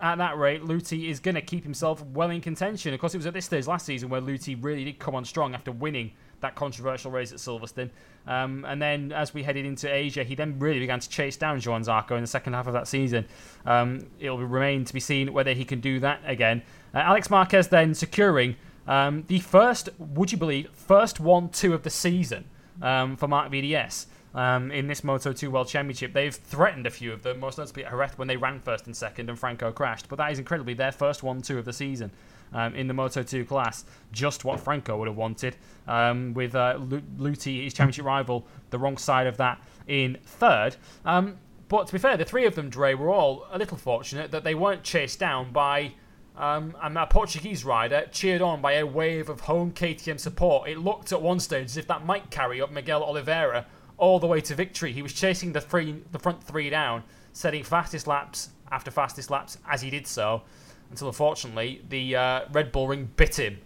at 0.00 0.18
that 0.18 0.36
rate, 0.38 0.62
Luthi 0.62 1.08
is 1.08 1.20
going 1.20 1.34
to 1.34 1.40
keep 1.40 1.64
himself 1.64 2.04
well 2.06 2.30
in 2.30 2.40
contention. 2.40 2.92
Of 2.92 3.00
course, 3.00 3.14
it 3.14 3.18
was 3.18 3.26
at 3.26 3.34
this 3.34 3.46
stage 3.46 3.66
last 3.66 3.86
season 3.86 4.08
where 4.08 4.20
Luthi 4.20 4.56
really 4.62 4.84
did 4.84 4.98
come 4.98 5.14
on 5.14 5.24
strong 5.24 5.54
after 5.54 5.72
winning 5.72 6.12
that 6.40 6.54
controversial 6.54 7.10
race 7.10 7.32
at 7.32 7.38
Silverstone. 7.38 7.90
Um, 8.26 8.64
and 8.66 8.80
then 8.80 9.12
as 9.12 9.32
we 9.32 9.42
headed 9.42 9.64
into 9.64 9.92
Asia, 9.92 10.24
he 10.24 10.34
then 10.34 10.58
really 10.58 10.80
began 10.80 11.00
to 11.00 11.08
chase 11.08 11.36
down 11.36 11.60
Johann 11.60 11.82
Zarco 11.82 12.12
in 12.12 12.20
the 12.20 12.26
second 12.26 12.52
half 12.52 12.66
of 12.66 12.74
that 12.74 12.86
season. 12.86 13.26
Um, 13.64 14.06
it'll 14.20 14.38
remain 14.38 14.84
to 14.84 14.92
be 14.92 15.00
seen 15.00 15.32
whether 15.32 15.52
he 15.52 15.64
can 15.64 15.80
do 15.80 16.00
that 16.00 16.20
again. 16.24 16.62
Uh, 16.94 16.98
Alex 16.98 17.30
Marquez 17.30 17.68
then 17.68 17.94
securing 17.94 18.56
um, 18.86 19.24
the 19.28 19.38
first, 19.38 19.88
would 19.98 20.32
you 20.32 20.38
believe, 20.38 20.68
first 20.72 21.18
1 21.18 21.48
2 21.50 21.72
of 21.72 21.82
the 21.82 21.90
season 21.90 22.44
um, 22.82 23.16
for 23.16 23.28
Marc 23.28 23.50
VDS. 23.50 24.06
Um, 24.34 24.72
in 24.72 24.88
this 24.88 25.04
Moto 25.04 25.32
2 25.32 25.48
World 25.48 25.68
Championship. 25.68 26.12
They've 26.12 26.34
threatened 26.34 26.88
a 26.88 26.90
few 26.90 27.12
of 27.12 27.22
them, 27.22 27.38
most 27.38 27.56
notably 27.56 27.84
Jerez 27.84 28.10
when 28.16 28.26
they 28.26 28.36
ran 28.36 28.58
first 28.58 28.86
and 28.86 28.96
second 28.96 29.30
and 29.30 29.38
Franco 29.38 29.70
crashed. 29.70 30.08
But 30.08 30.16
that 30.16 30.32
is 30.32 30.40
incredibly 30.40 30.74
their 30.74 30.90
first 30.90 31.22
1 31.22 31.42
2 31.42 31.56
of 31.56 31.64
the 31.64 31.72
season 31.72 32.10
um, 32.52 32.74
in 32.74 32.88
the 32.88 32.94
Moto 32.94 33.22
2 33.22 33.44
class, 33.44 33.84
just 34.12 34.44
what 34.44 34.60
Franco 34.60 34.96
would 34.98 35.08
have 35.08 35.16
wanted, 35.16 35.56
um, 35.86 36.34
with 36.34 36.54
uh, 36.54 36.78
Luthi, 36.78 37.64
his 37.64 37.74
championship 37.74 38.04
rival, 38.04 38.46
the 38.70 38.78
wrong 38.78 38.96
side 38.96 39.26
of 39.26 39.36
that 39.36 39.60
in 39.86 40.18
third. 40.24 40.76
Um, 41.04 41.36
but 41.68 41.86
to 41.88 41.92
be 41.92 41.98
fair, 41.98 42.16
the 42.16 42.24
three 42.24 42.46
of 42.46 42.54
them, 42.54 42.70
Dre, 42.70 42.94
were 42.94 43.10
all 43.10 43.46
a 43.50 43.58
little 43.58 43.76
fortunate 43.76 44.30
that 44.30 44.44
they 44.44 44.54
weren't 44.54 44.82
chased 44.82 45.18
down 45.18 45.52
by 45.52 45.92
um, 46.36 46.74
a 46.80 47.06
Portuguese 47.06 47.64
rider 47.64 48.06
cheered 48.10 48.42
on 48.42 48.60
by 48.60 48.72
a 48.72 48.86
wave 48.86 49.28
of 49.28 49.40
home 49.40 49.72
KTM 49.72 50.18
support. 50.18 50.68
It 50.68 50.78
looked 50.78 51.12
at 51.12 51.22
one 51.22 51.40
stage 51.40 51.66
as 51.66 51.76
if 51.76 51.86
that 51.88 52.04
might 52.04 52.30
carry 52.30 52.60
up 52.60 52.70
Miguel 52.70 53.02
Oliveira 53.02 53.66
all 53.98 54.18
the 54.18 54.26
way 54.26 54.40
to 54.40 54.54
victory. 54.54 54.92
He 54.92 55.02
was 55.02 55.12
chasing 55.12 55.52
the 55.52 55.60
three, 55.60 56.02
the 56.12 56.18
front 56.18 56.42
three 56.42 56.70
down, 56.70 57.04
setting 57.32 57.64
fastest 57.64 58.06
laps 58.06 58.50
after 58.70 58.90
fastest 58.90 59.30
laps 59.30 59.58
as 59.68 59.82
he 59.82 59.90
did 59.90 60.06
so 60.06 60.42
until 60.90 61.08
unfortunately 61.08 61.82
the 61.88 62.16
uh, 62.16 62.40
Red 62.52 62.72
Bull 62.72 62.88
ring 62.88 63.10
bit 63.16 63.36
him. 63.36 63.58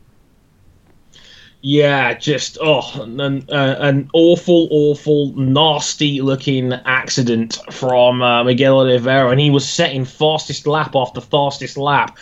Yeah, 1.61 2.15
just 2.15 2.57
oh, 2.61 3.03
an, 3.03 3.21
uh, 3.21 3.77
an 3.81 4.11
awful, 4.13 4.69
awful, 4.71 5.35
nasty 5.35 6.21
looking 6.21 6.73
accident 6.73 7.59
from 7.73 8.23
uh, 8.23 8.45
Miguel 8.45 8.79
Oliveira, 8.79 9.31
and 9.31 9.41
he 9.41 9.51
was 9.51 9.69
setting 9.69 10.05
fastest 10.05 10.69
lap 10.69 10.95
after 10.95 11.21
fastest 11.21 11.77
lap. 11.77 12.17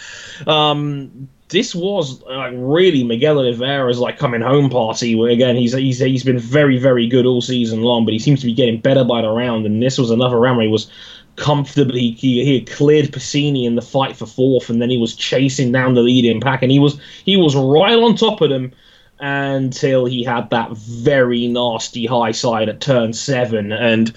Um, 0.47 1.29
this 1.49 1.75
was 1.75 2.23
like 2.23 2.53
really 2.57 3.05
Miguel 3.05 3.39
Oliveira's 3.39 4.01
like 4.01 4.19
coming 4.19 4.41
home 4.41 4.69
party. 4.69 5.15
Where 5.15 5.31
again, 5.31 5.57
he's 5.57 5.73
he's 5.73 5.99
he's 5.99 6.25
been 6.25 6.39
very 6.39 6.79
very 6.79 7.07
good 7.07 7.27
all 7.27 7.41
season 7.41 7.83
long, 7.83 8.05
but 8.05 8.13
he 8.13 8.19
seems 8.19 8.41
to 8.41 8.47
be 8.47 8.55
getting 8.55 8.81
better 8.81 9.05
by 9.05 9.23
the 9.23 9.31
round. 9.31 9.67
And 9.67 9.83
this 9.83 9.99
was 9.99 10.11
another 10.11 10.39
round 10.39 10.57
where 10.57 10.67
he 10.67 10.73
was 10.73 10.91
comfortably 11.37 12.13
he, 12.13 12.45
he 12.45 12.59
had 12.59 12.71
cleared 12.71 13.13
Pasini 13.13 13.65
in 13.65 13.77
the 13.77 13.83
fight 13.83 14.17
for 14.17 14.27
fourth, 14.27 14.71
and 14.71 14.83
then 14.83 14.91
he 14.91 14.97
was 14.97 15.15
chasing 15.15 15.71
down 15.71 15.95
the 15.95 16.03
leading 16.03 16.41
pack, 16.41 16.63
and 16.63 16.73
he 16.73 16.79
was 16.79 16.99
he 17.25 17.37
was 17.37 17.55
right 17.55 17.99
on 17.99 18.17
top 18.17 18.41
of 18.41 18.51
them 18.51 18.73
until 19.19 20.05
he 20.05 20.23
had 20.23 20.51
that 20.51 20.71
very 20.77 21.47
nasty 21.47 22.05
high 22.05 22.33
side 22.33 22.69
at 22.69 22.81
turn 22.81 23.13
seven. 23.13 23.73
And 23.73 24.15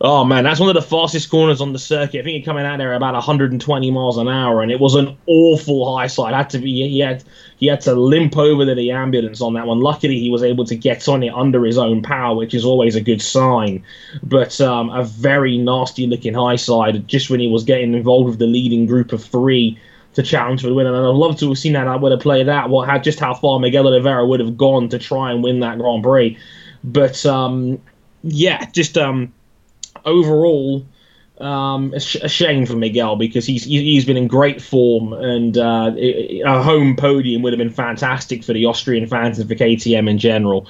oh 0.00 0.24
man, 0.24 0.44
that's 0.44 0.58
one 0.58 0.68
of 0.68 0.74
the 0.74 0.82
fastest 0.82 1.30
corners 1.30 1.60
on 1.60 1.72
the 1.72 1.78
circuit. 1.78 2.20
I 2.20 2.24
think 2.24 2.36
you're 2.36 2.44
coming 2.44 2.66
out 2.66 2.78
there 2.78 2.94
about 2.94 3.14
120 3.14 3.90
miles 3.90 4.18
an 4.18 4.28
hour, 4.28 4.62
and 4.62 4.72
it 4.72 4.80
was 4.80 4.94
an 4.94 5.16
awful 5.26 5.96
high 5.96 6.08
side. 6.08 6.34
Had 6.34 6.50
to 6.50 6.58
be 6.58 6.88
he 6.88 6.98
had 6.98 7.22
he 7.58 7.66
had 7.66 7.80
to 7.82 7.94
limp 7.94 8.36
over 8.36 8.66
to 8.66 8.74
the 8.74 8.90
ambulance 8.90 9.40
on 9.40 9.54
that 9.54 9.66
one. 9.66 9.80
Luckily, 9.80 10.18
he 10.18 10.30
was 10.30 10.42
able 10.42 10.64
to 10.64 10.76
get 10.76 11.08
on 11.08 11.22
it 11.22 11.32
under 11.32 11.64
his 11.64 11.78
own 11.78 12.02
power, 12.02 12.34
which 12.34 12.54
is 12.54 12.64
always 12.64 12.96
a 12.96 13.00
good 13.00 13.22
sign. 13.22 13.84
But 14.22 14.60
um, 14.60 14.90
a 14.90 15.04
very 15.04 15.56
nasty 15.56 16.06
looking 16.06 16.34
high 16.34 16.56
side 16.56 17.06
just 17.06 17.30
when 17.30 17.40
he 17.40 17.48
was 17.48 17.64
getting 17.64 17.94
involved 17.94 18.28
with 18.30 18.38
the 18.38 18.46
leading 18.46 18.86
group 18.86 19.12
of 19.12 19.24
three 19.24 19.78
to 20.16 20.22
challenge 20.22 20.62
for 20.62 20.68
the 20.68 20.74
win. 20.74 20.86
And 20.86 20.96
I'd 20.96 21.00
love 21.00 21.38
to 21.40 21.48
have 21.48 21.58
seen 21.58 21.74
that. 21.74 21.86
I 21.86 21.94
would 21.94 22.10
have 22.10 22.20
played 22.20 22.48
that. 22.48 22.70
What 22.70 22.88
had 22.88 23.04
just 23.04 23.20
how 23.20 23.34
far 23.34 23.60
Miguel 23.60 23.86
Oliveira 23.86 24.26
would 24.26 24.40
have 24.40 24.56
gone 24.56 24.88
to 24.88 24.98
try 24.98 25.30
and 25.30 25.42
win 25.42 25.60
that 25.60 25.78
Grand 25.78 26.02
Prix. 26.02 26.38
But 26.82 27.24
um, 27.26 27.80
yeah, 28.22 28.64
just 28.70 28.96
um, 28.96 29.32
overall, 30.04 30.84
um, 31.40 31.92
a, 31.92 32.00
sh- 32.00 32.16
a, 32.22 32.28
shame 32.28 32.64
for 32.64 32.76
Miguel 32.76 33.16
because 33.16 33.44
he's 33.44 33.64
he's 33.64 34.06
been 34.06 34.16
in 34.16 34.26
great 34.26 34.62
form 34.62 35.12
and 35.12 35.58
uh, 35.58 35.92
a 35.94 36.62
home 36.62 36.96
podium 36.96 37.42
would 37.42 37.52
have 37.52 37.58
been 37.58 37.70
fantastic 37.70 38.42
for 38.42 38.54
the 38.54 38.64
Austrian 38.64 39.06
fans 39.06 39.38
and 39.38 39.48
for 39.48 39.54
KTM 39.54 40.08
in 40.08 40.16
general. 40.18 40.66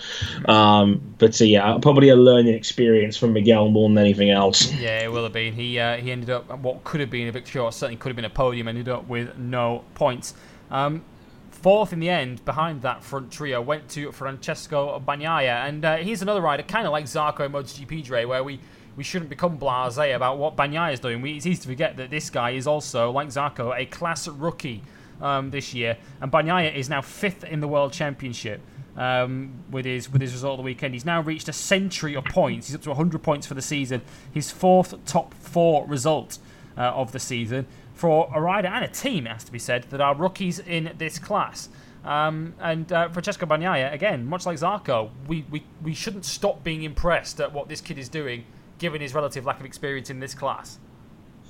Um, 0.47 1.01
but 1.19 1.41
uh, 1.41 1.45
yeah, 1.45 1.79
probably 1.81 2.09
a 2.09 2.17
learning 2.17 2.55
experience 2.55 3.17
from 3.17 3.33
Miguel 3.33 3.69
more 3.69 3.89
than 3.89 3.99
anything 3.99 4.31
else. 4.31 4.73
Yeah, 4.73 5.05
it 5.05 5.13
will 5.13 5.23
have 5.23 5.33
been. 5.33 5.55
He 5.55 5.79
uh, 5.79 5.99
he 5.99 6.11
ended 6.11 6.31
up 6.31 6.59
what 6.59 6.83
could 6.83 7.01
have 7.01 7.11
been 7.11 7.29
a 7.29 7.33
victory 7.33 7.61
or 7.61 7.71
certainly 7.71 7.97
could 7.97 8.09
have 8.09 8.17
been 8.17 8.25
a 8.25 8.31
podium. 8.31 8.67
Ended 8.67 8.89
up 8.89 9.07
with 9.07 9.39
no 9.39 9.85
points. 9.95 10.35
Um, 10.71 11.05
fourth 11.53 11.93
in 11.93 12.01
the 12.01 12.11
end 12.11 12.45
behind 12.45 12.83
that 12.83 13.05
front 13.05 13.31
trio 13.31 13.61
went 13.61 13.89
to 13.91 14.11
Francesco 14.11 15.01
Bagnaia, 15.07 15.67
and 15.67 15.85
uh, 15.85 15.97
he's 15.99 16.23
another 16.23 16.41
rider 16.41 16.65
kind 16.65 16.87
of 16.87 16.93
like 16.93 17.05
Zarco 17.05 17.47
in 17.47 17.53
MotoGP 17.53 18.05
Dre, 18.05 18.25
where 18.25 18.43
we 18.43 18.59
we 18.97 19.05
shouldn't 19.05 19.29
become 19.29 19.59
blasé 19.59 20.17
about 20.17 20.39
what 20.39 20.57
Bagnaia 20.57 20.93
is 20.93 21.01
doing. 21.01 21.21
We, 21.21 21.37
it's 21.37 21.47
easy 21.47 21.63
to 21.63 21.69
forget 21.69 21.97
that 21.99 22.11
this 22.11 22.31
guy 22.31 22.51
is 22.51 22.67
also, 22.67 23.11
like 23.11 23.29
Zarco, 23.29 23.79
a 23.79 23.85
class 23.87 24.27
rookie 24.27 24.83
um, 25.21 25.51
this 25.51 25.75
year. 25.75 25.99
And 26.21 26.33
Bagnaia 26.33 26.75
is 26.75 26.89
now 26.89 27.03
fifth 27.03 27.45
in 27.45 27.61
the 27.61 27.69
World 27.69 27.93
Championship 27.93 28.61
um, 28.97 29.53
with 29.71 29.85
his 29.85 30.11
with 30.11 30.23
his 30.23 30.33
result 30.33 30.55
of 30.55 30.59
the 30.59 30.63
weekend. 30.63 30.95
He's 30.95 31.05
now 31.05 31.21
reached 31.21 31.49
a 31.49 31.53
century 31.53 32.17
of 32.17 32.25
points. 32.25 32.69
He's 32.69 32.77
up 32.77 32.83
to 32.83 32.91
100 32.91 33.23
points 33.23 33.47
for 33.47 33.55
the 33.55 33.63
season. 33.63 34.03
His 34.33 34.51
fourth 34.51 34.95
top 35.05 35.35
four 35.35 35.87
result 35.87 36.39
uh, 36.77 36.81
of 36.81 37.13
the 37.13 37.21
season 37.21 37.67
for 37.95 38.31
a 38.35 38.41
rider 38.41 38.69
and 38.69 38.85
a 38.85 38.89
team, 38.89 39.27
it 39.27 39.31
has 39.31 39.45
to 39.45 39.53
be 39.53 39.59
said, 39.59 39.85
that 39.85 40.01
are 40.01 40.15
rookies 40.15 40.59
in 40.59 40.93
this 40.99 41.19
class. 41.19 41.69
Um, 42.05 42.55
and 42.61 42.93
uh, 42.93 43.09
Francesco 43.09 43.47
Bagnaia, 43.47 43.93
again, 43.93 44.27
much 44.27 44.47
like 44.47 44.59
Zarco, 44.59 45.11
we, 45.27 45.45
we, 45.51 45.65
we 45.83 45.95
shouldn't 45.95 46.25
stop 46.25 46.63
being 46.63 46.83
impressed 46.83 47.41
at 47.41 47.53
what 47.53 47.69
this 47.69 47.81
kid 47.81 47.99
is 47.99 48.09
doing 48.09 48.45
given 48.79 49.01
his 49.01 49.15
relative 49.15 49.45
lack 49.45 49.61
of 49.61 49.67
experience 49.67 50.11
in 50.11 50.21
this 50.21 50.35
class. 50.35 50.79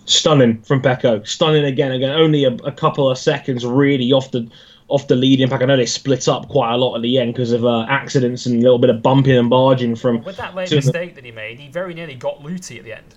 Stunning 0.05 0.63
from 0.63 0.81
Pecco. 0.81 1.27
Stunning 1.27 1.65
again. 1.65 1.93
Again, 1.93 2.11
only 2.13 2.45
a, 2.45 2.53
a 2.57 2.73
couple 2.73 3.11
of 3.11 3.19
seconds 3.19 3.67
really 3.67 4.13
off 4.13 4.31
the 4.31 4.49
off 4.89 5.09
the 5.09 5.17
lead 5.17 5.41
impact. 5.41 5.63
I 5.63 5.67
know 5.67 5.77
they 5.77 5.87
split 5.87 6.29
up 6.29 6.49
quite 6.49 6.73
a 6.73 6.77
lot 6.77 6.95
at 6.95 7.03
the 7.03 7.19
end 7.19 7.35
because 7.35 7.53
of 7.53 7.65
uh, 7.65 7.87
accidents 7.89 8.47
and 8.47 8.57
a 8.57 8.63
little 8.63 8.79
bit 8.79 8.91
of 8.91 9.03
bumping 9.03 9.37
and 9.37 9.51
barging 9.51 9.97
from. 9.97 10.23
With 10.23 10.37
that 10.37 10.55
late 10.55 10.71
mistake 10.71 11.17
that 11.17 11.25
he 11.25 11.33
made, 11.33 11.59
he 11.59 11.69
very 11.69 11.93
nearly 11.93 12.15
got 12.15 12.41
Luthi 12.41 12.79
at 12.79 12.85
the 12.85 12.93
end. 12.93 13.17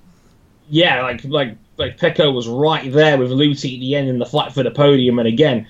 Yeah, 0.70 1.02
like 1.04 1.24
like 1.26 1.58
like 1.78 1.98
Pecco 1.98 2.34
was 2.34 2.48
right 2.48 2.92
there 2.92 3.18
with 3.18 3.32
Luthi 3.32 3.76
at 3.76 3.80
the 3.80 3.96
end 3.96 4.10
in 4.10 4.20
the 4.20 4.26
fight 4.26 4.54
for 4.54 4.64
the 4.64 4.72
podium, 4.72 5.20
and 5.20 5.28
again, 5.28 5.68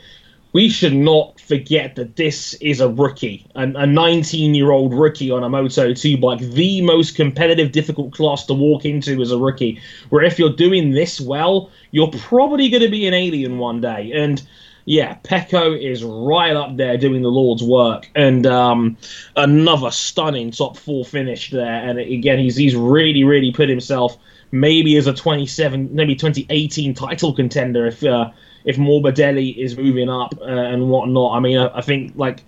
we 0.51 0.69
should 0.69 0.95
not 0.95 1.39
forget 1.39 1.95
that 1.95 2.15
this 2.15 2.55
is 2.55 2.81
a 2.81 2.89
rookie, 2.89 3.45
a 3.53 3.85
19 3.85 4.55
year 4.55 4.71
old 4.71 4.93
rookie 4.93 5.29
on 5.29 5.43
a 5.43 5.49
Moto 5.49 5.93
2 5.93 6.17
bike, 6.17 6.39
the 6.39 6.81
most 6.81 7.15
competitive, 7.15 7.71
difficult 7.71 8.13
class 8.13 8.45
to 8.47 8.53
walk 8.53 8.85
into 8.85 9.21
as 9.21 9.31
a 9.31 9.37
rookie. 9.37 9.79
Where 10.09 10.23
if 10.23 10.39
you're 10.39 10.53
doing 10.53 10.91
this 10.91 11.21
well, 11.21 11.69
you're 11.91 12.11
probably 12.11 12.69
going 12.69 12.81
to 12.81 12.89
be 12.89 13.05
an 13.07 13.13
alien 13.13 13.59
one 13.59 13.79
day. 13.81 14.11
And 14.13 14.41
yeah, 14.85 15.17
Pecco 15.23 15.79
is 15.79 16.03
right 16.03 16.55
up 16.55 16.77
there 16.77 16.97
doing 16.97 17.21
the 17.21 17.29
Lord's 17.29 17.61
work, 17.61 18.09
and 18.15 18.47
um, 18.47 18.97
another 19.35 19.91
stunning 19.91 20.49
top 20.49 20.77
four 20.77 21.05
finish 21.05 21.51
there. 21.51 21.87
And 21.87 21.99
again, 21.99 22.39
he's 22.39 22.55
he's 22.55 22.75
really 22.75 23.23
really 23.23 23.51
put 23.51 23.69
himself 23.69 24.17
maybe 24.51 24.97
as 24.97 25.05
a 25.05 25.13
27, 25.13 25.89
maybe 25.93 26.15
2018 26.15 26.95
title 26.95 27.33
contender 27.33 27.85
if. 27.85 28.03
Uh, 28.03 28.31
if 28.65 28.77
Morbidelli 28.77 29.57
is 29.57 29.77
moving 29.77 30.09
up 30.09 30.33
uh, 30.41 30.45
and 30.45 30.89
whatnot. 30.89 31.35
I 31.35 31.39
mean, 31.39 31.57
I, 31.57 31.77
I, 31.77 31.81
think 31.81 32.13
like 32.15 32.43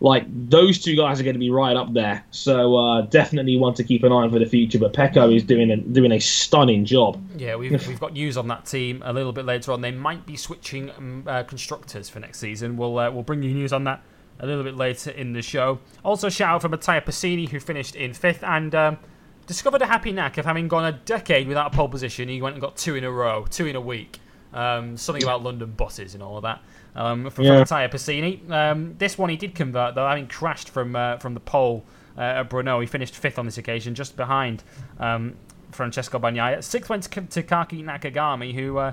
like 0.00 0.24
those 0.28 0.80
two 0.80 0.96
guys 0.96 1.20
are 1.20 1.22
going 1.22 1.34
to 1.34 1.40
be 1.40 1.50
right 1.50 1.76
up 1.76 1.92
there. 1.92 2.24
So 2.32 2.76
uh, 2.76 3.02
definitely 3.02 3.56
one 3.56 3.74
to 3.74 3.84
keep 3.84 4.02
an 4.02 4.10
eye 4.10 4.16
on 4.16 4.30
for 4.30 4.38
the 4.38 4.46
future. 4.46 4.78
But 4.78 4.92
Pecco 4.92 5.34
is 5.34 5.44
doing 5.44 5.70
a, 5.70 5.76
doing 5.76 6.12
a 6.12 6.18
stunning 6.18 6.84
job. 6.84 7.22
Yeah, 7.36 7.56
we've, 7.56 7.86
we've 7.86 8.00
got 8.00 8.12
news 8.12 8.36
on 8.36 8.48
that 8.48 8.66
team 8.66 9.02
a 9.04 9.12
little 9.12 9.32
bit 9.32 9.44
later 9.44 9.72
on. 9.72 9.80
They 9.80 9.92
might 9.92 10.26
be 10.26 10.36
switching 10.36 10.90
um, 10.90 11.24
uh, 11.26 11.44
constructors 11.44 12.08
for 12.08 12.18
next 12.20 12.40
season. 12.40 12.76
We'll 12.76 12.98
uh, 12.98 13.10
we'll 13.10 13.22
bring 13.22 13.42
you 13.42 13.54
news 13.54 13.72
on 13.72 13.84
that 13.84 14.02
a 14.40 14.46
little 14.46 14.64
bit 14.64 14.76
later 14.76 15.10
in 15.10 15.34
the 15.34 15.42
show. 15.42 15.78
Also, 16.04 16.28
shout 16.28 16.56
out 16.56 16.62
for 16.62 16.68
Mattia 16.68 17.02
Pasini 17.06 17.48
who 17.48 17.60
finished 17.60 17.94
in 17.94 18.12
fifth 18.12 18.44
and. 18.44 18.74
Um, 18.74 18.98
discovered 19.44 19.82
a 19.82 19.86
happy 19.86 20.12
knack 20.12 20.38
of 20.38 20.44
having 20.46 20.68
gone 20.68 20.84
a 20.84 20.92
decade 20.92 21.48
without 21.48 21.74
a 21.74 21.76
pole 21.76 21.88
position. 21.88 22.28
He 22.28 22.40
went 22.40 22.54
and 22.54 22.62
got 22.62 22.76
two 22.76 22.94
in 22.94 23.04
a 23.04 23.10
row, 23.10 23.44
two 23.50 23.66
in 23.66 23.76
a 23.76 23.80
week. 23.80 24.18
Um, 24.52 24.96
something 24.96 25.22
about 25.22 25.42
London 25.42 25.70
buses 25.70 26.14
and 26.14 26.22
all 26.22 26.36
of 26.36 26.42
that. 26.42 26.62
Um, 26.94 27.30
from, 27.30 27.44
yeah. 27.44 27.64
from 27.64 27.90
Pasini. 27.90 28.50
Um, 28.50 28.94
this 28.98 29.16
one 29.16 29.30
he 29.30 29.36
did 29.36 29.54
convert 29.54 29.94
though, 29.94 30.06
having 30.06 30.28
crashed 30.28 30.68
from 30.68 30.94
uh, 30.94 31.16
from 31.18 31.34
the 31.34 31.40
pole 31.40 31.84
uh, 32.16 32.20
at 32.20 32.50
Brno. 32.50 32.80
He 32.80 32.86
finished 32.86 33.16
fifth 33.16 33.38
on 33.38 33.46
this 33.46 33.58
occasion, 33.58 33.94
just 33.94 34.16
behind 34.16 34.62
um, 34.98 35.34
Francesco 35.70 36.18
Bagnaia. 36.18 36.62
Sixth 36.62 36.90
went 36.90 37.04
to, 37.04 37.20
to 37.22 37.42
Kaki 37.42 37.82
Nakagami, 37.82 38.54
who 38.54 38.78
uh, 38.78 38.92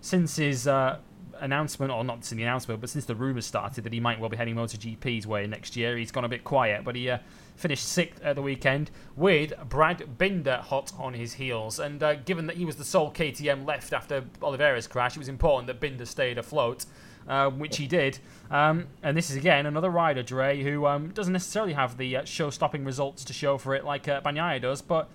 since 0.00 0.36
his 0.36 0.66
uh, 0.66 0.98
announcement, 1.40 1.92
or 1.92 2.04
not 2.04 2.24
since 2.24 2.36
the 2.36 2.42
announcement, 2.42 2.80
but 2.80 2.90
since 2.90 3.04
the 3.04 3.14
rumours 3.14 3.46
started 3.46 3.84
that 3.84 3.92
he 3.92 4.00
might 4.00 4.20
well 4.20 4.28
be 4.28 4.36
heading 4.36 4.54
MotoGP's 4.54 5.26
way 5.26 5.46
next 5.46 5.76
year, 5.76 5.96
he's 5.96 6.10
gone 6.12 6.24
a 6.24 6.28
bit 6.28 6.44
quiet. 6.44 6.84
But 6.84 6.96
he 6.96 7.10
uh, 7.10 7.18
finished 7.58 7.86
sixth 7.86 8.22
at 8.22 8.36
the 8.36 8.42
weekend 8.42 8.90
with 9.16 9.52
Brad 9.68 10.16
Binder 10.16 10.58
hot 10.58 10.92
on 10.98 11.14
his 11.14 11.34
heels. 11.34 11.78
And 11.78 12.02
uh, 12.02 12.14
given 12.14 12.46
that 12.46 12.56
he 12.56 12.64
was 12.64 12.76
the 12.76 12.84
sole 12.84 13.12
KTM 13.12 13.66
left 13.66 13.92
after 13.92 14.24
Oliveira's 14.42 14.86
crash, 14.86 15.16
it 15.16 15.18
was 15.18 15.28
important 15.28 15.66
that 15.66 15.80
Binder 15.80 16.06
stayed 16.06 16.38
afloat. 16.38 16.86
Uh, 17.26 17.50
which 17.50 17.76
he 17.76 17.86
did. 17.86 18.18
Um, 18.50 18.86
and 19.02 19.14
this 19.14 19.28
is 19.28 19.36
again 19.36 19.66
another 19.66 19.90
rider, 19.90 20.22
Dre, 20.22 20.62
who 20.62 20.86
um, 20.86 21.10
doesn't 21.10 21.34
necessarily 21.34 21.74
have 21.74 21.98
the 21.98 22.16
uh, 22.16 22.24
show-stopping 22.24 22.86
results 22.86 23.22
to 23.26 23.34
show 23.34 23.58
for 23.58 23.74
it 23.74 23.84
like 23.84 24.08
uh, 24.08 24.22
Bagnaia 24.22 24.62
does, 24.62 24.80
but 24.80 25.10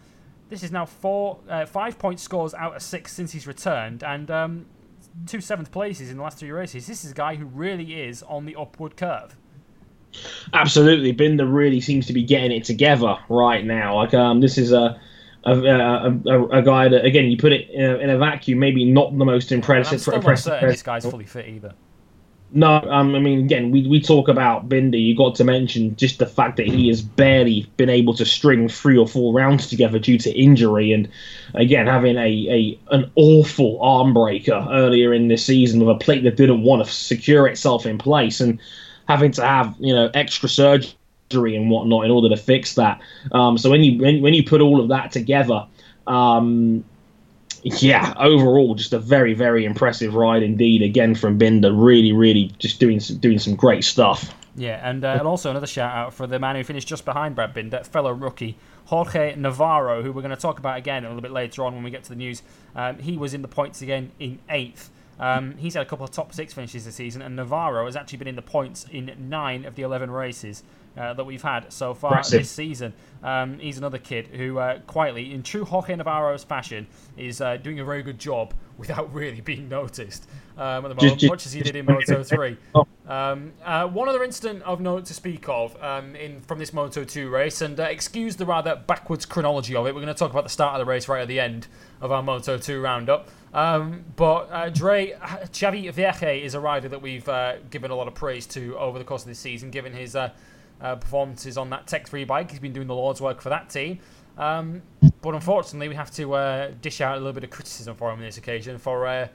this 0.49 0.61
is 0.61 0.71
now 0.71 0.85
four, 0.85 1.39
uh, 1.49 1.65
five 1.65 1.97
point 1.97 2.19
scores 2.19 2.53
out 2.53 2.75
of 2.75 2.83
six 2.83 3.13
since 3.13 3.31
he's 3.31 3.47
returned, 3.47 4.03
and 4.03 4.29
um, 4.29 4.67
two 5.25 5.41
seventh 5.41 5.71
places 5.71 6.11
in 6.11 6.17
the 6.17 6.21
last 6.21 6.37
three 6.37 6.51
races. 6.51 6.85
This 6.85 7.03
is 7.03 7.13
a 7.13 7.15
guy 7.15 7.33
who 7.33 7.45
really 7.45 7.99
is 7.99 8.21
on 8.21 8.45
the 8.45 8.55
upward 8.55 8.95
curve. 8.95 9.35
Absolutely, 10.53 11.11
Binder 11.11 11.45
really 11.45 11.81
seems 11.81 12.05
to 12.07 12.13
be 12.13 12.23
getting 12.23 12.51
it 12.51 12.63
together 12.63 13.17
right 13.29 13.65
now. 13.65 13.95
Like 13.95 14.13
um, 14.13 14.41
this 14.41 14.57
is 14.57 14.71
a 14.71 14.99
a, 15.45 15.51
a, 15.51 16.19
a, 16.25 16.47
a 16.59 16.61
guy 16.61 16.87
that 16.87 17.03
again 17.05 17.25
you 17.25 17.37
put 17.37 17.51
it 17.51 17.69
in 17.69 17.83
a, 17.83 17.95
in 17.97 18.09
a 18.09 18.17
vacuum, 18.17 18.59
maybe 18.59 18.85
not 18.85 19.17
the 19.17 19.25
most 19.25 19.51
impressive. 19.51 19.93
I'm 19.93 19.99
still 19.99 20.13
impressive, 20.15 20.51
not 20.51 20.59
certain 20.59 20.69
this 20.69 20.83
guy's 20.83 21.05
fully 21.05 21.25
fit 21.25 21.47
either. 21.47 21.73
No, 22.55 22.81
um, 22.81 23.15
I 23.15 23.19
mean, 23.19 23.39
again, 23.39 23.71
we, 23.71 23.87
we 23.87 23.99
talk 23.99 24.27
about 24.27 24.69
Binder. 24.69 24.95
You 24.95 25.17
got 25.17 25.33
to 25.35 25.43
mention 25.43 25.95
just 25.95 26.19
the 26.19 26.27
fact 26.27 26.57
that 26.57 26.67
he 26.67 26.87
has 26.89 27.01
barely 27.01 27.67
been 27.77 27.89
able 27.89 28.13
to 28.13 28.25
string 28.25 28.69
three 28.69 28.95
or 28.95 29.07
four 29.07 29.33
rounds 29.33 29.67
together 29.67 29.97
due 29.97 30.19
to 30.19 30.31
injury, 30.31 30.91
and 30.91 31.09
again 31.55 31.87
having 31.87 32.15
a, 32.15 32.19
a 32.21 32.79
an 32.91 33.11
awful 33.15 33.81
arm 33.81 34.13
breaker 34.13 34.67
earlier 34.69 35.15
in 35.15 35.29
this 35.29 35.43
season 35.43 35.83
with 35.83 35.95
a 35.95 35.99
plate 35.99 36.23
that 36.25 36.37
didn't 36.37 36.61
want 36.61 36.85
to 36.85 36.91
secure 36.91 37.47
itself 37.47 37.87
in 37.87 37.97
place, 37.97 38.39
and 38.39 38.59
having 39.07 39.31
to 39.33 39.45
have 39.45 39.75
you 39.79 39.93
know 39.93 40.09
extra 40.13 40.49
surgery 40.49 41.55
and 41.55 41.69
whatnot 41.69 42.05
in 42.05 42.11
order 42.11 42.29
to 42.29 42.37
fix 42.37 42.75
that. 42.75 42.99
Um, 43.31 43.57
so 43.57 43.69
when 43.69 43.83
you 43.83 43.99
when, 43.99 44.21
when 44.21 44.33
you 44.33 44.43
put 44.43 44.61
all 44.61 44.81
of 44.81 44.89
that 44.89 45.11
together, 45.11 45.65
um, 46.07 46.83
yeah, 47.63 48.13
overall, 48.17 48.75
just 48.75 48.93
a 48.93 48.99
very, 48.99 49.33
very 49.33 49.65
impressive 49.65 50.15
ride 50.15 50.43
indeed. 50.43 50.81
Again 50.81 51.15
from 51.15 51.37
Binder, 51.37 51.71
really, 51.71 52.11
really 52.11 52.51
just 52.59 52.79
doing 52.79 52.99
some, 52.99 53.17
doing 53.17 53.39
some 53.39 53.55
great 53.55 53.83
stuff. 53.83 54.33
Yeah, 54.55 54.87
and, 54.87 55.03
uh, 55.03 55.15
and 55.17 55.27
also 55.27 55.49
another 55.49 55.65
shout 55.65 55.95
out 55.95 56.13
for 56.13 56.27
the 56.27 56.37
man 56.37 56.55
who 56.55 56.63
finished 56.63 56.87
just 56.87 57.05
behind 57.05 57.35
Brad 57.35 57.53
Binder, 57.53 57.83
fellow 57.83 58.11
rookie 58.11 58.55
Jorge 58.85 59.35
Navarro, 59.35 60.03
who 60.03 60.11
we're 60.11 60.21
going 60.21 60.35
to 60.35 60.41
talk 60.41 60.59
about 60.59 60.77
again 60.77 61.05
a 61.05 61.07
little 61.07 61.21
bit 61.21 61.31
later 61.31 61.63
on 61.63 61.73
when 61.73 61.83
we 61.83 61.89
get 61.89 62.03
to 62.03 62.09
the 62.09 62.15
news. 62.15 62.43
Um, 62.75 62.99
he 62.99 63.17
was 63.17 63.33
in 63.33 63.41
the 63.41 63.47
points 63.47 63.81
again 63.81 64.11
in 64.19 64.39
eighth. 64.49 64.89
Um, 65.19 65.57
he's 65.57 65.75
had 65.75 65.83
a 65.83 65.85
couple 65.85 66.03
of 66.03 66.11
top 66.11 66.33
six 66.33 66.53
finishes 66.53 66.85
this 66.85 66.95
season, 66.95 67.21
and 67.21 67.35
Navarro 67.35 67.85
has 67.85 67.95
actually 67.95 68.17
been 68.17 68.27
in 68.27 68.35
the 68.35 68.41
points 68.41 68.85
in 68.91 69.11
nine 69.29 69.65
of 69.65 69.75
the 69.75 69.83
11 69.83 70.11
races 70.11 70.63
uh, 70.97 71.13
that 71.13 71.23
we've 71.23 71.41
had 71.41 71.71
so 71.71 71.93
far 71.93 72.11
Impressive. 72.11 72.41
this 72.41 72.51
season. 72.51 72.93
Um, 73.23 73.59
he's 73.59 73.77
another 73.77 73.97
kid 73.97 74.27
who, 74.27 74.59
uh, 74.59 74.79
quietly, 74.81 75.33
in 75.33 75.43
true 75.43 75.65
Jorge 75.65 75.95
Navarro's 75.95 76.43
fashion, 76.43 76.87
is 77.17 77.41
uh, 77.41 77.57
doing 77.57 77.79
a 77.79 77.85
very 77.85 78.03
good 78.03 78.19
job 78.19 78.53
without 78.77 79.13
really 79.13 79.41
being 79.41 79.69
noticed 79.69 80.27
um, 80.57 80.85
at 80.85 80.89
the 80.89 80.95
moment, 80.95 81.23
much 81.23 81.45
as 81.45 81.53
he 81.53 81.61
did 81.61 81.75
in 81.75 81.85
Moto 81.85 82.23
3. 82.23 82.57
Um, 83.05 83.51
uh, 83.65 83.85
one 83.85 84.07
other 84.07 84.23
incident 84.23 84.63
of 84.63 84.79
note 84.79 85.05
to 85.07 85.13
speak 85.13 85.49
of 85.49 85.75
um, 85.83 86.15
in 86.15 86.39
from 86.39 86.57
this 86.57 86.71
Moto 86.71 87.03
2 87.03 87.29
race, 87.29 87.61
and 87.61 87.77
uh, 87.77 87.83
excuse 87.83 88.37
the 88.37 88.45
rather 88.45 88.77
backwards 88.77 89.25
chronology 89.25 89.75
of 89.75 89.85
it, 89.85 89.93
we're 89.93 89.99
going 89.99 90.13
to 90.13 90.17
talk 90.17 90.31
about 90.31 90.45
the 90.45 90.49
start 90.49 90.79
of 90.79 90.79
the 90.79 90.89
race 90.89 91.09
right 91.09 91.21
at 91.21 91.27
the 91.27 91.37
end 91.37 91.67
of 91.99 92.13
our 92.13 92.23
Moto 92.23 92.57
2 92.57 92.79
roundup. 92.79 93.27
Um, 93.53 94.03
but 94.15 94.49
uh, 94.51 94.69
Dre, 94.69 95.13
Xavi 95.13 95.91
Vierge 95.93 96.43
is 96.43 96.55
a 96.55 96.59
rider 96.59 96.89
that 96.89 97.01
we've 97.01 97.27
uh, 97.29 97.57
given 97.69 97.91
a 97.91 97.95
lot 97.95 98.07
of 98.07 98.15
praise 98.15 98.47
to 98.47 98.77
over 98.77 98.97
the 98.97 99.05
course 99.05 99.21
of 99.21 99.27
this 99.27 99.39
season, 99.39 99.69
given 99.69 99.93
his 99.93 100.15
uh, 100.15 100.31
uh, 100.81 100.95
performances 100.95 101.57
on 101.57 101.69
that 101.69 101.85
Tech 101.85 102.07
3 102.07 102.25
bike. 102.25 102.49
He's 102.49 102.59
been 102.59 102.73
doing 102.73 102.87
the 102.87 102.95
Lord's 102.95 103.21
work 103.21 103.41
for 103.41 103.49
that 103.49 103.69
team. 103.69 103.99
Um, 104.37 104.81
but 105.21 105.35
unfortunately, 105.35 105.87
we 105.87 105.95
have 105.95 106.09
to 106.11 106.33
uh, 106.33 106.71
dish 106.81 106.99
out 106.99 107.15
a 107.15 107.19
little 107.19 107.33
bit 107.33 107.43
of 107.43 107.51
criticism 107.51 107.95
for 107.95 108.09
him 108.09 108.17
on 108.17 108.25
this 108.25 108.37
occasion 108.37 108.79
for 108.79 109.05
uh, 109.05 109.27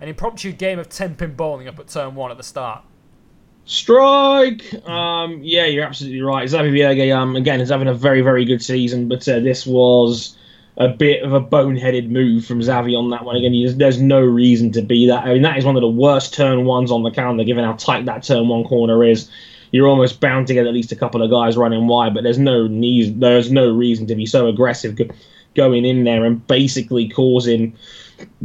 an 0.00 0.08
impromptu 0.08 0.52
game 0.52 0.78
of 0.78 0.90
10 0.90 1.14
pin 1.14 1.34
bowling 1.34 1.66
up 1.66 1.78
at 1.78 1.88
turn 1.88 2.14
one 2.14 2.30
at 2.30 2.36
the 2.36 2.42
start. 2.42 2.84
Strike! 3.64 4.74
Um, 4.86 5.38
yeah, 5.40 5.66
you're 5.66 5.84
absolutely 5.84 6.20
right. 6.20 6.46
Xavi 6.46 6.72
Vierge, 6.72 7.10
um, 7.12 7.36
again, 7.36 7.60
is 7.60 7.70
having 7.70 7.88
a 7.88 7.94
very, 7.94 8.20
very 8.20 8.44
good 8.44 8.62
season, 8.62 9.08
but 9.08 9.24
this 9.24 9.66
was 9.66 10.36
a 10.76 10.88
bit 10.88 11.22
of 11.22 11.32
a 11.32 11.40
boneheaded 11.40 12.08
move 12.08 12.46
from 12.46 12.60
Xavi 12.60 12.98
on 12.98 13.10
that 13.10 13.24
one. 13.24 13.36
Again, 13.36 13.76
there's, 13.76 14.00
no 14.00 14.20
reason 14.20 14.72
to 14.72 14.82
be 14.82 15.06
that. 15.06 15.24
I 15.24 15.34
mean, 15.34 15.42
that 15.42 15.58
is 15.58 15.64
one 15.64 15.76
of 15.76 15.82
the 15.82 15.88
worst 15.88 16.32
turn 16.32 16.64
ones 16.64 16.90
on 16.90 17.02
the 17.02 17.10
calendar, 17.10 17.44
given 17.44 17.64
how 17.64 17.74
tight 17.74 18.06
that 18.06 18.22
turn 18.22 18.48
one 18.48 18.64
corner 18.64 19.04
is 19.04 19.30
you're 19.72 19.88
almost 19.88 20.20
bound 20.20 20.46
to 20.46 20.54
get 20.54 20.66
at 20.66 20.74
least 20.74 20.92
a 20.92 20.96
couple 20.96 21.22
of 21.22 21.30
guys 21.30 21.56
running 21.56 21.86
wide. 21.88 22.14
But 22.14 22.22
there's 22.22 22.38
no 22.38 22.68
need, 22.68 23.20
there's 23.20 23.50
no 23.50 23.74
reason 23.74 24.06
to 24.06 24.14
be 24.14 24.26
so 24.26 24.46
aggressive 24.46 24.98
going 25.54 25.84
in 25.84 26.04
there 26.04 26.24
and 26.24 26.46
basically 26.46 27.08
causing, 27.08 27.74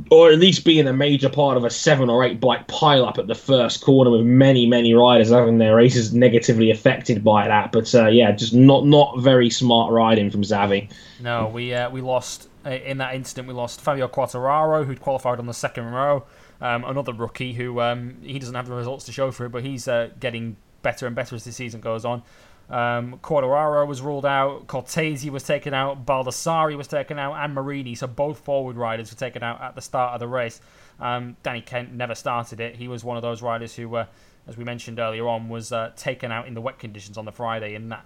or 0.09 0.31
at 0.31 0.39
least 0.39 0.65
being 0.65 0.87
a 0.87 0.93
major 0.93 1.29
part 1.29 1.57
of 1.57 1.65
a 1.65 1.69
seven 1.69 2.09
or 2.09 2.23
eight 2.23 2.39
bike 2.39 2.67
pile 2.67 3.05
up 3.05 3.17
at 3.17 3.27
the 3.27 3.35
first 3.35 3.83
corner 3.83 4.09
with 4.09 4.21
many 4.21 4.65
many 4.65 4.93
riders 4.93 5.29
having 5.29 5.57
their 5.57 5.75
races 5.75 6.13
negatively 6.13 6.71
affected 6.71 7.23
by 7.23 7.47
that. 7.47 7.71
But 7.71 7.93
uh, 7.93 8.07
yeah, 8.07 8.31
just 8.31 8.53
not 8.53 8.85
not 8.85 9.19
very 9.19 9.49
smart 9.49 9.91
riding 9.91 10.31
from 10.31 10.43
Xavi. 10.43 10.89
No, 11.19 11.47
we 11.47 11.73
uh, 11.73 11.89
we 11.89 12.01
lost 12.01 12.49
uh, 12.65 12.69
in 12.69 12.97
that 12.99 13.15
incident. 13.15 13.47
We 13.47 13.53
lost 13.53 13.81
Fabio 13.81 14.07
Quartararo, 14.07 14.85
who'd 14.85 15.01
qualified 15.01 15.39
on 15.39 15.45
the 15.45 15.53
second 15.53 15.85
row. 15.85 16.25
Um, 16.59 16.83
another 16.83 17.13
rookie 17.13 17.53
who 17.53 17.79
um, 17.81 18.17
he 18.23 18.39
doesn't 18.39 18.55
have 18.55 18.67
the 18.67 18.73
results 18.73 19.05
to 19.05 19.11
show 19.11 19.31
for 19.31 19.45
it, 19.45 19.49
but 19.49 19.63
he's 19.63 19.87
uh, 19.87 20.09
getting 20.19 20.57
better 20.81 21.05
and 21.07 21.15
better 21.15 21.35
as 21.35 21.43
the 21.43 21.51
season 21.51 21.81
goes 21.81 22.05
on. 22.05 22.23
Um, 22.69 23.19
was 23.21 24.01
ruled 24.01 24.25
out, 24.25 24.67
Cortese 24.67 25.29
was 25.29 25.43
taken 25.43 25.73
out, 25.73 26.05
Baldassari 26.05 26.75
was 26.75 26.87
taken 26.87 27.17
out, 27.17 27.35
and 27.35 27.53
Marini. 27.53 27.95
So 27.95 28.07
both 28.07 28.39
forward 28.39 28.75
riders 28.75 29.11
were 29.11 29.17
taken 29.17 29.41
out 29.41 29.61
at 29.61 29.75
the 29.75 29.81
start 29.81 30.13
of 30.13 30.19
the 30.19 30.27
race. 30.27 30.59
Um, 30.99 31.37
Danny 31.43 31.61
Kent 31.61 31.93
never 31.93 32.15
started 32.15 32.59
it. 32.59 32.75
He 32.75 32.87
was 32.87 33.03
one 33.03 33.15
of 33.15 33.23
those 33.23 33.41
riders 33.41 33.75
who, 33.75 33.95
uh, 33.95 34.05
as 34.47 34.57
we 34.57 34.63
mentioned 34.63 34.99
earlier 34.99 35.27
on, 35.27 35.47
was 35.47 35.71
uh, 35.71 35.91
taken 35.95 36.31
out 36.31 36.47
in 36.47 36.55
the 36.55 36.61
wet 36.61 36.79
conditions 36.79 37.17
on 37.17 37.25
the 37.25 37.31
Friday 37.31 37.75
in 37.75 37.89
that 37.89 38.05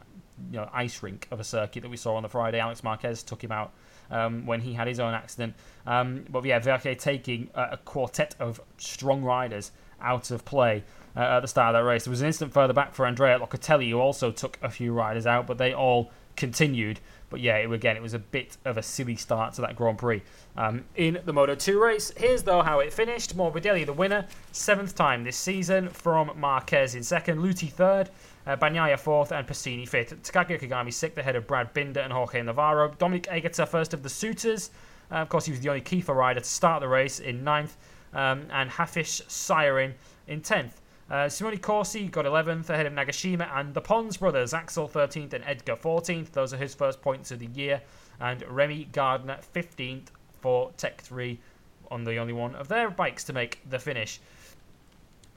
you 0.49 0.57
know 0.57 0.69
ice 0.73 1.01
rink 1.03 1.27
of 1.31 1.39
a 1.39 1.43
circuit 1.43 1.81
that 1.81 1.89
we 1.89 1.97
saw 1.97 2.15
on 2.15 2.23
the 2.23 2.29
Friday. 2.29 2.59
Alex 2.59 2.83
Marquez 2.83 3.23
took 3.23 3.43
him 3.43 3.51
out 3.51 3.73
um, 4.09 4.45
when 4.45 4.61
he 4.61 4.73
had 4.73 4.87
his 4.87 4.99
own 4.99 5.13
accident. 5.13 5.53
Um, 5.85 6.25
but 6.29 6.43
yeah, 6.45 6.59
Vierge 6.59 6.97
taking 6.97 7.49
a, 7.53 7.69
a 7.71 7.77
quartet 7.77 8.35
of 8.39 8.61
strong 8.77 9.23
riders 9.23 9.71
out 10.01 10.31
of 10.31 10.45
play 10.45 10.83
uh, 11.15 11.19
at 11.19 11.39
the 11.41 11.47
start 11.47 11.75
of 11.75 11.81
that 11.81 11.87
race. 11.87 12.05
There 12.05 12.11
was 12.11 12.21
an 12.21 12.27
instant 12.27 12.53
further 12.53 12.73
back 12.73 12.93
for 12.93 13.05
Andrea 13.05 13.39
Locatelli, 13.39 13.89
who 13.89 13.99
also 13.99 14.31
took 14.31 14.57
a 14.61 14.69
few 14.69 14.93
riders 14.93 15.25
out, 15.25 15.47
but 15.47 15.57
they 15.57 15.73
all 15.73 16.11
continued. 16.35 16.99
But 17.29 17.39
yeah, 17.39 17.57
it, 17.57 17.71
again, 17.71 17.95
it 17.95 18.01
was 18.01 18.13
a 18.13 18.19
bit 18.19 18.57
of 18.65 18.77
a 18.77 18.83
silly 18.83 19.15
start 19.15 19.53
to 19.53 19.61
that 19.61 19.75
Grand 19.75 19.97
Prix. 19.97 20.21
Um, 20.57 20.83
in 20.95 21.19
the 21.23 21.31
Moto 21.31 21.55
2 21.55 21.81
race, 21.81 22.11
here's 22.17 22.43
though 22.43 22.61
how 22.61 22.79
it 22.79 22.91
finished. 22.91 23.37
Morbidelli 23.37 23.85
the 23.85 23.93
winner, 23.93 24.27
seventh 24.51 24.95
time 24.95 25.23
this 25.23 25.37
season 25.37 25.89
from 25.89 26.31
Marquez 26.37 26.93
in 26.93 27.03
second, 27.03 27.39
Luthi 27.39 27.69
third, 27.69 28.09
uh, 28.47 28.55
Bagnaia 28.55 28.99
fourth, 28.99 29.31
and 29.31 29.47
Pasini 29.47 29.87
fifth. 29.87 30.21
Takaki 30.23 30.59
Kagami 30.59 30.93
sixth 30.93 31.17
ahead 31.17 31.35
of 31.35 31.47
Brad 31.47 31.73
Binder 31.73 32.01
and 32.01 32.11
Jorge 32.13 32.41
Navarro. 32.41 32.93
Dominic 32.97 33.23
Aegerter 33.23 33.67
first 33.67 33.93
of 33.93 34.03
the 34.03 34.09
Suters. 34.09 34.71
Uh, 35.11 35.15
of 35.15 35.29
course, 35.29 35.45
he 35.45 35.51
was 35.51 35.61
the 35.61 35.69
only 35.69 35.81
Kiefer 35.81 36.15
rider 36.15 36.39
to 36.39 36.45
start 36.45 36.81
the 36.81 36.87
race 36.87 37.19
in 37.19 37.43
ninth, 37.43 37.77
um, 38.13 38.45
and 38.51 38.69
Hafizh 38.69 39.21
Syahrin 39.27 39.93
in 40.27 40.41
tenth. 40.41 40.81
Uh, 41.11 41.27
Simone 41.27 41.57
Corsi 41.57 42.07
got 42.07 42.23
11th 42.23 42.69
ahead 42.69 42.85
of 42.85 42.93
Nagashima 42.93 43.49
and 43.59 43.73
the 43.73 43.81
Pons 43.81 44.15
brothers, 44.15 44.53
Axel 44.53 44.87
13th 44.87 45.33
and 45.33 45.43
Edgar 45.43 45.75
14th. 45.75 46.31
Those 46.31 46.53
are 46.53 46.57
his 46.57 46.73
first 46.73 47.01
points 47.01 47.31
of 47.31 47.39
the 47.39 47.47
year. 47.47 47.81
And 48.21 48.41
Remy 48.47 48.87
Gardner 48.93 49.39
15th 49.53 50.07
for 50.39 50.71
Tech 50.77 51.01
3 51.01 51.37
on 51.91 52.05
the 52.05 52.15
only 52.15 52.31
one 52.31 52.55
of 52.55 52.69
their 52.69 52.89
bikes 52.89 53.25
to 53.25 53.33
make 53.33 53.59
the 53.69 53.77
finish. 53.77 54.21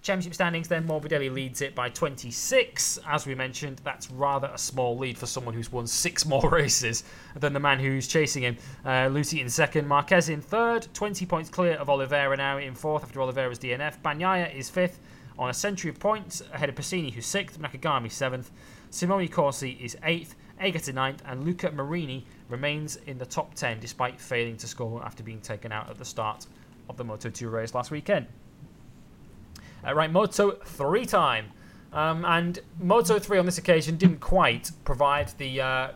Championship 0.05 0.34
standings 0.34 0.68
then, 0.68 0.86
Morbidelli 0.86 1.32
leads 1.32 1.62
it 1.62 1.74
by 1.74 1.88
26. 1.88 2.98
As 3.09 3.26
we 3.26 3.34
mentioned, 3.34 3.80
that's 3.84 4.11
rather 4.11 4.50
a 4.52 4.59
small 4.59 4.98
lead 4.98 5.16
for 5.16 5.24
someone 5.24 5.55
who's 5.55 5.72
won 5.72 5.86
six 5.86 6.26
more 6.26 6.46
races 6.50 7.05
than 7.34 7.55
the 7.55 7.59
man 7.59 7.80
who's 7.80 8.07
chasing 8.07 8.42
him. 8.42 8.59
Uh, 8.84 9.09
Luthi 9.09 9.40
in 9.40 9.48
second, 9.48 9.88
Marquez 9.88 10.28
in 10.28 10.42
third, 10.42 10.86
20 10.92 11.24
points 11.24 11.48
clear 11.48 11.76
of 11.76 11.88
Oliveira 11.88 12.36
now 12.36 12.59
in 12.59 12.74
fourth 12.74 13.02
after 13.02 13.18
Oliveira's 13.22 13.59
DNF. 13.59 13.96
Bagnaia 14.02 14.55
is 14.55 14.68
fifth, 14.68 15.00
on 15.38 15.48
a 15.48 15.55
century 15.55 15.88
of 15.88 15.98
points 15.98 16.42
ahead 16.52 16.68
of 16.68 16.74
Pasini, 16.74 17.11
who's 17.11 17.24
sixth, 17.24 17.59
Nakagami 17.59 18.12
seventh, 18.12 18.50
Simone 18.90 19.28
Corsi 19.28 19.70
is 19.80 19.96
eighth, 20.05 20.34
Aegerter 20.61 20.92
ninth, 20.92 21.22
and 21.24 21.46
Luca 21.46 21.72
Marini 21.72 22.26
remains 22.50 22.96
in 23.07 23.16
the 23.16 23.24
top 23.24 23.55
10 23.55 23.80
despite 23.80 24.20
failing 24.20 24.59
to 24.59 24.68
score 24.68 25.02
after 25.02 25.22
being 25.22 25.40
taken 25.40 25.72
out 25.72 25.88
at 25.88 25.96
the 25.96 26.05
start 26.05 26.44
of 26.90 26.98
the 26.98 27.05
Moto 27.05 27.30
2 27.30 27.48
race 27.48 27.74
last 27.74 27.90
weekend. 27.90 28.26
Uh, 29.87 29.95
right, 29.95 30.11
Moto 30.11 30.53
3 30.64 31.05
time. 31.07 31.47
Um, 31.93 32.24
and 32.24 32.59
Moto 32.80 33.18
3 33.18 33.39
on 33.39 33.47
this 33.47 33.59
occasion 33.59 33.97
didn't 33.97 34.20
quite 34.20 34.70
provide 34.85 35.28
the 35.39 35.61
uh, 35.61 35.89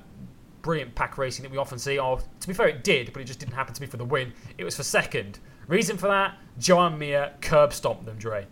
brilliant 0.62 0.95
pack 0.95 1.18
racing 1.18 1.43
that 1.43 1.51
we 1.51 1.59
often 1.59 1.78
see. 1.78 1.99
Or, 1.99 2.20
to 2.41 2.49
be 2.49 2.55
fair, 2.55 2.68
it 2.68 2.84
did, 2.84 3.12
but 3.12 3.20
it 3.20 3.24
just 3.24 3.41
didn't 3.41 3.55
happen 3.55 3.74
to 3.74 3.80
be 3.80 3.86
for 3.86 3.97
the 3.97 4.05
win. 4.05 4.32
It 4.59 4.64
was 4.64 4.76
for 4.76 4.82
second. 4.84 5.41
Reason 5.66 5.97
for 5.97 6.07
that, 6.07 6.36
Joan 6.59 6.99
Mir 6.99 7.32
curb 7.41 7.72
stomped 7.72 8.05
them, 8.07 8.16
Dre. 8.16 8.47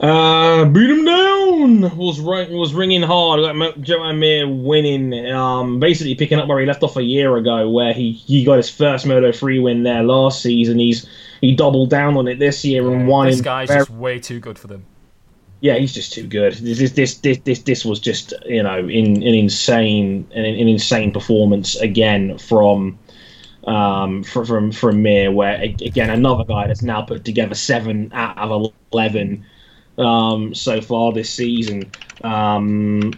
Uh, 0.00 0.66
beat 0.66 0.90
him 0.90 1.06
down 1.06 1.96
was 1.96 2.20
was 2.20 2.74
ringing 2.74 3.02
hard. 3.02 3.40
Like 3.40 3.80
Joan 3.80 4.18
Mir 4.18 4.46
winning, 4.46 5.30
um, 5.30 5.80
basically 5.80 6.14
picking 6.14 6.38
up 6.38 6.48
where 6.48 6.60
he 6.60 6.66
left 6.66 6.82
off 6.82 6.96
a 6.96 7.02
year 7.02 7.36
ago, 7.36 7.70
where 7.70 7.94
he, 7.94 8.12
he 8.12 8.44
got 8.44 8.58
his 8.58 8.68
first 8.68 9.06
Moto 9.06 9.32
three 9.32 9.58
win 9.58 9.84
there 9.84 10.02
last 10.02 10.42
season. 10.42 10.78
He's 10.78 11.08
he 11.40 11.54
doubled 11.54 11.90
down 11.90 12.16
on 12.16 12.28
it 12.28 12.38
this 12.38 12.64
year 12.64 12.90
and 12.90 13.06
won. 13.08 13.26
This 13.26 13.40
guy's 13.40 13.68
just 13.68 13.90
way 13.90 14.18
too 14.18 14.40
good 14.40 14.58
for 14.58 14.66
them. 14.66 14.84
Yeah, 15.60 15.74
he's 15.74 15.94
just 15.94 16.12
too 16.12 16.26
good. 16.26 16.54
This 16.54 16.92
this 16.92 17.18
this 17.18 17.38
this, 17.38 17.62
this 17.62 17.84
was 17.84 17.98
just 17.98 18.34
you 18.44 18.62
know 18.62 18.78
in 18.78 19.16
an 19.16 19.34
insane 19.34 20.28
an, 20.34 20.44
an 20.44 20.68
insane 20.68 21.12
performance 21.12 21.76
again 21.76 22.38
from 22.38 22.98
um, 23.66 24.22
from 24.22 24.70
from 24.70 25.02
Mir, 25.02 25.32
where 25.32 25.60
again 25.60 26.10
another 26.10 26.44
guy 26.44 26.66
that's 26.66 26.82
now 26.82 27.02
put 27.02 27.24
together 27.24 27.54
seven 27.54 28.10
out 28.12 28.38
of 28.38 28.72
eleven 28.92 29.44
um, 29.98 30.54
so 30.54 30.80
far 30.80 31.12
this 31.12 31.30
season. 31.30 31.90
Um, 32.22 33.12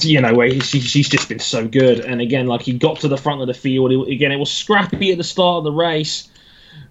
you 0.00 0.20
know, 0.20 0.34
where 0.34 0.50
she, 0.60 0.80
she's 0.80 1.08
just 1.08 1.28
been 1.28 1.38
so 1.38 1.66
good. 1.66 2.00
And 2.00 2.20
again, 2.20 2.46
like 2.46 2.62
he 2.62 2.72
got 2.72 2.98
to 3.00 3.08
the 3.08 3.16
front 3.16 3.40
of 3.40 3.46
the 3.46 3.54
field. 3.54 3.90
He, 3.92 4.14
again, 4.14 4.32
it 4.32 4.36
was 4.36 4.52
scrappy 4.52 5.12
at 5.12 5.18
the 5.18 5.24
start 5.24 5.58
of 5.58 5.64
the 5.64 5.72
race. 5.72 6.28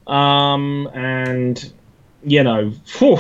Um, 0.08 0.90
and, 0.94 1.72
you 2.24 2.44
know, 2.44 2.72
whew, 2.98 3.20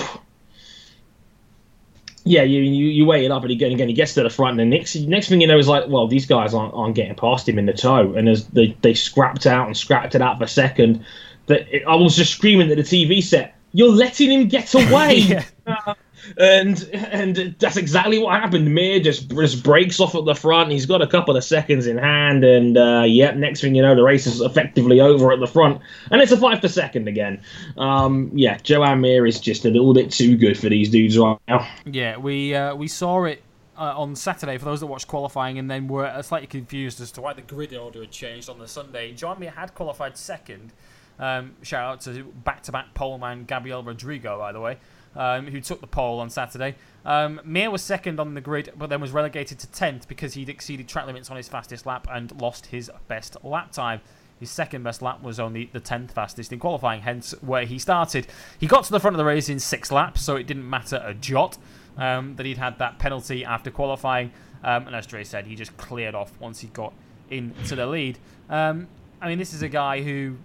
yeah, 2.28 2.42
you, 2.42 2.62
you, 2.62 2.88
you 2.88 3.06
weigh 3.06 3.24
it 3.24 3.32
up, 3.32 3.44
and 3.44 3.52
again, 3.52 3.72
again, 3.72 3.88
he 3.88 3.94
gets 3.94 4.16
to 4.16 4.24
the 4.24 4.32
front, 4.32 4.60
and 4.60 4.72
the 4.72 4.78
next 4.78 4.96
next 4.96 5.30
thing 5.30 5.42
you 5.42 5.48
know 5.48 5.60
is 5.60 5.68
like, 5.68 5.88
well, 5.88 6.08
these 6.08 6.26
guys 6.26 6.56
aren't, 6.56 6.74
aren't 6.74 6.96
getting 6.96 7.14
past 7.14 7.48
him 7.48 7.60
in 7.60 7.68
the 7.68 7.74
toe, 7.74 8.14
and 8.16 8.28
as 8.28 8.48
they 8.48 8.76
they 8.82 8.96
scrapped 8.96 9.46
out 9.46 9.68
and 9.68 9.78
scrapped 9.78 10.16
it 10.16 10.24
out 10.24 10.40
for 10.40 10.46
a 10.46 10.48
second, 10.48 11.06
that 11.46 11.68
I 11.88 11.96
was 11.96 12.16
just 12.16 12.34
screaming 12.34 12.72
at 12.72 12.78
the 12.78 12.84
TV 12.84 13.24
set, 13.24 13.56
you're 13.74 13.92
letting 13.92 14.32
him 14.32 14.48
get 14.48 14.74
away. 14.74 15.18
yeah. 15.68 15.94
And 16.38 16.90
and 16.94 17.56
that's 17.60 17.78
exactly 17.78 18.20
what 18.20 18.40
happened. 18.40 18.74
Mir 18.74 19.00
just 19.00 19.30
just 19.30 19.64
breaks 19.64 20.00
off 20.00 20.16
at 20.16 20.26
the 20.26 20.36
front. 20.36 20.72
He's 20.72 20.86
got 20.86 21.02
a 21.02 21.08
couple 21.08 21.36
of 21.36 21.44
seconds 21.44 21.88
in 21.88 21.98
hand, 21.98 22.44
and 22.44 22.78
uh, 22.78 23.04
yep, 23.06 23.36
next 23.36 23.62
thing 23.62 23.76
you 23.76 23.82
know, 23.82 23.96
the 23.96 24.04
race 24.04 24.28
is 24.28 24.42
effectively 24.42 25.00
over 25.00 25.32
at 25.32 25.40
the 25.40 25.48
front, 25.48 25.82
and 26.12 26.22
it's 26.22 26.32
a 26.32 26.38
five 26.38 26.62
per 26.62 26.68
second 26.68 27.08
again. 27.08 27.42
Um, 27.78 28.32
yeah, 28.34 28.58
Joan 28.58 29.02
Mir 29.02 29.26
is 29.26 29.40
just 29.40 29.66
a 29.66 29.70
little 29.70 29.94
bit 29.94 30.12
too 30.12 30.38
good 30.38 30.58
for 30.58 30.70
these 30.70 30.90
dudes 30.90 31.18
right 31.18 31.38
now. 31.48 31.68
Yeah, 31.86 32.18
we 32.18 32.54
uh, 32.54 32.76
we 32.76 32.88
saw 32.88 33.24
it 33.26 33.42
uh, 33.78 33.94
on 34.00 34.16
Saturday 34.16 34.58
for 34.58 34.66
those 34.66 34.80
that 34.80 34.88
watched 34.88 35.08
qualifying 35.08 35.60
and 35.60 35.70
then 35.70 35.88
were 35.88 36.22
slightly 36.22 36.48
confused 36.48 37.02
as 37.02 37.12
to 37.12 37.22
why 37.22 37.34
the 37.34 37.42
grid 37.42 37.74
order 37.74 38.02
had 38.02 38.12
changed 38.12 38.50
on 38.50 38.60
the 38.60 38.68
Sunday. 38.68 39.12
Joan 39.14 39.40
Mir 39.40 39.52
had 39.52 39.74
qualified 39.76 40.18
second 40.18 40.72
Um, 41.18 41.54
shout 41.62 41.94
out 41.94 42.02
to 42.02 42.24
back-to-back 42.24 42.94
poleman 42.94 43.46
Gabriel 43.46 43.84
Rodrigo, 43.84 44.38
by 44.38 44.52
the 44.52 44.60
way, 44.60 44.78
um, 45.16 45.48
who 45.48 45.62
took 45.62 45.82
the 45.82 45.88
pole 45.88 46.20
on 46.20 46.30
Saturday. 46.30 46.76
Um, 47.06 47.40
Mir 47.44 47.70
was 47.70 47.82
second 47.82 48.20
on 48.20 48.34
the 48.34 48.42
grid, 48.42 48.74
but 48.78 48.90
then 48.90 49.02
was 49.02 49.12
relegated 49.12 49.60
to 49.60 49.68
10th 49.68 50.08
because 50.08 50.34
he'd 50.34 50.50
exceeded 50.50 50.88
track 50.88 51.06
limits 51.06 51.30
on 51.30 51.38
his 51.38 51.48
fastest 51.48 51.86
lap 51.86 52.08
and 52.12 52.40
lost 52.42 52.68
his 52.68 52.92
best 53.08 53.38
lap 53.44 53.72
time. 53.72 54.02
His 54.40 54.52
second 54.52 54.84
best 54.84 55.02
lap 55.02 55.24
was 55.24 55.40
only 55.40 55.70
the 55.72 55.80
10th 55.80 56.12
fastest 56.12 56.52
in 56.52 56.60
qualifying, 56.60 57.02
hence 57.02 57.34
where 57.42 57.66
he 57.66 57.80
started. 57.80 58.28
He 58.60 58.68
got 58.68 58.84
to 58.86 58.92
the 58.92 59.00
front 59.00 59.16
of 59.16 59.18
the 59.18 59.26
race 59.26 59.48
in 59.48 59.60
six 59.60 59.92
laps, 59.92 60.22
so 60.24 60.36
it 60.36 60.46
didn't 60.46 60.70
matter 60.70 61.02
a 61.06 61.14
jot 61.14 61.58
um, 61.98 62.36
that 62.36 62.46
he'd 62.46 62.58
had 62.58 62.78
that 62.80 63.00
penalty 63.00 63.46
after 63.46 63.72
qualifying. 63.72 64.32
Um, 64.64 64.88
and 64.88 64.96
as 64.96 65.06
Dre 65.06 65.24
said, 65.24 65.46
he 65.46 65.56
just 65.56 65.78
cleared 65.78 66.16
off 66.16 66.38
once 66.40 66.60
he 66.60 66.68
got 66.68 66.94
into 67.30 67.76
the 67.76 67.86
lead. 67.86 68.18
Um, 68.50 68.88
I 69.22 69.30
mean, 69.30 69.38
this 69.38 69.54
is 69.54 69.62
a 69.62 69.70
guy 69.70 70.02
who 70.02 70.38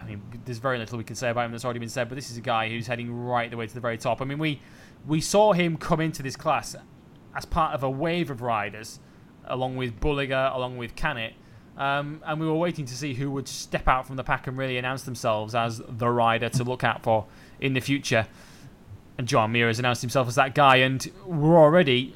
I 0.00 0.06
mean, 0.06 0.22
there's 0.44 0.58
very 0.58 0.78
little 0.78 0.98
we 0.98 1.04
can 1.04 1.16
say 1.16 1.30
about 1.30 1.44
him 1.44 1.52
that's 1.52 1.64
already 1.64 1.80
been 1.80 1.88
said, 1.88 2.08
but 2.08 2.14
this 2.14 2.30
is 2.30 2.36
a 2.36 2.40
guy 2.40 2.68
who's 2.68 2.86
heading 2.86 3.12
right 3.12 3.50
the 3.50 3.56
way 3.56 3.66
to 3.66 3.74
the 3.74 3.80
very 3.80 3.98
top. 3.98 4.22
I 4.22 4.24
mean, 4.24 4.38
we 4.38 4.60
we 5.06 5.20
saw 5.20 5.52
him 5.52 5.76
come 5.76 6.00
into 6.00 6.22
this 6.22 6.36
class 6.36 6.76
as 7.34 7.44
part 7.44 7.74
of 7.74 7.82
a 7.82 7.90
wave 7.90 8.30
of 8.30 8.42
riders, 8.42 9.00
along 9.46 9.76
with 9.76 10.00
Bulega, 10.00 10.54
along 10.54 10.76
with 10.76 10.96
Canet, 10.96 11.34
um, 11.76 12.22
and 12.26 12.40
we 12.40 12.46
were 12.46 12.54
waiting 12.54 12.84
to 12.86 12.94
see 12.94 13.14
who 13.14 13.30
would 13.30 13.48
step 13.48 13.88
out 13.88 14.06
from 14.06 14.16
the 14.16 14.24
pack 14.24 14.46
and 14.46 14.58
really 14.58 14.76
announce 14.76 15.02
themselves 15.02 15.54
as 15.54 15.80
the 15.88 16.08
rider 16.08 16.48
to 16.48 16.64
look 16.64 16.84
out 16.84 17.02
for 17.02 17.26
in 17.60 17.74
the 17.74 17.80
future. 17.80 18.26
And 19.16 19.28
Joan 19.28 19.52
Mir 19.52 19.66
has 19.66 19.78
announced 19.78 20.00
himself 20.00 20.28
as 20.28 20.34
that 20.34 20.54
guy, 20.54 20.76
and 20.76 21.10
we're 21.26 21.58
already 21.58 22.14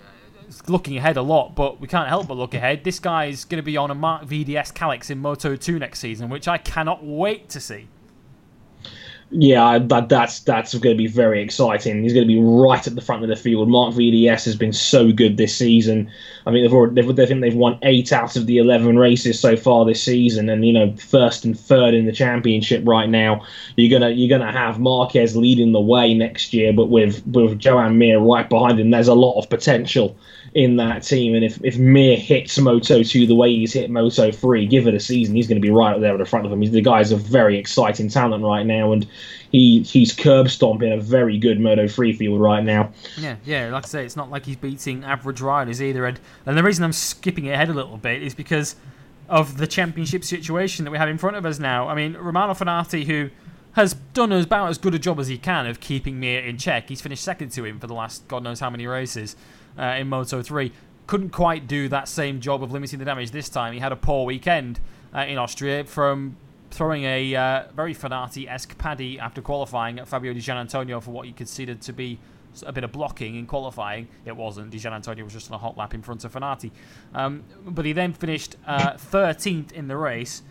looking 0.69 0.97
ahead 0.97 1.17
a 1.17 1.23
lot, 1.23 1.55
but 1.55 1.81
we 1.81 1.89
can't 1.89 2.09
help 2.09 2.29
but 2.29 2.37
look 2.37 2.55
ahead. 2.55 2.85
This 2.85 2.99
guy 2.99 3.27
is 3.27 3.45
going 3.45 3.59
to 3.59 3.65
be 3.65 3.77
on 3.77 3.91
a 3.91 3.95
Marc 3.95 4.25
VDS 4.25 4.73
Kalex 4.73 5.11
in 5.11 5.19
Moto 5.19 5.57
2 5.57 5.79
next 5.79 6.01
season, 6.01 6.29
which 6.29 6.49
I 6.49 6.59
cannot 6.59 7.05
wait 7.05 7.49
to 7.51 7.61
see. 7.61 7.89
Yeah, 9.37 9.79
that, 9.79 10.09
that's 10.09 10.41
that's 10.41 10.75
going 10.75 10.97
to 10.97 10.99
be 10.99 11.09
very 11.09 11.43
exciting. 11.43 12.03
He's 12.03 12.13
going 12.13 12.29
to 12.29 12.33
be 12.33 12.41
right 12.41 12.87
at 12.87 12.95
the 12.95 13.01
front 13.01 13.25
of 13.25 13.29
the 13.29 13.35
field. 13.35 13.69
Marc 13.69 13.95
VDS 13.95 14.45
has 14.45 14.55
been 14.55 14.73
so 14.73 15.11
good 15.11 15.37
this 15.37 15.57
season. 15.57 16.09
I 16.47 16.53
mean, 16.53 16.63
they've 16.63 16.73
already, 16.73 16.95
they've, 16.95 17.17
they 17.17 17.27
think 17.27 17.41
they've 17.41 17.55
won 17.55 17.79
eight 17.83 18.13
out 18.13 18.37
of 18.37 18.47
the 18.47 18.59
eleven 18.59 18.97
races 18.97 19.41
so 19.41 19.57
far 19.57 19.85
this 19.85 20.01
season, 20.01 20.49
and 20.49 20.65
you 20.65 20.73
know, 20.73 20.95
first 20.97 21.45
and 21.45 21.59
third 21.59 21.95
in 21.95 22.07
the 22.07 22.13
championship 22.13 22.87
right 22.87 23.09
now. 23.09 23.45
You're 23.77 23.99
gonna 23.99 24.13
you're 24.13 24.39
gonna 24.39 24.53
have 24.53 24.79
Marquez 24.79 25.35
leading 25.37 25.73
the 25.73 25.81
way 25.81 26.15
next 26.15 26.55
year, 26.55 26.73
but 26.73 26.87
with 26.87 27.27
with 27.27 27.59
Joan 27.59 27.99
Mir 27.99 28.21
right 28.21 28.49
behind 28.49 28.79
him, 28.79 28.91
there's 28.91 29.09
a 29.09 29.15
lot 29.15 29.41
of 29.41 29.51
potential 29.51 30.17
in 30.55 30.77
that 30.77 31.03
team. 31.03 31.35
And 31.35 31.45
if, 31.45 31.63
if 31.65 31.77
Mir 31.79 32.17
hits 32.17 32.59
Moto 32.59 33.03
2 33.03 33.27
the 33.27 33.35
way 33.35 33.53
he's 33.53 33.73
hit 33.73 33.91
Moto 33.91 34.31
3, 34.31 34.67
give 34.67 34.87
it 34.87 34.95
a 34.95 35.01
season, 35.01 35.35
he's 35.35 35.49
going 35.49 35.61
to 35.61 35.67
be 35.67 35.71
right 35.71 35.95
up 35.95 36.01
there 36.01 36.13
at 36.13 36.19
the 36.19 36.25
front 36.25 36.47
of 36.47 36.51
them. 36.51 36.61
He's, 36.61 36.71
the 36.71 36.81
guy's 36.81 37.11
a 37.11 37.17
very 37.17 37.59
exciting 37.59 38.09
talent 38.09 38.45
right 38.45 38.65
now, 38.65 38.93
and 38.93 39.07
he 39.51 39.83
he's 39.83 40.13
curb 40.13 40.49
stomping 40.49 40.93
a 40.93 40.97
very 40.97 41.39
good 41.39 41.59
Moto 41.59 41.89
3 41.89 42.13
field 42.13 42.41
right 42.41 42.63
now. 42.63 42.93
Yeah, 43.19 43.37
yeah, 43.45 43.69
like 43.71 43.85
I 43.85 43.89
say, 43.89 44.05
it's 44.05 44.17
not 44.17 44.31
like 44.31 44.47
he's 44.47 44.57
beating 44.57 45.03
average 45.05 45.41
riders 45.41 45.83
either. 45.83 46.07
And, 46.07 46.21
and 46.47 46.57
the 46.57 46.63
reason 46.63 46.85
I'm 46.85 46.93
skipping 46.93 47.51
ahead 47.51 47.69
a 47.69 47.75
little 47.75 47.97
bit 47.97 48.23
is 48.23 48.35
because 48.35 48.77
of 49.29 49.57
the 49.57 49.67
championship 49.67 50.23
situation 50.23 50.85
that 50.85 50.91
we 50.93 50.99
have 50.99 51.09
in 51.09 51.19
front 51.19 51.37
of 51.37 51.45
us 51.45 51.59
now. 51.59 51.89
I 51.89 51.95
mean, 51.95 52.15
Romano 52.15 52.53
Fenati, 52.53 53.07
who 53.07 53.31
has 53.73 53.95
done 54.13 54.31
about 54.31 54.69
as 54.69 54.79
good 54.79 54.95
a 54.95 55.01
job 55.01 55.19
as 55.19 55.27
he 55.27 55.37
can 55.37 55.67
of 55.67 55.81
keeping 55.81 56.21
Mir 56.21 56.41
in 56.41 56.59
check. 56.59 56.89
He's 56.89 57.01
finished 57.01 57.25
second 57.25 57.51
to 57.53 57.65
him 57.65 57.81
for 57.81 57.89
the 57.89 57.95
last 57.95 58.29
God 58.29 58.45
knows 58.45 58.61
how 58.61 58.71
many 58.71 58.87
races 58.87 59.35
uh, 59.79 59.97
in 59.99 60.09
Moto 60.09 60.43
3. 60.43 60.73
Couldn't 61.07 61.31
quite 61.31 61.67
do 61.67 61.89
that 61.89 62.09
same 62.09 62.41
job 62.41 62.63
of 62.63 62.73
limiting 62.73 62.99
the 62.99 63.05
damage 63.05 63.31
this 63.31 63.49
time. 63.49 63.73
He 63.73 63.79
had 63.79 63.93
a 63.93 63.97
poor 63.97 64.25
weekend 64.25 64.81
uh, 65.15 65.21
in 65.21 65.39
Austria 65.39 65.85
from 65.85 66.37
throwing 66.71 67.05
a 67.05 67.35
uh, 67.35 67.65
very 67.75 67.95
Fenati 67.95 68.49
esque 68.49 68.77
paddy 68.79 69.19
after 69.19 69.41
qualifying 69.41 69.99
at 69.99 70.09
Fabio 70.09 70.33
Di 70.33 70.41
Giannantonio 70.41 71.03
for 71.03 71.11
what 71.11 71.27
he 71.27 71.33
considered 71.33 71.81
to 71.83 71.93
be 71.93 72.19
a 72.67 72.73
bit 72.73 72.85
of 72.85 72.93
blocking 72.93 73.37
in 73.37 73.47
qualifying. 73.47 74.09
It 74.25 74.37
wasn't. 74.37 74.71
Di 74.71 74.79
Giannantonio 74.79 75.25
was 75.25 75.33
just 75.33 75.51
on 75.51 75.55
a 75.55 75.59
hot 75.59 75.77
lap 75.77 75.95
in 75.95 76.03
front 76.03 76.25
of 76.25 76.33
Fenati. 76.33 76.71
Um, 77.15 77.45
but 77.65 77.85
he 77.85 77.93
then 77.93 78.13
finished 78.13 78.57
13th 78.67 79.73
uh, 79.73 79.75
in 79.75 79.89
the 79.89 79.97
race 79.97 80.43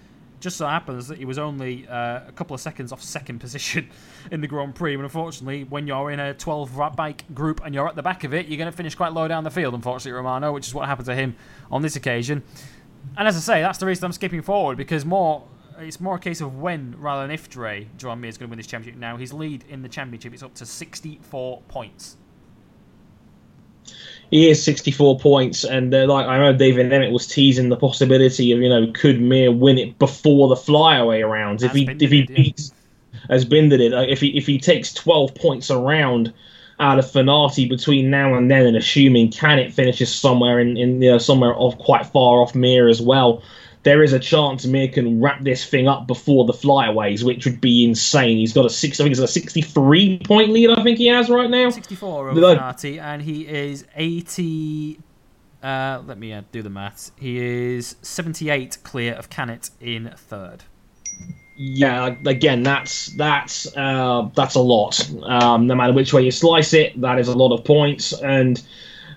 just 0.44 0.58
so 0.58 0.68
happens 0.68 1.08
that 1.08 1.18
he 1.18 1.26
was 1.26 1.38
only 1.40 1.88
uh, 1.88 2.20
a 2.28 2.32
couple 2.36 2.54
of 2.54 2.60
seconds 2.60 2.92
off 2.92 3.02
second 3.02 3.40
position 3.40 3.90
in 4.32 4.42
the 4.42 4.48
Grand 4.48 4.76
Prix. 4.76 4.94
And 4.94 5.04
unfortunately, 5.04 5.64
when 5.64 5.88
you're 5.88 6.12
in 6.12 6.20
a 6.20 6.34
12 6.34 6.96
bike 6.96 7.24
group 7.34 7.62
and 7.66 7.74
you're 7.74 7.88
at 7.88 7.96
the 7.96 8.04
back 8.04 8.24
of 8.24 8.34
it, 8.34 8.48
you're 8.48 8.58
going 8.58 8.70
to 8.70 8.76
finish 8.76 8.94
quite 8.94 9.14
low 9.14 9.28
down 9.28 9.44
the 9.44 9.50
field, 9.50 9.74
unfortunately, 9.74 10.12
Romano, 10.12 10.52
which 10.52 10.68
is 10.68 10.74
what 10.74 10.88
happened 10.88 11.06
to 11.08 11.16
him 11.16 11.36
on 11.72 11.82
this 11.82 11.96
occasion. 11.96 12.44
And 13.18 13.28
as 13.28 13.36
I 13.36 13.40
say, 13.40 13.62
that's 13.62 13.80
the 13.80 13.86
reason 13.86 14.06
I'm 14.06 14.12
skipping 14.12 14.42
forward 14.42 14.78
because 14.78 15.06
more 15.06 15.48
it's 15.80 16.00
more 16.00 16.16
a 16.16 16.20
case 16.20 16.40
of 16.40 16.60
when 16.60 16.96
rather 17.00 17.24
than 17.24 17.32
if 17.32 17.50
Dre 17.50 17.88
Joan 17.98 18.22
Mir 18.22 18.28
is 18.28 18.38
going 18.38 18.48
to 18.48 18.52
win 18.52 18.58
this 18.58 18.68
championship. 18.68 19.00
Now 19.00 19.18
his 19.18 19.34
lead 19.34 19.66
in 19.70 19.82
the 19.82 19.90
championship 19.90 20.34
is 20.34 20.44
up 20.44 20.54
to 20.56 20.66
64 20.66 21.62
points 21.68 22.18
he 24.32 24.50
is 24.50 24.64
64 24.64 25.20
points, 25.20 25.64
and 25.64 25.94
uh, 25.94 26.06
like 26.08 26.26
I 26.26 26.38
know 26.40 26.54
David 26.54 26.92
Emmett 26.92 27.12
was 27.12 27.28
teasing 27.28 27.70
the 27.70 27.78
possibility 27.78 28.52
of 28.52 28.60
you 28.60 28.70
know 28.70 28.92
could 28.92 29.22
Mir 29.22 29.52
win 29.52 29.78
it 29.78 30.00
before 30.00 30.48
the 30.48 30.56
flyaway 30.56 31.22
rounds? 31.22 31.64
If 31.64 31.74
he 31.74 31.88
if 32.00 32.12
he 32.12 32.24
beats 32.24 32.72
as 33.30 33.46
Binder 33.46 33.78
did 33.78 33.94
if 34.10 34.20
he 34.22 34.38
if 34.38 34.48
he 34.48 34.60
takes 34.60 34.94
12 34.94 35.36
points 35.36 35.72
around 35.72 36.34
out 36.80 37.00
of 37.00 37.06
Fenati 37.06 37.70
between 37.70 38.10
now 38.10 38.34
and 38.34 38.50
then, 38.50 38.66
and 38.66 38.76
assuming 38.76 39.32
Canet 39.32 39.72
finishes 39.72 40.14
somewhere 40.14 40.60
in 40.60 40.78
in 40.78 41.02
you 41.02 41.12
know, 41.12 41.18
somewhere 41.18 41.54
off 41.56 41.78
quite 41.78 42.06
far 42.06 42.42
off 42.42 42.56
Mir 42.56 42.90
as 42.90 43.02
well 43.02 43.44
there 43.84 44.02
is 44.02 44.14
a 44.14 44.20
chance 44.20 44.66
Mir 44.66 44.88
can 44.88 45.22
wrap 45.22 45.44
this 45.44 45.66
thing 45.66 45.88
up 45.88 46.08
before 46.08 46.46
the 46.46 46.54
flyaways, 46.54 47.24
which 47.24 47.46
would 47.46 47.60
be 47.62 47.84
insane. 47.84 48.38
He's 48.38 48.54
got 48.54 48.66
a 48.66 48.70
six, 48.70 49.00
I 49.00 49.04
think 49.04 49.12
it's 49.12 49.22
a 49.22 49.28
63 49.28 50.20
point 50.26 50.52
lead. 50.52 50.70
I 50.72 50.84
think 50.84 50.98
he 50.98 51.08
has 51.08 51.30
right 51.30 51.50
now. 51.50 51.70
64 51.70 52.30
over 52.30 52.40
Fenati, 52.40 53.00
and 53.00 53.22
he 53.22 53.48
is 53.48 53.86
80. 53.96 55.00
Uh, 55.62 56.02
let 56.06 56.18
me 56.18 56.34
uh, 56.34 56.44
do 56.52 56.62
the 56.62 56.70
maths. 56.70 57.12
He 57.18 57.38
is 57.40 57.96
78 58.02 58.80
clear 58.84 59.14
of 59.14 59.30
Canet 59.30 59.70
in 59.80 60.14
third. 60.16 60.64
Yeah, 61.56 62.16
again, 62.26 62.64
that's 62.64 63.08
that's 63.16 63.68
uh, 63.78 64.30
that's 64.34 64.56
a 64.56 64.60
lot. 64.60 65.00
Um, 65.22 65.68
no 65.68 65.76
matter 65.76 65.94
which 65.94 66.12
way 66.12 66.24
you 66.24 66.32
slice 66.32 66.74
it, 66.74 67.00
that 67.00 67.20
is 67.20 67.28
a 67.28 67.38
lot 67.38 67.54
of 67.54 67.64
points, 67.64 68.12
and 68.12 68.62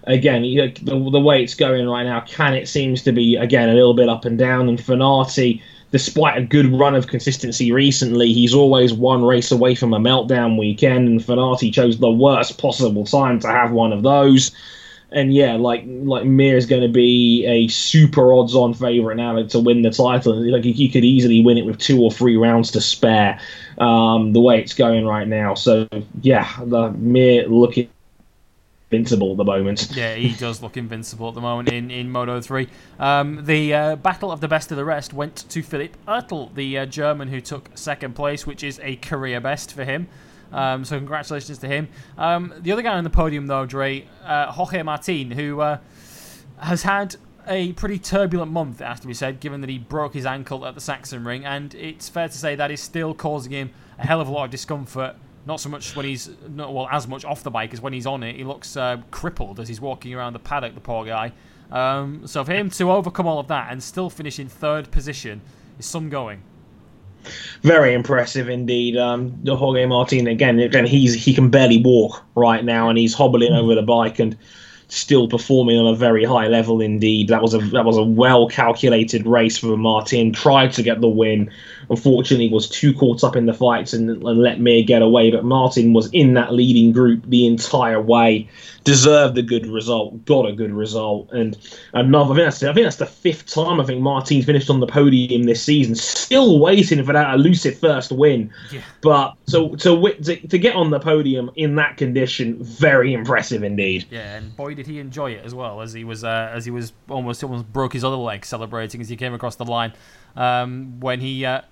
again, 0.06 0.42
the, 0.42 1.10
the 1.10 1.20
way 1.20 1.42
it's 1.42 1.54
going 1.54 1.88
right 1.88 2.04
now, 2.04 2.20
Canet 2.20 2.68
seems 2.68 3.02
to 3.02 3.12
be 3.12 3.36
again 3.36 3.68
a 3.68 3.74
little 3.74 3.94
bit 3.94 4.08
up 4.08 4.24
and 4.24 4.38
down, 4.38 4.68
and 4.68 4.78
Fenati, 4.78 5.62
despite 5.90 6.38
a 6.38 6.42
good 6.42 6.72
run 6.72 6.94
of 6.94 7.06
consistency 7.08 7.72
recently, 7.72 8.32
he's 8.32 8.54
always 8.54 8.92
one 8.92 9.24
race 9.24 9.50
away 9.50 9.74
from 9.74 9.92
a 9.92 9.98
meltdown 9.98 10.58
weekend, 10.58 11.08
and 11.08 11.20
Fenati 11.20 11.72
chose 11.72 11.98
the 11.98 12.10
worst 12.10 12.58
possible 12.58 13.04
time 13.04 13.40
to 13.40 13.48
have 13.48 13.72
one 13.72 13.92
of 13.92 14.02
those. 14.02 14.52
And 15.12 15.32
yeah, 15.32 15.54
like 15.54 15.84
like 15.86 16.24
Mir 16.24 16.56
is 16.56 16.66
going 16.66 16.82
to 16.82 16.88
be 16.88 17.46
a 17.46 17.68
super 17.68 18.32
odds-on 18.32 18.74
favorite 18.74 19.14
now 19.14 19.40
to 19.40 19.60
win 19.60 19.82
the 19.82 19.90
title. 19.90 20.34
Like 20.34 20.64
he 20.64 20.88
could 20.88 21.04
easily 21.04 21.44
win 21.44 21.58
it 21.58 21.64
with 21.64 21.78
two 21.78 22.02
or 22.02 22.10
three 22.10 22.36
rounds 22.36 22.72
to 22.72 22.80
spare. 22.80 23.40
Um, 23.78 24.32
the 24.32 24.40
way 24.40 24.58
it's 24.60 24.74
going 24.74 25.06
right 25.06 25.28
now, 25.28 25.54
so 25.54 25.86
yeah, 26.22 26.50
the 26.64 26.90
Mir 26.92 27.46
looking 27.46 27.88
invincible 28.90 29.32
at 29.32 29.36
the 29.36 29.44
moment. 29.44 29.90
Yeah, 29.92 30.14
he 30.14 30.32
does 30.34 30.62
look 30.62 30.76
invincible 30.76 31.28
at 31.28 31.34
the 31.34 31.40
moment 31.40 31.70
in, 31.70 31.90
in 31.90 32.10
Moto 32.10 32.40
3. 32.40 32.68
Um, 32.98 33.44
the 33.44 33.74
uh, 33.74 33.96
battle 33.96 34.30
of 34.30 34.40
the 34.40 34.48
best 34.48 34.70
of 34.70 34.76
the 34.76 34.84
rest 34.84 35.12
went 35.12 35.36
to 35.48 35.62
Philipp 35.62 35.96
Öttl, 36.06 36.54
the 36.54 36.78
uh, 36.78 36.86
German 36.86 37.28
who 37.28 37.40
took 37.40 37.70
second 37.74 38.14
place, 38.14 38.46
which 38.46 38.62
is 38.62 38.80
a 38.82 38.96
career 38.96 39.40
best 39.40 39.72
for 39.72 39.84
him. 39.84 40.08
Um, 40.52 40.84
so 40.84 40.96
congratulations 40.98 41.58
to 41.58 41.66
him. 41.66 41.88
Um, 42.16 42.54
the 42.60 42.70
other 42.70 42.82
guy 42.82 42.96
on 42.96 43.02
the 43.02 43.10
podium, 43.10 43.48
though, 43.48 43.66
Dre, 43.66 44.06
uh, 44.24 44.52
Jorge 44.52 44.82
Martin, 44.82 45.32
who 45.32 45.60
uh, 45.60 45.78
has 46.58 46.84
had 46.84 47.16
a 47.48 47.72
pretty 47.72 47.98
turbulent 47.98 48.52
month, 48.52 48.80
it 48.80 48.84
has 48.84 49.00
to 49.00 49.08
be 49.08 49.14
said, 49.14 49.40
given 49.40 49.60
that 49.62 49.70
he 49.70 49.78
broke 49.78 50.14
his 50.14 50.26
ankle 50.26 50.64
at 50.64 50.74
the 50.74 50.80
Sachsenring, 50.80 51.44
and 51.44 51.74
it's 51.74 52.08
fair 52.08 52.28
to 52.28 52.36
say 52.36 52.54
that 52.54 52.70
is 52.70 52.80
still 52.80 53.14
causing 53.14 53.52
him 53.52 53.70
a 53.98 54.06
hell 54.06 54.20
of 54.20 54.28
a 54.28 54.30
lot 54.30 54.44
of 54.44 54.50
discomfort 54.50 55.16
not 55.46 55.60
so 55.60 55.68
much 55.68 55.94
when 55.94 56.06
he's 56.06 56.28
not 56.48 56.74
well 56.74 56.88
as 56.90 57.06
much 57.06 57.24
off 57.24 57.42
the 57.42 57.50
bike 57.50 57.72
as 57.72 57.80
when 57.80 57.92
he's 57.92 58.06
on 58.06 58.22
it. 58.22 58.36
He 58.36 58.44
looks 58.44 58.76
uh, 58.76 58.98
crippled 59.10 59.60
as 59.60 59.68
he's 59.68 59.80
walking 59.80 60.12
around 60.12 60.32
the 60.32 60.38
paddock. 60.38 60.74
The 60.74 60.80
poor 60.80 61.04
guy. 61.04 61.32
Um, 61.70 62.26
so 62.26 62.44
for 62.44 62.52
him 62.52 62.70
to 62.70 62.90
overcome 62.90 63.26
all 63.26 63.38
of 63.38 63.48
that 63.48 63.72
and 63.72 63.82
still 63.82 64.10
finish 64.10 64.38
in 64.38 64.48
third 64.48 64.90
position 64.90 65.40
is 65.78 65.86
some 65.86 66.08
going. 66.08 66.42
Very 67.62 67.94
impressive 67.94 68.48
indeed. 68.48 68.96
Um, 68.96 69.44
Jorge 69.46 69.86
Martin 69.86 70.26
again. 70.26 70.58
Again, 70.60 70.86
he's 70.86 71.14
he 71.14 71.34
can 71.34 71.50
barely 71.50 71.82
walk 71.82 72.24
right 72.34 72.64
now, 72.64 72.88
and 72.88 72.98
he's 72.98 73.14
hobbling 73.14 73.52
over 73.52 73.74
the 73.74 73.82
bike 73.82 74.18
and 74.18 74.36
still 74.88 75.26
performing 75.28 75.78
on 75.78 75.86
a 75.86 75.96
very 75.96 76.24
high 76.24 76.46
level 76.46 76.80
indeed. 76.80 77.28
That 77.28 77.42
was 77.42 77.54
a 77.54 77.58
that 77.58 77.84
was 77.84 77.96
a 77.96 78.04
well 78.04 78.48
calculated 78.48 79.26
race 79.26 79.58
for 79.58 79.76
Martin. 79.76 80.32
Tried 80.32 80.72
to 80.74 80.82
get 80.82 81.00
the 81.00 81.08
win, 81.08 81.50
unfortunately 81.90 82.48
was 82.48 82.68
too 82.68 82.92
caught 82.94 83.22
up 83.22 83.36
in 83.36 83.46
the 83.46 83.54
fights 83.54 83.92
and, 83.92 84.10
and 84.10 84.38
let 84.38 84.60
Mir 84.60 84.82
get 84.82 85.02
away. 85.02 85.30
But 85.30 85.44
Martin 85.44 85.92
was 85.92 86.10
in 86.12 86.34
that 86.34 86.52
leading 86.52 86.92
group 86.92 87.24
the 87.26 87.46
entire 87.46 88.00
way, 88.00 88.48
deserved 88.84 89.36
a 89.38 89.42
good 89.42 89.66
result, 89.66 90.24
got 90.24 90.46
a 90.46 90.52
good 90.52 90.72
result, 90.72 91.30
and 91.32 91.56
another. 91.92 92.32
I 92.32 92.36
think 92.36 92.46
that's 92.46 92.62
I 92.62 92.72
think 92.72 92.84
that's 92.84 92.96
the 92.96 93.06
fifth 93.06 93.46
time 93.46 93.80
I 93.80 93.84
think 93.84 94.00
Martin's 94.00 94.44
finished 94.44 94.70
on 94.70 94.80
the 94.80 94.86
podium 94.86 95.44
this 95.44 95.62
season. 95.62 95.94
Still 95.94 96.58
waiting 96.58 97.04
for 97.04 97.12
that 97.12 97.34
elusive 97.34 97.78
first 97.78 98.12
win, 98.12 98.52
yeah. 98.72 98.80
but 99.02 99.34
so 99.46 99.74
to, 99.76 100.12
to 100.12 100.48
to 100.48 100.58
get 100.58 100.74
on 100.74 100.90
the 100.90 101.00
podium 101.00 101.50
in 101.56 101.76
that 101.76 101.96
condition, 101.96 102.62
very 102.62 103.12
impressive 103.12 103.62
indeed. 103.62 104.06
Yeah, 104.10 104.36
and 104.36 104.56
boy 104.56 104.74
did 104.74 104.86
he 104.86 104.98
enjoy 104.98 105.32
it 105.32 105.44
as 105.44 105.54
well 105.54 105.80
as 105.80 105.92
he 105.92 106.04
was 106.04 106.24
uh, 106.24 106.50
as 106.52 106.64
he 106.64 106.70
was 106.70 106.92
almost 107.08 107.42
almost 107.42 107.72
broke 107.72 107.92
his 107.92 108.04
other 108.04 108.16
leg 108.16 108.44
celebrating 108.44 109.00
as 109.00 109.08
he 109.08 109.16
came 109.16 109.34
across 109.34 109.56
the 109.56 109.64
line 109.64 109.92
um, 110.34 110.98
when 111.00 111.20
he. 111.20 111.44
Uh, 111.44 111.62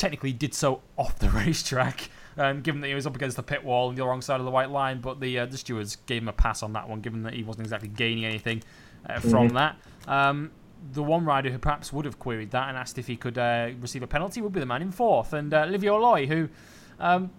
technically 0.00 0.32
did 0.32 0.54
so 0.54 0.80
off 0.96 1.18
the 1.18 1.30
racetrack. 1.30 2.10
Um, 2.38 2.62
given 2.62 2.80
that 2.80 2.88
he 2.88 2.94
was 2.94 3.06
up 3.06 3.16
against 3.16 3.36
the 3.36 3.42
pit 3.42 3.64
wall 3.64 3.88
on 3.88 3.96
the 3.96 4.06
wrong 4.06 4.22
side 4.22 4.38
of 4.40 4.46
the 4.46 4.52
white 4.52 4.70
line, 4.70 5.00
but 5.00 5.20
the 5.20 5.40
uh, 5.40 5.46
the 5.46 5.58
stewards 5.58 5.96
gave 6.06 6.22
him 6.22 6.28
a 6.28 6.32
pass 6.32 6.62
on 6.62 6.72
that 6.72 6.88
one, 6.88 7.00
given 7.00 7.24
that 7.24 7.34
he 7.34 7.42
wasn't 7.42 7.66
exactly 7.66 7.88
gaining 7.88 8.24
anything 8.24 8.62
uh, 9.08 9.18
from 9.18 9.48
mm-hmm. 9.48 9.56
that. 9.56 9.76
Um, 10.06 10.52
the 10.92 11.02
one 11.02 11.24
rider 11.24 11.50
who 11.50 11.58
perhaps 11.58 11.92
would 11.92 12.06
have 12.06 12.18
queried 12.18 12.52
that 12.52 12.68
and 12.68 12.78
asked 12.78 12.96
if 12.98 13.08
he 13.08 13.16
could 13.16 13.36
uh, 13.36 13.70
receive 13.80 14.02
a 14.02 14.06
penalty 14.06 14.40
would 14.40 14.52
be 14.52 14.60
the 14.60 14.64
man 14.64 14.80
in 14.80 14.92
fourth, 14.92 15.32
and 15.32 15.52
uh, 15.52 15.66
Livio 15.66 15.98
Loi, 15.98 16.26
who 16.26 16.48
um, 17.00 17.30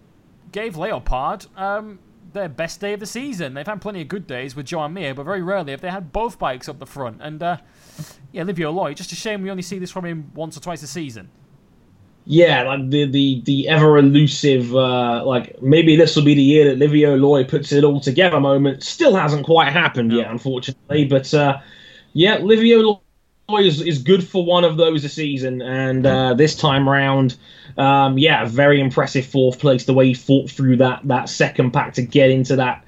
gave 0.52 0.76
Leopard 0.78 1.48
um, 1.56 1.98
their 2.34 2.50
best 2.50 2.82
day 2.82 2.94
of 2.94 3.00
the 3.00 3.08
season. 3.08 3.54
They've 3.54 3.66
had 3.66 3.82
plenty 3.82 4.02
of 4.02 4.10
good 4.10 4.28
days 4.28 4.56
with 4.56 4.68
Joan 4.68 4.94
Mir, 4.94 5.16
but 5.16 5.24
very 5.24 5.42
rarely 5.42 5.72
have 5.72 5.82
they 5.82 5.90
had 5.90 6.12
both 6.12 6.38
bikes 6.38 6.68
up 6.70 6.80
the 6.80 6.86
front. 6.86 7.22
And 7.22 7.42
uh, 7.42 7.58
yeah, 8.34 8.44
Livio 8.44 8.72
Loi, 8.72 8.94
just 8.94 9.14
a 9.14 9.16
shame 9.16 9.42
we 9.42 9.50
only 9.50 9.64
see 9.64 9.80
this 9.80 9.90
from 9.90 10.06
him 10.06 10.32
once 10.36 10.58
or 10.58 10.60
twice 10.60 10.84
a 10.84 10.88
season 10.88 11.30
yeah, 12.26 12.64
like 12.64 12.90
the 12.90 13.06
the 13.06 13.42
the 13.46 13.68
ever 13.68 13.98
elusive, 13.98 14.76
uh, 14.76 15.26
like 15.26 15.62
maybe 15.62 15.96
this 15.96 16.16
will 16.16 16.24
be 16.24 16.36
the 16.36 16.44
year 16.44 16.66
that 16.66 16.78
Livio 16.78 17.16
Loi 17.16 17.44
puts 17.44 17.72
it 17.72 17.84
all 17.84 18.00
together 18.00 18.40
moment. 18.40 18.84
Still 18.84 19.16
hasn't 19.16 19.46
quite 19.46 19.72
happened 19.72 20.12
yet, 20.12 20.30
unfortunately. 20.30 21.06
But 21.06 21.34
uh, 21.34 21.60
yeah, 22.14 22.38
Livio 22.38 23.02
Loi 23.50 23.62
is, 23.64 23.82
is 23.82 24.04
good 24.04 24.24
for 24.28 24.46
one 24.46 24.64
of 24.64 24.78
those 24.78 25.04
a 25.04 25.10
season, 25.10 25.62
and 25.62 26.06
uh, 26.06 26.34
this 26.36 26.56
time 26.56 26.88
round, 26.88 27.38
um, 27.78 28.18
yeah, 28.18 28.46
very 28.46 28.80
impressive 28.80 29.26
fourth 29.26 29.60
place. 29.60 29.86
The 29.86 29.94
way 29.94 30.08
he 30.08 30.14
fought 30.14 30.50
through 30.50 30.78
that 30.78 31.02
that 31.06 31.28
second 31.28 31.72
pack 31.72 31.94
to 31.96 32.04
get 32.04 32.30
into 32.30 32.56
that 32.58 32.86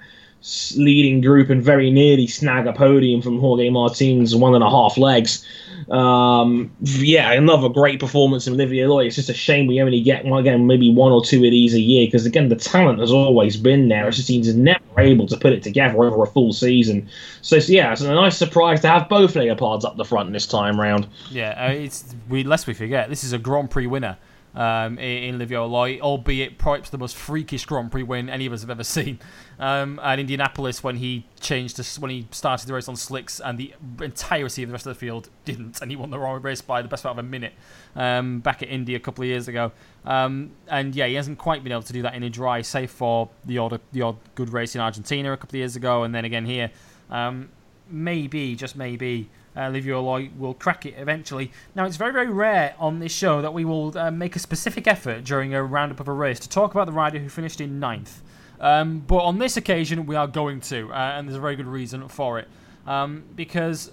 leading 0.76 1.22
group 1.22 1.50
and 1.50 1.64
very 1.64 1.90
nearly 1.90 2.28
snag 2.28 2.68
a 2.68 2.74
podium 2.74 3.22
from 3.22 3.40
Jorge 3.40 3.70
Martin's 3.70 4.36
one 4.36 4.56
and 4.56 4.64
a 4.64 4.70
half 4.70 4.98
legs. 4.98 5.46
Um, 5.90 6.72
yeah, 6.82 7.32
another 7.32 7.70
great 7.70 8.00
performance 8.00 8.46
from 8.46 8.56
Livio 8.56 8.88
Loi. 8.88 9.06
It's 9.06 9.16
just 9.16 9.30
a 9.30 9.34
shame 9.34 9.68
we 9.68 9.82
only 9.82 10.02
get 10.02 10.26
again 10.26 10.68
maybe 10.68 10.94
one 10.94 11.12
or 11.12 11.24
two 11.24 11.38
of 11.38 11.52
these 11.52 11.74
a 11.74 11.80
year 11.80 12.08
because 12.08 12.26
again 12.26 12.50
the 12.50 12.56
talent 12.56 13.00
has 13.00 13.12
always 13.12 13.58
been 13.58 13.88
there. 13.88 14.08
It's 14.08 14.18
just 14.18 14.30
he's 14.30 14.54
never 14.56 14.82
able 14.98 15.28
to 15.28 15.38
put 15.38 15.54
it 15.54 15.64
together 15.64 16.04
over 16.04 16.24
a 16.24 16.28
full 16.28 16.54
season. 16.54 17.10
So, 17.42 17.60
so 17.60 17.72
yeah, 17.72 17.92
it's 17.92 18.02
a 18.02 18.14
nice 18.14 18.38
surprise 18.38 18.82
to 18.82 18.88
have 18.90 19.10
both 19.10 19.36
Leopards 19.36 19.86
up 19.86 19.98
the 19.98 20.06
front 20.06 20.32
this 20.34 20.48
time 20.48 20.80
round. 20.80 21.08
Yeah, 21.32 21.52
uh, 21.52 21.72
it's 21.72 22.16
we 22.30 22.44
lest 22.44 22.68
we 22.68 22.74
forget 22.74 23.10
this 23.10 23.24
is 23.24 23.34
a 23.34 23.40
Grand 23.40 23.72
Prix 23.72 23.88
winner 23.88 24.18
um, 24.56 25.00
in, 25.00 25.38
Livio 25.40 25.66
Loi, 25.66 26.00
albeit 26.00 26.58
perhaps 26.58 26.90
the 26.90 26.98
most 26.98 27.16
freakish 27.16 27.66
Grand 27.66 27.92
Prix 27.92 28.04
win 28.04 28.30
any 28.30 28.46
of 28.46 28.54
us 28.54 28.62
have 28.62 28.70
ever 28.70 28.84
seen. 28.84 29.20
Um, 29.60 30.00
at 30.04 30.20
Indianapolis, 30.20 30.84
when 30.84 30.98
he 30.98 31.26
changed 31.40 31.78
to, 31.78 32.02
when 32.02 32.12
he 32.12 32.28
started 32.32 32.68
the 32.68 32.74
race 32.74 32.88
on 32.88 32.96
slicks, 32.96 33.40
and 33.40 33.58
the 33.58 33.74
entirety 34.02 34.64
of 34.64 34.70
the 34.70 34.74
rest 34.74 34.86
of 34.86 34.94
the 34.94 35.00
field 35.00 35.30
didn't, 35.46 35.82
and 35.82 35.90
he 35.90 35.98
won 35.98 36.10
the 36.10 36.20
race 36.20 36.62
by 36.62 36.82
the 36.82 36.88
best 36.88 37.04
part 37.04 37.18
of 37.18 37.26
a 37.26 37.28
minute 37.28 37.54
um, 37.96 38.40
back 38.40 38.62
at 38.62 38.70
Indy 38.70 38.96
a 38.96 39.00
couple 39.00 39.24
of 39.24 39.28
years 39.28 39.48
ago. 39.48 39.72
Um, 40.06 40.52
and 40.68 40.96
yeah, 40.96 41.08
he 41.08 41.16
hasn't 41.16 41.38
quite 41.38 41.64
been 41.64 41.72
able 41.72 41.84
to 41.84 41.94
do 41.94 42.02
that 42.04 42.14
in 42.14 42.24
a 42.24 42.30
dry, 42.30 42.62
save 42.62 42.92
for 42.92 43.30
the 43.46 43.58
odd 43.58 43.80
the 43.92 44.02
odd 44.02 44.18
good 44.36 44.52
race 44.52 44.76
in 44.76 44.82
Argentina 44.82 45.32
a 45.32 45.38
couple 45.38 45.56
of 45.56 45.60
years 45.60 45.76
ago, 45.76 46.04
and 46.04 46.14
then 46.14 46.26
again 46.26 46.46
here. 46.46 46.72
Um, 47.10 47.50
maybe, 47.90 48.56
just 48.56 48.76
maybe 48.76 49.30
uh, 49.56 49.70
Livio 49.70 50.02
Loi 50.02 50.30
will 50.38 50.54
crack 50.54 50.86
it 50.86 50.96
eventually. 50.98 51.52
Now, 51.76 51.86
it's 51.86 51.98
very, 51.98 52.12
very 52.12 52.30
rare 52.30 52.76
on 52.80 53.00
this 53.00 53.12
show 53.12 53.42
that 53.42 53.54
we 53.54 53.66
will 53.66 53.98
uh, 53.98 54.12
make 54.12 54.36
a 54.36 54.40
specific 54.40 54.88
effort 54.88 55.24
during 55.24 55.54
a 55.54 55.64
roundup 55.64 56.00
of 56.00 56.08
a 56.08 56.14
race 56.14 56.40
to 56.40 56.50
talk 56.50 56.72
about 56.72 56.86
the 56.86 56.92
rider 56.92 57.20
who 57.20 57.30
finished 57.30 57.62
in 57.62 57.80
ninth. 57.80 58.22
Um, 58.60 59.00
but 59.00 59.24
on 59.24 59.40
this 59.40 59.58
occasion, 59.58 60.06
we 60.06 60.16
are 60.16 60.28
going 60.28 60.62
to, 60.62 60.92
uh, 60.92 60.96
and 60.96 61.28
there's 61.28 61.38
a 61.38 61.42
very 61.42 61.56
good 61.56 61.68
reason 61.68 62.08
for 62.08 62.40
it. 62.40 62.48
Um, 62.88 63.24
because 63.36 63.92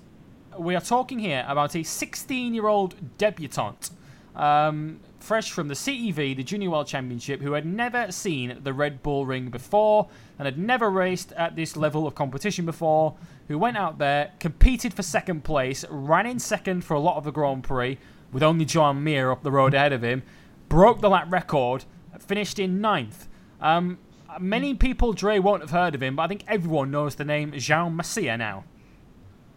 we 0.58 0.74
are 0.74 0.80
talking 0.80 1.18
here 1.18 1.44
about 1.48 1.74
a 1.76 1.82
16 1.82 2.54
year 2.54 2.66
old 2.66 2.94
debutante, 3.18 3.90
um, 4.36 5.00
fresh 5.18 5.50
from 5.50 5.68
the 5.68 5.74
CEV, 5.74 6.36
the 6.36 6.42
Junior 6.42 6.70
World 6.70 6.86
Championship, 6.86 7.40
who 7.40 7.52
had 7.52 7.66
never 7.66 8.10
seen 8.10 8.58
the 8.62 8.72
Red 8.72 9.02
Bull 9.02 9.26
Ring 9.26 9.50
before 9.50 10.08
and 10.38 10.46
had 10.46 10.58
never 10.58 10.90
raced 10.90 11.32
at 11.32 11.56
this 11.56 11.76
level 11.76 12.06
of 12.06 12.14
competition 12.14 12.64
before, 12.64 13.14
who 13.50 13.58
went 13.58 13.76
out 13.76 13.98
there, 13.98 14.30
competed 14.38 14.94
for 14.94 15.02
second 15.02 15.42
place, 15.42 15.84
ran 15.90 16.24
in 16.24 16.38
second 16.38 16.84
for 16.84 16.94
a 16.94 17.00
lot 17.00 17.16
of 17.16 17.24
the 17.24 17.32
Grand 17.32 17.64
Prix, 17.64 17.98
with 18.30 18.44
only 18.44 18.64
Joan 18.64 19.02
Mir 19.02 19.32
up 19.32 19.42
the 19.42 19.50
road 19.50 19.74
ahead 19.74 19.92
of 19.92 20.04
him, 20.04 20.22
broke 20.68 21.00
the 21.00 21.10
lap 21.10 21.26
record, 21.28 21.84
finished 22.20 22.60
in 22.60 22.80
ninth. 22.80 23.26
Um, 23.60 23.98
many 24.38 24.74
people, 24.74 25.12
Dre, 25.12 25.40
won't 25.40 25.62
have 25.62 25.72
heard 25.72 25.96
of 25.96 26.02
him, 26.02 26.14
but 26.14 26.22
I 26.22 26.28
think 26.28 26.44
everyone 26.46 26.92
knows 26.92 27.16
the 27.16 27.24
name 27.24 27.50
Jaume 27.50 27.96
Masia 27.96 28.38
now. 28.38 28.62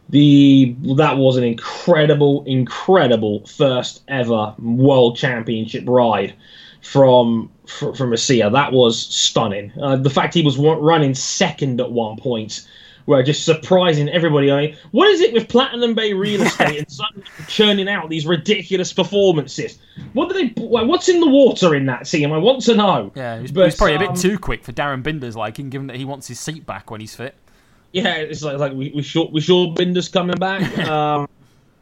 The 0.10 0.76
that 0.96 1.18
was 1.18 1.38
an 1.38 1.44
incredible, 1.44 2.44
incredible 2.46 3.46
first 3.46 4.02
ever 4.08 4.56
World 4.58 5.18
Championship 5.18 5.84
ride 5.88 6.34
from 6.82 7.52
from 7.68 8.10
Macia. 8.10 8.52
That 8.52 8.74
was 8.74 9.00
stunning. 9.00 9.72
Uh, 9.80 9.98
the 9.98 10.10
fact 10.10 10.34
he 10.34 10.42
was 10.42 10.58
running 10.58 11.14
second 11.14 11.80
at 11.80 11.92
one 11.92 12.18
point 12.18 12.68
were 13.06 13.24
just 13.24 13.46
surprising 13.46 14.10
everybody. 14.10 14.52
I 14.52 14.62
mean, 14.62 14.78
what 14.92 15.10
is 15.10 15.22
it 15.22 15.34
with 15.34 15.48
Platinum 15.48 15.94
Bay 15.94 16.14
Real 16.14 16.42
Estate 16.44 16.80
and 16.80 16.92
suddenly 16.92 17.28
churning 17.48 17.90
out 17.90 18.10
these 18.10 18.26
ridiculous 18.26 18.94
performances? 18.94 19.80
What 20.14 20.30
do 20.30 20.36
they? 20.36 20.62
What's 20.62 21.10
in 21.10 21.20
the 21.20 21.28
water 21.28 21.76
in 21.76 21.86
that 21.88 22.06
team? 22.06 22.32
I 22.32 22.38
want 22.38 22.62
to 22.64 22.76
know. 22.76 23.12
Yeah, 23.16 23.40
he's, 23.40 23.52
but, 23.52 23.66
he's 23.66 23.76
probably 23.76 23.96
um, 23.96 24.02
a 24.02 24.06
bit 24.06 24.10
um, 24.10 24.16
too 24.16 24.40
quick 24.40 24.64
for 24.64 24.72
Darryn 24.72 25.04
Binder's 25.04 25.36
liking, 25.36 25.70
given 25.70 25.88
that 25.88 25.98
he 25.98 26.06
wants 26.06 26.28
his 26.28 26.40
seat 26.40 26.66
back 26.66 26.90
when 26.92 27.02
he's 27.02 27.16
fit. 27.16 27.36
Yeah, 27.92 28.16
it's 28.16 28.42
like 28.42 28.58
like 28.58 28.74
we 28.74 28.92
we 28.96 29.04
sure 29.04 29.30
we 29.32 29.42
sure 29.42 29.74
Binder's 29.74 30.10
coming 30.10 30.38
back. 30.38 30.78
um, 30.88 31.28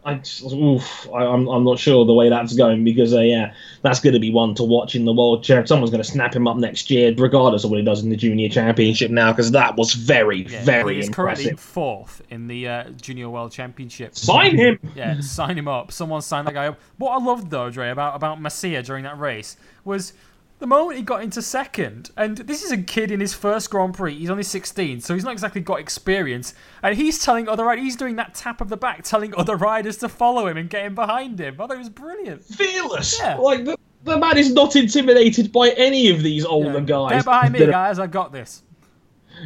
I 0.04 0.20
oof, 0.52 1.08
I, 1.14 1.24
am 1.24 1.30
I'm, 1.30 1.48
I'm 1.48 1.64
not 1.64 1.78
sure 1.78 2.06
the 2.06 2.14
way 2.14 2.30
that's 2.30 2.56
going 2.56 2.84
because 2.84 3.14
uh, 3.14 3.20
yeah, 3.20 3.54
that's 3.84 4.00
going 4.00 4.14
to 4.14 4.20
be 4.20 4.32
one 4.32 4.56
to 4.56 4.64
watch 4.64 4.96
in 4.96 5.06
the 5.06 5.14
World. 5.14 5.46
Someone's 5.46 5.92
going 5.92 6.02
to 6.02 6.04
snap 6.04 6.36
him 6.36 6.48
up 6.48 6.58
next 6.58 6.90
year, 6.90 7.14
regardless 7.16 7.64
of 7.64 7.70
what 7.70 7.78
he 7.78 7.86
does 7.86 8.02
in 8.02 8.10
the 8.10 8.16
Junior 8.16 8.50
Championship 8.50 9.12
now, 9.12 9.32
because 9.32 9.52
that 9.52 9.76
was 9.76 9.94
very 9.94 10.44
yeah, 10.44 10.64
very 10.64 10.96
he's 10.96 11.08
impressive. 11.08 11.46
currently 11.46 11.58
fourth 11.58 12.22
in 12.32 12.48
the 12.48 12.68
uh, 12.68 12.84
Junior 12.92 13.30
World 13.30 13.52
Championship. 13.52 14.16
Sign 14.16 14.58
him. 14.58 14.80
Yeah, 14.96 15.20
sign 15.22 15.56
him 15.56 15.68
up. 15.68 15.92
Someone 15.92 16.22
sign 16.24 16.46
that 16.46 16.56
guy 16.56 16.68
up. 16.68 16.80
What 16.98 17.12
I 17.12 17.24
loved 17.24 17.52
though, 17.52 17.70
Dre, 17.70 17.92
about 17.92 18.16
about 18.16 18.40
Masia 18.40 18.84
during 18.84 19.04
that 19.04 19.20
race 19.20 19.56
was 19.86 20.14
the 20.62 20.68
moment 20.68 20.96
he 20.96 21.04
got 21.04 21.24
into 21.24 21.42
second, 21.42 22.12
and 22.16 22.38
this 22.38 22.64
is 22.64 22.72
a 22.72 22.78
kid 22.78 23.10
in 23.10 23.20
his 23.20 23.34
first 23.34 23.72
Grand 23.72 23.96
Prix, 23.96 24.16
he's 24.18 24.30
only 24.30 24.44
16, 24.44 25.02
so 25.02 25.16
he's 25.16 25.24
not 25.24 25.34
exactly 25.34 25.60
got 25.60 25.80
experience, 25.80 26.54
and 26.84 26.96
he's 26.96 27.20
telling 27.20 27.50
other 27.50 27.66
riders, 27.66 27.84
he's 27.84 27.96
doing 27.96 28.16
that 28.18 28.36
tap 28.36 28.62
of 28.62 28.70
the 28.70 28.78
back, 28.78 29.04
telling 29.04 29.34
other 29.36 29.58
riders 29.58 29.98
to 29.98 30.08
follow 30.08 30.48
him 30.48 30.58
and 30.58 30.70
get 30.70 30.86
him 30.86 30.94
behind 30.94 31.40
him. 31.40 31.56
I 31.56 31.66
thought 31.66 31.76
it 31.76 31.80
was 31.80 31.90
brilliant. 31.90 32.44
Fearless! 32.46 33.20
Yeah. 33.20 33.38
Like, 33.38 33.66
the, 33.66 33.76
the 34.04 34.18
man 34.18 34.38
is 34.38 34.54
not 34.54 34.76
intimidated 34.76 35.52
by 35.52 35.70
any 35.72 36.12
of 36.12 36.22
these 36.22 36.46
older 36.46 36.80
yeah. 36.80 36.86
guys. 36.86 37.12
Get 37.12 37.26
behind 37.26 37.54
me, 37.54 37.66
guys, 37.66 37.98
I 37.98 38.06
got 38.06 38.32
this. 38.32 38.62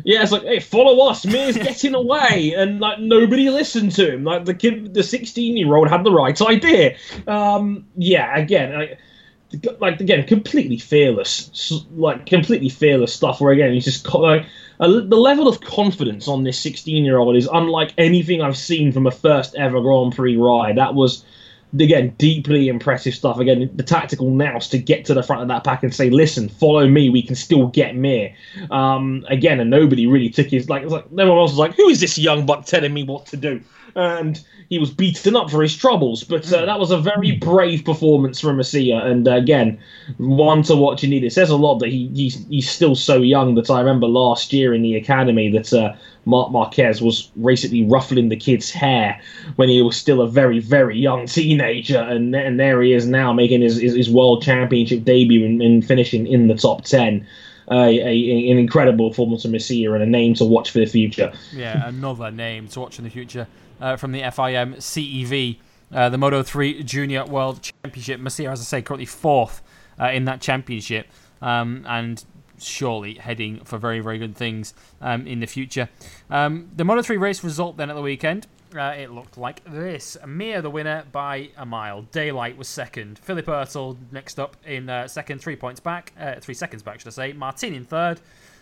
Yeah, 0.04 0.22
it's 0.22 0.34
like, 0.34 0.44
hey, 0.44 0.60
follow 0.60 1.08
us. 1.08 1.26
Mir's 1.26 1.56
getting 1.56 1.96
away, 1.96 2.54
and 2.58 2.82
like 2.82 3.00
nobody 3.00 3.50
listened 3.50 3.94
to 3.94 4.14
him. 4.16 4.26
Like 4.26 4.44
the 4.44 4.54
kid, 4.54 4.94
the 4.94 5.04
sixteen-year-old 5.04 5.90
had 5.90 6.04
the 6.04 6.12
right 6.12 6.40
idea. 6.42 6.98
Um, 7.26 7.86
yeah, 7.96 8.38
again, 8.38 8.74
like, 8.78 9.00
like 9.80 10.00
again, 10.00 10.26
completely 10.26 10.78
fearless, 10.78 11.84
like 11.96 12.26
completely 12.26 12.70
fearless 12.70 13.14
stuff. 13.14 13.40
Where 13.42 13.54
again, 13.54 13.74
he's 13.74 13.86
just 13.86 14.14
like 14.14 14.46
the 14.80 14.88
level 14.88 15.48
of 15.48 15.62
confidence 15.62 16.28
on 16.28 16.44
this 16.44 16.60
16 16.60 17.06
year 17.06 17.18
old 17.18 17.36
is 17.36 17.48
unlike 17.52 17.94
anything 17.98 18.42
I've 18.42 18.58
seen 18.58 18.92
from 18.92 19.08
a 19.08 19.12
first 19.12 19.56
ever 19.56 19.82
Grand 19.82 20.16
Prix 20.16 20.36
ride. 20.36 20.78
That 20.78 20.96
was 20.96 21.24
again 21.74 22.14
deeply 22.18 22.68
impressive 22.68 23.14
stuff. 23.14 23.40
Again, 23.40 23.70
the 23.74 23.84
tactical 23.84 24.30
nous 24.30 24.68
to 24.70 24.78
get 24.78 25.06
to 25.06 25.14
the 25.14 25.24
front 25.24 25.42
of 25.42 25.48
that 25.50 25.64
pack 25.64 25.84
and 25.84 25.94
say, 25.94 26.10
"Listen, 26.10 26.50
follow 26.50 26.88
me. 26.88 27.10
We 27.10 27.22
can 27.22 27.36
still 27.36 27.68
get 27.68 27.96
Mir." 27.96 28.34
Um, 28.72 29.26
again, 29.30 29.60
and 29.60 29.70
nobody 29.70 30.08
really 30.08 30.30
took 30.30 30.48
his 30.48 30.70
like. 30.70 30.82
It 30.82 30.86
was 30.86 30.94
like 30.94 31.12
no 31.12 31.30
one 31.30 31.38
else 31.38 31.52
was 31.52 31.60
like, 31.60 31.76
"Who 31.76 31.88
is 31.90 32.00
this 32.00 32.18
young 32.18 32.46
buck 32.46 32.66
telling 32.66 32.94
me 32.94 33.04
what 33.04 33.28
to 33.28 33.38
do?" 33.38 33.62
and 33.96 34.44
he 34.70 34.80
was 34.80 34.92
beaten 34.92 35.36
up 35.36 35.50
for 35.50 35.62
his 35.62 35.76
troubles. 35.76 36.24
But 36.24 36.52
uh, 36.52 36.66
that 36.66 36.80
was 36.80 36.92
a 36.92 36.98
very 36.98 37.34
brave 37.34 37.86
performance 37.86 38.40
from 38.40 38.58
Masia, 38.58 39.06
and 39.06 39.28
uh, 39.28 39.36
again, 39.36 39.80
one 40.18 40.64
to 40.64 40.76
watch 40.76 41.04
indeed. 41.04 41.24
It 41.24 41.34
says 41.34 41.50
a 41.50 41.56
lot 41.56 41.80
that 41.80 41.90
he 41.90 42.08
he's, 42.14 42.46
he's 42.48 42.70
still 42.70 42.96
so 42.96 43.22
young. 43.22 43.56
That 43.56 43.70
I 43.70 43.80
remember 43.80 44.08
last 44.08 44.54
year 44.54 44.74
in 44.74 44.82
the 44.82 44.96
academy 44.96 45.50
that 45.52 45.74
uh, 45.74 45.96
Marc 46.26 46.52
Marquez 46.52 47.02
was 47.02 47.32
basically 47.42 47.86
ruffling 47.86 48.30
the 48.30 48.36
kid's 48.36 48.72
hair 48.72 49.20
when 49.56 49.70
he 49.70 49.82
was 49.82 49.96
still 49.96 50.22
a 50.22 50.28
very 50.28 50.60
very 50.60 50.98
young 50.98 51.28
teenager, 51.28 52.00
and 52.00 52.36
and 52.36 52.60
there 52.60 52.82
he 52.82 52.94
is 52.94 53.08
now 53.08 53.34
making 53.34 53.62
his 53.62 53.78
his, 53.78 53.94
his 53.94 54.10
world 54.10 54.44
championship 54.44 55.04
debut 55.04 55.46
and, 55.46 55.62
and 55.62 55.86
finishing 55.86 56.28
in 56.28 56.48
the 56.48 56.56
top 56.56 56.84
ten. 56.84 57.26
Uh, 57.68 57.86
a, 57.86 58.00
a, 58.00 58.52
an 58.52 58.60
incredible 58.60 59.10
performance 59.10 59.42
from 59.42 59.54
Masia 59.54 59.92
and 59.96 60.04
a 60.04 60.06
name 60.06 60.36
to 60.36 60.46
watch 60.46 60.70
for 60.70 60.78
the 60.78 60.86
future. 60.86 61.34
Yeah, 61.52 61.88
another 61.88 62.30
name 62.30 62.68
to 62.68 62.80
watch 62.80 63.00
in 63.00 63.06
the 63.06 63.10
future 63.10 63.48
uh, 63.80 63.96
from 63.98 64.12
the 64.12 64.22
FIM 64.22 64.76
CEV, 64.78 65.58
uh, 65.94 66.10
the 66.10 66.18
Moto 66.18 66.44
3 66.44 66.84
Junior 66.84 67.26
World 67.26 67.62
Championship. 67.62 68.20
Masia, 68.20 68.52
as 68.52 68.60
I 68.60 68.64
say, 68.64 68.82
currently 68.82 69.06
fourth 69.06 69.62
uh, 70.00 70.08
in 70.08 70.26
that 70.26 70.42
championship, 70.42 71.08
um, 71.42 71.86
and 71.88 72.24
surely 72.58 73.16
heading 73.16 73.60
for 73.66 73.78
very, 73.78 74.00
very 74.00 74.18
good 74.18 74.36
things 74.36 74.74
um, 75.02 75.28
in 75.28 75.40
the 75.40 75.46
future. 75.46 75.90
Um, 76.30 76.70
the 76.76 76.84
Moto 76.84 77.02
3 77.02 77.18
race 77.18 77.44
result 77.44 77.78
then 77.78 77.90
at 77.90 77.96
the 77.96 78.02
weekend. 78.02 78.48
Uh, 78.76 78.94
it 78.98 79.12
looked 79.12 79.38
like 79.38 79.64
this. 79.64 80.18
Mir 80.26 80.62
the 80.62 80.70
winner 80.70 81.06
by 81.12 81.50
a 81.56 81.66
mile. 81.66 82.02
Daylight 82.02 82.58
was 82.58 82.68
second. 82.68 83.20
Philipp 83.20 83.46
Öttl 83.46 83.96
next 84.12 84.38
up 84.38 84.58
in 84.66 84.90
uh, 84.90 85.08
second, 85.08 85.40
three 85.40 85.56
points 85.56 85.80
back, 85.80 86.12
three 86.42 86.56
seconds 86.56 86.84
back, 86.84 87.00
should 87.00 87.08
I 87.08 87.12
say. 87.12 87.34
Martin 87.34 87.74
in 87.74 87.86
third. 87.86 88.20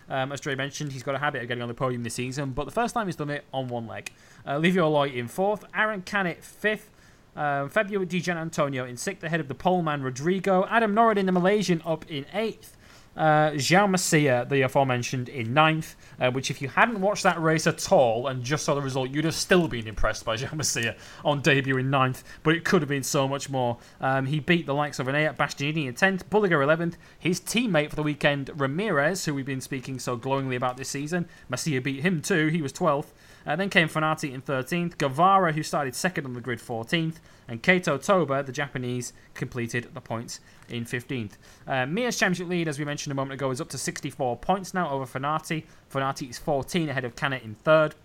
Um, 0.10 0.32
as 0.32 0.40
Dre 0.42 0.56
mentioned, 0.56 0.92
he's 0.92 1.04
got 1.04 1.16
a 1.16 1.20
habit 1.20 1.42
of 1.42 1.48
getting 1.48 1.62
on 1.62 1.68
the 1.68 1.74
podium 1.74 2.04
this 2.04 2.16
season, 2.16 2.52
but 2.52 2.66
the 2.66 2.72
first 2.72 2.94
time 2.94 3.08
he's 3.08 3.16
done 3.16 3.30
it 3.30 3.46
on 3.54 3.68
one 3.68 3.88
leg. 3.88 4.12
Uh, 4.46 4.58
Livio 4.58 4.90
Loi 4.90 5.10
in 5.10 5.28
fourth. 5.28 5.64
Aaron 5.74 6.02
Canet 6.02 6.44
fifth. 6.44 6.90
Um, 7.36 7.68
Fabio 7.70 8.06
Di 8.06 8.22
Giannantonio 8.22 8.88
in 8.88 8.96
sixth, 8.96 9.24
ahead 9.24 9.40
of 9.40 9.48
the 9.48 9.56
poleman 9.56 10.04
Rodrigo. 10.04 10.66
Adam 10.70 10.94
Norrodin, 10.94 11.26
the 11.26 11.32
Malaysian, 11.32 11.82
up 11.86 12.06
in 12.10 12.26
eighth. 12.34 12.78
Uh, 13.15 13.52
Masia, 13.52 14.48
the 14.49 14.61
aforementioned, 14.61 15.30
in 15.30 15.53
ninth, 15.53 15.95
uh, 16.19 16.31
which 16.31 16.49
if 16.49 16.61
you 16.61 16.68
hadn't 16.68 16.99
watched 16.99 17.23
that 17.23 17.41
race 17.41 17.68
at 17.68 17.91
all 17.91 18.27
and 18.27 18.44
just 18.44 18.65
saw 18.65 18.73
the 18.73 18.81
result, 18.81 19.11
you'd 19.11 19.26
have 19.26 19.35
still 19.35 19.68
been 19.68 19.88
impressed 19.88 20.26
by 20.26 20.35
Jaume 20.38 20.57
Masia 20.57 20.95
on 21.23 21.41
debut 21.41 21.77
in 21.77 21.90
ninth, 21.90 22.23
but 22.44 22.56
it 22.56 22.64
could 22.64 22.81
have 22.81 22.90
been 22.90 23.03
so 23.03 23.27
much 23.27 23.49
more. 23.49 23.77
Um, 24.02 24.26
he 24.26 24.40
beat 24.40 24.65
the 24.65 24.73
likes 24.73 24.99
of 24.99 25.07
Enea 25.07 25.35
Bastianini 25.35 25.88
in 25.88 25.94
10th, 25.94 26.23
Bulega 26.26 26.53
11th, 26.53 26.95
his 27.19 27.40
teammate 27.40 27.90
for 27.90 27.95
the 27.95 28.03
weekend, 28.03 28.49
Ramirez, 28.56 29.26
who 29.26 29.34
we've 29.34 29.45
been 29.45 29.61
speaking 29.61 29.99
so 29.99 30.15
glowingly 30.15 30.56
about 30.56 30.77
this 30.77 30.90
season. 30.90 31.27
Masia 31.52 31.84
beat 31.84 32.02
him 32.02 32.22
too, 32.22 32.48
he 32.48 32.61
was 32.61 32.73
12th. 32.73 33.11
Uh, 33.45 33.56
then 33.56 33.70
came 33.70 33.88
Fenati 33.88 34.34
in 34.34 34.41
13th, 34.41 34.98
Guevara, 34.98 35.52
who 35.52 35.64
started 35.64 35.95
second 35.95 36.26
on 36.26 36.34
the 36.34 36.41
grid, 36.41 36.60
14th, 36.60 37.15
and 37.48 37.61
Kaito 37.61 38.03
Toba, 38.03 38.44
the 38.44 38.52
Japanese, 38.52 39.14
completed 39.34 39.90
the 39.94 40.02
points 40.02 40.40
in 40.70 40.86
15th. 40.86 41.34
Uh, 41.68 41.86
Mir's 41.86 42.18
championship 42.18 42.48
lead, 42.48 42.68
as 42.68 42.80
we 42.80 42.86
mentioned 42.86 43.11
a 43.11 43.15
moment 43.15 43.34
ago, 43.34 43.52
is 43.52 43.60
up 43.60 43.70
to 43.70 43.78
64 43.78 44.38
points 44.38 44.74
now 44.74 44.90
over 44.90 45.06
Fenati. 45.06 45.65
Fenati 45.91 46.30
is 46.30 46.38
14 46.38 46.90
ahead 46.90 47.06
of 47.06 47.15
Canet 47.15 47.44
in 47.44 47.56
third. 47.56 47.95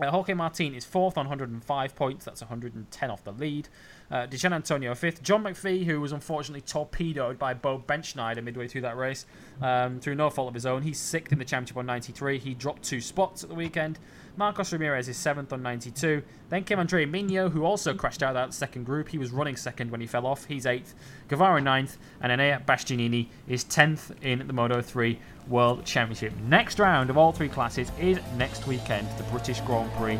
Uh, 0.00 0.10
Jorge 0.10 0.34
Martin 0.34 0.74
is 0.74 0.84
fourth 0.84 1.16
on 1.16 1.26
105 1.26 1.94
points. 1.94 2.24
That's 2.24 2.40
110 2.40 3.10
off 3.10 3.22
the 3.24 3.32
lead. 3.32 3.68
Uh, 4.10 4.26
Di 4.26 4.36
Giannantonio 4.36 4.96
fifth. 4.96 5.22
John 5.22 5.44
McPhee, 5.44 5.84
who 5.84 6.00
was 6.00 6.12
unfortunately 6.12 6.62
torpedoed 6.62 7.38
by 7.38 7.54
Bo 7.54 7.78
Bendsneyder 7.78 8.42
midway 8.42 8.68
through 8.68 8.80
that 8.82 8.96
race, 8.96 9.26
um, 9.60 10.00
through 10.00 10.14
no 10.14 10.30
fault 10.30 10.48
of 10.48 10.54
his 10.54 10.66
own. 10.66 10.82
He's 10.82 10.98
sixth 10.98 11.32
in 11.32 11.38
the 11.38 11.44
championship 11.44 11.76
on 11.76 11.86
93. 11.86 12.38
He 12.38 12.54
dropped 12.54 12.82
two 12.82 13.00
spots 13.00 13.42
at 13.42 13.48
the 13.48 13.54
weekend. 13.54 13.98
Marcos 14.36 14.72
Ramirez 14.72 15.08
is 15.08 15.16
seventh 15.16 15.52
on 15.52 15.62
92. 15.62 16.22
Then 16.48 16.64
came 16.64 16.78
Andrea 16.78 17.06
Migno, 17.06 17.50
who 17.50 17.64
also 17.64 17.94
crashed 17.94 18.22
out 18.22 18.32
that 18.32 18.54
second 18.54 18.84
group. 18.84 19.08
He 19.08 19.18
was 19.18 19.30
running 19.30 19.56
second 19.56 19.90
when 19.90 20.00
he 20.00 20.06
fell 20.06 20.26
off. 20.26 20.46
He's 20.46 20.64
eighth. 20.64 20.94
Guevara 21.28 21.60
ninth. 21.60 21.98
And 22.20 22.32
Enea 22.32 22.64
Bastianini 22.64 23.28
is 23.46 23.64
10th 23.64 24.14
in 24.22 24.46
the 24.46 24.52
Moto 24.52 24.80
3 24.80 25.18
World 25.48 25.84
Championship. 25.84 26.32
Next 26.48 26.78
round 26.78 27.10
of 27.10 27.18
all 27.18 27.32
three 27.32 27.48
classes 27.48 27.92
is 28.00 28.18
next 28.36 28.66
weekend, 28.66 29.06
the 29.18 29.24
British 29.24 29.60
Grand 29.60 29.92
Prix 29.94 30.16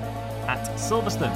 at 0.47 0.67
Silverstone. 0.77 1.33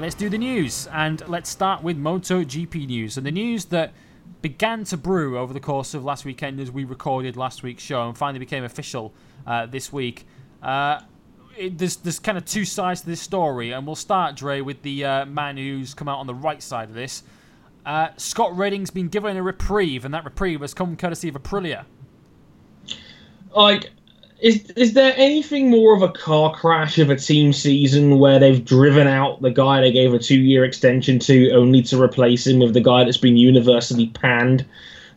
Right, 0.00 0.06
let's 0.06 0.14
do 0.14 0.30
the 0.30 0.38
news. 0.38 0.88
And 0.94 1.22
let's 1.28 1.50
start 1.50 1.82
with 1.82 1.98
MotoGP 1.98 2.86
news. 2.86 3.18
And 3.18 3.26
the 3.26 3.30
news 3.30 3.66
that 3.66 3.92
began 4.40 4.82
to 4.84 4.96
brew 4.96 5.38
over 5.38 5.52
the 5.52 5.60
course 5.60 5.92
of 5.92 6.02
last 6.02 6.24
weekend 6.24 6.58
as 6.58 6.70
we 6.70 6.84
recorded 6.84 7.36
last 7.36 7.62
week's 7.62 7.82
show 7.82 8.08
and 8.08 8.16
finally 8.16 8.38
became 8.38 8.64
official 8.64 9.12
uh, 9.46 9.66
this 9.66 9.92
week. 9.92 10.24
Uh, 10.62 11.00
it, 11.54 11.76
there's, 11.76 11.96
there's 11.96 12.18
kind 12.18 12.38
of 12.38 12.46
two 12.46 12.64
sides 12.64 13.02
to 13.02 13.08
this 13.08 13.20
story, 13.20 13.72
and 13.72 13.86
we'll 13.86 13.94
start, 13.94 14.36
Dre, 14.36 14.62
with 14.62 14.80
the 14.80 15.04
uh, 15.04 15.26
man 15.26 15.58
who's 15.58 15.92
come 15.92 16.08
out 16.08 16.18
on 16.18 16.26
the 16.26 16.34
right 16.34 16.62
side 16.62 16.88
of 16.88 16.94
this. 16.94 17.22
Uh, 17.84 18.08
Scott 18.16 18.56
Redding's 18.56 18.88
been 18.88 19.08
given 19.08 19.36
a 19.36 19.42
reprieve, 19.42 20.06
and 20.06 20.14
that 20.14 20.24
reprieve 20.24 20.62
has 20.62 20.72
come 20.72 20.96
courtesy 20.96 21.28
of 21.28 21.34
Aprilia. 21.34 21.84
Like, 23.54 23.90
is 24.42 24.70
is 24.70 24.94
there 24.94 25.12
anything 25.16 25.70
more 25.70 25.94
of 25.94 26.02
a 26.02 26.08
car 26.08 26.54
crash 26.54 26.98
of 26.98 27.10
a 27.10 27.16
team 27.16 27.52
season 27.52 28.18
where 28.18 28.38
they've 28.38 28.64
driven 28.64 29.06
out 29.06 29.42
the 29.42 29.50
guy 29.50 29.80
they 29.80 29.92
gave 29.92 30.14
a 30.14 30.18
two 30.18 30.40
year 30.40 30.64
extension 30.64 31.18
to 31.18 31.50
only 31.52 31.82
to 31.82 32.00
replace 32.00 32.46
him 32.46 32.58
with 32.58 32.74
the 32.74 32.80
guy 32.80 33.04
that's 33.04 33.16
been 33.16 33.36
universally 33.36 34.08
panned 34.08 34.64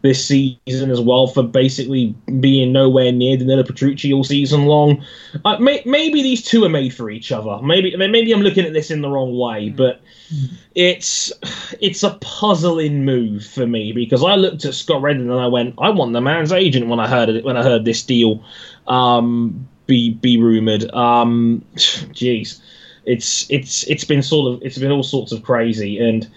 this 0.04 0.24
season 0.24 0.91
as 0.91 1.00
well 1.00 1.28
for 1.28 1.41
basically 1.41 2.14
being 2.41 2.74
nowhere 2.74 3.12
near 3.12 3.38
Danilo 3.38 3.64
Petrucci 3.64 4.12
all 4.12 4.26
season 4.26 4.66
long? 4.66 5.04
Uh, 5.45 5.58
may, 5.60 5.82
maybe 5.86 6.22
these 6.22 6.44
two 6.44 6.66
are 6.66 6.70
made 6.70 6.94
for 6.94 7.10
each 7.10 7.32
other. 7.32 7.62
Maybe 7.64 7.95
maybe 7.95 8.34
I'm 8.34 8.41
looking 8.41 8.66
at 8.66 8.74
this 8.74 8.91
in 8.91 9.02
the 9.02 9.10
wrong 9.10 9.36
way, 9.38 9.70
but 9.70 10.02
it's 10.76 11.31
it's 11.80 12.03
a 12.03 12.18
puzzling 12.22 13.05
move 13.05 13.45
for 13.45 13.65
me 13.68 13.91
because 13.91 14.23
I 14.23 14.35
looked 14.35 14.65
at 14.65 14.73
Scott 14.73 15.01
Redding 15.01 15.30
and 15.30 15.39
I 15.39 15.47
went, 15.47 15.76
I 15.77 15.89
want 15.89 16.14
the 16.14 16.22
man's 16.22 16.51
agent 16.51 16.88
when 16.88 16.99
I 16.99 17.07
heard 17.07 17.30
it 17.30 17.45
when 17.45 17.57
I 17.57 17.64
heard 17.64 17.85
this 17.85 18.03
deal 18.03 18.43
um, 18.88 19.68
be 19.85 20.14
be 20.14 20.38
rumored. 20.38 20.91
Um, 20.93 21.64
jeez, 21.76 22.60
it's 23.05 23.49
it's 23.49 23.84
it's 23.84 24.03
been 24.03 24.23
sort 24.23 24.53
of 24.53 24.64
it's 24.64 24.77
been 24.77 24.91
all 24.91 25.03
sorts 25.03 25.31
of 25.31 25.43
crazy 25.43 25.99
and 25.99 26.30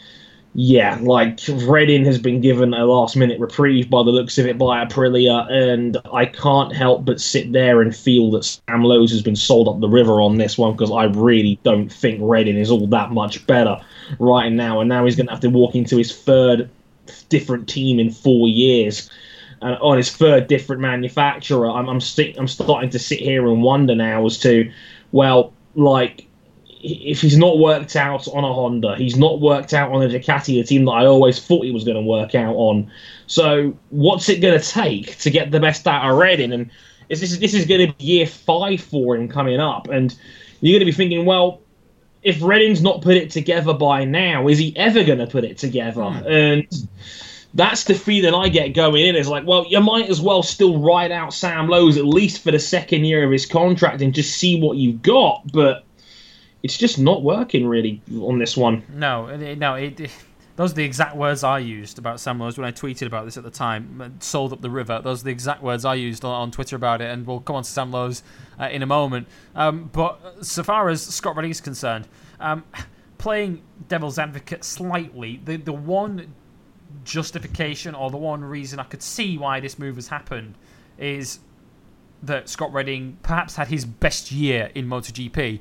yeah, 0.59 0.99
like 1.03 1.39
Redding 1.67 2.07
has 2.07 2.19
been 2.19 2.41
given 2.41 2.73
a 2.73 2.87
last 2.87 3.15
minute 3.15 3.39
reprieve 3.39 3.91
by 3.91 4.03
the 4.03 4.11
looks 4.11 4.39
of 4.39 4.47
it 4.47 4.57
by 4.57 4.83
Aprilia, 4.83 5.51
and 5.53 5.99
I 6.15 6.25
can't 6.25 6.75
help 6.75 7.05
but 7.05 7.21
sit 7.21 7.53
there 7.53 7.83
and 7.83 7.95
feel 7.95 8.31
that 8.31 8.45
Sam 8.45 8.83
Lowes 8.83 9.11
has 9.11 9.23
been 9.23 9.37
sold 9.37 9.69
up 9.69 9.81
the 9.81 9.89
river 9.89 10.23
on 10.23 10.39
this 10.39 10.57
one 10.57 10.73
because 10.73 10.91
I 10.91 11.05
really 11.05 11.61
don't 11.63 11.93
think 11.93 12.21
Redding 12.23 12.57
is 12.57 12.71
all 12.71 12.87
that 12.87 13.11
much 13.13 13.47
better 13.47 13.79
right 14.19 14.51
now, 14.51 14.81
and 14.81 14.89
now 14.89 15.05
he's 15.05 15.15
going 15.15 15.27
to 15.27 15.33
have 15.33 15.43
to 15.43 15.51
walk 15.51 15.75
into 15.75 15.99
his 15.99 16.17
third 16.17 16.71
different 17.29 17.69
team 17.69 18.01
in 18.01 18.11
four 18.11 18.49
years 18.49 19.11
uh, 19.63 19.77
on 19.81 19.97
his 19.97 20.11
third 20.11 20.47
different 20.47 20.81
manufacturer, 20.81 21.71
I'm 21.71 21.89
I'm, 21.89 22.01
st- 22.01 22.39
I'm 22.39 22.49
starting 22.49 22.91
to 22.91 22.99
sit 22.99 23.21
here 23.21 23.47
and 23.47 23.63
wonder 23.63 23.95
now 23.95 24.25
as 24.27 24.39
to, 24.41 24.71
well, 25.13 25.53
like 25.75 26.26
if 26.83 27.21
he's 27.21 27.37
not 27.37 27.59
worked 27.59 27.97
out 27.97 28.29
on 28.29 28.45
a 28.45 28.53
Honda, 28.53 28.97
he's 28.97 29.17
not 29.17 29.41
worked 29.41 29.75
out 29.75 29.93
on 29.93 30.03
a 30.03 30.09
Ducati, 30.09 30.61
a 30.61 30.65
team 30.65 30.85
that 30.85 30.93
I 30.93 31.07
always 31.07 31.41
thought 31.41 31.65
he 31.65 31.71
was 31.71 31.85
going 31.85 31.97
to 31.97 32.03
work 32.03 32.35
out 32.35 32.55
on. 32.55 32.91
So 33.27 33.77
what's 33.91 34.29
it 34.29 34.41
going 34.41 34.59
to 34.59 34.65
take 34.65 35.19
to 35.19 35.31
get 35.31 35.51
the 35.51 35.61
best 35.61 35.87
out 35.87 36.11
of 36.11 36.19
Redding? 36.19 36.53
And 36.53 36.71
is 37.09 37.21
this 37.21 37.37
this 37.39 37.55
is 37.55 37.67
going 37.67 37.87
to 37.87 37.93
be 37.95 38.05
year 38.05 38.27
five 38.27 38.81
for 38.81 39.17
him 39.17 39.29
coming 39.29 39.61
up, 39.61 39.89
and 39.89 40.17
you're 40.61 40.79
going 40.79 40.87
to 40.87 40.93
be 40.93 40.97
thinking, 40.97 41.25
well, 41.25 41.63
if 42.23 42.43
Redding's 42.43 42.83
not 42.83 43.03
put 43.03 43.17
it 43.17 43.31
together 43.31 43.73
by 43.73 44.05
now, 44.05 44.49
is 44.49 44.59
he 44.59 44.77
ever 44.77 45.05
going 45.05 45.21
to 45.21 45.27
put 45.27 45.45
it 45.45 45.59
together? 45.59 46.03
Hmm. 46.03 46.27
And 46.27 46.89
that's 47.55 47.85
the 47.85 47.95
feeling 47.95 48.35
I 48.35 48.49
get 48.49 48.75
going 48.75 49.07
in. 49.07 49.17
Is 49.17 49.29
like, 49.29 49.47
well, 49.47 49.65
you 49.67 49.81
might 49.81 50.11
as 50.11 50.21
well 50.21 50.43
still 50.43 50.79
ride 50.79 51.13
out 51.13 51.33
Sam 51.33 51.69
Lowes 51.69 51.97
at 51.97 52.05
least 52.05 52.43
for 52.43 52.51
the 52.51 52.59
second 52.59 53.05
year 53.07 53.25
of 53.25 53.31
his 53.31 53.47
contract 53.47 54.03
and 54.03 54.15
just 54.15 54.37
see 54.37 54.61
what 54.61 54.77
you've 54.77 55.01
got. 55.01 55.51
But 55.53 55.86
it's 56.63 56.77
just 56.77 56.99
not 56.99 57.23
working 57.23 57.67
really 57.67 58.01
on 58.21 58.39
this 58.39 58.57
one. 58.57 58.83
No, 58.93 59.37
no, 59.55 59.75
it, 59.75 60.01
it, 60.01 60.11
those 60.57 60.73
are 60.73 60.77
the 60.77 60.85
exact 60.85 61.17
words 61.17 61.45
I 61.45 61.59
used 61.59 61.99
about 61.99 62.19
Sam 62.19 62.41
Lowes 62.41 62.57
when 62.59 62.67
I 62.67 62.73
tweeted 62.73 63.07
about 63.07 63.25
this 63.27 63.37
at 63.37 63.45
the 63.45 63.51
time. 63.51 64.17
Sold 64.21 64.53
up 64.53 64.63
the 64.63 64.71
river. 64.71 65.01
Those 65.03 65.21
are 65.21 65.25
the 65.25 65.31
exact 65.31 65.63
words 65.63 65.85
I 65.85 65.95
used 65.95 66.25
on, 66.25 66.33
on 66.33 66.51
Twitter 66.51 66.77
about 66.77 67.01
it, 67.01 67.11
and 67.11 67.27
we'll 67.27 67.41
come 67.41 67.57
on 67.57 67.63
to 67.63 67.71
Sam 67.71 67.91
Lowes 67.93 68.23
uh, 68.59 68.69
in 68.71 68.83
a 68.83 68.87
moment. 68.87 69.29
Um, 69.55 69.91
but 69.93 70.45
so 70.45 70.63
far 70.63 70.89
as 70.89 71.03
Scott 71.03 71.37
Redding 71.37 71.51
is 71.51 71.61
concerned, 71.61 72.09
Um, 72.41 72.65
playing 73.19 73.63
devil's 73.89 74.19
advocate 74.19 74.65
slightly, 74.65 75.41
the 75.45 75.57
the 75.57 75.73
one 75.73 76.35
justification 77.05 77.95
or 77.95 78.11
the 78.11 78.17
one 78.17 78.45
reason 78.45 78.79
I 78.79 78.85
could 78.85 79.03
see 79.03 79.39
why 79.39 79.61
this 79.61 79.79
move 79.79 79.97
has 79.97 80.09
happened 80.09 80.55
is 80.99 81.41
that 82.23 82.49
Scott 82.49 82.73
Redding 82.73 83.19
perhaps 83.23 83.57
had 83.57 83.69
his 83.69 83.85
best 83.85 84.33
year 84.33 84.71
in 84.75 84.87
MotoGP 84.87 85.61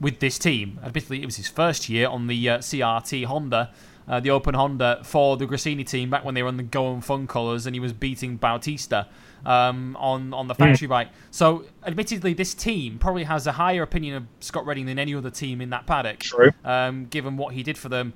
with 0.00 0.20
this 0.20 0.38
team. 0.38 0.78
Admittedly, 0.82 1.22
it 1.22 1.26
was 1.26 1.36
his 1.36 1.48
first 1.48 1.88
year 1.88 2.08
on 2.08 2.26
the 2.26 2.48
uh, 2.48 2.58
CRT 2.58 3.24
Honda, 3.24 3.72
uh, 4.08 4.20
the 4.20 4.30
Open 4.30 4.54
Honda 4.54 5.00
for 5.02 5.36
the 5.36 5.46
Gresini 5.46 5.86
team 5.86 6.10
back 6.10 6.24
when 6.24 6.34
they 6.34 6.42
were 6.42 6.48
on 6.48 6.56
the 6.56 6.62
Go 6.62 6.92
and 6.92 7.04
Fun 7.04 7.26
colours, 7.26 7.66
and 7.66 7.74
he 7.74 7.80
was 7.80 7.92
beating 7.92 8.36
Bautista 8.36 9.08
um, 9.44 9.96
on 9.98 10.32
on 10.32 10.48
the 10.48 10.54
factory 10.54 10.86
bike. 10.86 11.08
So, 11.30 11.64
admittedly, 11.84 12.34
this 12.34 12.54
team 12.54 12.98
probably 12.98 13.24
has 13.24 13.46
a 13.46 13.52
higher 13.52 13.82
opinion 13.82 14.16
of 14.16 14.24
Scott 14.40 14.66
Redding 14.66 14.86
than 14.86 14.98
any 14.98 15.14
other 15.14 15.30
team 15.30 15.60
in 15.60 15.70
that 15.70 15.86
paddock. 15.86 16.20
True. 16.20 16.52
Um, 16.64 17.06
given 17.06 17.36
what 17.36 17.54
he 17.54 17.62
did 17.62 17.78
for 17.78 17.88
them, 17.88 18.12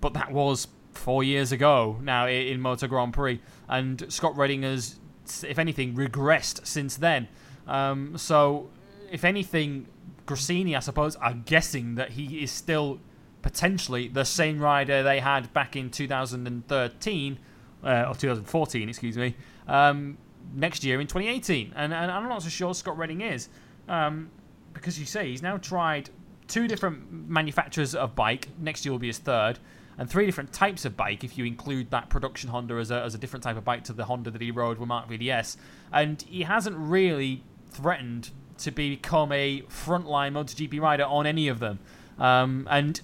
but 0.00 0.14
that 0.14 0.32
was 0.32 0.68
four 0.92 1.22
years 1.22 1.52
ago 1.52 1.98
now 2.02 2.26
in, 2.26 2.48
in 2.48 2.60
Moto 2.60 2.86
Grand 2.86 3.12
Prix, 3.12 3.40
and 3.68 4.04
Scott 4.08 4.36
Redding 4.36 4.62
has, 4.62 4.98
if 5.46 5.58
anything, 5.58 5.94
regressed 5.94 6.66
since 6.66 6.96
then. 6.96 7.28
Um, 7.66 8.16
so, 8.16 8.70
if 9.10 9.24
anything, 9.24 9.86
Gresini, 10.28 10.76
I 10.76 10.80
suppose, 10.80 11.16
are 11.16 11.32
guessing 11.32 11.96
that 11.96 12.10
he 12.10 12.42
is 12.42 12.52
still 12.52 13.00
potentially 13.42 14.08
the 14.08 14.24
same 14.24 14.60
rider 14.60 15.02
they 15.02 15.20
had 15.20 15.52
back 15.52 15.74
in 15.74 15.90
2013 15.90 17.38
uh, 17.82 18.04
or 18.08 18.14
2014, 18.14 18.88
excuse 18.88 19.16
me, 19.16 19.34
um, 19.66 20.18
next 20.54 20.84
year 20.84 21.00
in 21.00 21.06
2018. 21.06 21.72
And, 21.74 21.94
and 21.94 22.10
I'm 22.10 22.28
not 22.28 22.42
so 22.42 22.48
sure 22.48 22.74
Scott 22.74 22.98
Redding 22.98 23.22
is, 23.22 23.48
um, 23.88 24.30
because 24.74 24.98
you 25.00 25.06
say 25.06 25.30
he's 25.30 25.42
now 25.42 25.56
tried 25.56 26.10
two 26.46 26.68
different 26.68 27.28
manufacturers 27.28 27.94
of 27.94 28.14
bike. 28.14 28.48
Next 28.58 28.84
year 28.84 28.92
will 28.92 28.98
be 28.98 29.08
his 29.08 29.18
third. 29.18 29.58
And 29.96 30.08
three 30.08 30.26
different 30.26 30.52
types 30.52 30.84
of 30.84 30.96
bike, 30.96 31.24
if 31.24 31.36
you 31.36 31.44
include 31.44 31.90
that 31.90 32.08
production 32.08 32.50
Honda 32.50 32.74
as 32.76 32.92
a, 32.92 33.02
as 33.02 33.14
a 33.14 33.18
different 33.18 33.42
type 33.42 33.56
of 33.56 33.64
bike 33.64 33.82
to 33.84 33.92
the 33.92 34.04
Honda 34.04 34.30
that 34.30 34.40
he 34.40 34.52
rode 34.52 34.78
with 34.78 34.88
Marc 34.88 35.08
VDS. 35.08 35.56
And 35.92 36.22
he 36.22 36.42
hasn't 36.42 36.76
really 36.76 37.42
threatened 37.70 38.30
to 38.58 38.70
become 38.70 39.32
a 39.32 39.62
frontline 39.62 40.32
MotoGP 40.32 40.80
rider 40.80 41.04
on 41.04 41.26
any 41.26 41.48
of 41.48 41.58
them. 41.60 41.78
Um, 42.18 42.66
and 42.70 43.00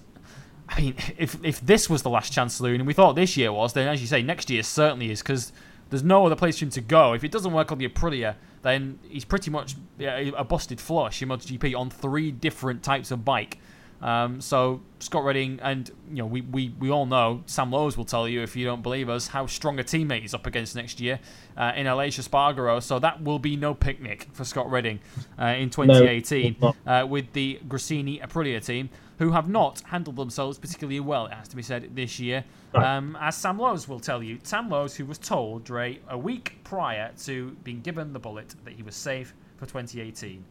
I 0.69 0.81
mean, 0.81 0.95
if 1.17 1.37
if 1.43 1.61
this 1.61 1.89
was 1.89 2.01
the 2.01 2.09
last 2.09 2.33
chance 2.33 2.55
saloon, 2.55 2.75
and 2.75 2.87
we 2.87 2.93
thought 2.93 3.15
this 3.15 3.37
year 3.37 3.51
was, 3.51 3.73
then 3.73 3.87
as 3.87 4.01
you 4.01 4.07
say, 4.07 4.21
next 4.21 4.49
year 4.49 4.63
certainly 4.63 5.11
is 5.11 5.21
because 5.21 5.51
there's 5.89 6.03
no 6.03 6.25
other 6.25 6.35
place 6.35 6.59
for 6.59 6.65
him 6.65 6.71
to 6.71 6.81
go. 6.81 7.13
If 7.13 7.23
it 7.23 7.31
doesn't 7.31 7.53
work 7.53 7.71
on 7.71 7.77
the 7.77 7.87
Aprilia, 7.87 8.35
then 8.63 8.99
he's 9.07 9.25
pretty 9.25 9.51
much 9.51 9.75
a 9.99 10.43
busted 10.43 10.81
flush 10.81 11.21
in 11.21 11.29
MotoGP 11.29 11.77
on 11.77 11.89
three 11.89 12.31
different 12.31 12.81
types 12.83 13.11
of 13.11 13.23
bike. 13.23 13.59
Um, 14.05 14.39
so 14.39 14.81
Scott 14.99 15.23
Redding, 15.23 15.59
and 15.63 15.89
you 16.11 16.17
know, 16.17 16.27
we, 16.27 16.41
we, 16.41 16.75
we 16.79 16.91
all 16.91 17.07
know 17.07 17.41
Sam 17.47 17.71
Lowes 17.71 17.97
will 17.97 18.05
tell 18.05 18.29
you 18.29 18.43
if 18.43 18.55
you 18.55 18.63
don't 18.63 18.83
believe 18.83 19.09
us 19.09 19.27
how 19.27 19.47
strong 19.47 19.79
a 19.79 19.83
teammate 19.83 20.21
he's 20.21 20.35
up 20.35 20.45
against 20.45 20.75
next 20.75 21.01
year 21.01 21.19
uh, 21.57 21.73
in 21.75 21.87
Aleix 21.87 22.19
Espargaro. 22.19 22.83
So 22.83 22.99
that 22.99 23.23
will 23.23 23.39
be 23.39 23.55
no 23.55 23.73
picnic 23.73 24.27
for 24.31 24.43
Scott 24.43 24.69
Redding 24.69 24.99
uh, 25.41 25.55
in 25.57 25.71
2018 25.71 26.57
no, 26.61 26.75
uh, 26.85 27.03
with 27.07 27.33
the 27.33 27.59
Gresini 27.67 28.21
Aprilia 28.21 28.63
team, 28.63 28.91
who 29.17 29.31
have 29.31 29.49
not 29.49 29.81
handled 29.81 30.17
themselves 30.17 30.59
particularly 30.59 30.99
well, 30.99 31.25
it 31.25 31.33
has 31.33 31.47
to 31.47 31.55
be 31.55 31.63
said, 31.63 31.95
this 31.95 32.19
year. 32.19 32.45
Um, 32.75 33.17
as 33.19 33.35
Sam 33.35 33.57
Lowes 33.57 33.87
will 33.87 33.99
tell 33.99 34.21
you, 34.21 34.37
Sam 34.43 34.69
Lowes, 34.69 34.95
who 34.95 35.05
was 35.05 35.17
told, 35.17 35.63
Dre, 35.63 35.99
a 36.09 36.17
week 36.17 36.59
prior 36.63 37.11
to 37.23 37.57
being 37.63 37.81
given 37.81 38.13
the 38.13 38.19
bullet 38.19 38.53
that 38.65 38.73
he 38.73 38.83
was 38.83 38.95
safe 38.95 39.33
for 39.57 39.65
2018. 39.65 40.45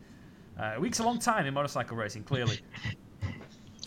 Uh, 0.59 0.73
a 0.77 0.81
week's 0.81 0.99
a 0.99 1.05
long 1.05 1.19
time 1.19 1.47
in 1.47 1.55
motorcycle 1.55 1.97
racing, 1.97 2.25
clearly. 2.25 2.59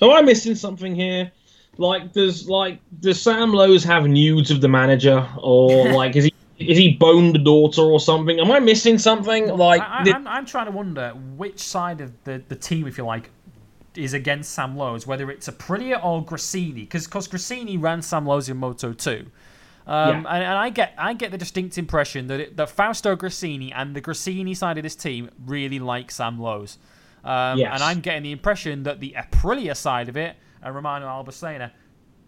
Am 0.02 0.12
I 0.12 0.22
missing 0.22 0.56
something 0.56 0.96
here? 0.96 1.32
Like, 1.78 2.14
does 2.14 2.48
like 2.48 2.80
does 3.00 3.22
Sam 3.22 3.54
Lowes 3.54 3.84
have 3.84 4.08
nudes 4.08 4.52
of 4.52 4.62
the 4.62 4.68
manager, 4.68 5.28
or 5.38 5.92
like 5.94 6.16
is 6.16 6.26
he 6.26 6.34
is 6.60 6.78
he 6.78 6.94
boned 6.94 7.36
the 7.36 7.40
daughter 7.40 7.82
or 7.82 8.00
something? 8.00 8.40
Am 8.40 8.52
I 8.52 8.60
missing 8.60 8.98
something? 8.98 9.48
Like, 9.48 9.82
I, 9.82 10.04
I'm 10.26 10.46
trying 10.46 10.66
to 10.66 10.72
wonder 10.72 11.12
which 11.36 11.60
side 11.60 12.02
of 12.02 12.12
the, 12.24 12.42
the 12.48 12.56
team, 12.56 12.88
if 12.88 12.98
you 12.98 13.06
like, 13.06 13.30
is 13.96 14.14
against 14.14 14.54
Sam 14.54 14.76
Lowes, 14.76 15.06
whether 15.06 15.30
it's 15.30 15.48
Aprilia 15.48 16.04
or 16.04 16.26
Gresini, 16.26 16.76
because 16.76 17.06
because 17.06 17.28
Gresini 17.28 17.82
ran 17.82 18.02
Sam 18.02 18.26
Lowes 18.26 18.50
in 18.50 18.58
Moto 18.58 18.94
2. 18.94 19.26
Um, 19.86 20.10
yeah. 20.10 20.18
and, 20.18 20.28
and, 20.28 20.58
I 20.58 20.70
get 20.70 20.94
I 20.98 21.14
get 21.14 21.32
the 21.32 21.38
distinct 21.38 21.78
impression 21.78 22.28
that 22.28 22.40
it, 22.40 22.58
that 22.58 22.70
Fausto 22.70 23.16
Gresini 23.16 23.72
and 23.74 23.96
the 23.96 24.02
Gresini 24.02 24.56
side 24.56 24.78
of 24.78 24.84
this 24.84 24.96
team 24.96 25.30
really 25.46 25.80
like 25.80 26.12
Sam 26.12 26.40
Lowes. 26.40 26.78
Um, 27.24 27.58
yes. 27.58 27.72
And 27.74 27.84
I'm 27.84 28.00
getting 28.00 28.24
the 28.24 28.32
impression 28.32 28.84
that 28.84 29.00
the 29.00 29.16
Aprilia 29.18 29.76
side 29.76 30.10
of 30.10 30.18
it 30.18 30.36
and 30.62 30.74
Romano 30.74 31.08
Albesiano 31.08 31.72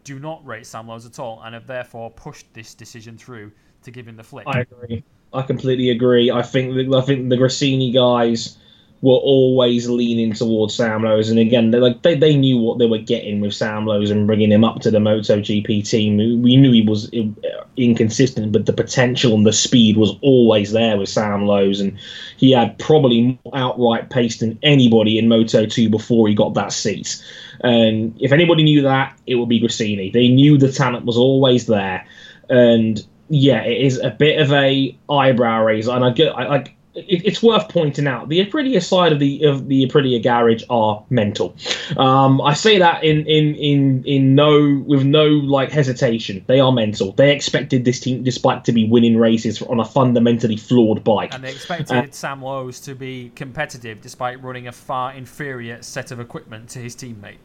do 0.03 0.19
not 0.19 0.45
rate 0.45 0.65
Sam 0.65 0.87
Lowes 0.87 1.05
at 1.05 1.19
all 1.19 1.41
and 1.43 1.53
have 1.53 1.67
therefore 1.67 2.11
pushed 2.11 2.53
this 2.53 2.73
decision 2.73 3.17
through 3.17 3.51
to 3.83 3.91
give 3.91 4.07
him 4.07 4.15
the 4.15 4.23
flick. 4.23 4.45
I 4.47 4.61
agree. 4.61 5.03
I 5.33 5.41
completely 5.41 5.89
agree. 5.89 6.31
I 6.31 6.41
think 6.41 6.73
the, 6.73 6.97
I 6.97 7.01
think 7.01 7.29
the 7.29 7.37
Gresini 7.37 7.93
guys 7.93 8.57
were 9.01 9.13
always 9.13 9.87
leaning 9.87 10.33
towards 10.33 10.75
Sam 10.75 11.03
Lowes, 11.03 11.29
and 11.29 11.39
again, 11.39 11.71
they 11.71 11.79
like 11.79 12.01
they, 12.01 12.15
they 12.15 12.35
knew 12.35 12.57
what 12.57 12.79
they 12.79 12.85
were 12.85 12.97
getting 12.97 13.39
with 13.39 13.53
Sam 13.53 13.85
Lowes 13.85 14.11
and 14.11 14.27
bringing 14.27 14.51
him 14.51 14.65
up 14.65 14.81
to 14.81 14.91
the 14.91 14.99
MotoGP 14.99 15.89
team. 15.89 16.17
We 16.41 16.57
knew 16.57 16.71
he 16.71 16.81
was 16.81 17.09
uh, 17.13 17.63
inconsistent, 17.77 18.51
but 18.51 18.65
the 18.65 18.73
potential 18.73 19.35
and 19.35 19.45
the 19.45 19.53
speed 19.53 19.95
was 19.95 20.17
always 20.21 20.73
there 20.73 20.97
with 20.97 21.07
Sam 21.07 21.45
Lowes, 21.45 21.79
and 21.79 21.97
he 22.35 22.51
had 22.51 22.77
probably 22.77 23.39
more 23.45 23.53
outright 23.55 24.09
pace 24.09 24.39
than 24.39 24.59
anybody 24.63 25.17
in 25.17 25.29
Moto 25.29 25.65
2 25.65 25.89
before 25.89 26.27
he 26.27 26.35
got 26.35 26.53
that 26.55 26.73
seat. 26.73 27.23
And 27.61 28.17
if 28.19 28.33
anybody 28.33 28.63
knew 28.63 28.81
that, 28.81 29.17
it 29.25 29.35
would 29.35 29.49
be 29.49 29.61
Gresini. 29.61 30.11
They 30.11 30.27
knew 30.27 30.57
the 30.57 30.71
talent 30.71 31.05
was 31.05 31.17
always 31.17 31.67
there, 31.67 32.05
and 32.49 33.05
yeah, 33.29 33.61
it 33.63 33.81
is 33.81 33.97
a 33.97 34.09
bit 34.09 34.41
of 34.41 34.51
a 34.51 34.97
eyebrow 35.09 35.63
raiser, 35.63 35.91
and 35.91 36.03
I 36.03 36.09
get 36.09 36.35
I 36.35 36.47
like 36.47 36.75
it, 37.07 37.25
it's 37.25 37.41
worth 37.41 37.69
pointing 37.69 38.07
out 38.07 38.29
the 38.29 38.45
Aprilia 38.45 38.81
side 38.81 39.11
of 39.11 39.19
the 39.19 39.43
of 39.43 39.67
the 39.67 39.85
Aprilia 39.85 40.21
garage 40.21 40.63
are 40.69 41.03
mental. 41.09 41.55
Um, 41.97 42.41
I 42.41 42.53
say 42.53 42.79
that 42.79 43.03
in 43.03 43.25
in 43.25 43.55
in 43.55 44.03
in 44.05 44.35
no 44.35 44.83
with 44.85 45.03
no 45.03 45.25
like 45.25 45.71
hesitation. 45.71 46.43
They 46.47 46.59
are 46.59 46.71
mental. 46.71 47.11
They 47.13 47.33
expected 47.35 47.85
this 47.85 47.99
team, 47.99 48.23
this 48.23 48.37
bike, 48.37 48.63
to 48.65 48.71
be 48.71 48.87
winning 48.87 49.17
races 49.17 49.61
on 49.61 49.79
a 49.79 49.85
fundamentally 49.85 50.57
flawed 50.57 51.03
bike, 51.03 51.33
and 51.33 51.43
they 51.43 51.51
expected 51.51 51.97
uh, 51.97 52.11
Sam 52.11 52.41
Lowes 52.41 52.79
to 52.81 52.95
be 52.95 53.31
competitive 53.35 54.01
despite 54.01 54.41
running 54.43 54.67
a 54.67 54.71
far 54.71 55.13
inferior 55.13 55.81
set 55.81 56.11
of 56.11 56.19
equipment 56.19 56.69
to 56.69 56.79
his 56.79 56.95
teammate. 56.95 57.37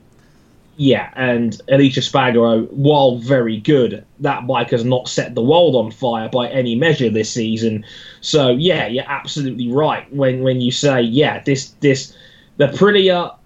Yeah, 0.76 1.10
and 1.14 1.52
Aleix 1.68 1.94
Espargaro, 1.94 2.68
while 2.72 3.18
very 3.18 3.58
good, 3.58 4.04
that 4.20 4.46
bike 4.46 4.70
has 4.70 4.84
not 4.84 5.08
set 5.08 5.34
the 5.34 5.42
world 5.42 5.76
on 5.76 5.92
fire 5.92 6.28
by 6.28 6.48
any 6.48 6.74
measure 6.74 7.10
this 7.10 7.30
season. 7.30 7.84
So 8.20 8.50
yeah, 8.50 8.86
you're 8.88 9.08
absolutely 9.08 9.70
right 9.70 10.12
when 10.12 10.42
when 10.42 10.60
you 10.60 10.72
say 10.72 11.00
yeah, 11.02 11.42
this 11.44 11.70
this 11.80 12.16
the 12.56 12.68
Aprilia 12.68 13.36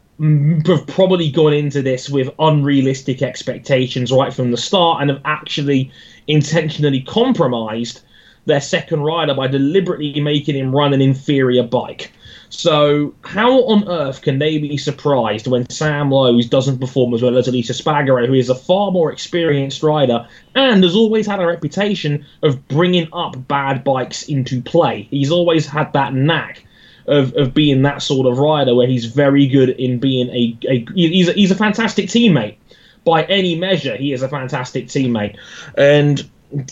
have 0.66 0.86
probably 0.86 1.30
gone 1.30 1.52
into 1.52 1.82
this 1.82 2.08
with 2.08 2.34
unrealistic 2.38 3.22
expectations 3.22 4.10
right 4.10 4.32
from 4.32 4.50
the 4.50 4.56
start 4.56 5.00
and 5.00 5.10
have 5.10 5.20
actually 5.24 5.92
intentionally 6.26 7.02
compromised 7.02 8.00
their 8.46 8.60
second 8.60 9.02
rider 9.02 9.34
by 9.34 9.46
deliberately 9.46 10.18
making 10.20 10.56
him 10.56 10.74
run 10.74 10.92
an 10.92 11.00
inferior 11.00 11.62
bike. 11.62 12.10
So, 12.50 13.14
how 13.22 13.62
on 13.64 13.88
earth 13.88 14.22
can 14.22 14.38
they 14.38 14.58
be 14.58 14.76
surprised 14.76 15.46
when 15.46 15.68
Sam 15.68 16.10
Lowes 16.10 16.46
doesn't 16.46 16.78
perform 16.78 17.12
as 17.14 17.22
well 17.22 17.36
as 17.36 17.46
Aleix 17.46 17.70
Espargaro, 17.70 18.26
who 18.26 18.34
is 18.34 18.48
a 18.48 18.54
far 18.54 18.90
more 18.90 19.12
experienced 19.12 19.82
rider 19.82 20.26
and 20.54 20.82
has 20.82 20.96
always 20.96 21.26
had 21.26 21.40
a 21.40 21.46
reputation 21.46 22.24
of 22.42 22.66
bringing 22.68 23.08
up 23.12 23.48
bad 23.48 23.84
bikes 23.84 24.22
into 24.24 24.62
play? 24.62 25.08
He's 25.10 25.30
always 25.30 25.66
had 25.66 25.92
that 25.92 26.14
knack 26.14 26.64
of, 27.06 27.34
of 27.36 27.54
being 27.54 27.82
that 27.82 28.02
sort 28.02 28.26
of 28.26 28.38
rider 28.38 28.74
where 28.74 28.86
he's 28.86 29.06
very 29.06 29.46
good 29.46 29.70
in 29.70 29.98
being 29.98 30.28
a, 30.30 30.56
a 30.68 30.86
he's 30.94 31.28
a, 31.28 31.32
he's 31.32 31.50
a 31.50 31.56
fantastic 31.56 32.06
teammate 32.06 32.56
by 33.04 33.24
any 33.24 33.56
measure. 33.56 33.96
He 33.96 34.12
is 34.12 34.22
a 34.22 34.28
fantastic 34.28 34.86
teammate, 34.86 35.36
and 35.76 36.28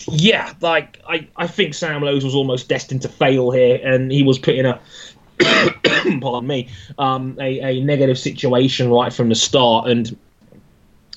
yeah, 0.07 0.53
like 0.61 1.01
I, 1.07 1.27
I 1.35 1.47
think 1.47 1.73
Sam 1.73 2.01
Lowes 2.01 2.23
was 2.23 2.35
almost 2.35 2.69
destined 2.69 3.03
to 3.03 3.09
fail 3.09 3.51
here, 3.51 3.79
and 3.83 4.11
he 4.11 4.23
was 4.23 4.37
put 4.39 4.55
in 4.55 4.65
a 4.65 4.79
pardon 6.21 6.47
me, 6.47 6.69
um, 6.97 7.37
a, 7.39 7.59
a 7.59 7.83
negative 7.83 8.17
situation 8.17 8.89
right 8.89 9.13
from 9.13 9.29
the 9.29 9.35
start. 9.35 9.89
And 9.89 10.17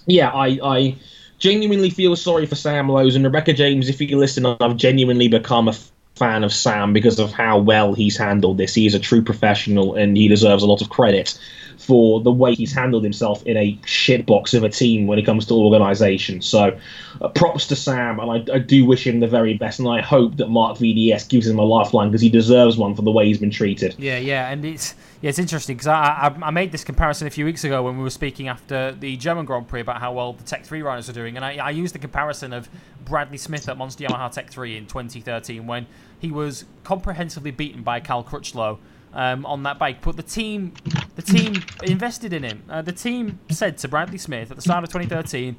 yeah, 0.07 0.31
I, 0.31 0.59
I 0.63 0.97
genuinely 1.39 1.91
feel 1.91 2.15
sorry 2.17 2.47
for 2.47 2.55
Sam 2.55 2.89
Lowes 2.89 3.17
and 3.17 3.25
Rebecca 3.25 3.53
James. 3.53 3.89
If 3.89 4.01
you 4.01 4.19
listen, 4.19 4.47
I've 4.47 4.77
genuinely 4.77 5.29
become 5.29 5.69
a 5.69 5.75
fan 6.21 6.45
of 6.45 6.53
Sam 6.53 6.93
because 6.93 7.19
of 7.19 7.33
how 7.33 7.59
well 7.59 7.95
he's 7.95 8.17
handled 8.17 8.59
this. 8.59 8.75
He 8.75 8.87
is 8.87 8.95
a 8.95 9.01
true 9.01 9.23
professional 9.23 9.95
and 9.95 10.17
he 10.19 10.29
deserves 10.29 10.63
a 10.63 10.67
lot 10.67 10.83
of 10.83 10.91
credit 10.91 11.39
for 11.79 12.21
the 12.21 12.31
way 12.31 12.55
he's 12.55 12.75
handled 12.75 13.03
himself 13.03 13.43
in 13.47 13.57
a 13.57 13.75
shitbox 13.85 14.53
of 14.53 14.63
a 14.63 14.69
team 14.69 15.07
when 15.07 15.19
it 15.19 15.25
comes 15.25 15.47
to 15.47 15.55
organisation. 15.55 16.43
So, 16.43 16.79
uh, 17.23 17.29
props 17.29 17.67
to 17.69 17.77
Sam, 17.77 18.21
and 18.21 18.31
I, 18.31 18.55
I, 18.55 18.59
do 18.59 18.85
wish 18.85 19.07
him 19.07 19.21
the 19.21 19.27
very 19.27 19.55
best, 19.55 19.79
and 19.79 19.89
I 19.89 20.03
hope 20.03 20.37
that 20.37 20.49
Marc 20.49 20.77
VDS 20.77 21.27
gives 21.31 21.47
him 21.47 21.59
a 21.59 21.65
lifeline 21.65 22.11
because 22.11 22.21
he 22.21 22.29
deserves 22.29 22.77
one 22.77 22.95
for 22.95 23.01
the 23.01 23.11
way 23.11 23.27
he's 23.27 23.39
been 23.39 23.51
treated. 23.51 23.95
Yeah, 23.99 24.19
yeah, 24.19 24.51
and 24.51 24.63
it's 24.65 24.95
Yeah, 25.21 25.29
it's 25.29 25.39
interesting 25.39 25.77
because 25.77 25.87
I, 25.87 26.01
I, 26.01 26.47
I 26.47 26.51
made 26.51 26.73
this 26.73 26.83
comparison 26.83 27.27
a 27.27 27.31
few 27.31 27.45
weeks 27.45 27.63
ago 27.65 27.83
when 27.83 27.99
we 27.99 28.03
were 28.03 28.09
speaking 28.09 28.49
after 28.49 28.93
the 28.93 29.19
German 29.19 29.45
Grand 29.45 29.69
Prix 29.69 29.83
about 29.83 30.01
how 30.01 30.15
well 30.15 30.33
the 30.33 30.45
Tech 30.45 30.65
3 30.65 30.81
riders 30.81 31.11
are 31.11 31.13
doing, 31.13 31.37
and 31.37 31.45
I, 31.45 31.57
I 31.57 31.71
used 31.71 31.95
the 31.95 31.99
comparison 31.99 32.55
of 32.55 32.71
Bradley 33.05 33.37
Smith 33.37 33.69
at 33.69 33.77
Monster 33.77 34.05
Yamaha 34.05 34.33
Tech 34.33 34.51
3 34.51 34.79
in 34.79 34.87
2013 34.87 35.67
when 35.67 35.87
he 36.19 36.31
was 36.31 36.65
comprehensively 36.85 37.51
beaten 37.51 37.83
by 37.83 38.01
Cal 38.01 38.25
Crutchlow 38.25 38.79
um, 39.13 39.45
on 39.45 39.63
that 39.65 39.79
bike. 39.79 40.01
But 40.01 40.17
the 40.17 40.23
team, 40.23 40.73
the 41.17 41.23
team 41.23 41.63
invested 41.83 42.33
in 42.33 42.43
him. 42.43 42.63
Uh, 42.69 42.81
the 42.81 42.93
team 42.93 43.41
said 43.51 43.77
to 43.79 43.89
Bradley 43.89 44.19
Smith 44.19 44.51
at 44.51 44.57
the 44.57 44.63
start 44.63 44.85
of 44.85 44.91
2013, 44.91 45.55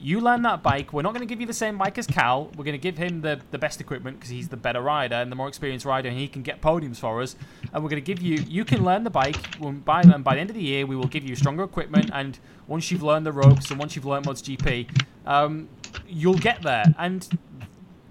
you 0.00 0.20
learn 0.20 0.42
that 0.42 0.62
bike. 0.62 0.92
We're 0.92 1.02
not 1.02 1.12
going 1.12 1.26
to 1.26 1.32
give 1.32 1.40
you 1.40 1.46
the 1.46 1.52
same 1.52 1.78
bike 1.78 1.98
as 1.98 2.06
Cal. 2.06 2.44
We're 2.56 2.64
going 2.64 2.72
to 2.72 2.78
give 2.78 2.96
him 2.96 3.20
the, 3.20 3.40
the 3.50 3.58
best 3.58 3.80
equipment 3.80 4.18
because 4.18 4.30
he's 4.30 4.48
the 4.48 4.56
better 4.56 4.80
rider 4.80 5.16
and 5.16 5.30
the 5.30 5.36
more 5.36 5.48
experienced 5.48 5.84
rider, 5.84 6.08
and 6.08 6.18
he 6.18 6.28
can 6.28 6.42
get 6.42 6.60
podiums 6.60 6.96
for 6.96 7.20
us. 7.20 7.36
And 7.72 7.82
we're 7.82 7.90
going 7.90 8.02
to 8.02 8.06
give 8.06 8.22
you, 8.22 8.44
you 8.48 8.64
can 8.64 8.84
learn 8.84 9.04
the 9.04 9.10
bike. 9.10 9.36
By, 9.84 10.02
and 10.02 10.24
by 10.24 10.34
the 10.34 10.40
end 10.40 10.50
of 10.50 10.56
the 10.56 10.62
year, 10.62 10.86
we 10.86 10.96
will 10.96 11.06
give 11.06 11.24
you 11.24 11.34
stronger 11.36 11.64
equipment. 11.64 12.10
And 12.12 12.38
once 12.66 12.90
you've 12.90 13.02
learned 13.02 13.26
the 13.26 13.32
ropes 13.32 13.70
and 13.70 13.78
once 13.78 13.96
you've 13.96 14.06
learned 14.06 14.26
MotoGP, 14.26 14.88
um, 15.26 15.68
you'll 16.06 16.34
get 16.34 16.62
there. 16.62 16.84
And 16.98 17.28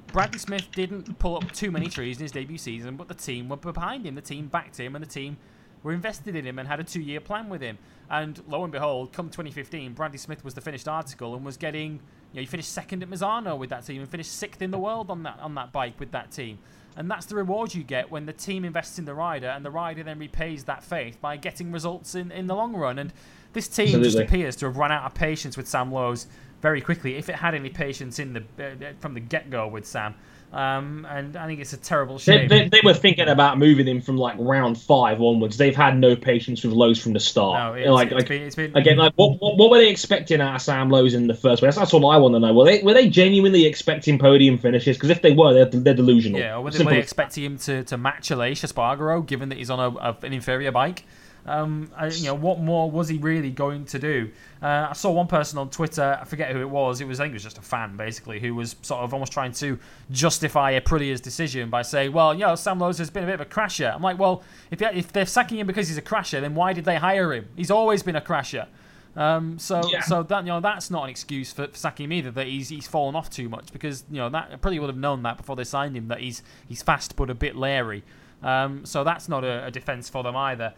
Bradley 0.07 0.39
Smith 0.39 0.67
didn't 0.73 1.19
pull 1.19 1.37
up 1.37 1.51
too 1.51 1.71
many 1.71 1.87
trees 1.87 2.17
in 2.17 2.23
his 2.23 2.31
debut 2.31 2.57
season, 2.57 2.97
but 2.97 3.07
the 3.07 3.13
team 3.13 3.49
were 3.49 3.57
behind 3.57 4.05
him. 4.05 4.15
The 4.15 4.21
team 4.21 4.47
backed 4.47 4.77
him, 4.77 4.95
and 4.95 5.03
the 5.03 5.09
team 5.09 5.37
were 5.83 5.93
invested 5.93 6.35
in 6.35 6.45
him 6.45 6.59
and 6.59 6.67
had 6.67 6.79
a 6.79 6.83
two 6.83 7.01
year 7.01 7.19
plan 7.19 7.49
with 7.49 7.61
him. 7.61 7.77
And 8.09 8.41
lo 8.47 8.63
and 8.63 8.71
behold, 8.71 9.13
come 9.13 9.29
2015, 9.29 9.93
Bradley 9.93 10.17
Smith 10.17 10.43
was 10.43 10.53
the 10.53 10.61
finished 10.61 10.87
article 10.87 11.35
and 11.35 11.45
was 11.45 11.57
getting, 11.57 11.93
you 11.93 12.35
know, 12.35 12.41
he 12.41 12.45
finished 12.45 12.71
second 12.71 13.03
at 13.03 13.09
Misano 13.09 13.57
with 13.57 13.69
that 13.69 13.85
team 13.85 14.01
and 14.01 14.09
finished 14.09 14.33
sixth 14.33 14.61
in 14.61 14.71
the 14.71 14.77
world 14.77 15.09
on 15.09 15.23
that 15.23 15.39
on 15.39 15.55
that 15.55 15.71
bike 15.71 15.99
with 15.99 16.11
that 16.11 16.31
team. 16.31 16.59
And 16.97 17.09
that's 17.09 17.25
the 17.25 17.35
reward 17.35 17.73
you 17.73 17.83
get 17.83 18.11
when 18.11 18.25
the 18.25 18.33
team 18.33 18.65
invests 18.65 18.99
in 18.99 19.05
the 19.05 19.13
rider 19.13 19.47
and 19.47 19.63
the 19.63 19.71
rider 19.71 20.03
then 20.03 20.19
repays 20.19 20.65
that 20.65 20.83
faith 20.83 21.19
by 21.21 21.37
getting 21.37 21.71
results 21.71 22.15
in, 22.15 22.31
in 22.31 22.47
the 22.47 22.55
long 22.55 22.75
run. 22.75 22.99
And 22.99 23.13
this 23.53 23.69
team 23.69 23.85
Absolutely. 23.85 24.09
just 24.09 24.19
appears 24.19 24.55
to 24.57 24.65
have 24.65 24.77
run 24.77 24.91
out 24.91 25.05
of 25.05 25.13
patience 25.13 25.55
with 25.55 25.69
Sam 25.69 25.91
Lowes 25.91 26.27
very 26.61 26.81
quickly, 26.81 27.15
if 27.15 27.29
it 27.29 27.35
had 27.35 27.55
any 27.55 27.69
patience 27.69 28.19
in 28.19 28.33
the 28.33 28.43
uh, 28.59 28.93
from 28.99 29.13
the 29.13 29.19
get 29.19 29.49
go 29.49 29.67
with 29.67 29.85
Sam. 29.85 30.15
Um, 30.53 31.07
and 31.09 31.37
I 31.37 31.47
think 31.47 31.61
it's 31.61 31.71
a 31.71 31.77
terrible 31.77 32.19
shame. 32.19 32.49
They, 32.49 32.63
they, 32.63 32.69
they, 32.69 32.81
were 32.83 32.93
thinking 32.93 33.29
about 33.29 33.57
moving 33.57 33.87
him 33.87 34.01
from 34.01 34.17
like 34.17 34.35
round 34.37 34.77
five 34.77 35.21
onwards. 35.21 35.55
They've 35.55 35.75
had 35.75 35.97
no 35.97 36.13
patience 36.13 36.61
with 36.61 36.73
Lowes 36.73 37.01
from 37.01 37.13
the 37.13 37.21
start. 37.21 37.57
No, 37.57 37.73
it's, 37.79 37.89
like, 37.89 38.07
it's 38.07 38.15
like 38.15 38.27
been, 38.27 38.41
it's 38.41 38.55
been, 38.57 38.75
again, 38.75 38.97
like 38.97 39.13
what, 39.15 39.39
what, 39.39 39.57
what, 39.57 39.71
were 39.71 39.77
they 39.77 39.89
expecting 39.89 40.41
out 40.41 40.55
of 40.55 40.61
Sam 40.61 40.89
Lowes 40.89 41.13
in 41.13 41.27
the 41.27 41.33
first 41.33 41.61
place? 41.61 41.77
That's 41.77 41.93
what 41.93 42.03
I 42.03 42.17
want 42.17 42.35
to 42.35 42.39
know. 42.39 42.53
Were 42.53 42.65
they 42.65 42.83
were 42.83 42.93
they 42.93 43.07
genuinely 43.07 43.65
expecting 43.65 44.19
podium 44.19 44.57
finishes? 44.57 44.97
Because 44.97 45.09
if 45.09 45.21
they 45.21 45.31
were, 45.31 45.53
they're, 45.53 45.81
they're 45.81 45.93
delusional. 45.93 46.41
Yeah, 46.41 46.57
or 46.57 46.63
were 46.63 46.71
they, 46.71 46.83
were 46.83 46.91
they 46.91 46.99
expecting 46.99 47.45
him 47.45 47.57
to, 47.59 47.85
to 47.85 47.97
match 47.97 48.27
Aleix 48.27 48.69
Espargaro, 48.69 49.25
given 49.25 49.47
that 49.49 49.57
he's 49.57 49.69
on 49.69 49.79
a, 49.79 49.97
a, 49.99 50.17
an 50.23 50.33
inferior 50.33 50.73
bike? 50.73 51.05
Um, 51.45 51.89
I, 51.95 52.07
you 52.07 52.25
know, 52.25 52.35
what 52.35 52.59
more 52.59 52.89
was 52.89 53.09
he 53.09 53.17
really 53.17 53.49
going 53.49 53.85
to 53.85 53.99
do? 53.99 54.29
Uh, 54.61 54.87
I 54.89 54.93
saw 54.93 55.11
one 55.11 55.27
person 55.27 55.57
on 55.57 55.69
Twitter, 55.69 56.19
I 56.21 56.25
forget 56.25 56.51
who 56.51 56.61
it 56.61 56.69
was. 56.69 57.01
It 57.01 57.07
was 57.07 57.19
I 57.19 57.23
think 57.23 57.31
it 57.31 57.35
was 57.35 57.43
just 57.43 57.57
a 57.57 57.63
fan 57.63 57.97
basically 57.97 58.39
who 58.39 58.53
was 58.53 58.75
sort 58.83 59.01
of 59.01 59.13
almost 59.13 59.31
trying 59.31 59.51
to 59.53 59.79
justify 60.11 60.73
Aprilia's 60.73 61.21
decision 61.21 61.69
by 61.69 61.81
saying, 61.81 62.11
"Well, 62.11 62.33
you 62.33 62.41
know, 62.41 62.55
Sam 62.55 62.79
Lowes 62.79 62.99
has 62.99 63.09
been 63.09 63.23
a 63.23 63.27
bit 63.27 63.35
of 63.35 63.41
a 63.41 63.45
crasher." 63.45 63.93
I'm 63.93 64.03
like, 64.03 64.19
well, 64.19 64.43
if 64.69 64.81
if 64.81 65.11
they're 65.11 65.25
sacking 65.25 65.59
him 65.59 65.67
because 65.67 65.87
he's 65.87 65.97
a 65.97 66.01
crasher, 66.01 66.41
then 66.41 66.53
why 66.53 66.73
did 66.73 66.85
they 66.85 66.97
hire 66.97 67.33
him? 67.33 67.47
He's 67.55 67.71
always 67.71 68.03
been 68.03 68.15
a 68.15 68.21
crasher. 68.21 68.67
Um, 69.15 69.59
so 69.59 69.81
yeah. 69.89 70.01
so 70.01 70.23
that 70.23 70.43
you 70.43 70.49
know 70.49 70.61
that's 70.61 70.89
not 70.89 71.03
an 71.03 71.09
excuse 71.09 71.51
for, 71.51 71.67
for, 71.67 71.75
sacking 71.75 72.05
him 72.05 72.13
either 72.13 72.31
that 72.31 72.47
he's 72.47 72.69
he's 72.69 72.87
fallen 72.87 73.13
off 73.13 73.29
too 73.29 73.49
much 73.49 73.73
because 73.73 74.05
you 74.09 74.17
know 74.17 74.29
that 74.29 74.61
probably 74.61 74.79
would 74.79 74.87
have 74.87 74.97
known 74.97 75.23
that 75.23 75.35
before 75.35 75.57
they 75.57 75.65
signed 75.65 75.97
him 75.97 76.07
that 76.07 76.21
he's 76.21 76.43
he's 76.69 76.81
fast 76.81 77.15
but 77.15 77.29
a 77.29 77.35
bit 77.35 77.55
leery. 77.55 78.03
Um, 78.41 78.85
so 78.85 79.03
that's 79.03 79.29
not 79.29 79.43
a, 79.43 79.65
a 79.65 79.71
defence 79.71 80.09
for 80.09 80.23
them 80.23 80.35
either. 80.35 80.73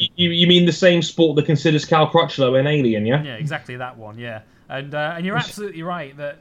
You, 0.00 0.30
you 0.30 0.46
mean 0.46 0.64
the 0.64 0.72
same 0.72 1.02
sport 1.02 1.36
that 1.36 1.44
considers 1.44 1.84
Cal 1.84 2.10
Crutchlow 2.10 2.58
an 2.58 2.66
alien, 2.66 3.04
yeah? 3.04 3.22
Yeah, 3.22 3.34
exactly 3.34 3.76
that 3.76 3.98
one. 3.98 4.18
Yeah, 4.18 4.40
and 4.70 4.94
uh, 4.94 5.14
and 5.16 5.26
you're 5.26 5.36
absolutely 5.36 5.82
right 5.82 6.16
that 6.16 6.38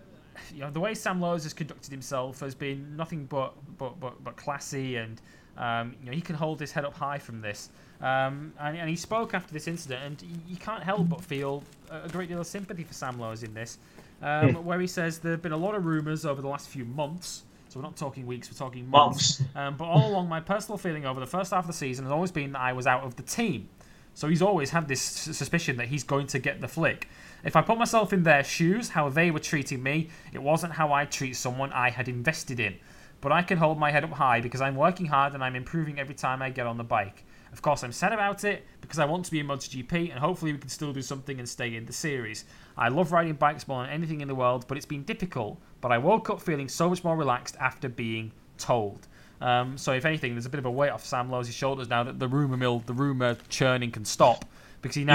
you 0.54 0.62
know 0.62 0.72
the 0.72 0.80
way 0.80 0.94
Sam 0.94 1.20
Lowes 1.20 1.44
has 1.44 1.54
conducted 1.54 1.92
himself 1.92 2.40
has 2.40 2.56
been 2.56 2.96
nothing 2.96 3.26
but 3.26 3.54
but 3.78 4.00
but, 4.00 4.24
but 4.24 4.38
classy, 4.38 4.96
and 4.96 5.22
um, 5.58 5.94
you 6.00 6.10
know 6.10 6.16
he 6.16 6.22
can 6.22 6.36
hold 6.36 6.60
his 6.60 6.72
head 6.72 6.86
up 6.86 6.94
high 6.94 7.18
from 7.18 7.42
this. 7.42 7.70
Um, 8.02 8.54
and, 8.62 8.78
and, 8.78 8.90
he 8.90 8.96
spoke 8.96 9.34
after 9.34 9.54
this 9.54 9.68
incident, 9.68 10.22
and 10.22 10.42
you 10.48 10.56
can't 10.56 10.82
help 10.82 11.10
but 11.10 11.20
feel 11.20 11.62
a 11.92 12.08
great 12.08 12.30
deal 12.30 12.40
of 12.40 12.48
sympathy 12.48 12.86
for 12.86 12.94
Sam 12.94 13.20
Lowes 13.20 13.44
in 13.44 13.54
this, 13.54 13.78
um, 14.22 14.54
hmm. 14.54 14.66
where 14.66 14.80
he 14.80 14.88
says 14.88 15.20
there 15.20 15.34
have 15.34 15.42
been 15.42 15.52
a 15.52 15.58
lot 15.58 15.76
of 15.76 15.86
rumours 15.86 16.26
over 16.26 16.42
the 16.42 16.48
last 16.48 16.70
few 16.70 16.86
months 16.86 17.44
so 17.70 17.80
we're 17.80 17.86
not 17.86 17.96
talking 17.96 18.26
weeks, 18.26 18.52
we're 18.52 18.58
talking 18.58 18.90
months. 18.90 19.40
months. 19.40 19.56
Um, 19.56 19.78
but 19.78 19.86
all 19.86 20.10
along, 20.10 20.28
my 20.28 20.40
personal 20.40 20.78
feeling 20.78 21.06
over 21.06 21.20
the 21.20 21.28
first 21.28 21.52
half 21.52 21.66
of 21.66 21.68
the 21.68 21.74
season 21.74 22.04
has 22.04 22.12
always 22.12 22.32
been 22.32 22.54
that 22.54 22.62
I 22.62 22.74
was 22.74 22.88
out 22.88 23.04
of 23.04 23.16
the 23.16 23.22
team. 23.22 23.70
So 24.16 24.28
he's 24.28 24.42
always 24.42 24.72
had 24.72 24.88
this 24.88 25.02
suspicion 25.02 25.78
that 25.78 25.88
he's 25.88 26.04
going 26.04 26.26
to 26.28 26.40
get 26.40 26.62
the 26.62 26.68
flick. 26.68 27.08
If 27.44 27.56
I 27.56 27.62
put 27.62 27.78
myself 27.78 28.12
in 28.12 28.24
their 28.24 28.44
shoes, 28.44 28.90
how 28.90 29.10
they 29.10 29.30
were 29.30 29.40
treating 29.40 29.84
me, 29.84 30.10
it 30.34 30.42
wasn't 30.42 30.74
how 30.74 30.92
I 30.92 31.06
treat 31.06 31.36
someone 31.36 31.72
I 31.72 31.92
had 31.92 32.08
invested 32.08 32.60
in. 32.60 32.76
But 33.22 33.32
I 33.32 33.44
can 33.44 33.60
hold 33.60 33.78
my 33.78 33.92
head 33.92 34.04
up 34.04 34.12
high 34.14 34.42
because 34.42 34.62
I'm 34.62 34.76
working 34.76 35.06
hard 35.06 35.36
and 35.36 35.44
I'm 35.44 35.56
improving 35.56 36.00
every 36.00 36.16
time 36.16 36.42
I 36.42 36.50
get 36.50 36.66
on 36.66 36.78
the 36.78 36.84
bike. 36.84 37.24
Of 37.54 37.62
course, 37.62 37.84
I'm 37.84 37.92
sad 37.92 38.14
about 38.14 38.44
it 38.44 38.66
because 38.90 38.98
I 38.98 39.06
want 39.06 39.24
to 39.26 39.32
be 39.32 39.40
in 39.40 39.46
MotoGP 39.46 40.10
and 40.10 40.20
hopefully 40.20 40.52
we 40.52 40.58
can 40.58 40.68
still 40.68 40.92
do 40.92 41.04
something 41.04 41.38
and 41.38 41.48
stay 41.48 41.76
in 41.76 41.86
the 41.86 41.94
series. 41.94 42.46
I 42.76 42.88
love 42.88 43.12
riding 43.12 43.34
bikes 43.34 43.68
more 43.68 43.84
than 43.84 43.92
anything 43.92 44.22
in 44.22 44.28
the 44.28 44.34
world, 44.34 44.66
but 44.68 44.78
it's 44.78 44.86
been 44.86 45.04
difficult. 45.04 45.62
But 45.80 45.92
I 45.92 46.00
woke 46.00 46.32
up 46.32 46.42
feeling 46.42 46.68
so 46.68 46.90
much 46.90 47.04
more 47.04 47.16
relaxed 47.16 47.56
after 47.60 47.88
being 47.88 48.32
told. 48.58 49.08
Um, 49.42 49.78
so 49.78 49.94
if 49.94 50.06
anything, 50.06 50.34
there's 50.34 50.48
a 50.48 50.50
bit 50.50 50.58
of 50.58 50.66
a 50.66 50.72
weight 50.72 50.90
off 50.90 51.06
Sam 51.06 51.30
Lowes' 51.30 51.54
shoulders 51.54 51.88
now 51.88 52.02
that 52.02 52.18
the 52.18 52.28
rumor 52.28 52.58
mill, 52.58 52.80
the 52.80 52.94
rumor 52.94 53.38
churning 53.48 53.92
can 53.92 54.06
stop 54.06 54.44
because 54.82 54.96
he 54.96 55.04
now 55.04 55.14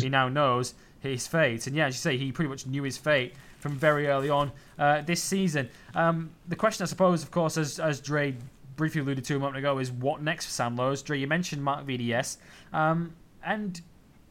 he 0.00 0.08
now 0.08 0.30
knows 0.30 0.72
his 1.00 1.26
fate. 1.26 1.66
And 1.66 1.76
yeah, 1.76 1.88
as 1.88 1.96
you 1.96 1.98
say, 1.98 2.16
he 2.16 2.32
pretty 2.32 2.48
much 2.48 2.66
knew 2.66 2.84
his 2.84 2.96
fate 2.96 3.34
from 3.58 3.76
very 3.76 4.06
early 4.06 4.30
on 4.30 4.50
uh, 4.78 5.02
this 5.02 5.22
season. 5.22 5.68
Um, 5.94 6.30
the 6.48 6.56
question, 6.56 6.84
I 6.84 6.86
suppose, 6.86 7.22
of 7.22 7.30
course, 7.30 7.58
as 7.58 7.78
as 7.78 8.00
Dre 8.00 8.34
briefly 8.80 9.02
alluded 9.02 9.24
to 9.26 9.36
a 9.36 9.38
moment 9.38 9.58
ago, 9.58 9.78
is 9.78 9.92
what 9.92 10.22
next 10.22 10.46
for 10.46 10.52
Sam 10.52 10.74
Lowes? 10.74 11.02
Dre, 11.02 11.18
you 11.18 11.26
mentioned 11.26 11.62
Marc 11.62 11.86
VDS, 11.86 12.38
um, 12.72 13.14
and 13.44 13.80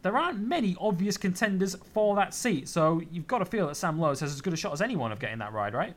there 0.02 0.18
aren't 0.18 0.40
many 0.40 0.76
obvious 0.82 1.18
contenders 1.18 1.76
for 1.94 2.16
that 2.16 2.34
seat. 2.34 2.68
So 2.68 3.02
you've 3.12 3.28
got 3.28 3.40
to 3.40 3.46
feel 3.46 3.68
that 3.68 3.76
Sam 3.76 4.00
Lowes 4.00 4.20
has 4.22 4.34
as 4.34 4.42
good 4.42 4.54
a 4.54 4.58
shot 4.58 4.74
as 4.74 4.82
anyone 4.82 5.12
of 5.12 5.20
getting 5.20 5.38
that 5.38 5.54
ride, 5.54 5.74
right? 5.74 5.94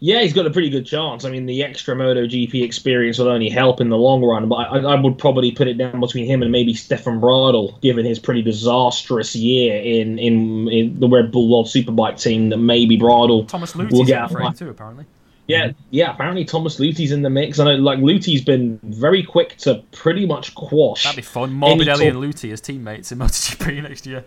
Yeah, 0.00 0.20
he's 0.20 0.32
got 0.32 0.46
a 0.46 0.50
pretty 0.50 0.70
good 0.70 0.86
chance. 0.86 1.24
I 1.24 1.30
mean, 1.30 1.46
the 1.46 1.64
extra 1.64 1.96
MotoGP 1.96 2.62
experience 2.62 3.18
will 3.18 3.26
only 3.26 3.48
help 3.48 3.80
in 3.80 3.88
the 3.88 3.96
long 3.96 4.22
run, 4.22 4.48
but 4.48 4.54
I, 4.54 4.78
I 4.78 5.00
would 5.00 5.18
probably 5.18 5.50
put 5.50 5.66
it 5.66 5.76
down 5.76 5.98
between 5.98 6.24
him 6.24 6.40
and 6.40 6.52
maybe 6.52 6.72
Stefan 6.72 7.20
Bradl, 7.20 7.80
given 7.80 8.06
his 8.06 8.20
pretty 8.20 8.42
disastrous 8.42 9.34
year 9.34 9.82
in, 9.82 10.20
in, 10.20 10.68
in 10.68 11.00
the 11.00 11.08
Red 11.08 11.32
Bull 11.32 11.50
World 11.50 11.66
Superbike 11.66 12.22
team. 12.22 12.50
That 12.50 12.58
maybe 12.58 12.96
Bradl 12.96 13.48
Thomas 13.48 13.74
will 13.74 14.04
get 14.04 14.22
afraid 14.22 14.54
too, 14.54 14.70
apparently. 14.70 15.04
Yeah, 15.48 15.72
yeah. 15.90 16.12
Apparently, 16.12 16.44
Thomas 16.44 16.78
Luthi's 16.78 17.10
in 17.10 17.22
the 17.22 17.30
mix. 17.30 17.58
I 17.58 17.64
know, 17.64 17.76
like 17.76 17.98
Luthi's 17.98 18.44
been 18.44 18.78
very 18.84 19.22
quick 19.22 19.56
to 19.58 19.82
pretty 19.92 20.26
much 20.26 20.54
quash. 20.54 21.04
That'd 21.04 21.16
be 21.16 21.22
fun. 21.22 21.50
Morbidelli 21.50 22.08
and 22.08 22.18
Luthi 22.18 22.52
as 22.52 22.60
teammates 22.60 23.10
in 23.10 23.18
MotoGP 23.18 23.82
next 23.88 24.06
year. 24.06 24.24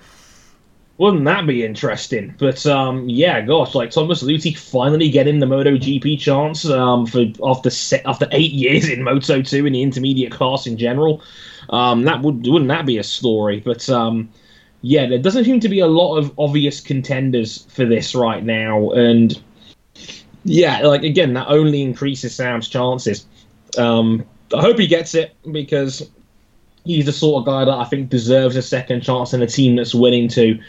Wouldn't 0.97 1.25
that 1.25 1.45
be 1.45 1.63
interesting? 1.63 2.33
But 2.39 2.65
um, 2.65 3.07
yeah, 3.07 3.41
gosh, 3.41 3.75
like 3.75 3.91
Thomas 3.91 4.23
Luthi 4.23 4.57
finally 4.57 5.09
getting 5.09 5.39
the 5.39 5.45
MotoGP 5.45 6.19
chance 6.19 6.65
um, 6.65 7.05
for 7.05 7.25
after 7.43 7.69
set, 7.69 8.01
after 8.05 8.27
eight 8.31 8.51
years 8.51 8.89
in 8.89 9.03
Moto 9.03 9.43
two 9.43 9.67
in 9.67 9.73
the 9.73 9.83
intermediate 9.83 10.31
class 10.31 10.65
in 10.65 10.75
general. 10.75 11.21
Um, 11.69 12.03
that 12.03 12.21
would 12.23 12.47
wouldn't 12.47 12.69
that 12.69 12.87
be 12.87 12.97
a 12.97 13.03
story? 13.03 13.59
But 13.59 13.87
um, 13.89 14.29
yeah, 14.81 15.05
there 15.07 15.19
doesn't 15.19 15.45
seem 15.45 15.59
to 15.59 15.69
be 15.69 15.79
a 15.79 15.87
lot 15.87 16.17
of 16.17 16.33
obvious 16.39 16.81
contenders 16.81 17.63
for 17.69 17.85
this 17.85 18.15
right 18.15 18.43
now, 18.43 18.89
and 18.91 19.39
yeah, 20.43 20.81
like 20.81 21.03
again, 21.03 21.33
that 21.33 21.47
only 21.47 21.81
increases 21.81 22.35
Sam's 22.35 22.67
chances. 22.67 23.25
Um, 23.77 24.25
I 24.55 24.61
hope 24.61 24.77
he 24.77 24.87
gets 24.87 25.15
it 25.15 25.35
because 25.51 26.09
he's 26.83 27.05
the 27.05 27.11
sort 27.11 27.41
of 27.41 27.45
guy 27.45 27.65
that 27.65 27.77
I 27.77 27.85
think 27.85 28.09
deserves 28.09 28.55
a 28.55 28.61
second 28.61 29.01
chance 29.01 29.33
in 29.33 29.41
a 29.41 29.47
team 29.47 29.75
that's 29.75 29.93
willing 29.93 30.27
to 30.29 30.59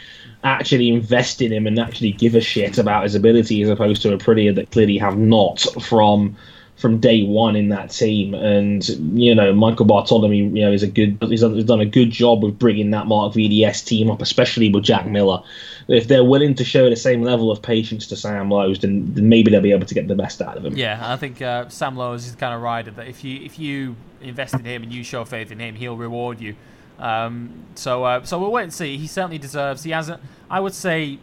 actually 0.44 0.89
invest 0.89 1.40
in 1.40 1.53
him 1.53 1.66
and 1.66 1.78
actually 1.78 2.12
give 2.12 2.35
a 2.35 2.40
shit 2.40 2.78
about 2.78 3.05
his 3.05 3.15
ability 3.15 3.62
as 3.62 3.70
opposed 3.70 4.03
to 4.03 4.16
Aprilia 4.16 4.55
that 4.55 4.70
clearly 4.70 4.99
have 4.99 5.16
not 5.16 5.61
from 5.82 6.36
from 6.83 6.99
day 6.99 7.23
one 7.23 7.55
in 7.55 7.69
that 7.69 7.91
team. 7.91 8.35
And 8.35 8.87
you 9.17 9.35
know, 9.35 9.55
Michael 9.55 9.87
Bartholemy, 9.87 10.55
you 10.55 10.65
know, 10.65 10.73
is 10.73 10.83
a 10.83 10.89
good. 10.89 11.17
He's 11.23 11.41
done, 11.41 11.55
he's 11.55 11.65
done 11.65 11.81
a 11.81 11.87
good 11.87 12.11
job 12.11 12.45
of 12.45 12.59
bringing 12.59 12.91
that 12.91 13.07
Marc 13.07 13.35
VDS 13.35 13.87
team 13.87 14.11
up, 14.11 14.21
especially 14.21 14.69
with 14.69 14.83
Jack 14.83 15.07
Miller. 15.07 15.43
If 15.89 16.09
they're 16.09 16.25
willing 16.25 16.55
to 16.57 16.65
show 16.65 16.91
the 16.91 16.97
same 16.97 17.23
level 17.23 17.51
of 17.51 17.63
patience 17.63 18.07
to 18.09 18.17
Sam 18.17 18.51
Lowes, 18.51 18.81
then, 18.81 19.15
then 19.15 19.29
maybe 19.29 19.51
they'll 19.51 19.61
be 19.61 19.73
able 19.73 19.87
to 19.87 19.95
get 19.95 20.09
the 20.09 20.15
best 20.15 20.43
out 20.43 20.57
of 20.57 20.65
him. 20.65 20.77
Yeah, 20.77 21.01
I 21.01 21.17
think 21.17 21.41
uh, 21.41 21.69
Sam 21.69 21.97
Lowes 21.97 22.27
is 22.27 22.33
the 22.33 22.39
kind 22.39 22.55
of 22.55 22.61
rider 22.61 22.91
that 22.91 23.07
if 23.07 23.25
you 23.25 23.41
if 23.43 23.59
you 23.59 23.97
invest 24.21 24.55
in 24.55 24.65
him 24.65 24.83
and 24.83 24.93
you 24.93 25.05
show 25.05 25.25
faith 25.25 25.53
in 25.53 25.61
him, 25.61 25.77
he'll 25.77 25.97
reward 25.97 26.41
you. 26.41 26.57
Um, 26.99 27.65
so 27.77 28.05
uh, 28.05 28.25
so 28.25 28.39
we'll 28.39 28.53
wait 28.53 28.65
and 28.65 28.75
see. 28.75 28.97
He 28.97 29.07
certainly 29.07 29.39
deserves. 29.39 29.85
He 29.85 29.93
hasn't. 29.93 30.21
I 30.51 30.61
would 30.61 30.75
say 30.75 31.21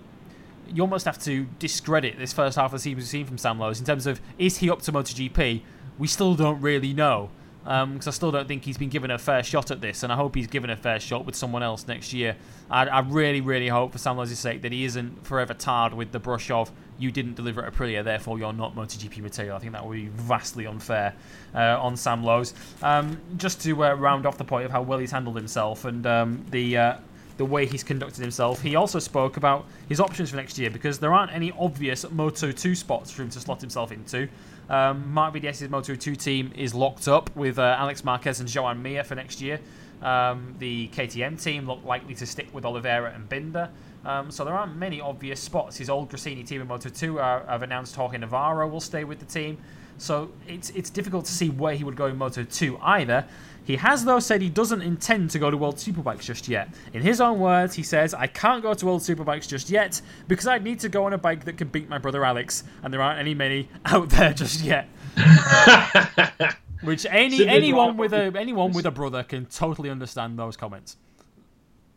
you 0.73 0.81
almost 0.81 1.05
have 1.05 1.19
to 1.23 1.45
discredit 1.59 2.17
this 2.17 2.33
first 2.33 2.57
half 2.57 2.67
of 2.67 2.71
the 2.73 2.79
season 2.79 2.97
we've 2.97 3.07
seen 3.07 3.25
from 3.25 3.37
Sam 3.37 3.59
Lowes 3.59 3.79
in 3.79 3.85
terms 3.85 4.07
of 4.07 4.21
is 4.37 4.57
he 4.57 4.69
up 4.69 4.81
to 4.83 4.91
MotoGP? 4.91 5.61
We 5.97 6.07
still 6.07 6.35
don't 6.35 6.61
really 6.61 6.93
know. 6.93 7.29
because 7.63 7.83
um, 7.83 7.99
I 8.05 8.11
still 8.11 8.31
don't 8.31 8.47
think 8.47 8.63
he's 8.63 8.77
been 8.77 8.89
given 8.89 9.11
a 9.11 9.17
fair 9.17 9.43
shot 9.43 9.69
at 9.69 9.81
this, 9.81 10.03
and 10.03 10.13
I 10.13 10.15
hope 10.15 10.35
he's 10.35 10.47
given 10.47 10.69
a 10.69 10.77
fair 10.77 10.99
shot 10.99 11.25
with 11.25 11.35
someone 11.35 11.61
else 11.61 11.87
next 11.87 12.13
year. 12.13 12.37
I, 12.69 12.87
I 12.87 12.99
really, 12.99 13.41
really 13.41 13.67
hope, 13.67 13.91
for 13.91 13.97
Sam 13.97 14.17
Lowes' 14.17 14.37
sake, 14.39 14.61
that 14.61 14.71
he 14.71 14.85
isn't 14.85 15.25
forever 15.25 15.53
tarred 15.53 15.93
with 15.93 16.11
the 16.11 16.19
brush 16.19 16.49
of 16.51 16.71
you 16.99 17.11
didn't 17.11 17.35
deliver 17.35 17.63
at 17.65 17.73
Aprilia, 17.73 18.03
therefore 18.03 18.37
you're 18.37 18.53
not 18.53 18.75
MotoGP 18.75 19.19
material. 19.19 19.55
I 19.55 19.59
think 19.59 19.73
that 19.73 19.85
would 19.85 19.93
be 19.93 20.07
vastly 20.07 20.67
unfair 20.67 21.15
uh, 21.55 21.77
on 21.81 21.97
Sam 21.97 22.23
Lowes. 22.23 22.53
Um, 22.81 23.19
just 23.37 23.61
to 23.63 23.83
uh, 23.83 23.93
round 23.93 24.25
off 24.25 24.37
the 24.37 24.43
point 24.43 24.65
of 24.65 24.71
how 24.71 24.81
well 24.81 24.99
he's 24.99 25.11
handled 25.11 25.35
himself 25.35 25.85
and 25.85 26.05
um, 26.05 26.45
the 26.51 26.77
uh, 26.77 26.97
the 27.39 27.45
way 27.45 27.65
he's 27.65 27.83
conducted 27.85 28.19
himself. 28.19 28.61
He 28.61 28.75
also 28.75 28.99
spoke 28.99 29.37
about 29.37 29.65
his 29.87 30.01
options 30.01 30.29
for 30.29 30.35
next 30.35 30.57
year 30.57 30.69
because 30.69 30.99
there 30.99 31.13
aren't 31.13 31.31
any 31.31 31.53
obvious 31.57 32.05
Moto 32.11 32.51
2 32.51 32.75
spots 32.75 33.09
for 33.11 33.21
him 33.21 33.29
to 33.29 33.39
slot 33.39 33.61
himself 33.61 33.93
into. 33.93 34.27
Um, 34.69 35.09
Marc 35.13 35.33
VDS's 35.33 35.69
Moto 35.69 35.95
2 35.95 36.17
team 36.17 36.51
is 36.53 36.75
locked 36.75 37.07
up 37.07 37.33
with 37.37 37.57
uh, 37.57 37.77
Alex 37.79 38.03
Marquez 38.03 38.41
and 38.41 38.49
Joan 38.49 38.83
Mir 38.83 39.05
for 39.05 39.15
next 39.15 39.39
year. 39.39 39.61
Um, 40.01 40.53
the 40.59 40.89
KTM 40.89 41.41
team 41.41 41.65
look 41.65 41.81
likely 41.85 42.13
to 42.15 42.25
stick 42.25 42.53
with 42.53 42.65
Oliveira 42.65 43.13
and 43.15 43.29
Binder. 43.29 43.69
Um, 44.03 44.31
so 44.31 44.43
there 44.43 44.53
aren't 44.53 44.75
many 44.75 44.99
obvious 44.99 45.39
spots. 45.39 45.77
His 45.77 45.89
old 45.89 46.11
Gresini 46.11 46.45
team 46.45 46.59
in 46.59 46.67
Moto 46.67 46.89
2 46.89 47.19
are, 47.19 47.45
have 47.47 47.63
announced 47.63 47.95
Jorge 47.95 48.17
Navarro 48.17 48.67
will 48.67 48.81
stay 48.81 49.05
with 49.05 49.19
the 49.19 49.25
team. 49.25 49.57
So 49.97 50.31
it's 50.47 50.69
it's 50.71 50.89
difficult 50.89 51.25
to 51.25 51.31
see 51.31 51.49
where 51.49 51.75
he 51.75 51.83
would 51.83 51.97
go 51.97 52.05
in 52.05 52.17
Moto 52.17 52.43
2 52.43 52.79
either. 52.81 53.25
He 53.69 53.75
has, 53.75 54.03
though, 54.03 54.17
said 54.19 54.41
he 54.41 54.49
doesn't 54.49 54.81
intend 54.81 55.29
to 55.29 55.37
go 55.37 55.51
to 55.51 55.55
World 55.55 55.75
Superbikes 55.75 56.21
just 56.21 56.47
yet. 56.47 56.69
In 56.91 57.03
his 57.03 57.21
own 57.21 57.37
words, 57.37 57.75
he 57.75 57.83
says, 57.83 58.15
I 58.15 58.25
can't 58.25 58.63
go 58.63 58.73
to 58.73 58.85
World 58.87 59.01
Superbikes 59.01 59.47
just 59.47 59.69
yet 59.69 60.01
because 60.27 60.47
I'd 60.47 60.63
need 60.63 60.79
to 60.79 60.89
go 60.89 61.05
on 61.05 61.13
a 61.13 61.19
bike 61.19 61.45
that 61.45 61.59
can 61.59 61.67
beat 61.67 61.87
my 61.87 61.99
brother 61.99 62.25
Alex, 62.25 62.63
and 62.81 62.91
there 62.91 62.99
aren't 62.99 63.19
any 63.19 63.35
many 63.35 63.69
out 63.85 64.09
there 64.09 64.33
just 64.33 64.61
yet. 64.61 64.89
Which 66.81 67.05
any 67.11 67.47
anyone 67.47 67.95
with 67.95 68.11
a 68.11 68.33
anyone 68.35 68.71
with 68.71 68.87
a 68.87 68.91
brother 68.91 69.21
can 69.21 69.45
totally 69.45 69.91
understand 69.91 70.39
those 70.39 70.57
comments. 70.57 70.97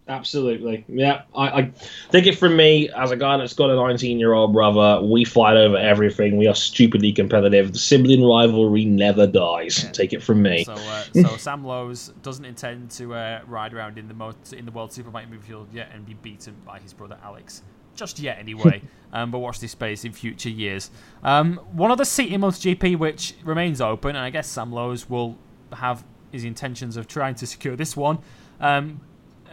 Absolutely. 0.09 0.85
Yeah. 0.89 1.23
I, 1.35 1.49
I 1.49 1.73
think 2.11 2.27
it 2.27 2.37
from 2.37 2.57
me, 2.57 2.91
as 2.91 3.13
a 3.13 3.17
guy 3.17 3.37
that's 3.37 3.55
got 3.55 3.71
a 3.71 3.77
19 3.77 4.19
year 4.19 4.33
old 4.33 4.53
brother, 4.53 5.01
we 5.01 5.25
fight 5.25 5.57
over 5.57 5.77
everything. 5.77 6.37
We 6.37 6.49
are 6.49 6.55
stupidly 6.55 7.13
competitive. 7.13 7.73
The 7.73 7.79
sibling 7.79 8.25
rivalry 8.25 8.85
never 8.85 9.27
dies. 9.27 9.85
Yeah. 9.85 9.93
Take 9.93 10.13
it 10.13 10.23
from 10.23 10.43
me. 10.43 10.65
So, 10.65 10.73
uh, 10.73 11.05
so 11.23 11.37
Sam 11.37 11.65
Lowes 11.65 12.13
doesn't 12.23 12.45
intend 12.45 12.91
to 12.93 13.15
uh, 13.15 13.41
ride 13.47 13.73
around 13.75 13.97
in 13.97 14.09
the 14.09 14.15
mo- 14.15 14.35
in 14.53 14.65
the 14.65 14.73
World 14.73 14.91
Superbike 14.91 15.31
midfield 15.31 15.67
yet 15.73 15.91
and 15.95 16.05
be 16.05 16.15
beaten 16.15 16.57
by 16.67 16.81
his 16.81 16.93
brother 16.93 17.19
Alex. 17.23 17.63
Just 17.95 18.19
yet, 18.19 18.39
anyway. 18.39 18.83
um, 19.13 19.31
but 19.31 19.39
watch 19.39 19.61
this 19.61 19.73
space 19.73 20.05
in 20.05 20.13
future 20.13 20.51
years. 20.51 20.91
Um, 21.23 21.61
one 21.73 21.93
other 21.93 22.05
seat 22.05 22.33
in 22.33 22.41
MotoGP 22.41 22.99
which 22.99 23.35
remains 23.45 23.81
open, 23.81 24.17
and 24.17 24.25
I 24.25 24.31
guess 24.31 24.49
Sam 24.49 24.73
Lowes 24.73 25.09
will 25.09 25.39
have 25.73 26.05
his 26.33 26.45
intentions 26.45 26.97
of 26.97 27.07
trying 27.07 27.37
to 27.37 27.47
secure 27.47 27.77
this 27.77 27.97
one. 27.97 28.19
Um, 28.61 29.01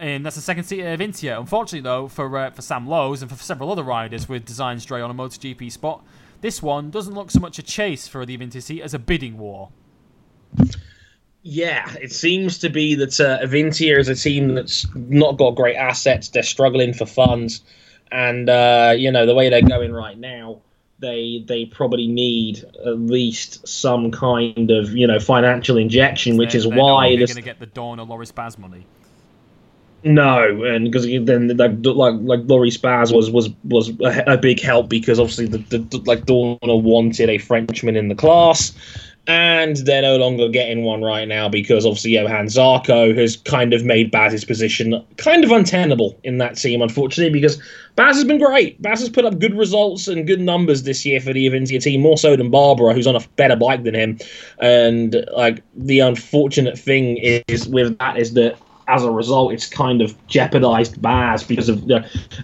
and 0.00 0.24
that's 0.24 0.36
the 0.36 0.42
second 0.42 0.64
seat 0.64 0.80
of 0.80 0.98
Avintia. 0.98 1.38
Unfortunately, 1.38 1.82
though, 1.82 2.08
for 2.08 2.36
uh, 2.36 2.50
for 2.50 2.62
Sam 2.62 2.88
Lowes 2.88 3.22
and 3.22 3.30
for 3.30 3.36
several 3.36 3.70
other 3.70 3.82
riders 3.82 4.28
with 4.28 4.44
designs 4.44 4.82
stray 4.82 5.00
on 5.00 5.10
a 5.10 5.14
MotoGP 5.14 5.70
spot, 5.70 6.04
this 6.40 6.62
one 6.62 6.90
doesn't 6.90 7.14
look 7.14 7.30
so 7.30 7.38
much 7.38 7.58
a 7.58 7.62
chase 7.62 8.08
for 8.08 8.24
the 8.24 8.36
Avintia 8.36 8.62
seat 8.62 8.82
as 8.82 8.94
a 8.94 8.98
bidding 8.98 9.36
war. 9.38 9.70
Yeah, 11.42 11.94
it 12.00 12.12
seems 12.12 12.58
to 12.58 12.70
be 12.70 12.94
that 12.96 13.20
uh, 13.20 13.44
Avintia 13.44 13.98
is 13.98 14.08
a 14.08 14.14
team 14.14 14.54
that's 14.54 14.86
not 14.94 15.38
got 15.38 15.52
great 15.52 15.76
assets. 15.76 16.28
They're 16.28 16.42
struggling 16.42 16.92
for 16.92 17.06
funds, 17.06 17.62
and 18.10 18.48
uh, 18.48 18.94
you 18.96 19.12
know 19.12 19.26
the 19.26 19.34
way 19.34 19.50
they're 19.50 19.62
going 19.62 19.92
right 19.92 20.18
now, 20.18 20.60
they 20.98 21.44
they 21.46 21.66
probably 21.66 22.06
need 22.06 22.64
at 22.86 22.98
least 22.98 23.66
some 23.68 24.10
kind 24.10 24.70
of 24.70 24.94
you 24.94 25.06
know 25.06 25.18
financial 25.18 25.76
injection, 25.76 26.38
which 26.38 26.52
they're, 26.52 26.58
is 26.58 26.66
why 26.66 27.16
they're 27.16 27.26
going 27.26 27.36
to 27.36 27.42
get 27.42 27.58
the 27.58 27.66
Dorna 27.66 28.08
Loris 28.08 28.32
Baz 28.32 28.58
money. 28.58 28.86
No, 30.02 30.64
and 30.64 30.90
because 30.90 31.04
then 31.04 31.54
like 31.56 31.72
like 31.84 32.14
like 32.20 32.40
Loris 32.44 32.78
Baz 32.78 33.12
was 33.12 33.30
was 33.30 33.50
was 33.64 33.90
a, 34.00 34.24
a, 34.26 34.38
big 34.38 34.60
help 34.60 34.88
because 34.88 35.20
obviously 35.20 35.46
the, 35.46 35.58
the 35.58 35.98
like 36.06 36.24
Dorna 36.24 36.82
wanted 36.82 37.28
a 37.28 37.36
Frenchman 37.36 37.96
in 37.96 38.08
the 38.08 38.14
class, 38.14 38.72
and 39.26 39.76
they're 39.78 40.00
no 40.00 40.16
longer 40.16 40.48
getting 40.48 40.84
one 40.84 41.02
right 41.02 41.28
now 41.28 41.50
because 41.50 41.84
obviously 41.84 42.12
Johann 42.12 42.46
Zarco 42.46 43.14
has 43.14 43.36
kind 43.36 43.74
of 43.74 43.84
made 43.84 44.10
Baz's 44.10 44.44
position 44.44 45.04
kind 45.18 45.44
of 45.44 45.50
untenable 45.50 46.18
in 46.24 46.38
that 46.38 46.56
team, 46.56 46.80
unfortunately, 46.80 47.38
because 47.38 47.60
Baz 47.94 48.16
has 48.16 48.24
been 48.24 48.38
great. 48.38 48.80
Baz 48.80 49.00
has 49.00 49.10
put 49.10 49.26
up 49.26 49.38
good 49.38 49.54
results 49.54 50.08
and 50.08 50.26
good 50.26 50.40
numbers 50.40 50.84
this 50.84 51.04
year 51.04 51.20
for 51.20 51.34
the 51.34 51.46
Avintia 51.46 51.82
team, 51.82 52.00
more 52.00 52.16
so 52.16 52.36
than 52.36 52.50
Barbera, 52.50 52.94
who's 52.94 53.06
on 53.06 53.16
a 53.16 53.20
better 53.36 53.56
bike 53.56 53.84
than 53.84 53.94
him. 53.94 54.18
And 54.60 55.26
like 55.36 55.62
the 55.76 56.00
unfortunate 56.00 56.78
thing 56.78 57.18
is 57.18 57.68
with 57.68 57.98
that 57.98 58.16
is 58.16 58.32
that 58.32 58.56
as 58.90 59.04
a 59.04 59.10
result, 59.10 59.52
it's 59.52 59.68
kind 59.68 60.02
of 60.02 60.14
jeopardized 60.26 61.00
Baz 61.00 61.44
because 61.44 61.68
of 61.68 61.88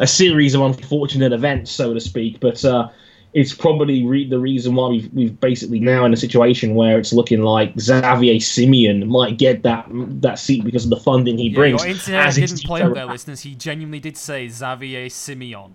a 0.00 0.06
series 0.06 0.54
of 0.54 0.62
unfortunate 0.62 1.32
events, 1.32 1.70
so 1.70 1.92
to 1.92 2.00
speak. 2.00 2.40
But 2.40 2.64
uh, 2.64 2.88
it's 3.32 3.54
probably 3.54 4.06
re- 4.06 4.28
the 4.28 4.38
reason 4.38 4.74
why 4.74 4.88
we've, 4.88 5.12
we've 5.12 5.40
basically 5.40 5.80
now 5.80 6.04
in 6.06 6.12
a 6.12 6.16
situation 6.16 6.74
where 6.74 6.98
it's 6.98 7.12
looking 7.12 7.42
like 7.42 7.78
Xavier 7.78 8.40
Simeon 8.40 9.06
might 9.08 9.36
get 9.36 9.62
that 9.62 9.86
that 9.90 10.38
seat 10.38 10.64
because 10.64 10.84
of 10.84 10.90
the 10.90 10.96
funding 10.96 11.36
he 11.36 11.48
yeah, 11.48 11.54
brings. 11.54 11.82
Your 11.82 11.92
internet 11.92 12.34
didn't 12.34 12.64
play 12.64 12.80
there, 12.88 13.06
listeners. 13.06 13.42
He 13.42 13.54
genuinely 13.54 14.00
did 14.00 14.16
say 14.16 14.48
Xavier 14.48 15.08
Simeon. 15.10 15.74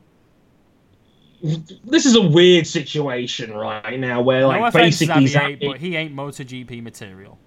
This 1.83 2.05
is 2.05 2.15
a 2.15 2.21
weird 2.21 2.67
situation 2.67 3.51
right 3.51 3.99
now 3.99 4.21
where, 4.21 4.47
like, 4.47 4.61
no 4.61 4.71
basically, 4.71 5.25
Xavier, 5.25 5.49
Xavier, 5.49 5.69
but 5.71 5.79
he 5.79 5.95
ain't 5.95 6.15
MotoGP 6.15 6.83
material. 6.83 7.39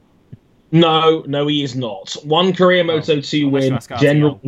No, 0.74 1.22
no, 1.28 1.46
he 1.46 1.62
is 1.62 1.76
not. 1.76 2.16
One 2.24 2.52
career 2.52 2.80
oh, 2.80 2.86
Moto 2.86 3.20
2 3.20 3.48
win, 3.48 3.78
general. 4.00 4.40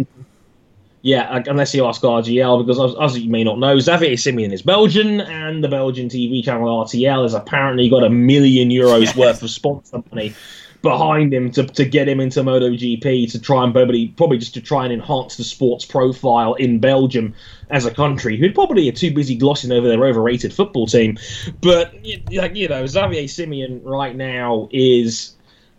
Yeah, 1.01 1.41
unless 1.47 1.73
you 1.73 1.87
ask 1.87 2.03
RTL, 2.03 2.67
because 2.67 2.81
as, 2.81 2.97
as, 3.01 3.19
you 3.21 3.31
may 3.31 3.45
not 3.45 3.61
know, 3.61 3.79
Xavier 3.79 4.17
Simeon 4.17 4.53
is 4.53 4.61
Belgian, 4.61 5.21
and 5.21 5.63
the 5.63 5.69
Belgian 5.69 6.09
TV 6.09 6.45
channel 6.45 6.85
RTL 6.85 7.23
has 7.23 7.33
apparently 7.33 7.89
got 7.89 8.03
a 8.03 8.11
million 8.11 8.71
euros 8.71 9.03
yes. 9.03 9.17
worth 9.17 9.41
of 9.41 9.51
sponsor 9.51 10.03
money 10.11 10.35
behind 10.83 11.33
him 11.33 11.53
to, 11.53 11.65
to 11.65 11.85
get 11.85 12.09
him 12.09 12.19
into 12.19 12.43
MotoGP 12.43 13.31
to 13.31 13.41
try 13.41 13.63
and 13.63 13.73
probably 13.73 14.09
probably 14.09 14.39
just 14.39 14.55
to 14.55 14.61
try 14.61 14.83
and 14.83 14.93
enhance 14.93 15.37
the 15.37 15.45
sports 15.45 15.85
profile 15.85 16.55
in 16.55 16.81
Belgium 16.81 17.35
as 17.71 17.87
a 17.87 17.95
country, 17.95 18.37
who'd 18.37 18.55
probably 18.55 18.89
are 18.89 18.93
too 18.93 19.15
busy 19.15 19.37
glossing 19.37 19.71
over 19.71 19.87
their 19.87 20.05
overrated 20.05 20.53
football 20.53 20.89
team. 20.89 21.19
But 21.61 21.95
like 22.33 22.57
you 22.57 22.69
know, 22.69 22.85
Xavier 22.85 23.29
Simeon 23.29 23.81
right 23.85 24.17
now 24.17 24.69
is 24.73 25.36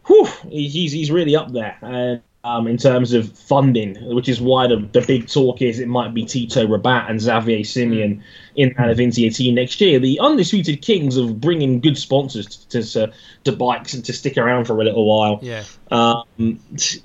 whew, 0.07 0.25
he's 0.49 0.91
he's 0.91 1.11
really 1.11 1.35
up 1.35 1.51
there. 1.51 1.77
Uh, 1.81 2.17
um, 2.47 2.65
in 2.65 2.77
terms 2.77 3.11
of 3.11 3.37
funding, 3.37 3.95
which 4.15 4.29
is 4.29 4.39
why 4.39 4.67
the, 4.67 4.77
the 4.93 5.01
big 5.01 5.27
talk 5.27 5.61
is 5.61 5.79
it 5.79 5.89
might 5.89 6.13
be 6.13 6.23
Tito 6.23 6.65
Rabat 6.65 7.09
and 7.09 7.19
Xavier 7.19 7.63
Simeon 7.65 8.23
in 8.55 8.73
that 8.77 8.87
Avintia 8.95 9.35
team 9.35 9.55
next 9.55 9.81
year. 9.81 9.99
The 9.99 10.17
undisputed 10.21 10.81
kings 10.81 11.17
of 11.17 11.41
bringing 11.41 11.81
good 11.81 11.97
sponsors 11.97 12.45
to, 12.67 12.83
to, 12.83 13.11
to 13.43 13.51
bikes 13.51 13.93
and 13.93 14.05
to 14.05 14.13
stick 14.13 14.37
around 14.37 14.65
for 14.65 14.79
a 14.79 14.83
little 14.83 15.05
while. 15.05 15.39
Yeah. 15.41 15.65
Um, 15.91 16.23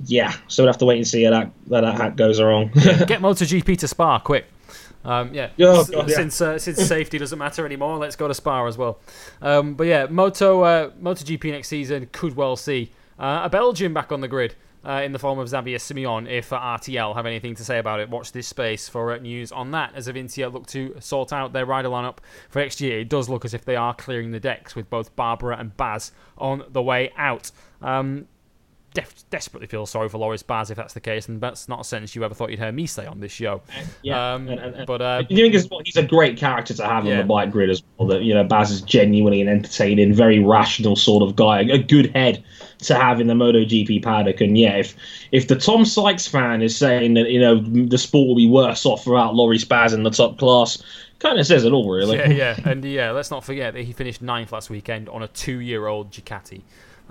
yeah. 0.04 0.32
So 0.46 0.62
we'll 0.62 0.72
have 0.72 0.78
to 0.78 0.84
wait 0.84 0.98
and 0.98 1.08
see 1.08 1.24
how 1.24 1.30
that, 1.30 1.50
how 1.70 1.80
that 1.80 1.96
hat 1.96 2.16
goes 2.16 2.38
along. 2.38 2.68
Get 2.74 3.20
MotoGP 3.20 3.78
to 3.78 3.88
Spa 3.88 4.20
quick. 4.20 4.46
Um, 5.04 5.34
yeah, 5.34 5.50
oh, 5.60 5.84
God, 5.84 6.08
yeah. 6.08 6.16
since 6.16 6.40
uh, 6.40 6.58
since 6.58 6.78
safety 6.86 7.18
doesn't 7.18 7.38
matter 7.38 7.66
anymore, 7.66 7.98
let's 7.98 8.16
go 8.16 8.28
to 8.28 8.34
Spa 8.34 8.66
as 8.66 8.78
well. 8.78 9.00
Um, 9.40 9.74
but 9.74 9.86
yeah, 9.86 10.06
Moto 10.06 10.62
uh, 10.62 10.90
MotoGP 10.90 11.50
next 11.50 11.68
season 11.68 12.08
could 12.12 12.36
well 12.36 12.56
see 12.56 12.92
uh, 13.18 13.42
a 13.44 13.50
Belgian 13.50 13.92
back 13.92 14.12
on 14.12 14.20
the 14.20 14.28
grid. 14.28 14.54
Uh, 14.84 15.00
in 15.04 15.12
the 15.12 15.18
form 15.20 15.38
of 15.38 15.48
Xavier 15.48 15.78
Simeon, 15.78 16.26
if 16.26 16.50
RTL 16.50 17.14
have 17.14 17.24
anything 17.24 17.54
to 17.54 17.64
say 17.64 17.78
about 17.78 18.00
it, 18.00 18.10
watch 18.10 18.32
this 18.32 18.48
space 18.48 18.88
for 18.88 19.12
uh, 19.12 19.18
news 19.18 19.52
on 19.52 19.70
that. 19.70 19.92
As 19.94 20.08
Avintia 20.08 20.52
look 20.52 20.66
to 20.68 20.96
sort 20.98 21.32
out 21.32 21.52
their 21.52 21.64
rider 21.64 21.88
lineup 21.88 22.16
for 22.48 22.58
next 22.58 22.80
year, 22.80 22.98
it 22.98 23.08
does 23.08 23.28
look 23.28 23.44
as 23.44 23.54
if 23.54 23.64
they 23.64 23.76
are 23.76 23.94
clearing 23.94 24.32
the 24.32 24.40
decks 24.40 24.74
with 24.74 24.90
both 24.90 25.14
Barbera 25.14 25.60
and 25.60 25.76
Baz 25.76 26.10
on 26.36 26.64
the 26.68 26.82
way 26.82 27.12
out. 27.16 27.52
Um, 27.80 28.26
def- 28.94 29.28
desperately 29.30 29.66
feel 29.66 29.86
sorry 29.86 30.08
for 30.08 30.18
Loris 30.18 30.42
Baz 30.42 30.70
if 30.70 30.76
that's 30.76 30.94
the 30.94 31.00
case, 31.00 31.28
and 31.28 31.40
that's 31.40 31.68
not 31.68 31.80
a 31.80 31.84
sentence 31.84 32.14
you 32.14 32.24
ever 32.24 32.34
thought 32.34 32.50
you'd 32.50 32.58
hear 32.58 32.72
me 32.72 32.86
say 32.86 33.06
on 33.06 33.20
this 33.20 33.32
show. 33.32 33.62
Uh, 33.68 33.82
yeah, 34.02 34.34
um, 34.34 34.48
and, 34.48 34.60
and, 34.60 34.86
but 34.86 35.00
uh, 35.00 35.22
you 35.28 35.50
think 35.50 35.84
he's 35.86 35.96
a 35.96 36.02
great 36.02 36.36
character 36.36 36.74
to 36.74 36.84
have 36.84 37.04
yeah. 37.04 37.12
on 37.12 37.18
the 37.18 37.24
bike 37.24 37.50
grid 37.50 37.70
as 37.70 37.82
well. 37.96 38.08
That 38.08 38.22
you 38.22 38.34
know, 38.34 38.44
Baz 38.44 38.70
is 38.70 38.80
genuinely 38.82 39.40
an 39.40 39.48
entertaining, 39.48 40.12
very 40.12 40.38
rational 40.38 40.96
sort 40.96 41.22
of 41.22 41.36
guy, 41.36 41.60
a 41.60 41.78
good 41.78 42.14
head 42.14 42.42
to 42.80 42.94
have 42.94 43.20
in 43.20 43.26
the 43.26 43.34
MotoGP 43.34 44.02
paddock. 44.02 44.40
And 44.40 44.58
yeah, 44.58 44.76
if 44.76 44.94
if 45.30 45.48
the 45.48 45.56
Tom 45.56 45.84
Sykes 45.84 46.26
fan 46.26 46.62
is 46.62 46.76
saying 46.76 47.14
that 47.14 47.30
you 47.30 47.40
know 47.40 47.60
the 47.60 47.98
sport 47.98 48.28
will 48.28 48.36
be 48.36 48.48
worse 48.48 48.84
off 48.86 49.06
without 49.06 49.34
Loris 49.34 49.64
Baz 49.64 49.92
in 49.92 50.02
the 50.02 50.10
top 50.10 50.38
class, 50.38 50.82
kind 51.18 51.38
of 51.38 51.46
says 51.46 51.64
it 51.64 51.72
all, 51.72 51.90
really. 51.90 52.18
Yeah, 52.18 52.28
yeah, 52.28 52.60
and 52.64 52.84
yeah, 52.84 53.10
let's 53.10 53.30
not 53.30 53.44
forget 53.44 53.74
that 53.74 53.84
he 53.84 53.92
finished 53.92 54.20
ninth 54.22 54.52
last 54.52 54.70
weekend 54.70 55.08
on 55.08 55.22
a 55.22 55.28
two-year-old 55.28 56.10
Ducati. 56.10 56.62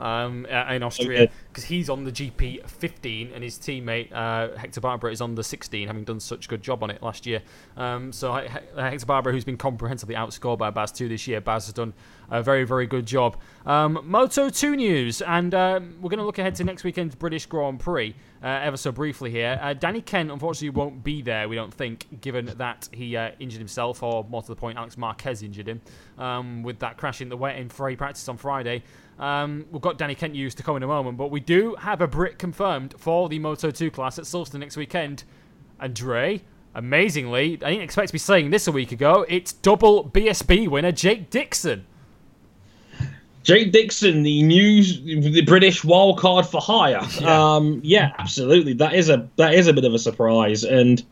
Um, 0.02 0.46
in 0.46 0.84
Austria 0.84 1.30
because 1.50 1.64
okay. 1.64 1.76
he's 1.76 1.90
on 1.90 2.04
the 2.04 2.12
GP 2.12 2.68
15 2.68 3.32
and 3.34 3.44
his 3.44 3.58
teammate 3.58 4.12
uh, 4.12 4.58
Hector 4.58 4.82
Barbera 4.82 5.12
is 5.12 5.22
on 5.22 5.36
the 5.36 5.44
16, 5.44 5.88
having 5.88 6.04
done 6.04 6.20
such 6.20 6.46
a 6.46 6.50
good 6.50 6.62
job 6.62 6.84
on 6.84 6.90
it 6.90 7.02
last 7.02 7.26
year. 7.26 7.42
Um, 7.78 8.12
so 8.12 8.34
Hector 8.34 9.06
Barbera, 9.06 9.32
who's 9.32 9.46
been 9.46 9.58
comprehensively 9.58 10.16
outscored 10.16 10.58
by 10.58 10.70
Baz 10.70 10.92
2 10.92 11.08
this 11.08 11.28
year, 11.28 11.42
Baz 11.42 11.66
has 11.66 11.74
done 11.74 11.94
a 12.32 12.42
very, 12.42 12.64
very 12.64 12.88
good 12.88 13.06
job. 13.06 13.38
Um, 13.66 14.00
Moto 14.04 14.50
2 14.50 14.76
news, 14.76 15.22
and 15.22 15.54
um, 15.54 15.96
we're 16.02 16.10
going 16.10 16.20
to 16.20 16.26
look 16.26 16.40
ahead 16.40 16.56
to 16.56 16.64
next 16.64 16.84
weekend's 16.84 17.14
British 17.14 17.46
Grand 17.46 17.80
Prix 17.80 18.16
uh, 18.42 18.48
ever 18.48 18.78
so 18.78 18.92
briefly 18.92 19.30
here. 19.30 19.60
Uh, 19.62 19.74
Danny 19.74 20.02
Kent, 20.02 20.32
unfortunately, 20.32 20.70
won't 20.70 21.04
be 21.04 21.22
there, 21.22 21.48
we 21.50 21.56
don't 21.56 21.74
think, 21.74 22.22
given 22.22 22.46
that 22.58 22.90
he 22.92 23.18
uh, 23.18 23.32
injured 23.40 23.60
himself, 23.60 24.02
or 24.02 24.24
more 24.24 24.42
to 24.42 24.48
the 24.48 24.56
point, 24.56 24.78
Alex 24.78 24.98
Marquez 24.98 25.44
injured 25.44 25.68
him 25.68 25.82
um, 26.18 26.64
with 26.64 26.80
that 26.80 26.98
crash 26.98 27.22
in 27.22 27.30
the 27.30 27.38
wet 27.38 27.58
in 27.58 27.70
free 27.70 27.96
practice 27.96 28.28
on 28.30 28.38
Friday. 28.38 28.84
Um, 29.20 29.66
we've 29.72 29.82
got 29.82 29.98
Danny 29.98 30.16
Kent 30.16 30.36
used 30.36 30.58
to 30.58 30.64
come 30.64 30.78
in 30.78 30.84
a 30.84 30.88
moment, 30.88 31.18
but 31.18 31.30
we 31.30 31.40
do 31.40 31.76
have 31.76 32.02
a 32.02 32.08
Brit 32.08 32.40
confirmed 32.40 32.96
for 32.98 33.30
the 33.30 33.40
Moto 33.40 33.70
2 33.70 33.92
class 33.92 34.18
at 34.18 34.26
Silverstone 34.26 34.60
next 34.60 34.78
weekend. 34.78 35.24
And 35.80 35.94
Dre, 35.94 36.42
amazingly, 36.74 37.60
I 37.64 37.72
didn't 37.72 37.84
expect 37.84 38.08
to 38.08 38.14
be 38.14 38.20
saying 38.20 38.50
this 38.50 38.68
a 38.68 38.72
week 38.72 38.92
ago, 38.92 39.26
it's 39.30 39.54
double 39.54 40.06
BSB 40.06 40.68
winner 40.68 40.92
Jake 40.92 41.30
Dixon. 41.30 41.86
Jake 43.44 43.72
Dixon, 43.72 44.22
the 44.24 44.44
new 44.44 44.84
the 44.84 45.42
British 45.42 45.84
wild 45.84 46.20
card 46.20 46.46
for 46.46 46.62
hire. 46.62 47.02
Yeah. 47.20 47.56
Um, 47.56 47.82
yeah, 47.84 48.14
absolutely. 48.18 48.74
That 48.74 48.94
is 48.94 49.10
a 49.10 49.28
that 49.36 49.54
is 49.54 49.68
a 49.68 49.74
bit 49.74 49.84
of 49.84 49.94
a 49.94 50.00
surprise, 50.00 50.64
and 50.64 51.04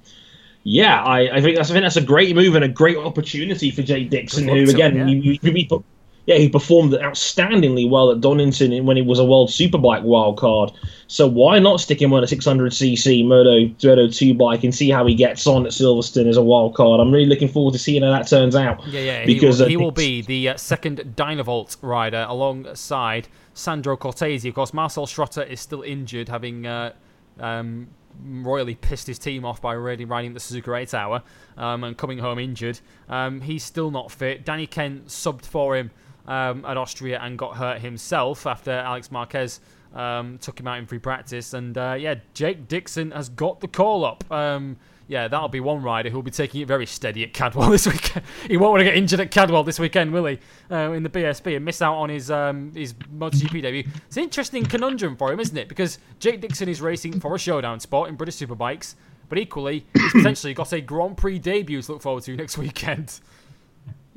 yeah, 0.63 1.03
I, 1.03 1.37
I 1.37 1.41
think 1.41 1.57
that's 1.57 1.69
I 1.69 1.73
think 1.73 1.83
that's 1.83 1.97
a 1.97 2.01
great 2.01 2.35
move 2.35 2.55
and 2.55 2.63
a 2.63 2.67
great 2.67 2.97
opportunity 2.97 3.71
for 3.71 3.81
Jake 3.81 4.09
Dixon, 4.09 4.47
who 4.47 4.69
again 4.69 4.95
him, 4.95 5.07
yeah. 5.07 5.13
you, 5.13 5.39
you, 5.41 5.51
you, 5.51 5.81
yeah, 6.25 6.37
he 6.37 6.47
performed 6.47 6.93
outstandingly 6.93 7.89
well 7.89 8.11
at 8.11 8.21
Donington 8.21 8.85
when 8.85 8.97
he 8.97 9.01
was 9.01 9.19
a 9.19 9.25
World 9.25 9.49
Superbike 9.49 10.03
wildcard. 10.03 10.75
So 11.07 11.27
why 11.27 11.57
not 11.57 11.79
stick 11.79 11.99
him 11.99 12.13
on 12.13 12.23
a 12.23 12.27
600cc 12.27 13.25
Moto, 13.25 13.73
Moto 13.83 14.07
2 14.07 14.35
bike 14.35 14.63
and 14.63 14.73
see 14.73 14.91
how 14.91 15.07
he 15.07 15.15
gets 15.15 15.47
on 15.47 15.65
at 15.65 15.71
Silverstone 15.71 16.27
as 16.27 16.37
a 16.37 16.41
wildcard? 16.41 17.01
I'm 17.01 17.11
really 17.11 17.25
looking 17.25 17.47
forward 17.47 17.71
to 17.73 17.79
seeing 17.79 18.03
how 18.03 18.11
that 18.11 18.27
turns 18.27 18.55
out. 18.55 18.85
Yeah, 18.87 18.99
yeah. 18.99 19.25
Because 19.25 19.57
he 19.57 19.63
will, 19.63 19.69
he 19.69 19.77
will 19.77 19.91
be 19.91 20.21
the 20.21 20.49
uh, 20.49 20.57
second 20.57 20.99
Dynavolt 21.15 21.77
rider 21.81 22.25
alongside 22.29 23.27
Sandro 23.55 23.97
Cortese. 23.97 24.47
Of 24.47 24.53
course, 24.53 24.73
Marcel 24.73 25.07
Schrotter 25.07 25.47
is 25.47 25.59
still 25.59 25.81
injured, 25.81 26.29
having. 26.29 26.65
Uh, 26.65 26.93
um, 27.39 27.87
royally 28.21 28.75
pissed 28.75 29.07
his 29.07 29.17
team 29.17 29.45
off 29.45 29.61
by 29.61 29.73
already 29.73 30.03
riding 30.03 30.33
the 30.33 30.39
Suzuka 30.39 30.77
8 30.77 30.93
Hour 30.93 31.23
um, 31.57 31.83
and 31.83 31.97
coming 31.97 32.19
home 32.19 32.37
injured. 32.37 32.79
Um, 33.07 33.41
he's 33.41 33.63
still 33.63 33.91
not 33.91 34.11
fit. 34.11 34.43
Danny 34.43 34.67
Kent 34.67 35.07
subbed 35.07 35.45
for 35.45 35.77
him 35.77 35.91
um, 36.29 36.63
at 36.63 36.77
Austria 36.77 37.19
and 37.21 37.37
got 37.37 37.57
hurt 37.57 37.81
himself 37.81 38.47
after 38.47 38.71
Alex 38.71 39.11
Marquez 39.11 39.59
um, 39.93 40.37
took 40.37 40.59
him 40.59 40.67
out 40.67 40.77
in 40.77 40.85
free 40.85 40.99
practice. 40.99 41.53
And 41.53 41.77
uh, 41.77 41.97
yeah, 41.99 42.15
Jake 42.33 42.67
Dixon 42.67 43.11
has 43.11 43.27
got 43.27 43.59
the 43.59 43.67
call 43.67 44.05
up. 44.05 44.23
Um, 44.31 44.77
yeah, 45.07 45.27
that'll 45.27 45.49
be 45.49 45.59
one 45.59 45.81
rider 45.81 46.11
who'll 46.11 46.21
be 46.21 46.29
taking 46.29 46.61
it 46.61 46.67
very 46.67 46.85
steady 46.85 47.23
at 47.23 47.33
Cadwell 47.33 47.69
this 47.71 47.87
weekend. 47.87 48.23
he 48.47 48.57
won't 48.57 48.73
want 48.73 48.81
to 48.81 48.85
get 48.85 48.95
injured 48.95 49.19
at 49.19 49.31
Cadwell 49.31 49.63
this 49.63 49.79
weekend, 49.79 50.13
will 50.13 50.27
he? 50.27 50.39
Uh, 50.69 50.91
in 50.91 51.01
the 51.01 51.09
BSB 51.09 51.55
and 51.55 51.65
miss 51.65 51.81
out 51.81 51.95
on 51.95 52.09
his 52.09 52.29
um, 52.29 52.71
his 52.75 52.93
MotoGP 52.93 53.63
debut. 53.63 53.83
It's 54.05 54.17
an 54.17 54.23
interesting 54.23 54.63
conundrum 54.65 55.17
for 55.17 55.33
him, 55.33 55.39
isn't 55.39 55.57
it? 55.57 55.67
Because 55.67 55.97
Jake 56.19 56.41
Dixon 56.41 56.69
is 56.69 56.79
racing 56.79 57.19
for 57.19 57.33
a 57.33 57.39
showdown 57.39 57.79
spot 57.79 58.07
in 58.07 58.15
British 58.15 58.35
Superbikes, 58.35 58.93
but 59.29 59.39
equally 59.39 59.87
he's 59.95 60.11
potentially 60.13 60.53
got 60.53 60.71
a 60.73 60.81
Grand 60.81 61.17
Prix 61.17 61.39
debut 61.39 61.81
to 61.81 61.91
look 61.93 62.03
forward 62.03 62.23
to 62.25 62.35
next 62.35 62.59
weekend. 62.59 63.19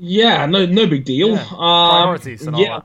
Yeah, 0.05 0.47
no, 0.47 0.67
no 0.67 0.87
big 0.87 1.05
deal. 1.05 1.31
Yeah. 1.31 1.43
Um, 1.43 1.91
Priorities 1.91 2.45
and 2.45 2.59
yeah. 2.59 2.81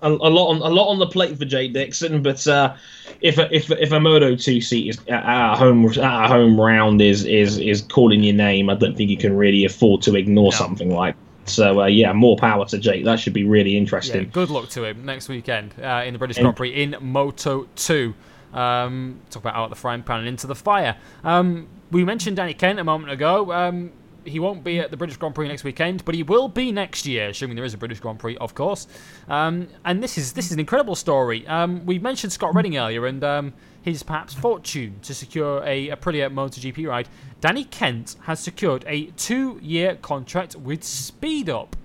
A, 0.00 0.08
a, 0.08 0.30
lot 0.30 0.48
on 0.48 0.56
a 0.62 0.70
lot 0.72 0.88
on 0.88 0.98
the 0.98 1.06
plate 1.06 1.36
for 1.36 1.44
Jay 1.44 1.68
Dixon, 1.68 2.22
but 2.22 2.46
uh, 2.46 2.74
if 3.20 3.36
a, 3.36 3.54
if 3.54 3.70
if 3.70 3.92
a 3.92 4.00
Moto 4.00 4.34
two 4.36 4.60
seat 4.60 4.88
is 4.88 4.98
at 5.08 5.24
our 5.24 5.56
home 5.56 5.84
at 5.86 5.98
our 5.98 6.28
home 6.28 6.58
round 6.58 7.02
is 7.02 7.24
is 7.24 7.58
is 7.58 7.82
calling 7.82 8.22
your 8.22 8.34
name, 8.34 8.70
I 8.70 8.76
don't 8.76 8.96
think 8.96 9.10
you 9.10 9.18
can 9.18 9.36
really 9.36 9.64
afford 9.64 10.02
to 10.02 10.16
ignore 10.16 10.52
no. 10.52 10.56
something 10.56 10.94
like. 10.94 11.16
So 11.46 11.82
uh, 11.82 11.86
yeah, 11.86 12.12
more 12.12 12.36
power 12.36 12.64
to 12.66 12.78
Jake. 12.78 13.04
That 13.04 13.18
should 13.18 13.34
be 13.34 13.44
really 13.44 13.76
interesting. 13.76 14.22
Yeah, 14.22 14.30
good 14.30 14.50
luck 14.50 14.70
to 14.70 14.84
him 14.84 15.04
next 15.04 15.28
weekend 15.28 15.74
uh, 15.82 16.04
in 16.06 16.14
the 16.14 16.18
British 16.18 16.38
Grand 16.38 16.56
Prix 16.56 16.70
in 16.70 16.96
Moto 17.00 17.66
two. 17.74 18.14
Um, 18.54 19.20
talk 19.30 19.42
about 19.42 19.56
out 19.56 19.68
the 19.68 19.76
frying 19.76 20.02
pan 20.02 20.20
and 20.20 20.28
into 20.28 20.46
the 20.46 20.54
fire. 20.54 20.96
Um, 21.24 21.68
we 21.90 22.04
mentioned 22.04 22.36
Danny 22.36 22.54
Kent 22.54 22.78
a 22.78 22.84
moment 22.84 23.12
ago. 23.12 23.52
Um, 23.52 23.92
he 24.24 24.38
won't 24.38 24.64
be 24.64 24.78
at 24.78 24.90
the 24.90 24.96
British 24.96 25.16
Grand 25.16 25.34
Prix 25.34 25.48
next 25.48 25.64
weekend, 25.64 26.04
but 26.04 26.14
he 26.14 26.22
will 26.22 26.48
be 26.48 26.72
next 26.72 27.06
year, 27.06 27.28
assuming 27.28 27.56
there 27.56 27.64
is 27.64 27.74
a 27.74 27.78
British 27.78 28.00
Grand 28.00 28.18
Prix, 28.18 28.36
of 28.38 28.54
course. 28.54 28.86
Um, 29.28 29.68
and 29.84 30.02
this 30.02 30.18
is 30.18 30.32
this 30.32 30.46
is 30.46 30.52
an 30.52 30.60
incredible 30.60 30.94
story. 30.94 31.46
Um, 31.46 31.84
we 31.86 31.98
mentioned 31.98 32.32
Scott 32.32 32.54
Redding 32.54 32.76
earlier, 32.76 33.06
and 33.06 33.22
um, 33.24 33.52
his 33.82 34.02
perhaps 34.02 34.34
fortune 34.34 34.98
to 35.02 35.14
secure 35.14 35.62
a, 35.64 35.90
a 35.90 35.96
Aprilia 35.96 36.32
MotoGP 36.32 36.86
ride. 36.86 37.08
Danny 37.40 37.64
Kent 37.64 38.16
has 38.22 38.40
secured 38.40 38.84
a 38.86 39.06
two-year 39.16 39.96
contract 39.96 40.56
with 40.56 40.84
Speed 40.84 41.48
Up, 41.48 41.76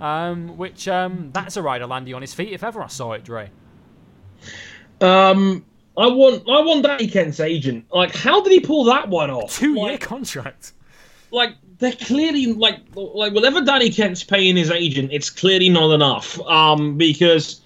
um, 0.00 0.56
which 0.56 0.88
um, 0.88 1.30
that's 1.32 1.56
a 1.56 1.62
rider 1.62 1.86
landing 1.86 2.14
on 2.14 2.22
his 2.22 2.32
feet 2.32 2.52
if 2.52 2.64
ever 2.64 2.82
I 2.82 2.86
saw 2.88 3.12
it, 3.12 3.24
Dre. 3.24 3.50
Um, 5.00 5.64
I 5.96 6.06
want 6.06 6.42
I 6.48 6.62
want 6.62 6.84
Danny 6.84 7.06
Kent's 7.06 7.40
agent. 7.40 7.86
Like, 7.92 8.14
how 8.14 8.40
did 8.40 8.52
he 8.52 8.60
pull 8.60 8.84
that 8.84 9.08
one 9.08 9.30
off? 9.30 9.58
Two-year 9.58 9.92
like, 9.92 10.00
contract. 10.00 10.72
Like 11.30 11.54
they're 11.82 11.92
clearly 11.92 12.46
like 12.46 12.78
like 12.94 13.34
whatever 13.34 13.60
Danny 13.60 13.90
Kent's 13.90 14.22
paying 14.22 14.56
his 14.56 14.70
agent, 14.70 15.10
it's 15.12 15.28
clearly 15.28 15.68
not 15.68 15.92
enough. 15.92 16.40
Um, 16.42 16.96
because 16.96 17.60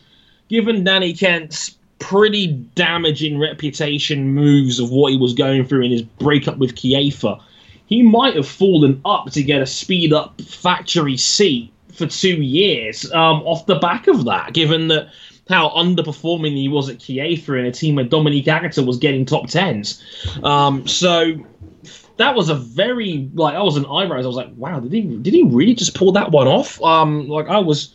given 0.49 0.83
Danny 0.83 1.13
Kent's 1.13 1.77
pretty 1.99 2.47
damaging 2.75 3.39
reputation 3.39 4.29
moves 4.29 4.81
of 4.81 4.91
what 4.91 5.13
he 5.13 5.19
was 5.19 5.35
going 5.35 5.67
through 5.67 5.85
in 5.85 5.91
his 5.91 6.03
breakup 6.03 6.57
with 6.57 6.75
Kiefer, 6.75 7.41
he 7.87 8.03
might 8.03 8.35
have 8.37 8.49
fallen 8.49 9.03
up 9.05 9.31
to 9.33 9.43
get 9.43 9.61
a 9.61 9.67
speed 9.67 10.15
up 10.15 10.41
factory 10.41 11.19
seat 11.19 11.71
for 11.93 12.07
two 12.07 12.43
years 12.43 13.11
um, 13.13 13.43
off 13.43 13.67
the 13.67 13.77
back 13.77 14.07
of 14.07 14.25
that. 14.25 14.55
Given 14.55 14.89
that 14.89 15.11
how 15.51 15.69
underperforming 15.69 16.57
he 16.57 16.69
was 16.69 16.89
at 16.89 16.97
Kiefer 16.97 17.59
in 17.59 17.67
a 17.67 17.73
team 17.73 17.97
where 17.97 18.05
Dominique 18.07 18.47
Aegerter 18.47 18.85
was 18.85 18.97
getting 18.97 19.27
top 19.27 19.49
tens, 19.49 20.03
um, 20.43 20.89
so 20.89 21.35
that 22.17 22.35
was 22.35 22.49
a 22.49 22.55
very 22.55 23.31
like 23.35 23.55
I 23.55 23.63
was 23.63 23.77
an 23.77 23.87
eyebrows. 23.87 24.25
I 24.25 24.29
was 24.29 24.37
like, 24.37 24.53
wow, 24.57 24.81
did 24.81 24.93
he 24.93 25.03
did 25.03 25.35
he 25.35 25.45
really 25.45 25.75
just 25.75 25.95
pull 25.95 26.13
that 26.13 26.31
one 26.31 26.47
off? 26.47 26.83
Um, 26.83 27.29
like 27.29 27.49
I 27.49 27.59
was 27.59 27.95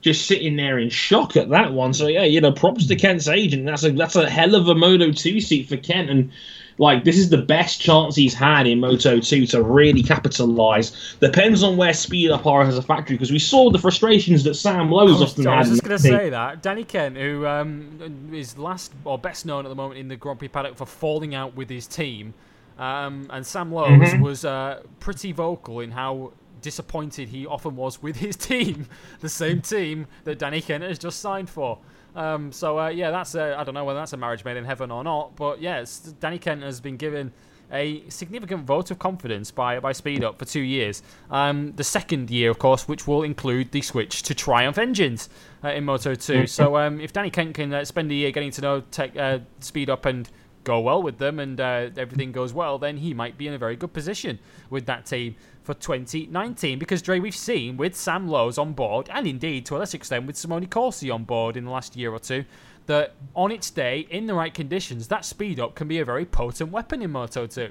just 0.00 0.26
sitting 0.26 0.56
there 0.56 0.78
in 0.78 0.88
shock 0.88 1.36
at 1.36 1.48
that 1.50 1.72
one. 1.72 1.92
So 1.92 2.06
yeah, 2.06 2.24
you 2.24 2.40
know, 2.40 2.52
props 2.52 2.86
to 2.86 2.96
Kent's 2.96 3.28
agent. 3.28 3.66
That's 3.66 3.84
a 3.84 3.90
that's 3.90 4.16
a 4.16 4.30
hell 4.30 4.54
of 4.54 4.68
a 4.68 4.74
Moto 4.74 5.10
two 5.10 5.40
seat 5.40 5.68
for 5.68 5.76
Kent, 5.76 6.10
and 6.10 6.30
like 6.78 7.02
this 7.02 7.18
is 7.18 7.30
the 7.30 7.38
best 7.38 7.80
chance 7.80 8.14
he's 8.14 8.34
had 8.34 8.68
in 8.68 8.78
Moto 8.78 9.18
two 9.18 9.46
to 9.46 9.60
really 9.60 10.04
capitalize. 10.04 11.16
Depends 11.20 11.64
on 11.64 11.76
where 11.76 11.92
Speed 11.92 12.30
Up 12.30 12.46
are 12.46 12.62
as 12.62 12.78
a 12.78 12.82
factory 12.82 13.16
because 13.16 13.32
we 13.32 13.40
saw 13.40 13.70
the 13.70 13.80
frustrations 13.80 14.44
that 14.44 14.54
Sam 14.54 14.92
Lowes 14.92 15.20
often 15.20 15.44
had. 15.44 15.54
I 15.54 15.58
was 15.58 15.70
just 15.70 15.82
going 15.82 15.96
to 15.96 16.02
say 16.02 16.30
that 16.30 16.62
Danny 16.62 16.84
Kent, 16.84 17.16
who 17.16 17.44
um, 17.46 18.30
is 18.32 18.56
last 18.58 18.92
or 19.04 19.18
best 19.18 19.44
known 19.44 19.66
at 19.66 19.70
the 19.70 19.74
moment 19.74 19.98
in 19.98 20.06
the 20.06 20.16
Grand 20.16 20.38
Prix 20.38 20.48
paddock 20.48 20.76
for 20.76 20.86
falling 20.86 21.34
out 21.34 21.56
with 21.56 21.68
his 21.68 21.88
team 21.88 22.32
um, 22.78 23.26
and 23.30 23.46
Sam 23.46 23.72
Lowes 23.72 23.90
mm-hmm. 23.90 24.22
was 24.22 24.44
uh, 24.44 24.82
pretty 25.00 25.32
vocal 25.32 25.80
in 25.80 25.90
how 25.90 26.32
disappointed 26.60 27.28
he 27.28 27.46
often 27.46 27.76
was 27.76 28.02
with 28.02 28.16
his 28.16 28.36
team, 28.50 28.86
the 29.20 29.28
same 29.28 29.60
team 29.60 30.06
that 30.24 30.38
Danny 30.38 30.60
Kent 30.60 30.84
has 30.84 30.98
just 30.98 31.20
signed 31.20 31.48
for. 31.48 31.78
Um, 32.14 32.50
so 32.50 32.78
uh, 32.78 32.88
yeah, 32.88 33.10
that's 33.10 33.34
I 33.34 33.62
don't 33.62 33.74
know 33.74 33.84
whether 33.84 33.98
that's 33.98 34.14
a 34.14 34.16
marriage 34.16 34.44
made 34.44 34.56
in 34.56 34.64
heaven 34.64 34.90
or 34.90 35.04
not, 35.04 35.36
but 35.36 35.60
yes, 35.60 36.14
Danny 36.20 36.38
Kent 36.38 36.62
has 36.62 36.80
been 36.80 36.96
given 36.96 37.32
a 37.72 38.08
significant 38.08 38.64
vote 38.64 38.90
of 38.90 38.98
confidence 38.98 39.50
by 39.50 39.80
by 39.80 39.92
Speed 39.92 40.24
Up 40.24 40.38
for 40.38 40.44
two 40.44 40.60
years. 40.60 41.02
Um, 41.30 41.72
the 41.76 41.84
second 41.84 42.30
year, 42.30 42.50
of 42.50 42.58
course, 42.58 42.88
which 42.88 43.06
will 43.06 43.22
include 43.22 43.72
the 43.72 43.82
switch 43.82 44.22
to 44.24 44.34
Triumph 44.34 44.78
engines 44.78 45.28
uh, 45.62 45.68
in 45.68 45.84
Moto 45.84 46.14
2. 46.14 46.32
Mm-hmm. 46.32 46.46
So 46.46 46.76
um, 46.76 47.00
if 47.00 47.12
Danny 47.12 47.30
Kent 47.30 47.54
can 47.54 47.72
uh, 47.74 47.84
spend 47.84 48.10
a 48.10 48.14
year 48.14 48.30
getting 48.30 48.50
to 48.52 48.60
know 48.60 48.80
tech, 48.90 49.16
uh, 49.16 49.40
Speed 49.60 49.90
Up 49.90 50.06
and 50.06 50.28
go 50.66 50.80
well 50.80 51.02
with 51.02 51.16
them 51.16 51.38
and 51.38 51.58
uh, 51.58 51.88
everything 51.96 52.32
goes 52.32 52.52
well, 52.52 52.76
then 52.76 52.98
he 52.98 53.14
might 53.14 53.38
be 53.38 53.46
in 53.46 53.54
a 53.54 53.58
very 53.58 53.76
good 53.76 53.92
position 53.94 54.38
with 54.68 54.84
that 54.86 55.06
team 55.06 55.36
for 55.62 55.72
2019. 55.72 56.78
Because, 56.78 57.00
Dre, 57.00 57.20
we've 57.20 57.34
seen 57.34 57.78
with 57.78 57.96
Sam 57.96 58.28
Lowes 58.28 58.58
on 58.58 58.72
board, 58.74 59.08
and 59.10 59.26
indeed 59.26 59.64
to 59.66 59.76
a 59.76 59.78
lesser 59.78 59.96
extent 59.96 60.26
with 60.26 60.36
Simone 60.36 60.66
Corsi 60.66 61.08
on 61.08 61.24
board 61.24 61.56
in 61.56 61.64
the 61.64 61.70
last 61.70 61.96
year 61.96 62.12
or 62.12 62.18
two, 62.18 62.44
that 62.86 63.14
on 63.34 63.50
its 63.50 63.70
day, 63.70 64.06
in 64.10 64.26
the 64.26 64.34
right 64.34 64.52
conditions, 64.52 65.08
that 65.08 65.24
speed 65.24 65.58
up 65.58 65.74
can 65.74 65.88
be 65.88 66.00
a 66.00 66.04
very 66.04 66.26
potent 66.26 66.70
weapon 66.70 67.00
in 67.00 67.10
Moto 67.12 67.46
2. 67.46 67.70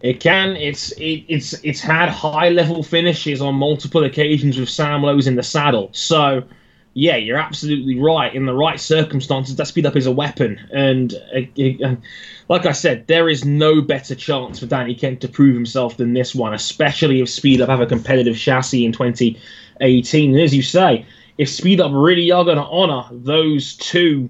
It 0.00 0.18
can. 0.18 0.56
It's 0.56 0.90
it, 0.92 1.24
it's 1.28 1.52
it's 1.62 1.80
had 1.80 2.08
high 2.08 2.48
level 2.48 2.82
finishes 2.82 3.40
on 3.40 3.54
multiple 3.54 4.02
occasions 4.02 4.58
with 4.58 4.68
Sam 4.68 5.02
Lowes 5.04 5.28
in 5.28 5.36
the 5.36 5.44
saddle. 5.44 5.90
So 5.92 6.42
yeah, 6.94 7.16
you're 7.16 7.38
absolutely 7.38 7.98
right. 7.98 8.34
In 8.34 8.46
the 8.46 8.54
right 8.54 8.78
circumstances, 8.78 9.56
that 9.56 9.66
speed 9.66 9.86
up 9.86 9.96
is 9.96 10.06
a 10.06 10.12
weapon. 10.12 10.60
And 10.72 11.14
uh, 11.34 11.86
uh, 11.86 11.96
like 12.48 12.66
I 12.66 12.72
said, 12.72 13.06
there 13.06 13.28
is 13.28 13.44
no 13.44 13.80
better 13.80 14.14
chance 14.14 14.58
for 14.58 14.66
Danny 14.66 14.94
Kent 14.94 15.20
to 15.22 15.28
prove 15.28 15.54
himself 15.54 15.96
than 15.96 16.12
this 16.12 16.34
one, 16.34 16.52
especially 16.54 17.20
if 17.20 17.30
speed 17.30 17.60
up 17.60 17.68
have 17.68 17.80
a 17.80 17.86
competitive 17.86 18.36
chassis 18.36 18.84
in 18.84 18.92
2018. 18.92 20.30
And 20.30 20.40
as 20.40 20.54
you 20.54 20.62
say, 20.62 21.06
if 21.38 21.48
Speed 21.48 21.80
Up 21.80 21.92
really 21.94 22.30
are 22.30 22.44
going 22.44 22.58
to 22.58 22.62
honour 22.62 23.08
those 23.10 23.74
two 23.76 24.28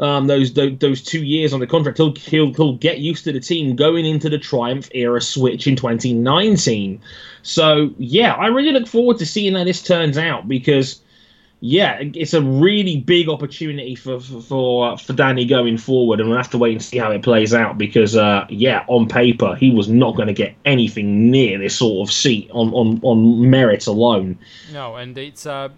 um, 0.00 0.28
those, 0.28 0.52
those 0.52 0.78
those 0.78 1.02
two 1.02 1.24
years 1.24 1.52
on 1.52 1.58
the 1.58 1.66
contract. 1.66 1.98
He'll, 1.98 2.14
he'll 2.14 2.52
he'll 2.54 2.76
get 2.76 2.98
used 2.98 3.24
to 3.24 3.32
the 3.32 3.40
team 3.40 3.74
going 3.74 4.06
into 4.06 4.28
the 4.28 4.38
Triumph 4.38 4.88
era 4.94 5.20
switch 5.20 5.66
in 5.66 5.74
2019. 5.74 7.00
So 7.42 7.92
yeah, 7.98 8.34
I 8.34 8.46
really 8.46 8.72
look 8.72 8.86
forward 8.86 9.18
to 9.18 9.26
seeing 9.26 9.54
how 9.54 9.64
this 9.64 9.82
turns 9.82 10.16
out 10.16 10.46
because 10.46 11.00
yeah, 11.60 11.98
it's 12.00 12.34
a 12.34 12.42
really 12.42 12.98
big 12.98 13.28
opportunity 13.28 13.96
for 13.96 14.20
for 14.20 14.96
for, 14.96 15.12
Danny 15.12 15.44
going 15.44 15.76
forward, 15.76 16.20
and 16.20 16.28
we'll 16.28 16.38
have 16.38 16.50
to 16.50 16.58
wait 16.58 16.72
and 16.72 16.82
see 16.82 16.98
how 16.98 17.10
it 17.10 17.22
plays 17.22 17.52
out 17.52 17.76
because 17.76 18.16
uh, 18.16 18.46
yeah, 18.48 18.84
on 18.86 19.08
paper 19.08 19.56
he 19.56 19.72
was 19.72 19.88
not 19.88 20.14
going 20.14 20.28
to 20.28 20.34
get 20.34 20.54
anything 20.64 21.30
near 21.30 21.58
this 21.58 21.76
sort 21.76 22.08
of 22.08 22.12
seat 22.12 22.48
on 22.52 22.72
on 22.74 23.00
on 23.02 23.50
merit 23.50 23.88
alone. 23.88 24.38
No, 24.72 24.96
and 24.96 25.18
it's 25.18 25.46
uh 25.46 25.70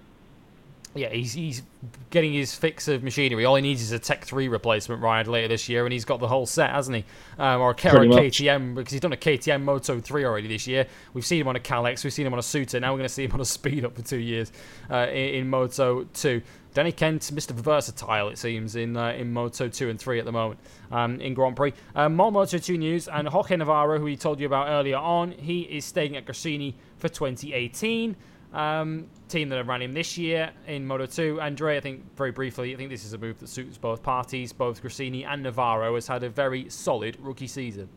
yeah, 0.94 1.08
he's 1.08 1.32
he's 1.34 1.62
getting 2.10 2.32
his 2.32 2.54
fix 2.54 2.88
of 2.88 3.04
machinery. 3.04 3.44
All 3.44 3.54
he 3.54 3.62
needs 3.62 3.80
is 3.80 3.92
a 3.92 3.98
Tech 3.98 4.24
3 4.24 4.48
replacement 4.48 5.00
ride 5.00 5.28
later 5.28 5.48
this 5.48 5.68
year, 5.68 5.86
and 5.86 5.92
he's 5.92 6.04
got 6.04 6.18
the 6.18 6.26
whole 6.26 6.46
set, 6.46 6.70
hasn't 6.70 6.96
he? 6.96 7.04
Um, 7.38 7.60
or 7.60 7.70
a 7.70 7.74
KTM, 7.74 8.74
because 8.74 8.92
he's 8.92 9.00
done 9.00 9.12
a 9.12 9.16
KTM 9.16 9.62
Moto 9.62 10.00
3 10.00 10.24
already 10.24 10.48
this 10.48 10.66
year. 10.66 10.86
We've 11.14 11.24
seen 11.24 11.40
him 11.40 11.48
on 11.48 11.54
a 11.54 11.60
Kalex, 11.60 12.02
we've 12.02 12.12
seen 12.12 12.26
him 12.26 12.32
on 12.32 12.40
a 12.40 12.42
Suter, 12.42 12.80
now 12.80 12.92
we're 12.92 12.98
going 12.98 13.08
to 13.08 13.14
see 13.14 13.24
him 13.24 13.32
on 13.32 13.40
a 13.40 13.44
Speed 13.44 13.84
Up 13.84 13.94
for 13.94 14.02
two 14.02 14.18
years 14.18 14.50
uh, 14.90 15.06
in, 15.10 15.34
in, 15.34 15.48
Moto 15.48 16.04
2. 16.12 16.42
Danny 16.74 16.92
Kent, 16.92 17.22
Mr. 17.34 17.52
Versatile, 17.52 18.28
it 18.28 18.38
seems, 18.38 18.76
in 18.76 18.96
uh, 18.96 19.10
in 19.12 19.32
Moto 19.32 19.68
2 19.68 19.90
and 19.90 19.98
3 19.98 20.18
at 20.18 20.24
the 20.24 20.32
moment 20.32 20.58
um, 20.90 21.20
in 21.20 21.34
Grand 21.34 21.54
Prix. 21.54 21.72
Um, 21.94 22.16
more 22.16 22.32
Moto 22.32 22.58
2 22.58 22.76
news, 22.78 23.06
and 23.06 23.28
Jorge 23.28 23.56
Navarro, 23.56 23.98
who 23.98 24.04
we 24.04 24.16
told 24.16 24.40
you 24.40 24.46
about 24.46 24.68
earlier 24.68 24.96
on, 24.96 25.30
he 25.32 25.62
is 25.62 25.84
staying 25.84 26.16
at 26.16 26.26
Gresini 26.26 26.74
for 26.98 27.08
2018. 27.08 28.16
Um, 28.52 29.06
team 29.30 29.48
that 29.48 29.56
have 29.56 29.68
ran 29.68 29.82
him 29.82 29.92
this 29.92 30.18
year 30.18 30.50
in 30.66 30.86
Moto 30.86 31.06
2. 31.06 31.40
Andre, 31.40 31.76
I 31.76 31.80
think 31.80 32.16
very 32.16 32.30
briefly, 32.30 32.74
I 32.74 32.76
think 32.76 32.90
this 32.90 33.04
is 33.04 33.12
a 33.12 33.18
move 33.18 33.38
that 33.40 33.48
suits 33.48 33.78
both 33.78 34.02
parties. 34.02 34.52
Both 34.52 34.82
Gresini 34.82 35.26
and 35.26 35.42
Navarro 35.42 35.94
has 35.94 36.06
had 36.06 36.22
a 36.22 36.28
very 36.28 36.68
solid 36.68 37.16
rookie 37.20 37.46
season. 37.46 37.88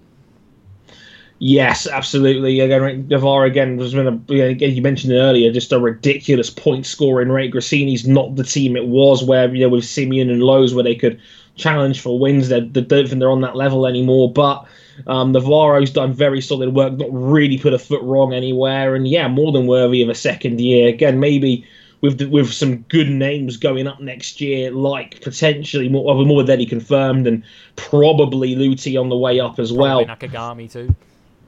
Yes, 1.40 1.88
absolutely. 1.88 2.60
Again, 2.60 3.08
Navarro 3.10 3.46
again 3.46 3.76
was 3.76 3.94
been 3.94 4.08
a, 4.08 4.34
again 4.34 4.72
you 4.76 4.82
mentioned 4.82 5.12
it 5.12 5.18
earlier, 5.18 5.52
just 5.52 5.74
a 5.74 5.80
ridiculous 5.80 6.50
point 6.50 6.86
scoring 6.86 7.30
rate. 7.30 7.54
Gresini's 7.54 8.08
not 8.08 8.36
the 8.36 8.44
team 8.44 8.78
it 8.78 8.88
was 8.88 9.24
where 9.24 9.54
you 9.54 9.62
know 9.62 9.70
with 9.70 9.84
Simeon 9.84 10.30
and 10.30 10.42
Lowes 10.42 10.74
where 10.74 10.84
they 10.84 10.96
could 10.96 11.20
challenge 11.56 12.00
for 12.00 12.18
wins. 12.18 12.50
They, 12.50 12.62
they 12.62 12.82
don't 12.82 13.08
think 13.08 13.20
they're 13.20 13.32
on 13.32 13.42
that 13.42 13.58
level 13.58 13.88
anymore, 13.88 14.32
but 14.32 14.66
um, 15.08 15.32
Navarro's 15.32 15.92
done 15.92 16.14
very 16.14 16.42
solid 16.42 16.74
work, 16.74 16.94
not 16.94 17.10
really 17.12 17.58
put 17.58 17.74
a 17.74 17.80
foot 17.80 18.02
wrong 18.04 18.34
anywhere, 18.34 18.96
and 18.96 19.08
yeah, 19.08 19.28
more 19.28 19.52
than 19.52 19.68
worthy 19.68 20.02
of 20.02 20.10
a 20.10 20.16
second 20.16 20.60
year. 20.62 20.90
Again, 20.90 21.20
maybe 21.20 21.66
with 22.02 22.18
the, 22.18 22.26
with 22.26 22.52
some 22.52 22.78
good 22.90 23.10
names 23.10 23.58
going 23.58 23.88
up 23.88 24.02
next 24.02 24.42
year, 24.42 24.72
like 24.72 25.22
potentially 25.22 25.90
more 25.90 26.14
more 26.26 26.38
with 26.38 26.50
Eddie 26.50 26.66
confirmed, 26.66 27.28
and 27.28 27.44
probably 27.76 28.56
Luthi 28.56 29.00
on 29.00 29.10
the 29.10 29.18
way 29.18 29.40
up 29.40 29.60
as 29.60 29.72
well. 29.72 30.06
Nakagami 30.06 30.72
too. 30.72 30.94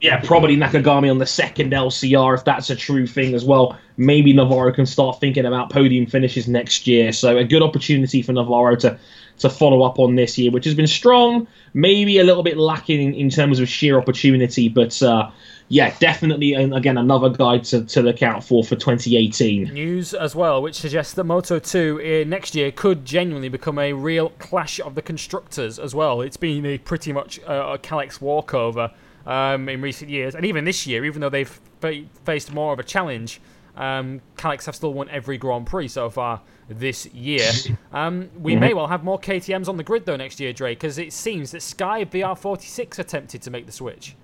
Yeah, 0.02 0.20
probably 0.20 0.58
Nakagami 0.58 1.10
on 1.10 1.20
the 1.20 1.26
second 1.26 1.72
LCR 1.72 2.36
if 2.38 2.44
that's 2.44 2.70
a 2.70 2.76
true 2.76 3.08
thing 3.08 3.34
as 3.34 3.46
well. 3.46 3.78
Maybe 3.98 4.34
Navarro 4.34 4.74
can 4.74 4.86
start 4.86 5.20
thinking 5.20 5.46
about 5.46 5.72
podium 5.72 6.06
finishes 6.06 6.48
next 6.48 6.86
year. 6.86 7.14
So 7.14 7.38
a 7.38 7.46
good 7.46 7.62
opportunity 7.62 8.22
for 8.22 8.34
Navarro 8.34 8.76
to 8.78 9.00
to 9.40 9.50
follow 9.50 9.84
up 9.84 10.00
on 10.00 10.16
this 10.16 10.38
year, 10.38 10.52
which 10.52 10.66
has 10.66 10.76
been 10.76 10.88
strong, 10.88 11.48
maybe 11.74 12.20
a 12.20 12.24
little 12.24 12.44
bit 12.44 12.58
lacking 12.58 13.02
in, 13.02 13.14
in 13.14 13.30
terms 13.30 13.60
of 13.60 13.68
sheer 13.68 13.98
opportunity, 13.98 14.70
but 14.70 15.02
uh, 15.04 15.30
yeah, 15.68 15.96
definitely, 16.00 16.54
again, 16.54 16.98
another 16.98 17.30
guy 17.30 17.58
to, 17.58 17.84
to 17.86 18.02
look 18.02 18.22
out 18.22 18.44
for 18.44 18.64
for 18.64 18.76
2018. 18.76 19.74
News 19.74 20.14
as 20.14 20.36
well, 20.36 20.62
which 20.62 20.76
suggests 20.76 21.14
that 21.14 21.24
Moto 21.24 21.58
2 21.60 22.24
uh, 22.26 22.30
next 22.30 22.56
year 22.56 22.72
could 22.72 23.04
genuinely 23.04 23.50
become 23.50 23.80
a 23.80 23.92
real 23.94 24.30
clash 24.30 24.80
of 24.80 24.96
the 24.96 25.02
constructors 25.02 25.80
as 25.80 25.96
well. 25.96 26.22
It's 26.22 26.38
been 26.38 26.66
a 26.66 26.78
pretty 26.78 27.12
much 27.12 27.40
uh, 27.48 27.74
a 27.74 27.78
Kalex 27.80 28.22
walkover 28.22 28.92
um, 29.26 29.68
in 29.70 29.82
recent 29.82 30.10
years, 30.10 30.36
and 30.36 30.46
even 30.46 30.66
this 30.66 30.86
year, 30.86 31.06
even 31.06 31.22
though 31.22 31.30
they've 31.30 31.60
fa- 31.80 32.04
faced 32.24 32.54
more 32.54 32.74
of 32.74 32.80
a 32.80 32.84
challenge, 32.84 33.42
um, 33.76 34.22
have 34.42 34.76
still 34.76 34.94
won 34.94 35.10
every 35.10 35.38
Grand 35.38 35.66
Prix 35.68 35.90
so 35.90 36.10
far 36.10 36.42
this 36.70 37.06
year. 37.08 37.52
Um, 37.94 38.30
we 38.38 38.52
mm-hmm. 38.52 38.60
may 38.60 38.74
well 38.74 38.88
have 38.88 39.06
more 39.06 39.18
KTM's 39.18 39.70
on 39.70 39.78
the 39.78 39.84
grid 39.84 40.06
though 40.06 40.18
next 40.18 40.42
year, 40.42 40.52
Dre, 40.52 40.76
because 40.76 40.98
it 40.98 41.14
seems 41.14 41.52
that 41.52 41.62
Sky 41.62 42.04
VR46 42.04 43.00
attempted 43.00 43.42
to 43.44 43.52
make 43.52 43.66
the 43.66 43.72
switch. 43.72 44.18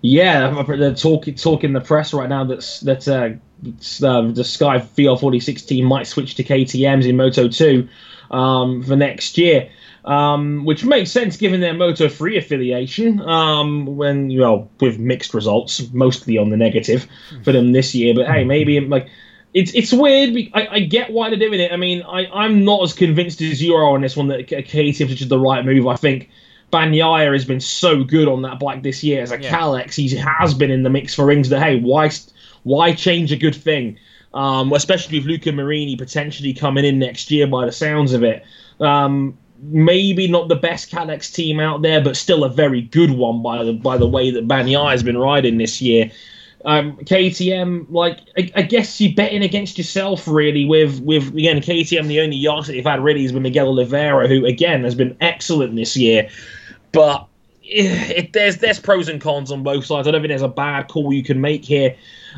Yeah, 0.00 0.62
they're 0.62 0.94
talking 0.94 1.34
talk 1.34 1.64
in 1.64 1.72
the 1.72 1.80
press 1.80 2.14
right 2.14 2.28
now 2.28 2.44
that 2.44 2.80
that 2.84 3.08
uh, 3.08 3.30
uh, 4.06 4.30
the 4.30 4.44
Sky 4.44 4.78
VR46 4.78 5.66
team 5.66 5.86
might 5.86 6.06
switch 6.06 6.36
to 6.36 6.44
KTM's 6.44 7.06
in 7.06 7.16
Moto 7.16 7.48
2 7.48 7.88
um, 8.30 8.84
for 8.84 8.94
next 8.94 9.38
year 9.38 9.68
um, 10.06 10.64
which 10.64 10.84
makes 10.84 11.10
sense 11.10 11.36
given 11.36 11.60
their 11.60 11.74
Moto 11.74 12.08
3 12.08 12.38
affiliation. 12.38 13.20
Um, 13.20 13.96
when 13.96 14.30
you 14.30 14.40
know, 14.40 14.70
with 14.80 14.98
mixed 14.98 15.34
results, 15.34 15.92
mostly 15.92 16.38
on 16.38 16.50
the 16.50 16.56
negative 16.56 17.06
for 17.42 17.52
them 17.52 17.72
this 17.72 17.94
year. 17.94 18.14
But 18.14 18.28
hey, 18.28 18.44
maybe 18.44 18.80
like 18.80 19.08
it's 19.52 19.74
it's 19.74 19.92
weird. 19.92 20.36
I, 20.54 20.68
I 20.70 20.80
get 20.80 21.12
why 21.12 21.28
they're 21.28 21.38
doing 21.38 21.60
it. 21.60 21.72
I 21.72 21.76
mean, 21.76 22.02
I 22.02 22.26
I'm 22.26 22.64
not 22.64 22.82
as 22.82 22.92
convinced 22.92 23.40
as 23.40 23.60
you 23.62 23.74
are 23.74 23.84
on 23.84 24.00
this 24.00 24.16
one 24.16 24.28
that 24.28 24.46
KTM 24.46 25.10
is 25.10 25.28
the 25.28 25.38
right 25.38 25.64
move. 25.64 25.86
I 25.86 25.96
think. 25.96 26.30
Bagnaia 26.72 27.32
has 27.32 27.44
been 27.44 27.60
so 27.60 28.02
good 28.02 28.26
on 28.26 28.42
that 28.42 28.58
bike 28.58 28.82
this 28.82 29.04
year 29.04 29.22
as 29.22 29.30
a 29.30 29.40
yeah. 29.40 29.48
He 29.92 30.08
has 30.16 30.52
been 30.52 30.72
in 30.72 30.82
the 30.82 30.90
mix 30.90 31.14
for 31.14 31.24
rings. 31.24 31.48
That 31.48 31.62
hey, 31.62 31.78
why 31.78 32.10
why 32.64 32.92
change 32.92 33.30
a 33.30 33.36
good 33.36 33.54
thing? 33.54 34.00
Um, 34.34 34.72
especially 34.72 35.20
with 35.20 35.28
Luca 35.28 35.52
Marini 35.52 35.94
potentially 35.94 36.52
coming 36.52 36.84
in 36.84 36.98
next 36.98 37.30
year 37.30 37.46
by 37.46 37.66
the 37.66 37.72
sounds 37.72 38.12
of 38.14 38.24
it. 38.24 38.44
Um, 38.80 39.38
maybe 39.60 40.28
not 40.28 40.48
the 40.48 40.56
best 40.56 40.90
Kalex 40.90 41.32
team 41.32 41.60
out 41.60 41.82
there, 41.82 42.00
but 42.00 42.16
still 42.16 42.44
a 42.44 42.48
very 42.48 42.82
good 42.82 43.10
one 43.10 43.42
by 43.42 43.64
the 43.64 43.72
by 43.72 43.96
the 43.96 44.08
way 44.08 44.30
that 44.30 44.48
Bagnaia 44.48 44.90
has 44.90 45.02
been 45.02 45.18
riding 45.18 45.58
this 45.58 45.80
year. 45.80 46.10
Um, 46.64 46.96
KTM, 46.96 47.86
like 47.90 48.18
I, 48.36 48.50
I, 48.56 48.62
guess 48.62 49.00
you're 49.00 49.14
betting 49.14 49.42
against 49.42 49.78
yourself 49.78 50.26
really. 50.26 50.64
With 50.64 51.00
with 51.00 51.28
again 51.28 51.60
KTM, 51.60 52.08
the 52.08 52.20
only 52.20 52.36
yard 52.36 52.64
that 52.64 52.72
they've 52.72 52.84
had 52.84 53.04
really 53.04 53.22
has 53.22 53.32
been 53.32 53.42
Miguel 53.42 53.68
Oliveira, 53.68 54.26
who 54.26 54.44
again 54.44 54.82
has 54.82 54.94
been 54.94 55.16
excellent 55.20 55.76
this 55.76 55.96
year. 55.96 56.28
But 56.90 57.28
it, 57.62 58.16
it, 58.16 58.32
there's 58.32 58.56
there's 58.56 58.80
pros 58.80 59.08
and 59.08 59.20
cons 59.20 59.52
on 59.52 59.62
both 59.62 59.84
sides. 59.84 60.08
I 60.08 60.10
don't 60.10 60.22
think 60.22 60.30
there's 60.30 60.42
a 60.42 60.48
bad 60.48 60.88
call 60.88 61.12
you 61.12 61.22
can 61.22 61.40
make 61.40 61.64
here. 61.64 61.94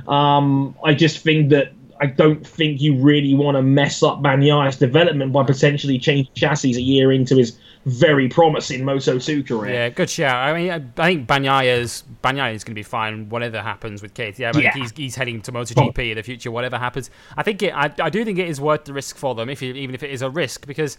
Um, 0.07 0.75
I 0.85 0.95
just 0.95 1.21
think 1.21 1.49
that 1.51 1.73
I 2.01 2.07
don't 2.07 2.47
think 2.47 2.81
you 2.81 2.97
really 2.97 3.35
want 3.35 3.57
to 3.57 3.63
mess 3.63 4.03
up 4.03 4.23
Bagnaia's 4.23 4.77
development 4.77 5.33
by 5.33 5.45
potentially 5.45 5.99
changing 5.99 6.33
chassis 6.35 6.77
a 6.77 6.81
year 6.81 7.13
into 7.13 7.37
his 7.37 7.59
very 7.87 8.29
promising 8.29 8.85
Moto 8.85 9.19
2 9.19 9.45
career. 9.45 9.73
Yeah, 9.73 9.89
good 9.89 10.11
shout. 10.11 10.37
I 10.37 10.53
mean, 10.53 10.71
I, 10.71 11.07
think 11.07 11.27
Bagnaia's 11.27 12.05
Bagnaia 12.23 12.55
is 12.55 12.65
going 12.65 12.75
to 12.75 12.79
be 12.79 12.83
fine 12.83 13.29
whatever 13.29 13.61
happens 13.61 14.03
with 14.03 14.15
KTM. 14.15 14.57
I 14.57 14.61
yeah. 14.61 14.73
he's, 14.75 14.93
he's 14.93 15.15
heading 15.15 15.41
to 15.43 15.53
MotoGP 15.53 15.99
oh. 15.99 16.03
in 16.03 16.17
the 16.17 16.23
future, 16.23 16.51
whatever 16.51 16.79
happens. 16.79 17.11
I 17.37 17.43
think 17.43 17.63
it, 17.63 17.75
I, 17.75 17.93
I 18.01 18.11
do 18.11 18.25
think 18.25 18.39
it 18.39 18.49
is 18.49 18.61
worth 18.61 18.85
the 18.85 18.93
risk 18.93 19.17
for 19.17 19.35
them, 19.35 19.49
if 19.49 19.63
even 19.63 19.95
if 19.95 20.03
it 20.03 20.11
is 20.11 20.23
a 20.23 20.31
risk, 20.31 20.67
because 20.67 20.99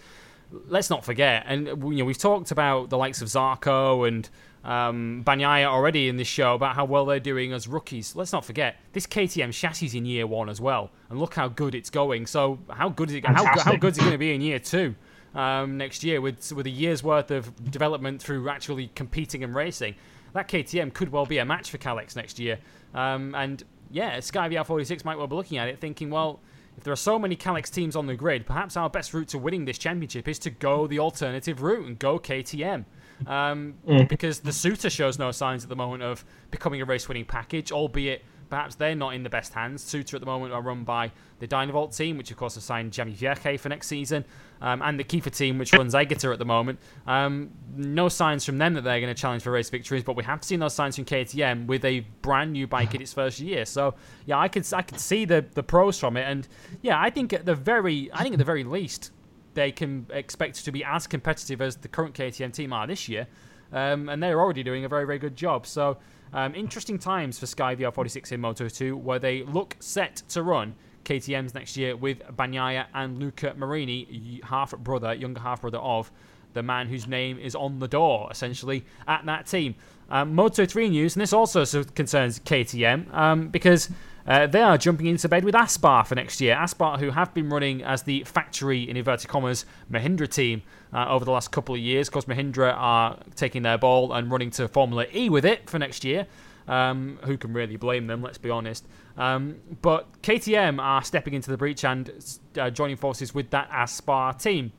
let's 0.68 0.90
not 0.90 1.06
forget, 1.06 1.44
and 1.48 1.68
you 1.68 2.00
know, 2.00 2.06
we've 2.06 2.18
talked 2.18 2.52
about 2.52 2.90
the 2.90 2.98
likes 2.98 3.22
of 3.22 3.28
Zarco 3.28 4.08
and 4.08 4.30
um, 4.70 5.24
Bagnaia 5.26 5.66
already 5.66 6.10
in 6.10 6.18
this 6.18 6.28
show 6.28 6.54
about 6.54 6.76
how 6.76 6.86
well 6.86 7.04
they're 7.04 7.20
doing 7.20 7.54
as 7.54 7.68
rookies. 7.68 8.16
Let's 8.16 8.32
not 8.32 8.46
forget 8.46 8.76
this 8.94 9.08
KTM 9.08 9.52
chassis 9.52 9.98
in 9.98 10.06
year 10.06 10.28
one 10.28 10.48
as 10.48 10.62
well, 10.62 10.92
and 11.10 11.20
look 11.20 11.34
how 11.34 11.48
good 11.48 11.74
it's 11.74 11.90
going. 11.90 12.28
So 12.28 12.60
how 12.70 12.90
good 12.90 13.10
is 13.10 13.16
it? 13.16 13.26
How, 13.26 13.46
how 13.60 13.76
good 13.76 13.94
is 13.94 13.98
it 13.98 14.02
going 14.02 14.12
to 14.12 14.20
be 14.20 14.32
in 14.32 14.42
year 14.42 14.60
two 14.60 14.94
um, 15.34 15.80
next 15.80 16.04
year 16.04 16.22
with 16.22 16.54
with 16.54 16.68
a 16.68 16.70
year's 16.70 17.02
worth 17.02 17.32
of 17.32 17.72
development 17.72 18.22
through 18.22 18.48
actually 18.48 18.92
competing 18.94 19.44
and 19.44 19.56
racing? 19.56 19.96
That 20.34 20.48
KTM 20.48 20.94
could 20.94 21.12
well 21.12 21.26
be 21.26 21.40
a 21.40 21.46
match 21.46 21.72
for 21.72 21.80
Kalex 21.80 22.16
next 22.16 22.38
year. 22.38 22.60
Um, 22.94 23.34
and 23.34 23.64
yeah, 23.90 24.20
Sky 24.20 24.50
VR46 24.50 25.04
might 25.04 25.18
well 25.18 25.26
be 25.26 25.36
looking 25.36 25.58
at 25.58 25.68
it, 25.68 25.82
thinking, 25.82 26.12
well, 26.12 26.42
if 26.78 26.84
there 26.84 26.94
are 26.94 26.96
so 26.96 27.18
many 27.18 27.36
Kalex 27.36 27.72
teams 27.72 27.96
on 27.96 28.06
the 28.06 28.16
grid, 28.16 28.46
perhaps 28.46 28.78
our 28.78 28.88
best 28.88 29.16
route 29.16 29.30
to 29.30 29.40
winning 29.40 29.66
this 29.66 29.80
championship 29.80 30.28
is 30.28 30.38
to 30.40 30.52
go 30.52 30.86
the 30.86 31.00
alternative 31.00 31.64
route 31.64 31.88
and 31.88 31.98
go 31.98 32.20
KTM 32.20 32.86
um, 33.28 33.76
mm. 33.88 34.08
because 34.08 34.40
the 34.40 34.54
Suter 34.54 34.90
shows 34.90 35.20
no 35.20 35.32
signs 35.32 35.64
at 35.64 35.70
the 35.70 35.76
moment 35.76 36.04
of 36.04 36.24
becoming 36.52 36.82
a 36.82 36.86
race-winning 36.86 37.26
package, 37.26 37.72
albeit 37.72 38.24
perhaps 38.50 38.76
they're 38.76 38.96
not 38.96 39.14
in 39.14 39.24
the 39.24 39.30
best 39.30 39.54
hands. 39.54 39.84
Suter 39.84 40.18
at 40.18 40.20
the 40.20 40.26
moment 40.26 40.54
are 40.54 40.62
run 40.62 40.84
by 40.84 41.12
the 41.40 41.48
Dynavolt 41.48 41.96
team, 41.96 42.18
which 42.18 42.32
of 42.32 42.38
course 42.38 42.56
have 42.56 42.64
signed 42.64 42.92
Jamie 42.92 43.14
Vierge 43.14 43.60
for 43.60 43.70
next 43.70 43.88
season, 43.88 44.26
um, 44.62 44.82
and 44.82 45.00
the 45.00 45.04
Kiefer 45.04 45.34
team, 45.36 45.58
which 45.58 45.72
runs 45.74 45.94
Aegerter 45.94 46.34
at 46.34 46.40
the 46.40 46.46
moment. 46.46 46.80
Um, 47.08 47.52
no 47.76 48.10
signs 48.10 48.44
from 48.44 48.58
them 48.58 48.74
that 48.74 48.84
they're 48.84 49.00
going 49.00 49.14
to 49.14 49.20
challenge 49.20 49.44
for 49.44 49.52
race 49.52 49.70
victories, 49.70 50.04
but 50.04 50.16
we 50.16 50.24
have 50.24 50.44
seen 50.44 50.60
those 50.60 50.74
signs 50.74 50.96
from 50.96 51.06
KTM 51.06 51.68
with 51.68 51.86
a 51.86 52.02
brand 52.22 52.52
new 52.52 52.68
bike 52.68 52.94
in 52.96 53.02
its 53.02 53.14
first 53.14 53.40
year. 53.40 53.66
So 53.66 53.96
yeah, 54.26 54.40
I 54.40 54.48
could 54.48 54.72
I 54.74 54.82
could 54.82 55.00
see 55.00 55.26
the 55.26 55.46
the 55.54 55.64
pros 55.64 56.00
from 56.00 56.18
it, 56.18 56.24
and 56.24 56.48
yeah, 56.82 57.00
I 57.00 57.10
think 57.10 57.32
at 57.34 57.46
the 57.46 57.56
very 57.56 58.10
I 58.14 58.24
think 58.24 58.34
at 58.34 58.40
the 58.40 58.46
very 58.46 58.64
least 58.64 59.12
they 59.60 59.72
can 59.74 60.06
expect 60.12 60.64
to 60.64 60.72
be 60.72 60.86
as 60.86 61.06
competitive 61.06 61.62
as 61.62 61.76
the 61.76 61.90
current 61.90 62.16
KTM 62.16 62.54
team 62.54 62.72
are 62.72 62.88
this 62.88 63.10
year. 63.10 63.28
Um, 63.74 64.08
and 64.08 64.24
they're 64.24 64.40
already 64.40 64.64
doing 64.64 64.86
a 64.86 64.88
very, 64.88 65.06
very 65.06 65.20
good 65.20 65.36
job. 65.36 65.68
So, 65.68 65.98
um, 66.32 66.56
interesting 66.56 66.98
times 66.98 67.38
for 67.38 67.46
Sky 67.46 67.76
VR46 67.76 68.32
in 68.32 68.40
Moto 68.40 68.70
2, 68.70 68.96
where 68.96 69.20
they 69.20 69.44
look 69.44 69.76
set 69.82 70.24
to 70.30 70.44
run 70.44 70.76
KTM's 71.04 71.54
next 71.54 71.76
year 71.76 71.98
with 71.98 72.20
Bagnaia 72.38 72.86
and 72.94 73.20
Luca 73.20 73.54
Marini, 73.58 74.40
half 74.46 74.72
brother, 74.78 75.14
younger 75.14 75.42
half 75.42 75.60
brother 75.62 75.80
of 75.80 76.10
the 76.54 76.64
man 76.64 76.88
whose 76.88 77.06
name 77.06 77.38
is 77.38 77.54
on 77.54 77.80
the 77.80 77.88
door, 77.88 78.30
essentially, 78.32 78.86
at 79.08 79.26
that 79.26 79.46
team. 79.46 79.76
Um, 80.10 80.34
Moto 80.34 80.66
3 80.66 80.90
news, 80.90 81.16
and 81.16 81.22
this 81.22 81.34
also 81.34 81.84
concerns 81.84 82.40
KTM 82.40 83.14
um, 83.14 83.50
because 83.50 83.90
uh, 84.30 84.46
they 84.46 84.62
are 84.62 84.78
jumping 84.78 85.08
into 85.08 85.28
bed 85.28 85.44
with 85.44 85.56
Aspar 85.56 86.04
for 86.04 86.14
next 86.14 86.40
year. 86.40 86.56
Aspar, 86.56 87.00
who 87.00 87.10
have 87.10 87.34
been 87.34 87.50
running 87.50 87.84
as 87.84 88.04
the 88.04 88.24
factory, 88.26 88.88
in 88.88 88.96
inverted 88.96 89.28
commas, 89.28 89.66
Mahindra 89.92 90.30
team 90.30 90.62
uh, 90.94 91.08
over 91.10 91.26
the 91.26 91.32
last 91.32 91.52
couple 91.52 91.74
of 91.74 91.82
years. 91.82 92.08
Of 92.08 92.14
course, 92.14 92.26
Mahindra 92.26 92.76
are 92.78 93.18
taking 93.36 93.64
their 93.64 93.80
ball 93.80 94.14
and 94.14 94.32
running 94.32 94.52
to 94.52 94.68
Formula 94.68 95.08
E 95.12 95.30
with 95.30 95.46
it 95.46 95.68
for 95.68 95.80
next 95.80 96.04
year. 96.04 96.28
Um, 96.68 97.18
who 97.24 97.38
can 97.38 97.54
really 97.54 97.76
blame 97.76 98.06
them? 98.06 98.22
Let's 98.22 98.38
be 98.38 98.52
honest. 98.52 98.88
Um, 99.18 99.56
but 99.82 100.22
KTM 100.22 100.80
are 100.80 101.04
stepping 101.04 101.34
into 101.34 101.50
the 101.50 101.58
breach 101.58 101.84
and 101.84 102.12
uh, 102.56 102.70
joining 102.70 102.98
forces 102.98 103.34
with 103.34 103.50
that 103.50 103.68
Aspar 103.72 104.34
team, 104.34 104.72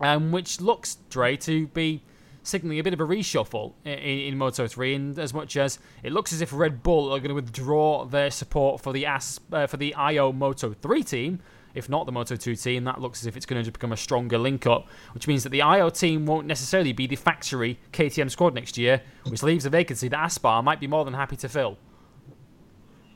um, 0.00 0.32
which 0.32 0.60
looks, 0.60 0.96
Dre, 1.08 1.36
to 1.36 1.68
be 1.68 2.02
signaling 2.42 2.78
a 2.78 2.82
bit 2.82 2.92
of 2.92 3.00
a 3.00 3.04
reshuffle 3.04 3.72
in, 3.84 3.92
in, 3.92 4.38
Moto 4.38 4.66
3, 4.66 4.94
and 4.94 5.18
as 5.18 5.32
much 5.32 5.56
as 5.56 5.78
it 6.02 6.12
looks 6.12 6.32
as 6.32 6.40
if 6.40 6.52
Red 6.52 6.82
Bull 6.82 7.12
are 7.12 7.18
going 7.18 7.28
to 7.28 7.34
withdraw 7.34 8.04
their 8.04 8.30
support 8.30 8.80
for 8.80 8.92
the 8.92 9.06
As, 9.06 9.40
uh, 9.52 9.66
for 9.66 9.76
the 9.76 9.94
Ajo 9.98 10.32
Moto 10.32 10.72
3 10.72 11.02
team, 11.02 11.40
if 11.74 11.88
not 11.88 12.06
the 12.06 12.12
Moto 12.12 12.36
2 12.36 12.56
team, 12.56 12.84
that 12.84 13.00
looks 13.00 13.22
as 13.22 13.26
if 13.26 13.36
it's 13.36 13.46
going 13.46 13.64
to 13.64 13.70
become 13.70 13.92
a 13.92 13.96
stronger 13.96 14.38
link 14.38 14.66
up, 14.66 14.86
which 15.14 15.26
means 15.26 15.42
that 15.42 15.50
the 15.50 15.60
Ajo 15.60 15.90
team 15.90 16.26
won't 16.26 16.46
necessarily 16.46 16.92
be 16.92 17.06
the 17.06 17.16
factory 17.16 17.78
KTM 17.92 18.30
squad 18.30 18.54
next 18.54 18.76
year, 18.76 19.02
which 19.24 19.42
leaves 19.42 19.64
a 19.64 19.70
vacancy 19.70 20.08
that 20.08 20.24
Aspar 20.24 20.62
might 20.62 20.80
be 20.80 20.86
more 20.86 21.04
than 21.04 21.14
happy 21.14 21.36
to 21.36 21.48
fill. 21.48 21.78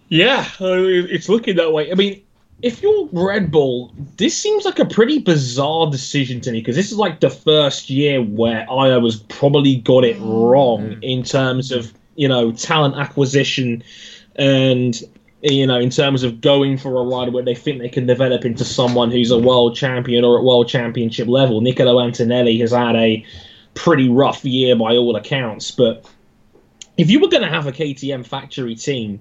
Yeah, 0.09 0.49
it's 0.61 1.29
looking 1.29 1.57
that 1.57 1.73
way. 1.73 1.91
I 1.91 1.95
mean, 1.95 2.23
if 2.63 2.83
you're 2.83 3.09
Red 3.13 3.51
Bull, 3.51 3.93
this 4.17 4.37
seems 4.37 4.65
like 4.65 4.79
a 4.79 4.87
pretty 4.87 5.19
bizarre 5.19 5.91
decision 5.91 6.41
to 6.43 6.53
me 6.53 6.61
because 6.61 6.77
this 6.77 6.91
is 6.91 6.99
like 6.99 7.21
the 7.21 7.31
first 7.31 7.91
year 7.91 8.23
where 8.23 8.63
Ajo 8.65 9.01
was 9.01 9.17
probably 9.17 9.77
got 9.77 10.05
it 10.05 10.17
wrong 10.21 10.91
mm. 10.91 10.99
in 11.03 11.23
terms 11.23 11.71
of 11.71 11.93
you 12.17 12.27
know 12.27 12.53
talent 12.53 12.97
acquisition 12.97 13.83
and 14.37 15.03
you 15.43 15.67
know 15.67 15.79
in 15.79 15.91
terms 15.91 16.23
of 16.23 16.41
going 16.41 16.79
for 16.79 16.99
a 16.99 17.05
rider 17.05 17.31
where 17.31 17.45
they 17.45 17.55
think 17.55 17.79
they 17.79 17.91
can 17.91 18.07
develop 18.07 18.45
into 18.45 18.65
someone 18.65 19.11
who's 19.11 19.31
a 19.31 19.39
world 19.39 19.77
champion 19.77 20.25
or 20.25 20.39
at 20.39 20.45
world 20.45 20.69
championship 20.69 21.29
level. 21.29 21.61
Niccolo 21.61 22.01
Antonelli 22.01 22.59
has 22.61 22.73
had 22.73 22.97
a 22.97 23.25
pretty 23.75 24.09
rough 24.09 24.43
year 24.47 24.75
by 24.75 24.97
all 24.97 25.15
accounts, 25.15 25.71
but 25.71 26.11
if 26.97 27.11
you 27.11 27.21
were 27.21 27.29
going 27.29 27.43
to 27.43 27.51
have 27.51 27.67
a 27.67 27.73
KTM 27.73 28.27
factory 28.27 28.75
team 28.75 29.21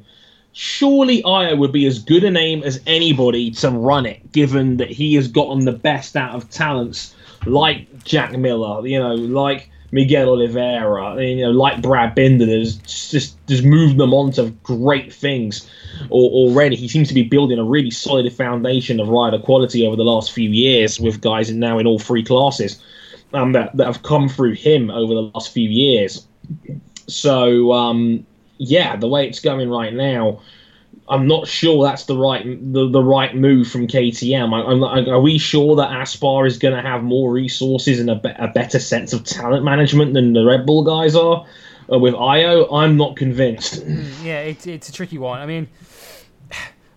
surely 0.56 1.22
Ajo 1.26 1.58
would 1.58 1.74
be 1.74 1.86
as 1.86 2.00
good 2.00 2.24
a 2.24 2.32
name 2.32 2.64
as 2.64 2.82
anybody 2.88 3.52
to 3.52 3.70
run 3.70 4.06
it, 4.06 4.32
given 4.32 4.78
that 4.78 4.90
he 4.90 5.14
has 5.16 5.28
gotten 5.28 5.66
the 5.66 5.74
best 5.74 6.16
out 6.16 6.34
of 6.34 6.50
talents 6.50 7.14
like 7.46 8.06
Jack 8.06 8.32
Miller, 8.32 8.88
you 8.88 8.98
know, 8.98 9.16
like 9.16 9.70
Miguel 9.92 10.30
Oliveira, 10.30 11.22
you 11.22 11.44
know, 11.44 11.52
like 11.52 11.82
Brad 11.82 12.16
Binder. 12.16 12.46
There's 12.46 12.78
just 12.78 13.46
just 13.48 13.66
moved 13.66 13.98
them 13.98 14.14
on 14.14 14.32
to 14.34 14.50
great 14.64 15.14
things 15.14 15.70
already. 16.10 16.78
He 16.78 16.88
seems 16.88 17.10
to 17.10 17.14
be 17.14 17.24
building 17.24 17.60
a 17.60 17.64
really 17.66 17.92
solid 17.92 18.32
foundation 18.32 19.02
of 19.02 19.10
rider 19.10 19.40
quality 19.40 19.86
over 19.86 19.98
the 19.98 20.06
last 20.06 20.32
few 20.32 20.50
years 20.50 21.02
with 21.02 21.20
guys 21.20 21.52
now 21.52 21.80
in 21.80 21.86
all 21.86 22.00
three 22.00 22.24
classes 22.24 22.82
um, 23.34 23.52
that, 23.52 23.76
that 23.76 23.88
have 23.88 24.04
come 24.04 24.30
through 24.30 24.54
him 24.54 24.90
over 24.90 25.14
the 25.14 25.32
last 25.34 25.52
few 25.52 25.70
years. 25.70 26.26
So, 27.08 27.74
um, 27.74 28.26
yeah, 28.58 28.96
the 28.96 29.08
way 29.08 29.28
it's 29.28 29.40
going 29.40 29.70
right 29.70 29.94
now, 29.94 30.42
I'm 31.08 31.28
not 31.28 31.48
sure 31.48 31.84
that's 31.84 32.06
the 32.06 32.18
right 32.18 32.44
the, 32.46 32.90
the 32.90 33.04
right 33.04 33.36
move 33.36 33.68
from 33.68 33.88
KTM. 33.88 34.54
I, 34.54 35.00
I, 35.00 35.14
are 35.14 35.22
we 35.22 35.38
sure 35.38 35.76
that 35.76 35.92
Aspar 35.92 36.46
is 36.46 36.58
going 36.58 36.76
to 36.76 36.82
have 36.82 37.04
more 37.04 37.32
resources 37.32 38.00
and 38.00 38.10
a, 38.10 38.16
be, 38.16 38.30
a, 38.30 38.48
better 38.48 38.80
sense 38.80 39.14
of 39.14 39.24
talent 39.24 39.64
management 39.64 40.14
than 40.14 40.34
the 40.34 40.46
Red 40.46 40.66
Bull 40.66 40.84
guys 40.84 41.16
are? 41.16 41.46
Uh, 41.92 42.00
with 42.00 42.16
Ajo, 42.16 42.68
I'm 42.74 42.98
not 42.98 43.16
convinced. 43.16 43.84
Hmm, 43.84 44.26
yeah, 44.26 44.40
it's 44.40 44.66
it's 44.66 44.90
a 44.90 44.92
tricky 44.92 45.20
one. 45.20 45.40
I 45.40 45.46
mean, 45.46 45.68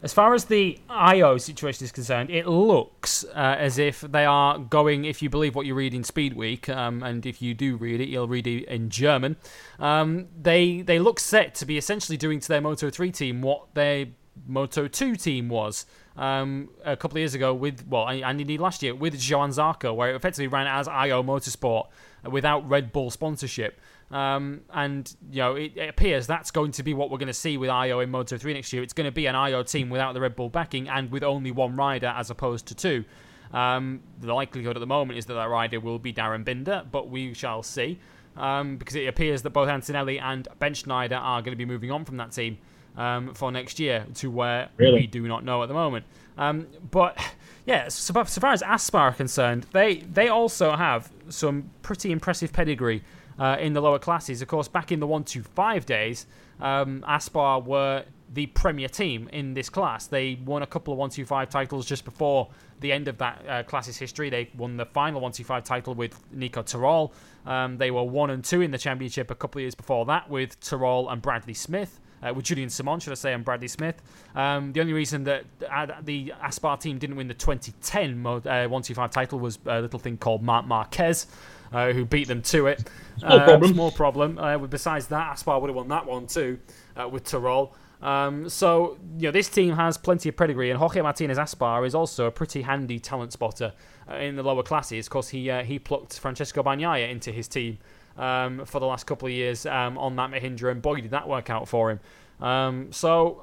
as 0.03 0.12
far 0.12 0.35
as 0.35 0.45
the 0.45 0.79
Ajo 0.89 1.39
situation 1.39 1.85
is 1.85 1.93
concerned, 1.93 2.31
it 2.31 2.47
looks 2.47 3.25
uh, 3.25 3.57
as 3.59 3.79
if 3.79 4.01
they 4.03 4.25
are 4.25 4.59
going, 4.59 5.05
if 5.05 5.23
you 5.23 5.29
believe 5.29 5.55
what 5.55 5.66
you 5.66 5.75
read 5.75 5.93
in 5.93 6.05
Speed 6.05 6.35
Week, 6.35 6.69
um, 6.69 7.03
and 7.03 7.27
if 7.27 7.43
you 7.43 7.53
do 7.53 7.77
read 7.77 8.01
it, 8.01 8.09
you'll 8.09 8.29
read 8.29 8.47
it 8.47 8.65
in 8.66 8.91
German. 8.91 9.37
Um, 9.79 10.29
they 10.41 10.83
they 10.83 10.99
look 10.99 11.19
set 11.19 11.55
to 11.57 11.66
be 11.66 11.77
essentially 11.77 12.16
doing 12.16 12.39
to 12.41 12.49
their 12.49 12.61
Moto 12.61 12.91
3 12.91 13.11
team 13.11 13.43
what 13.43 13.75
their 13.75 14.07
Moto 14.47 14.87
2 14.87 15.16
team 15.16 15.49
was 15.49 15.85
um, 16.16 16.69
a 16.85 16.97
couple 16.97 17.16
of 17.16 17.20
years 17.20 17.35
ago 17.35 17.55
with, 17.55 17.87
well, 17.89 18.09
and 18.09 18.41
indeed 18.41 18.61
last 18.61 18.83
year 18.83 18.95
with 18.95 19.20
Johann 19.20 19.51
Zarco, 19.51 19.95
where 19.95 20.11
it 20.11 20.16
effectively 20.16 20.49
ran 20.49 20.66
as 20.66 20.87
Ajo 20.89 21.23
Motorsport 21.23 21.89
without 22.31 22.69
Red 22.69 22.93
Bull 22.93 23.11
sponsorship. 23.11 23.81
Um, 24.10 24.62
and 24.72 25.14
you 25.30 25.39
know, 25.39 25.55
it, 25.56 25.72
it, 25.76 25.89
appears 25.89 26.26
that's 26.26 26.51
going 26.51 26.72
to 26.72 26.82
be 26.82 26.94
what 26.94 27.10
we're 27.10 27.18
going 27.18 27.26
to 27.26 27.35
see 27.35 27.59
with 27.59 27.68
Ajo 27.68 28.01
in 28.01 28.10
Moto 28.10 28.39
3 28.39 28.55
next 28.55 28.72
year. 28.72 28.82
It's 28.82 28.94
going 28.94 29.06
to 29.06 29.12
be 29.12 29.26
an 29.26 29.35
Ajo 29.35 29.62
team 29.62 29.90
without 29.90 30.14
the 30.14 30.20
Red 30.20 30.35
Bull 30.35 30.48
backing 30.48 30.89
and 30.89 31.10
with 31.10 31.22
only 31.22 31.51
one 31.51 31.76
rider 31.76 32.14
as 32.16 32.30
opposed 32.30 32.66
to 32.68 32.74
two. 32.74 33.05
Um, 33.52 34.01
the 34.20 34.32
likelihood 34.32 34.76
at 34.76 34.80
the 34.80 34.86
moment 34.86 35.18
is 35.18 35.26
that 35.26 35.35
that 35.35 35.48
rider 35.48 35.80
will 35.80 35.98
be 35.98 36.12
Darryn 36.12 36.44
Binder, 36.44 36.85
but 36.90 37.10
we 37.10 37.35
shall 37.35 37.62
see. 37.62 37.98
Um, 38.36 38.76
because 38.76 38.94
it 38.94 39.06
appears 39.09 39.43
that 39.43 39.51
both 39.51 39.68
Antonelli 39.68 40.18
and 40.18 40.47
Bendsneyder 40.60 41.18
are 41.18 41.43
going 41.43 41.52
to 41.52 41.56
be 41.56 41.64
moving 41.64 41.90
on 41.90 42.05
from 42.05 42.18
that 42.18 42.30
team 42.30 42.59
um, 42.97 43.35
for 43.35 43.51
next 43.51 43.80
year 43.80 44.06
to 44.14 44.30
where 44.30 44.68
really? 44.76 45.01
we 45.01 45.06
do 45.06 45.26
not 45.26 45.44
know 45.44 45.62
at 45.62 45.66
the 45.66 45.74
moment. 45.74 46.05
Um, 46.36 46.66
but 46.90 47.18
yeah, 47.66 47.89
so, 47.89 48.12
so 48.24 48.40
far 48.40 48.52
as 48.52 48.62
Aspar 48.62 49.09
are 49.09 49.12
concerned, 49.12 49.66
they 49.72 49.97
they 49.97 50.28
also 50.28 50.76
have 50.76 51.10
some 51.28 51.70
pretty 51.82 52.12
impressive 52.12 52.52
pedigree 52.52 53.02
uh, 53.39 53.56
in 53.60 53.73
the 53.73 53.81
lower 53.81 53.98
classes. 53.98 54.43
Of 54.43 54.48
course, 54.48 54.69
back 54.69 54.93
in 54.93 55.01
the 55.01 55.06
125 55.06 55.86
days, 55.86 56.27
um, 56.60 57.05
Aspar 57.06 57.60
were 57.60 58.05
the 58.32 58.47
premier 58.47 58.89
team 58.89 59.28
in 59.32 59.55
this 59.55 59.69
class. 59.70 60.06
They 60.06 60.39
won 60.44 60.62
a 60.62 60.66
couple 60.66 60.93
of 60.93 60.98
125 60.98 61.48
titles 61.48 61.86
just 61.86 62.05
before 62.05 62.48
the 62.81 62.93
end 62.93 63.09
of 63.09 63.19
that 63.19 63.44
uh, 63.48 63.62
class's 63.62 63.97
history. 63.97 64.31
They 64.31 64.51
won 64.56 64.77
the 64.77 64.86
final 64.86 65.20
125 65.20 65.65
title 65.65 65.94
with 65.94 66.20
Nico 66.32 66.62
Terol. 66.62 67.12
Um, 67.47 67.78
they 67.78 67.90
were 67.90 68.02
one 68.02 68.31
and 68.31 68.44
two 68.44 68.60
in 68.60 68.70
the 68.70 68.78
championship 68.78 69.31
a 69.31 69.35
couple 69.35 69.60
of 69.60 69.62
years 69.62 69.74
before 69.74 70.05
that 70.06 70.28
with 70.28 70.60
Terol 70.60 71.10
and 71.10 71.23
Bradley 71.23 71.55
Smith. 71.55 72.01
Uh, 72.20 72.35
with 72.35 72.44
Julian 72.44 72.69
Simon, 72.69 72.98
should 72.98 73.12
I 73.12 73.15
say, 73.15 73.32
and 73.32 73.44
Bradley 73.44 73.69
Smith. 73.69 74.02
Um, 74.35 74.73
the 74.73 74.81
only 74.81 74.93
reason 74.93 75.23
that 75.24 75.44
uh, 75.70 75.86
the 76.02 76.35
Aspar 76.43 76.77
team 76.78 76.98
didn't 76.98 77.15
win 77.15 77.28
the 77.28 77.35
2010 77.35 78.27
uh, 78.27 78.40
125 78.40 79.10
title 79.12 79.39
was 79.39 79.60
a 79.66 79.81
little 79.81 80.01
thing 80.01 80.16
called 80.16 80.43
Marc 80.43 80.66
Marquez, 80.66 81.28
uh, 81.73 81.93
who 81.93 82.05
beat 82.05 82.28
them 82.28 82.43
to 82.43 82.66
it. 82.66 82.89
Small 83.19 83.32
uh, 83.32 83.45
problem. 83.45 83.74
Small 83.74 83.90
problem. 83.90 84.39
Uh, 84.39 84.59
besides 84.59 85.09
that, 85.09 85.32
Aspar 85.32 85.61
would 85.61 85.69
have 85.69 85.77
won 85.77 85.89
that 85.89 86.07
one 86.07 86.27
too 86.27 86.59
uh, 86.97 87.09
with 87.09 87.24
Terol. 87.24 87.73
Um, 88.01 88.49
so 88.49 88.97
you 89.16 89.28
know 89.28 89.32
this 89.32 89.49
team 89.49 89.74
has 89.74 89.99
plenty 89.99 90.28
of 90.28 90.36
pedigree, 90.36 90.70
and 90.70 90.78
Jorge 90.78 91.01
Martinez 91.01 91.39
Aspar 91.39 91.85
is 91.85 91.95
also 91.95 92.27
a 92.27 92.31
pretty 92.31 92.62
handy 92.62 92.99
talent 93.01 93.32
spotter 93.32 93.73
uh, 94.09 94.16
in 94.16 94.36
the 94.36 94.43
lower 94.43 94.62
classes 94.62 95.09
because 95.09 95.31
he 95.31 95.51
uh, 95.51 95.65
he 95.65 95.78
plucked 95.78 96.19
Francesco 96.19 96.62
Bagnaia 96.62 97.11
into 97.11 97.32
his 97.32 97.49
team 97.49 97.78
um, 98.16 98.65
for 98.65 98.78
the 98.78 98.86
last 98.86 99.07
couple 99.07 99.27
of 99.27 99.32
years 99.32 99.66
um, 99.66 99.99
on 99.99 100.15
that 100.16 100.31
Mahindra, 100.31 100.70
and 100.70 100.81
boy 100.81 101.01
did 101.01 101.11
that 101.11 101.28
work 101.28 101.51
out 101.51 101.69
for 101.69 101.90
him. 101.90 102.01
Um, 102.40 102.93
so 102.93 103.43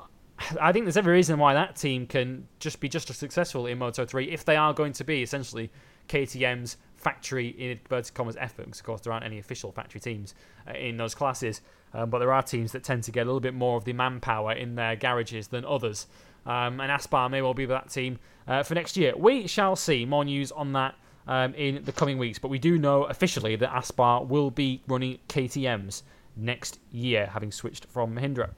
I 0.59 0.71
think 0.71 0.85
there's 0.85 0.97
every 0.97 1.13
reason 1.13 1.37
why 1.37 1.53
that 1.53 1.75
team 1.75 2.07
can 2.07 2.47
just 2.59 2.79
be 2.79 2.89
just 2.89 3.09
as 3.09 3.17
successful 3.17 3.67
in 3.67 3.77
Moto 3.77 4.05
3 4.05 4.31
if 4.31 4.45
they 4.45 4.55
are 4.55 4.73
going 4.73 4.93
to 4.93 5.03
be 5.03 5.21
essentially 5.21 5.71
KTM's 6.07 6.77
factory 7.05 7.49
in 7.49 7.69
inverted 7.69 8.15
commas 8.15 8.35
effort 8.39 8.65
because 8.65 8.79
of 8.79 8.85
course 8.87 9.01
there 9.01 9.13
aren't 9.13 9.25
any 9.25 9.37
official 9.37 9.71
factory 9.71 10.01
teams 10.01 10.33
uh, 10.67 10.73
in 10.73 10.97
those 10.97 11.13
classes. 11.13 11.61
Um, 11.93 12.09
but 12.09 12.17
there 12.17 12.33
are 12.33 12.41
teams 12.41 12.71
that 12.71 12.83
tend 12.83 13.03
to 13.03 13.11
get 13.11 13.21
a 13.21 13.25
little 13.25 13.39
bit 13.39 13.53
more 13.53 13.77
of 13.77 13.85
the 13.85 13.93
manpower 13.93 14.53
in 14.53 14.73
their 14.73 14.95
garages 14.95 15.47
than 15.49 15.63
others. 15.65 16.07
Um, 16.47 16.81
and 16.81 16.91
Aspar 16.91 17.29
may 17.29 17.43
well 17.43 17.53
be 17.53 17.67
that 17.67 17.89
team 17.91 18.17
uh, 18.47 18.63
for 18.63 18.73
next 18.73 18.97
year. 18.97 19.13
We 19.15 19.45
shall 19.45 19.75
see. 19.75 20.03
More 20.03 20.25
news 20.25 20.51
on 20.51 20.73
that 20.73 20.95
um, 21.27 21.53
in 21.53 21.83
the 21.83 21.91
coming 21.91 22.17
weeks. 22.17 22.39
But 22.39 22.47
we 22.47 22.57
do 22.57 22.79
know 22.79 23.03
officially 23.03 23.55
that 23.55 23.71
Aspar 23.71 24.25
will 24.25 24.49
be 24.49 24.81
running 24.87 25.19
KTM's 25.29 26.01
next 26.35 26.79
year 26.91 27.27
having 27.27 27.51
switched 27.51 27.85
from 27.85 28.15
Mahindra. 28.15 28.49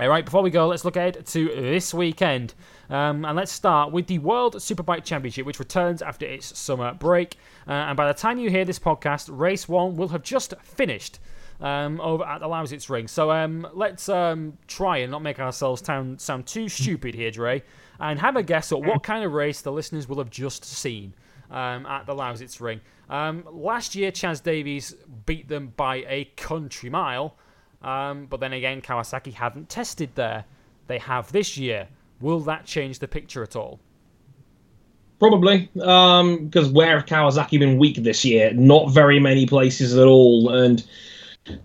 All 0.00 0.08
right, 0.08 0.24
before 0.24 0.42
we 0.42 0.50
go, 0.50 0.66
let's 0.66 0.84
look 0.84 0.96
ahead 0.96 1.24
to 1.24 1.44
this 1.46 1.94
weekend. 1.94 2.54
Um, 2.88 3.24
and 3.24 3.36
let's 3.36 3.52
start 3.52 3.92
with 3.92 4.06
the 4.06 4.18
World 4.18 4.56
Superbike 4.56 5.04
Championship, 5.04 5.46
which 5.46 5.58
returns 5.58 6.02
after 6.02 6.24
its 6.26 6.56
summer 6.58 6.94
break. 6.94 7.36
Uh, 7.66 7.72
and 7.72 7.96
by 7.96 8.06
the 8.06 8.14
time 8.14 8.38
you 8.38 8.50
hear 8.50 8.64
this 8.64 8.78
podcast, 8.78 9.28
race 9.30 9.68
one 9.68 9.96
will 9.96 10.08
have 10.08 10.22
just 10.22 10.54
finished 10.62 11.18
um, 11.60 12.00
over 12.00 12.24
at 12.24 12.40
the 12.40 12.46
Lausitz 12.46 12.88
Ring. 12.88 13.08
So 13.08 13.30
um, 13.30 13.66
let's 13.72 14.08
um, 14.08 14.58
try 14.66 14.98
and 14.98 15.10
not 15.10 15.22
make 15.22 15.40
ourselves 15.40 15.84
sound, 15.84 16.20
sound 16.20 16.46
too 16.46 16.68
stupid 16.68 17.14
here, 17.14 17.30
Dre, 17.30 17.62
and 17.98 18.20
have 18.20 18.36
a 18.36 18.42
guess 18.42 18.72
at 18.72 18.80
what 18.80 19.02
kind 19.02 19.24
of 19.24 19.32
race 19.32 19.62
the 19.62 19.72
listeners 19.72 20.08
will 20.08 20.18
have 20.18 20.30
just 20.30 20.64
seen 20.64 21.14
um, 21.50 21.86
at 21.86 22.06
the 22.06 22.14
Lausitz 22.14 22.60
Ring. 22.60 22.80
Um, 23.08 23.44
last 23.50 23.94
year, 23.94 24.10
Chaz 24.10 24.42
Davies 24.42 24.94
beat 25.24 25.48
them 25.48 25.72
by 25.76 26.04
a 26.08 26.24
country 26.36 26.90
mile. 26.90 27.36
Um, 27.82 28.26
but 28.26 28.40
then 28.40 28.52
again, 28.52 28.80
Kawasaki 28.80 29.32
haven't 29.32 29.68
tested 29.68 30.10
there. 30.14 30.44
They 30.88 30.98
have 30.98 31.30
this 31.32 31.56
year. 31.56 31.88
Will 32.20 32.40
that 32.40 32.64
change 32.64 32.98
the 32.98 33.08
picture 33.08 33.42
at 33.42 33.56
all? 33.56 33.80
Probably, 35.18 35.70
because 35.72 36.66
um, 36.68 36.74
where 36.74 36.98
have 36.98 37.06
Kawasaki 37.06 37.58
been 37.58 37.78
weak 37.78 37.96
this 37.96 38.24
year? 38.24 38.52
Not 38.52 38.90
very 38.90 39.18
many 39.18 39.46
places 39.46 39.96
at 39.96 40.06
all, 40.06 40.50
and 40.50 40.84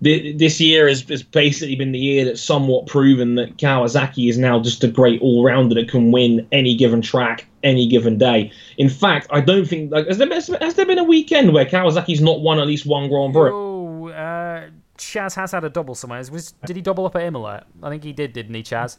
th- 0.02 0.38
this 0.38 0.62
year 0.62 0.88
has, 0.88 1.02
has 1.10 1.22
basically 1.22 1.76
been 1.76 1.92
the 1.92 2.00
year 2.00 2.24
that's 2.24 2.42
somewhat 2.42 2.88
proven 2.88 3.36
that 3.36 3.58
Kawasaki 3.58 4.30
is 4.30 4.38
now 4.38 4.62
just 4.62 4.86
a 4.86 4.88
great 4.88 5.22
all-rounder 5.22 5.76
that 5.76 5.90
can 5.90 6.12
win 6.12 6.48
any 6.54 6.76
given 6.76 7.02
track, 7.02 7.46
any 7.62 7.88
given 7.88 8.18
day. 8.18 8.54
In 8.78 8.88
fact, 8.88 9.28
I 9.32 9.42
don't 9.42 9.66
think 9.66 9.92
like 9.92 10.08
has 10.08 10.18
there 10.18 10.28
been, 10.30 10.42
has 10.62 10.76
there 10.76 10.86
been 10.86 11.00
a 11.00 11.04
weekend 11.04 11.54
where 11.54 11.66
Kawasaki's 11.66 12.22
not 12.22 12.40
won 12.40 12.58
at 12.60 12.68
least 12.68 12.86
one 12.86 13.10
Grand 13.10 13.34
Prix? 13.34 13.52
Oh, 13.52 14.08
uh, 14.08 14.70
Chaz 15.02 15.36
has 15.36 15.52
had 15.52 15.64
a 15.64 15.70
double 15.70 15.96
somewhere. 15.96 16.20
Was 16.32 16.52
did 16.66 16.76
he 16.76 16.82
double 16.82 17.06
up 17.06 17.16
at 17.16 17.24
Imola? 17.24 17.66
I 17.82 17.90
think 17.90 18.04
he 18.04 18.14
did, 18.14 18.34
didn't 18.34 18.54
he, 18.54 18.62
Chaz? 18.62 18.98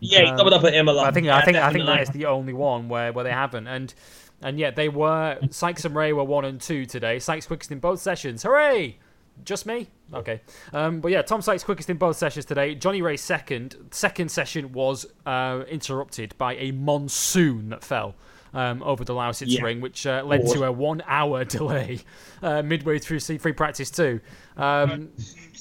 Yeah, 0.00 0.22
he 0.22 0.26
um, 0.26 0.36
doubled 0.36 0.52
up 0.52 0.64
at 0.64 0.74
Imola. 0.74 1.04
I 1.04 1.10
think 1.12 1.26
yeah, 1.26 1.36
I 1.36 1.44
think 1.44 1.56
definitely. 1.56 1.82
I 1.82 1.86
think 1.86 1.98
that 1.98 2.08
is 2.08 2.14
the 2.14 2.26
only 2.26 2.52
one 2.52 2.88
where, 2.88 3.12
where 3.12 3.24
they 3.24 3.30
haven't. 3.30 3.68
And 3.68 3.94
and 4.42 4.58
yet 4.58 4.74
they 4.74 4.88
were 4.88 5.38
Sykes 5.50 5.84
and 5.84 5.94
Rea 5.94 6.12
were 6.12 6.24
one 6.24 6.44
and 6.44 6.60
two 6.60 6.84
today. 6.86 7.18
Sykes 7.20 7.46
quickest 7.46 7.70
in 7.70 7.78
both 7.78 8.00
sessions. 8.00 8.42
Hooray! 8.42 8.98
Just 9.44 9.64
me? 9.64 9.88
Okay. 10.12 10.40
Um, 10.72 11.00
but 11.00 11.10
yeah, 11.10 11.22
Tom 11.22 11.40
Sykes 11.40 11.64
quickest 11.64 11.88
in 11.88 11.96
both 11.96 12.16
sessions 12.16 12.44
today. 12.44 12.74
Johnny 12.74 13.00
Rea 13.00 13.16
second. 13.16 13.76
Second 13.90 14.30
session 14.30 14.72
was 14.72 15.06
uh, 15.24 15.62
interrupted 15.68 16.36
by 16.36 16.56
a 16.56 16.72
monsoon 16.72 17.68
that 17.70 17.82
fell 17.82 18.16
um, 18.54 18.82
over 18.82 19.04
the 19.04 19.12
Lausitz 19.12 19.48
yeah. 19.48 19.62
ring, 19.62 19.80
which 19.80 20.06
uh, 20.06 20.22
led 20.24 20.48
to 20.48 20.64
a 20.64 20.72
one 20.72 21.02
hour 21.06 21.44
delay 21.44 22.00
uh, 22.42 22.62
midway 22.62 22.98
through 22.98 23.20
free 23.20 23.52
practice 23.52 23.90
two, 23.90 24.20
um, 24.56 25.10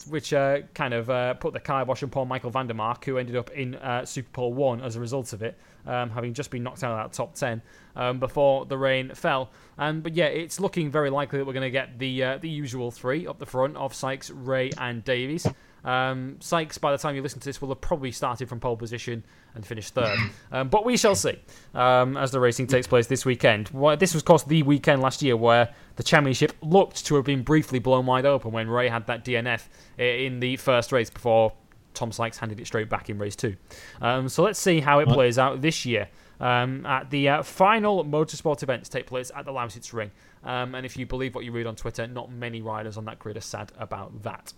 which 0.07 0.31
uh, 0.31 0.59
kind 0.73 0.93
of 0.93 1.09
uh, 1.09 1.33
put 1.33 1.53
the 1.53 1.59
kibosh 1.59 2.03
on 2.03 2.09
Paul 2.09 2.25
Michael 2.25 2.51
van 2.51 2.67
der 2.67 2.73
Mark, 2.73 3.03
who 3.05 3.17
ended 3.17 3.35
up 3.35 3.49
in 3.51 3.75
uh, 3.75 4.05
Super 4.05 4.29
Pole 4.31 4.53
1 4.53 4.81
as 4.81 4.95
a 4.95 4.99
result 4.99 5.33
of 5.33 5.41
it, 5.41 5.57
um, 5.85 6.09
having 6.09 6.33
just 6.33 6.51
been 6.51 6.63
knocked 6.63 6.83
out 6.83 6.91
of 6.91 7.11
that 7.11 7.15
top 7.15 7.35
10 7.35 7.61
um, 7.95 8.19
before 8.19 8.65
the 8.65 8.77
rain 8.77 9.13
fell. 9.13 9.49
And 9.77 10.03
But 10.03 10.13
yeah, 10.13 10.25
it's 10.25 10.59
looking 10.59 10.91
very 10.91 11.09
likely 11.09 11.39
that 11.39 11.45
we're 11.45 11.53
going 11.53 11.63
to 11.63 11.71
get 11.71 11.97
the, 11.99 12.23
uh, 12.23 12.37
the 12.37 12.49
usual 12.49 12.91
three 12.91 13.27
up 13.27 13.39
the 13.39 13.45
front 13.45 13.75
of 13.75 13.93
Sykes, 13.93 14.29
Rea, 14.29 14.71
and 14.77 15.03
Davies. 15.03 15.47
Um, 15.83 16.37
Sykes, 16.39 16.77
by 16.77 16.91
the 16.91 16.97
time 16.97 17.15
you 17.15 17.21
listen 17.21 17.39
to 17.39 17.45
this, 17.45 17.61
will 17.61 17.69
have 17.69 17.81
probably 17.81 18.11
started 18.11 18.47
from 18.47 18.59
pole 18.59 18.77
position 18.77 19.23
and 19.55 19.65
finished 19.65 19.93
third. 19.93 20.17
Um, 20.51 20.69
but 20.69 20.85
we 20.85 20.97
shall 20.97 21.15
see 21.15 21.39
um, 21.73 22.15
as 22.15 22.29
the 22.29 22.39
racing 22.39 22.67
takes 22.67 22.85
place 22.85 23.07
this 23.07 23.25
weekend. 23.25 23.71
Well, 23.73 23.97
this 23.97 24.13
was, 24.13 24.21
of 24.21 24.25
course, 24.25 24.43
the 24.43 24.61
weekend 24.61 25.01
last 25.01 25.23
year 25.23 25.35
where 25.35 25.73
the 25.95 26.03
championship 26.03 26.53
looked 26.61 27.05
to 27.07 27.15
have 27.15 27.25
been 27.25 27.41
briefly 27.41 27.79
blown 27.79 28.05
wide 28.05 28.25
open 28.25 28.51
when 28.51 28.69
Rea 28.69 28.87
had 28.89 29.07
that 29.07 29.25
DNF 29.25 29.63
in 29.97 30.39
the 30.39 30.57
first 30.57 30.91
race 30.91 31.09
before 31.09 31.53
Tom 31.93 32.11
Sykes 32.11 32.37
handed 32.37 32.59
it 32.59 32.67
straight 32.67 32.87
back 32.87 33.09
in 33.09 33.17
race 33.17 33.35
two. 33.35 33.55
Um, 33.99 34.29
so 34.29 34.43
let's 34.43 34.59
see 34.59 34.79
how 34.79 34.99
it 34.99 35.07
plays 35.07 35.39
out 35.39 35.61
this 35.61 35.85
year. 35.85 36.07
Um, 36.39 36.85
at 36.85 37.09
the 37.09 37.29
uh, 37.29 37.43
final 37.43 38.03
motorsport 38.03 38.63
events 38.63 38.89
take 38.89 39.07
place 39.07 39.31
at 39.35 39.45
the 39.45 39.51
Lausitz 39.51 39.93
Ring. 39.93 40.11
Um, 40.43 40.75
and 40.75 40.85
if 40.85 40.97
you 40.97 41.05
believe 41.05 41.35
what 41.35 41.45
you 41.45 41.51
read 41.51 41.67
on 41.67 41.75
Twitter, 41.75 42.05
not 42.05 42.31
many 42.31 42.61
riders 42.61 42.97
on 42.97 43.05
that 43.05 43.17
grid 43.19 43.37
are 43.37 43.41
sad 43.41 43.71
about 43.79 44.23
that. 44.23 44.53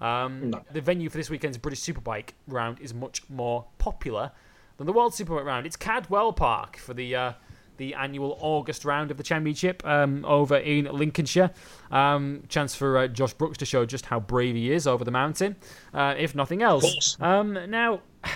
Um, 0.00 0.50
no. 0.50 0.62
The 0.72 0.80
venue 0.80 1.08
for 1.08 1.16
this 1.16 1.30
weekend's 1.30 1.58
British 1.58 1.80
Superbike 1.80 2.30
round 2.46 2.80
is 2.80 2.92
much 2.92 3.28
more 3.28 3.66
popular 3.78 4.32
than 4.76 4.86
the 4.86 4.92
World 4.92 5.12
Superbike 5.12 5.44
round. 5.44 5.66
It's 5.66 5.76
Cadwell 5.76 6.32
Park 6.32 6.76
for 6.76 6.94
the 6.94 7.14
uh, 7.14 7.32
the 7.76 7.94
annual 7.94 8.36
August 8.40 8.84
round 8.84 9.10
of 9.10 9.16
the 9.16 9.22
championship 9.22 9.84
um, 9.86 10.24
over 10.24 10.56
in 10.56 10.84
Lincolnshire. 10.86 11.50
Um, 11.90 12.42
chance 12.48 12.74
for 12.74 12.98
uh, 12.98 13.08
Josh 13.08 13.32
Brooks 13.34 13.58
to 13.58 13.64
show 13.64 13.86
just 13.86 14.06
how 14.06 14.20
brave 14.20 14.54
he 14.54 14.72
is 14.72 14.86
over 14.86 15.04
the 15.04 15.10
mountain, 15.10 15.56
uh, 15.94 16.14
if 16.16 16.34
nothing 16.34 16.62
else. 16.62 17.16
Um, 17.20 17.58
now. 17.70 18.00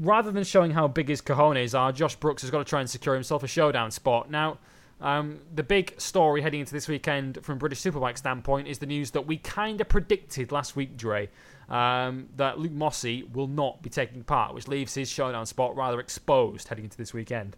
Rather 0.00 0.30
than 0.30 0.44
showing 0.44 0.70
how 0.70 0.86
big 0.86 1.08
his 1.08 1.20
cojones 1.20 1.76
are, 1.76 1.90
Josh 1.90 2.14
Brooks 2.14 2.42
has 2.42 2.52
got 2.52 2.58
to 2.58 2.64
try 2.64 2.78
and 2.78 2.88
secure 2.88 3.16
himself 3.16 3.42
a 3.42 3.48
showdown 3.48 3.90
spot. 3.90 4.30
Now, 4.30 4.58
um, 5.00 5.40
the 5.54 5.62
big 5.62 6.00
story 6.00 6.42
heading 6.42 6.60
into 6.60 6.72
this 6.72 6.88
weekend 6.88 7.38
from 7.42 7.58
British 7.58 7.80
Superbike 7.80 8.18
standpoint 8.18 8.66
is 8.66 8.78
the 8.78 8.86
news 8.86 9.12
that 9.12 9.26
we 9.26 9.36
kind 9.36 9.80
of 9.80 9.88
predicted 9.88 10.50
last 10.50 10.74
week, 10.74 10.96
Dre, 10.96 11.28
um, 11.68 12.28
that 12.36 12.58
Luke 12.58 12.72
Mossey 12.72 13.22
will 13.32 13.46
not 13.46 13.80
be 13.80 13.90
taking 13.90 14.24
part, 14.24 14.54
which 14.54 14.66
leaves 14.66 14.94
his 14.94 15.08
showdown 15.08 15.46
spot 15.46 15.76
rather 15.76 16.00
exposed 16.00 16.68
heading 16.68 16.84
into 16.84 16.96
this 16.96 17.14
weekend. 17.14 17.56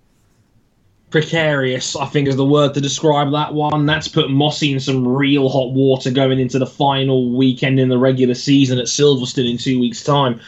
Precarious, 1.10 1.96
I 1.96 2.06
think, 2.06 2.28
is 2.28 2.36
the 2.36 2.44
word 2.44 2.74
to 2.74 2.80
describe 2.80 3.32
that 3.32 3.52
one. 3.52 3.86
That's 3.86 4.06
put 4.06 4.30
Mossey 4.30 4.72
in 4.72 4.78
some 4.78 5.08
real 5.08 5.48
hot 5.48 5.72
water 5.72 6.10
going 6.10 6.38
into 6.38 6.58
the 6.58 6.66
final 6.66 7.36
weekend 7.36 7.80
in 7.80 7.88
the 7.88 7.98
regular 7.98 8.34
season 8.34 8.78
at 8.78 8.84
Silverstone 8.84 9.50
in 9.50 9.58
two 9.58 9.80
weeks' 9.80 10.04
time. 10.04 10.40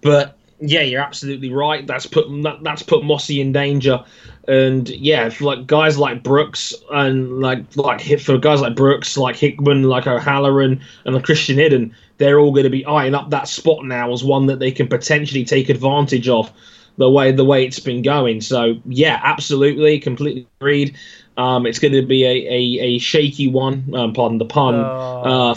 But 0.00 0.38
yeah, 0.60 0.80
you're 0.80 1.02
absolutely 1.02 1.52
right. 1.52 1.86
That's 1.86 2.06
put 2.06 2.26
that, 2.42 2.62
that's 2.62 2.82
put 2.82 3.04
Mossey 3.04 3.40
in 3.40 3.52
danger, 3.52 4.04
and 4.48 4.88
yeah, 4.88 5.30
like 5.40 5.66
guys 5.66 5.98
like 5.98 6.22
Brooks 6.22 6.74
and 6.90 7.40
like 7.40 7.76
like 7.76 8.20
for 8.20 8.38
guys 8.38 8.60
like 8.60 8.74
Brooks, 8.74 9.16
like 9.16 9.36
Hickman, 9.36 9.84
like 9.84 10.06
O'Halloran, 10.06 10.80
and 11.04 11.24
Christian 11.24 11.58
Iddon, 11.58 11.92
they're 12.18 12.38
all 12.38 12.52
going 12.52 12.64
to 12.64 12.70
be 12.70 12.84
eyeing 12.86 13.14
up 13.14 13.30
that 13.30 13.48
spot 13.48 13.84
now 13.84 14.12
as 14.12 14.22
one 14.24 14.46
that 14.46 14.58
they 14.58 14.70
can 14.70 14.88
potentially 14.88 15.44
take 15.44 15.68
advantage 15.68 16.28
of. 16.28 16.50
The 16.98 17.10
way 17.10 17.30
the 17.30 17.44
way 17.44 17.66
it's 17.66 17.78
been 17.78 18.00
going, 18.00 18.40
so 18.40 18.76
yeah, 18.86 19.20
absolutely, 19.22 19.98
completely 19.98 20.46
agreed. 20.58 20.96
Um, 21.36 21.66
it's 21.66 21.78
going 21.78 21.92
to 21.92 22.00
be 22.00 22.24
a, 22.24 22.28
a, 22.28 22.84
a 22.84 22.98
shaky 22.98 23.48
one. 23.48 23.92
Um, 23.94 24.14
pardon 24.14 24.38
the 24.38 24.46
pun. 24.46 24.76
Oh. 24.76 25.50
Uh, 25.50 25.54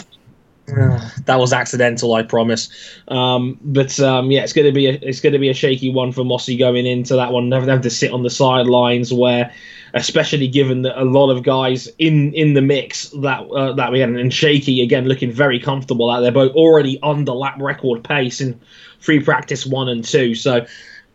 that 1.26 1.38
was 1.38 1.52
accidental, 1.52 2.14
I 2.14 2.22
promise. 2.22 2.68
Um, 3.08 3.58
but 3.62 3.98
um, 4.00 4.30
yeah, 4.30 4.42
it's 4.42 4.52
going 4.52 4.66
to 4.66 4.72
be 4.72 4.86
a, 4.86 4.92
it's 5.02 5.20
going 5.20 5.32
to 5.32 5.38
be 5.38 5.48
a 5.48 5.54
shaky 5.54 5.92
one 5.92 6.12
for 6.12 6.24
Mossey 6.24 6.56
going 6.56 6.86
into 6.86 7.16
that 7.16 7.32
one. 7.32 7.48
Never 7.48 7.70
have 7.70 7.82
to 7.82 7.90
sit 7.90 8.12
on 8.12 8.22
the 8.22 8.30
sidelines 8.30 9.12
where, 9.12 9.52
especially 9.94 10.48
given 10.48 10.82
that 10.82 11.00
a 11.00 11.04
lot 11.04 11.30
of 11.30 11.42
guys 11.42 11.88
in 11.98 12.32
in 12.34 12.54
the 12.54 12.62
mix 12.62 13.10
that 13.10 13.40
uh, 13.50 13.72
that 13.72 13.92
we 13.92 14.00
had 14.00 14.10
and 14.10 14.32
shaky 14.32 14.82
again 14.82 15.06
looking 15.06 15.32
very 15.32 15.58
comfortable 15.58 16.10
out 16.10 16.20
there, 16.20 16.32
both 16.32 16.52
already 16.52 16.98
under 17.02 17.32
lap 17.32 17.56
record 17.58 18.04
pace 18.04 18.40
in 18.40 18.60
free 19.00 19.20
practice 19.20 19.66
one 19.66 19.88
and 19.88 20.04
two. 20.04 20.34
So 20.34 20.66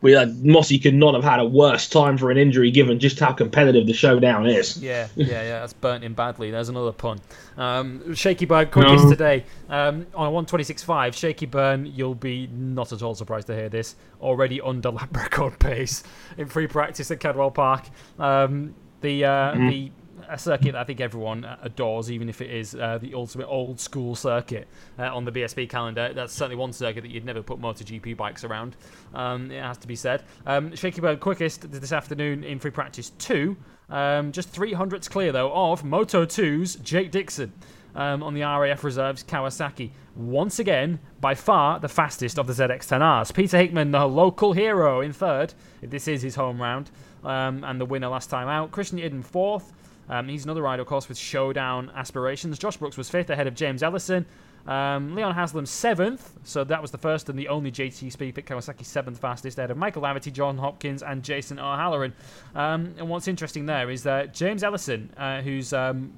we 0.05 0.15
uh, 0.15 0.27
Mossey 0.43 0.77
could 0.77 0.93
not 0.93 1.15
have 1.15 1.23
had 1.23 1.39
a 1.39 1.45
worse 1.45 1.89
time 1.89 2.15
for 2.15 2.29
an 2.29 2.37
injury 2.37 2.69
given 2.69 2.99
just 2.99 3.19
how 3.19 3.33
competitive 3.33 3.87
the 3.87 3.93
showdown 3.93 4.45
is. 4.45 4.77
Yeah, 4.77 5.07
yeah, 5.15 5.25
yeah. 5.25 5.59
That's 5.61 5.73
burnt 5.73 6.03
him 6.03 6.13
badly. 6.13 6.51
There's 6.51 6.69
another 6.69 6.91
pun. 6.91 7.19
Um, 7.57 8.13
Shakey 8.13 8.45
Byrne 8.45 8.69
quickest 8.69 9.05
no. 9.05 9.09
today 9.09 9.45
um, 9.67 10.05
on 10.13 10.27
a 10.27 10.45
126.5. 10.45 11.13
Shakey 11.15 11.47
Byrne, 11.47 11.87
you'll 11.87 12.13
be 12.13 12.45
not 12.53 12.93
at 12.93 13.01
all 13.01 13.15
surprised 13.15 13.47
to 13.47 13.55
hear 13.55 13.67
this. 13.67 13.95
Already 14.21 14.61
under 14.61 14.91
lap 14.91 15.17
record 15.17 15.57
pace 15.57 16.03
in 16.37 16.49
free 16.49 16.67
practice 16.67 17.09
at 17.09 17.19
Cadwell 17.19 17.49
Park. 17.49 17.85
Um, 18.19 18.75
the 19.01 19.25
uh, 19.25 19.55
mm. 19.55 19.69
the 19.71 19.91
a 20.29 20.37
circuit 20.37 20.73
that 20.73 20.81
I 20.81 20.83
think 20.83 21.01
everyone 21.01 21.45
adores, 21.61 22.11
even 22.11 22.29
if 22.29 22.41
it 22.41 22.49
is 22.49 22.75
uh, 22.75 22.97
the 22.99 23.13
ultimate 23.13 23.47
old 23.47 23.79
school 23.79 24.15
circuit 24.15 24.67
uh, 24.99 25.15
on 25.15 25.25
the 25.25 25.31
BSB 25.31 25.69
calendar. 25.69 26.13
That's 26.13 26.33
certainly 26.33 26.55
one 26.55 26.73
circuit 26.73 27.01
that 27.01 27.11
you'd 27.11 27.25
never 27.25 27.41
put 27.41 27.59
MotoGP 27.59 28.17
bikes 28.17 28.43
around. 28.43 28.75
Um, 29.13 29.51
it 29.51 29.61
has 29.61 29.77
to 29.79 29.87
be 29.87 29.95
said. 29.95 30.23
Um, 30.45 30.75
Shakey 30.75 31.01
Byrne 31.01 31.19
quickest 31.19 31.71
this 31.71 31.91
afternoon 31.91 32.43
in 32.43 32.59
free 32.59 32.71
practice 32.71 33.11
two. 33.17 33.57
Um, 33.89 34.31
just 34.31 34.51
300s 34.53 35.09
clear 35.09 35.31
though 35.31 35.53
of 35.53 35.83
Moto 35.83 36.25
2's 36.25 36.75
Jake 36.77 37.11
Dixon. 37.11 37.53
Um, 37.95 38.23
on 38.23 38.33
the 38.33 38.41
RAF 38.41 38.83
reserves 38.83 39.23
Kawasaki. 39.23 39.91
Once 40.17 40.59
again, 40.59 40.99
by 41.21 41.33
far 41.33 41.79
the 41.79 41.87
fastest 41.87 42.37
of 42.37 42.45
the 42.45 42.51
ZX10Rs. 42.51 43.33
Peter 43.33 43.57
Hickman, 43.57 43.91
the 43.91 44.05
local 44.05 44.51
hero, 44.51 44.99
in 44.99 45.13
third. 45.13 45.53
This 45.81 46.09
is 46.09 46.21
his 46.21 46.35
home 46.35 46.61
round, 46.61 46.91
um, 47.23 47.63
and 47.63 47.79
the 47.79 47.85
winner 47.85 48.09
last 48.09 48.29
time 48.29 48.49
out. 48.49 48.71
Christian 48.71 48.99
Iddon 48.99 49.23
fourth. 49.23 49.71
Um, 50.09 50.27
he's 50.27 50.43
another 50.43 50.61
rider, 50.61 50.81
of 50.81 50.87
course, 50.87 51.09
with 51.09 51.17
showdown 51.17 51.91
aspirations. 51.95 52.57
Josh 52.59 52.77
Brooks 52.77 52.97
was 52.97 53.09
fifth 53.09 53.29
ahead 53.29 53.47
of 53.47 53.55
James 53.55 53.83
Ellison. 53.83 54.25
Um, 54.67 55.13
Leon 55.13 55.35
Haslam 55.35 55.67
seventh, 55.67 56.39
so 56.43 56.63
that 56.63 56.81
was 56.81 56.89
the 56.89 56.97
first 56.97 57.29
and 57.29 57.37
the 57.37 57.47
only 57.49 57.71
JG 57.71 58.11
Speedfit 58.11 58.45
Kawasaki 58.45 58.83
seventh 58.83 59.19
fastest 59.19 59.59
ahead 59.59 59.69
of 59.69 59.77
Michael 59.77 60.01
Laverty, 60.01 60.33
John 60.33 60.57
Hopkins, 60.57 61.03
and 61.03 61.23
Jason 61.23 61.59
O'Halloran. 61.59 62.13
Um, 62.55 62.95
and 62.97 63.07
what's 63.07 63.27
interesting 63.27 63.67
there 63.67 63.91
is 63.91 64.01
that 64.03 64.33
James 64.33 64.63
Ellison, 64.63 65.11
uh, 65.17 65.41
who's 65.41 65.71
um, 65.71 66.11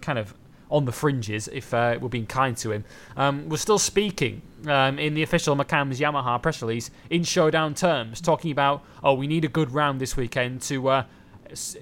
kind 0.00 0.18
of 0.18 0.32
on 0.70 0.86
the 0.86 0.92
fringes, 0.92 1.48
if 1.48 1.74
uh, 1.74 1.98
we're 2.00 2.08
being 2.08 2.26
kind 2.26 2.56
to 2.56 2.72
him, 2.72 2.84
um, 3.18 3.48
was 3.50 3.60
still 3.60 3.78
speaking 3.78 4.40
um, 4.66 4.98
in 4.98 5.12
the 5.12 5.22
official 5.22 5.54
McAMS 5.54 5.98
Yamaha 5.98 6.40
press 6.40 6.62
release 6.62 6.90
in 7.10 7.22
showdown 7.22 7.74
terms, 7.74 8.20
talking 8.20 8.50
about, 8.50 8.82
oh, 9.02 9.12
we 9.12 9.26
need 9.26 9.44
a 9.44 9.48
good 9.48 9.72
round 9.72 10.00
this 10.00 10.16
weekend 10.16 10.62
to 10.62 10.88
uh, 10.88 11.04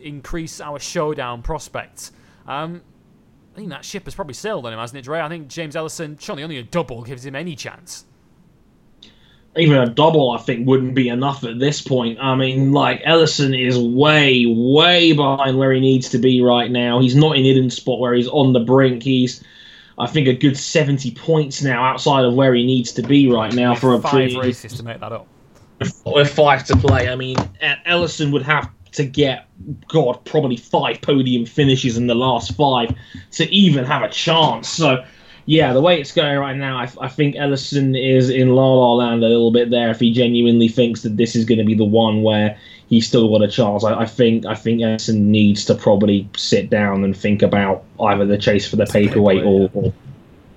increase 0.02 0.60
our 0.60 0.78
showdown 0.78 1.42
prospects. 1.42 2.12
Um, 2.46 2.82
I 3.54 3.58
think 3.58 3.70
that 3.70 3.84
ship 3.84 4.04
has 4.04 4.14
probably 4.14 4.34
sailed 4.34 4.66
on 4.66 4.72
him, 4.72 4.78
hasn't 4.78 4.98
it, 4.98 5.02
Dre? 5.02 5.20
I 5.20 5.28
think 5.28 5.48
James 5.48 5.74
Ellison, 5.74 6.16
surely 6.18 6.44
only 6.44 6.58
a 6.58 6.62
double 6.62 7.02
gives 7.02 7.26
him 7.26 7.34
any 7.34 7.56
chance. 7.56 8.04
Even 9.56 9.78
a 9.78 9.88
double, 9.88 10.30
I 10.30 10.38
think, 10.38 10.68
wouldn't 10.68 10.94
be 10.94 11.08
enough 11.08 11.42
at 11.42 11.58
this 11.58 11.82
point. 11.82 12.18
I 12.20 12.36
mean, 12.36 12.72
like, 12.72 13.00
Ellison 13.04 13.54
is 13.54 13.76
way, 13.76 14.46
way 14.46 15.12
behind 15.12 15.58
where 15.58 15.72
he 15.72 15.80
needs 15.80 16.10
to 16.10 16.18
be 16.18 16.40
right 16.40 16.70
now. 16.70 17.00
He's 17.00 17.16
not 17.16 17.36
in 17.36 17.44
hidden 17.44 17.68
spot 17.70 17.98
where 17.98 18.14
he's 18.14 18.28
on 18.28 18.52
the 18.52 18.60
brink. 18.60 19.02
He's, 19.02 19.42
I 19.98 20.06
think, 20.06 20.28
a 20.28 20.34
good 20.34 20.56
70 20.56 21.10
points 21.12 21.60
now 21.60 21.82
outside 21.82 22.24
of 22.24 22.34
where 22.34 22.54
he 22.54 22.64
needs 22.64 22.92
to 22.92 23.02
be 23.02 23.28
right 23.28 23.52
now 23.52 23.74
for 23.74 23.94
a 23.94 24.00
five 24.00 24.12
pre- 24.12 24.38
races 24.38 24.74
to 24.74 24.84
make 24.84 25.00
that 25.00 25.12
up. 25.12 25.26
with 26.06 26.32
five 26.32 26.64
to 26.66 26.76
play. 26.76 27.08
I 27.08 27.16
mean, 27.16 27.36
Ellison 27.84 28.30
would 28.30 28.42
have 28.42 28.70
to 28.92 29.04
get, 29.04 29.46
God, 29.88 30.24
probably 30.24 30.56
five 30.56 31.00
podium 31.00 31.46
finishes 31.46 31.96
in 31.96 32.06
the 32.06 32.14
last 32.14 32.54
five 32.54 32.94
to 33.32 33.54
even 33.54 33.84
have 33.84 34.02
a 34.02 34.08
chance. 34.08 34.68
So, 34.68 35.04
yeah, 35.46 35.72
the 35.72 35.80
way 35.80 36.00
it's 36.00 36.12
going 36.12 36.38
right 36.38 36.56
now, 36.56 36.78
I, 36.78 36.88
I 37.00 37.08
think 37.08 37.36
Ellison 37.36 37.96
is 37.96 38.28
in 38.28 38.54
La 38.54 38.74
La 38.74 38.94
Land 38.94 39.24
a 39.24 39.28
little 39.28 39.50
bit 39.50 39.70
there. 39.70 39.90
If 39.90 40.00
he 40.00 40.12
genuinely 40.12 40.68
thinks 40.68 41.02
that 41.02 41.16
this 41.16 41.34
is 41.34 41.44
going 41.44 41.58
to 41.58 41.64
be 41.64 41.74
the 41.74 41.84
one 41.84 42.22
where 42.22 42.58
he's 42.88 43.06
still 43.06 43.30
got 43.30 43.42
a 43.42 43.48
chance, 43.48 43.84
I, 43.84 44.00
I 44.00 44.06
think 44.06 44.44
I 44.44 44.54
think 44.54 44.82
Ellison 44.82 45.30
needs 45.30 45.64
to 45.66 45.74
probably 45.74 46.28
sit 46.36 46.68
down 46.68 47.02
and 47.02 47.16
think 47.16 47.42
about 47.42 47.84
either 48.00 48.26
the 48.26 48.38
chase 48.38 48.68
for 48.68 48.76
the 48.76 48.86
paperweight 48.86 49.42
or, 49.42 49.70
or 49.72 49.92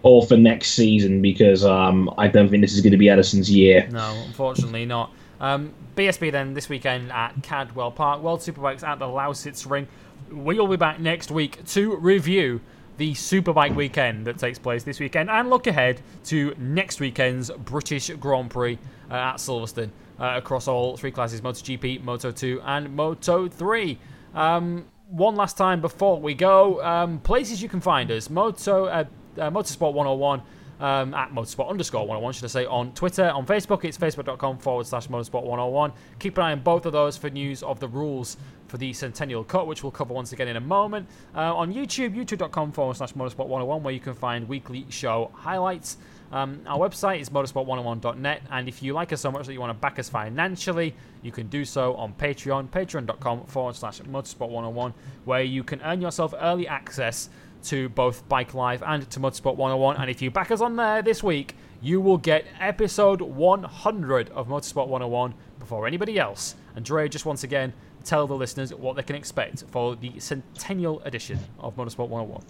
or 0.03 0.25
for 0.25 0.37
next 0.37 0.71
season 0.71 1.21
because 1.21 1.63
um, 1.63 2.13
I 2.17 2.27
don't 2.27 2.49
think 2.49 2.61
this 2.61 2.73
is 2.73 2.81
going 2.81 2.91
to 2.91 2.97
be 2.97 3.09
Ellison's 3.09 3.51
year. 3.51 3.87
No, 3.91 4.23
unfortunately 4.25 4.85
not. 4.85 5.11
Um, 5.41 5.73
BSB 5.95 6.31
then 6.31 6.53
this 6.53 6.69
weekend 6.69 7.11
at 7.11 7.41
Cadwell 7.41 7.91
Park, 7.91 8.21
World 8.21 8.41
Superbikes 8.41 8.83
at 8.83 8.99
the 8.99 9.05
Lausitz 9.05 9.69
Ring. 9.69 9.87
We 10.31 10.59
will 10.59 10.67
be 10.67 10.77
back 10.77 10.99
next 10.99 11.31
week 11.31 11.65
to 11.69 11.95
review 11.97 12.61
the 12.97 13.13
Superbike 13.13 13.75
weekend 13.75 14.27
that 14.27 14.37
takes 14.37 14.59
place 14.59 14.83
this 14.83 14.99
weekend 14.99 15.31
and 15.31 15.49
look 15.49 15.65
ahead 15.65 15.99
to 16.25 16.53
next 16.59 16.99
weekend's 16.99 17.49
British 17.49 18.11
Grand 18.11 18.51
Prix 18.51 18.77
uh, 19.09 19.15
at 19.15 19.35
Silverstone 19.37 19.89
uh, 20.19 20.33
across 20.35 20.67
all 20.67 20.95
three 20.95 21.09
classes 21.09 21.41
MotoGP, 21.41 22.03
Moto2, 22.03 22.61
and 22.63 22.95
Moto3. 22.95 23.97
Um, 24.35 24.85
one 25.09 25.35
last 25.35 25.57
time 25.57 25.81
before 25.81 26.21
we 26.21 26.35
go, 26.35 26.83
um, 26.83 27.19
places 27.19 27.63
you 27.63 27.67
can 27.67 27.81
find 27.81 28.11
us 28.11 28.29
Moto, 28.29 28.85
uh, 28.85 29.05
uh 29.39 29.49
Motorsport 29.49 29.93
101 29.93 30.43
um, 30.81 31.13
at 31.13 31.31
motorsport 31.31 31.69
underscore 31.69 32.01
101, 32.01 32.33
should 32.33 32.45
I 32.45 32.47
say, 32.47 32.65
on 32.65 32.91
Twitter. 32.93 33.29
On 33.29 33.45
Facebook, 33.45 33.85
it's 33.85 33.97
facebook.com 33.97 34.57
forward 34.57 34.87
slash 34.87 35.07
motorsport 35.07 35.43
101. 35.43 35.93
Keep 36.19 36.37
an 36.39 36.43
eye 36.43 36.51
on 36.51 36.61
both 36.61 36.87
of 36.87 36.91
those 36.91 37.15
for 37.15 37.29
news 37.29 37.61
of 37.61 37.79
the 37.79 37.87
rules 37.87 38.35
for 38.67 38.77
the 38.77 38.91
Centennial 38.91 39.43
Cup, 39.43 39.67
which 39.67 39.83
we'll 39.83 39.91
cover 39.91 40.13
once 40.13 40.33
again 40.33 40.47
in 40.47 40.55
a 40.57 40.61
moment. 40.61 41.07
Uh, 41.35 41.55
on 41.55 41.71
YouTube, 41.73 42.15
youtube.com 42.15 42.71
forward 42.71 42.97
slash 42.97 43.13
motorsport 43.13 43.47
101, 43.47 43.83
where 43.83 43.93
you 43.93 43.99
can 43.99 44.15
find 44.15 44.47
weekly 44.49 44.85
show 44.89 45.29
highlights. 45.35 45.97
Um, 46.31 46.61
our 46.65 46.79
website 46.79 47.19
is 47.19 47.29
motorsport101.net, 47.29 48.43
and 48.49 48.67
if 48.69 48.81
you 48.81 48.93
like 48.93 49.11
us 49.11 49.19
so 49.19 49.31
much 49.31 49.47
that 49.47 49.53
you 49.53 49.59
want 49.59 49.71
to 49.71 49.79
back 49.79 49.99
us 49.99 50.07
financially, 50.07 50.95
you 51.21 51.31
can 51.31 51.47
do 51.47 51.65
so 51.65 51.93
on 51.95 52.13
Patreon, 52.13 52.69
patreon.com 52.69 53.45
forward 53.45 53.75
slash 53.75 53.99
motorsport101, 53.99 54.93
where 55.25 55.43
you 55.43 55.63
can 55.63 55.81
earn 55.81 56.01
yourself 56.01 56.33
early 56.39 56.67
access 56.67 57.29
to 57.63 57.89
both 57.89 58.27
Bike 58.27 58.53
Live 58.53 58.83
and 58.83 59.09
to 59.09 59.19
Motorsport 59.19 59.55
101. 59.55 59.97
And 59.97 60.09
if 60.09 60.21
you 60.21 60.31
back 60.31 60.51
us 60.51 60.61
on 60.61 60.75
there 60.75 61.01
this 61.01 61.21
week, 61.23 61.55
you 61.81 61.99
will 61.99 62.17
get 62.17 62.45
episode 62.59 63.21
100 63.21 64.29
of 64.29 64.47
Motorsport 64.47 64.87
101 64.87 65.33
before 65.59 65.87
anybody 65.87 66.19
else. 66.19 66.55
And 66.75 66.85
Dre, 66.85 67.09
just 67.09 67.25
once 67.25 67.43
again, 67.43 67.73
tell 68.03 68.27
the 68.27 68.35
listeners 68.35 68.73
what 68.73 68.95
they 68.95 69.03
can 69.03 69.15
expect 69.15 69.63
for 69.69 69.95
the 69.95 70.19
centennial 70.19 71.01
edition 71.01 71.39
of 71.59 71.75
Motorsport 71.75 72.09
101. 72.09 72.43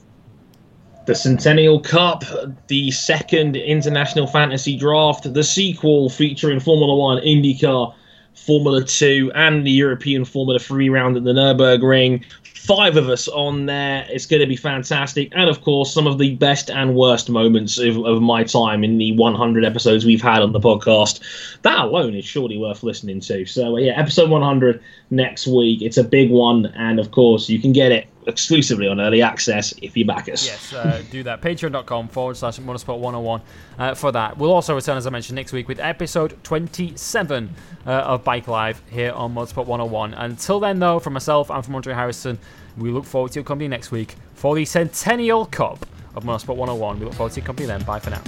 The 1.07 1.15
Centennial 1.15 1.79
Cup, 1.79 2.23
the 2.67 2.91
second 2.91 3.55
International 3.55 4.27
Fantasy 4.27 4.77
Draft, 4.77 5.33
the 5.33 5.43
sequel 5.43 6.09
featuring 6.09 6.59
Formula 6.59 6.95
One, 6.95 7.17
IndyCar, 7.23 7.95
Formula 8.35 8.83
2, 8.83 9.31
and 9.35 9.65
the 9.65 9.71
European 9.71 10.25
Formula 10.25 10.59
3 10.59 10.89
round 10.89 11.17
at 11.17 11.23
the 11.23 11.31
Nürburgring, 11.31 12.23
five 12.61 12.95
of 12.95 13.09
us 13.09 13.27
on 13.27 13.65
there. 13.65 14.05
It's 14.09 14.25
going 14.25 14.39
to 14.39 14.47
be 14.47 14.55
fantastic. 14.55 15.29
And 15.33 15.49
of 15.49 15.61
course, 15.61 15.93
some 15.93 16.07
of 16.07 16.17
the 16.17 16.35
best 16.35 16.69
and 16.69 16.95
worst 16.95 17.29
moments 17.29 17.77
of, 17.77 17.97
of 18.05 18.21
my 18.21 18.43
time 18.43 18.83
in 18.83 18.97
the 18.97 19.15
100 19.17 19.65
episodes 19.65 20.05
we've 20.05 20.21
had 20.21 20.41
on 20.41 20.51
the 20.51 20.59
podcast. 20.59 21.21
That 21.63 21.79
alone 21.79 22.15
is 22.15 22.25
surely 22.25 22.57
worth 22.57 22.83
listening 22.83 23.19
to. 23.21 23.45
So, 23.45 23.77
uh, 23.77 23.79
yeah, 23.79 23.93
episode 23.93 24.29
100 24.29 24.81
next 25.09 25.47
week. 25.47 25.81
It's 25.81 25.97
a 25.97 26.03
big 26.03 26.29
one. 26.29 26.67
And 26.67 26.99
of 26.99 27.11
course, 27.11 27.49
you 27.49 27.59
can 27.59 27.73
get 27.73 27.91
it 27.91 28.07
exclusively 28.27 28.87
on 28.87 28.99
early 28.99 29.21
access 29.21 29.73
if 29.81 29.95
you 29.97 30.05
back 30.05 30.29
us. 30.29 30.45
Yes, 30.45 30.73
uh, 30.73 31.01
do 31.09 31.23
that. 31.23 31.41
Patreon.com 31.41 32.07
forward 32.09 32.37
slash 32.37 32.59
motorsport 32.59 32.99
101 32.99 33.41
uh, 33.77 33.95
for 33.95 34.11
that. 34.11 34.37
We'll 34.37 34.51
also 34.51 34.75
return, 34.75 34.97
as 34.97 35.07
I 35.07 35.09
mentioned, 35.09 35.35
next 35.35 35.53
week 35.53 35.67
with 35.67 35.79
episode 35.79 36.37
27 36.43 37.49
uh, 37.85 37.89
of 37.89 38.23
Bike 38.23 38.47
Live 38.47 38.81
here 38.89 39.11
on 39.11 39.33
Motorsport 39.33 39.65
101. 39.65 40.13
Until 40.13 40.59
then, 40.59 40.79
though, 40.79 40.99
from 40.99 41.13
myself 41.13 41.49
and 41.49 41.63
from 41.63 41.75
Andre 41.75 41.93
Harrison, 41.93 42.37
we 42.77 42.91
look 42.91 43.05
forward 43.05 43.31
to 43.33 43.39
your 43.39 43.43
company 43.43 43.67
next 43.67 43.91
week 43.91 44.15
for 44.33 44.55
the 44.55 44.65
Centennial 44.65 45.45
Cup 45.45 45.85
of 46.15 46.23
Motorsport 46.23 46.55
101. 46.55 46.99
We 46.99 47.05
look 47.05 47.13
forward 47.13 47.33
to 47.33 47.39
your 47.39 47.45
company 47.45 47.67
then. 47.67 47.83
Bye 47.83 47.99
for 47.99 48.11
now. 48.11 48.21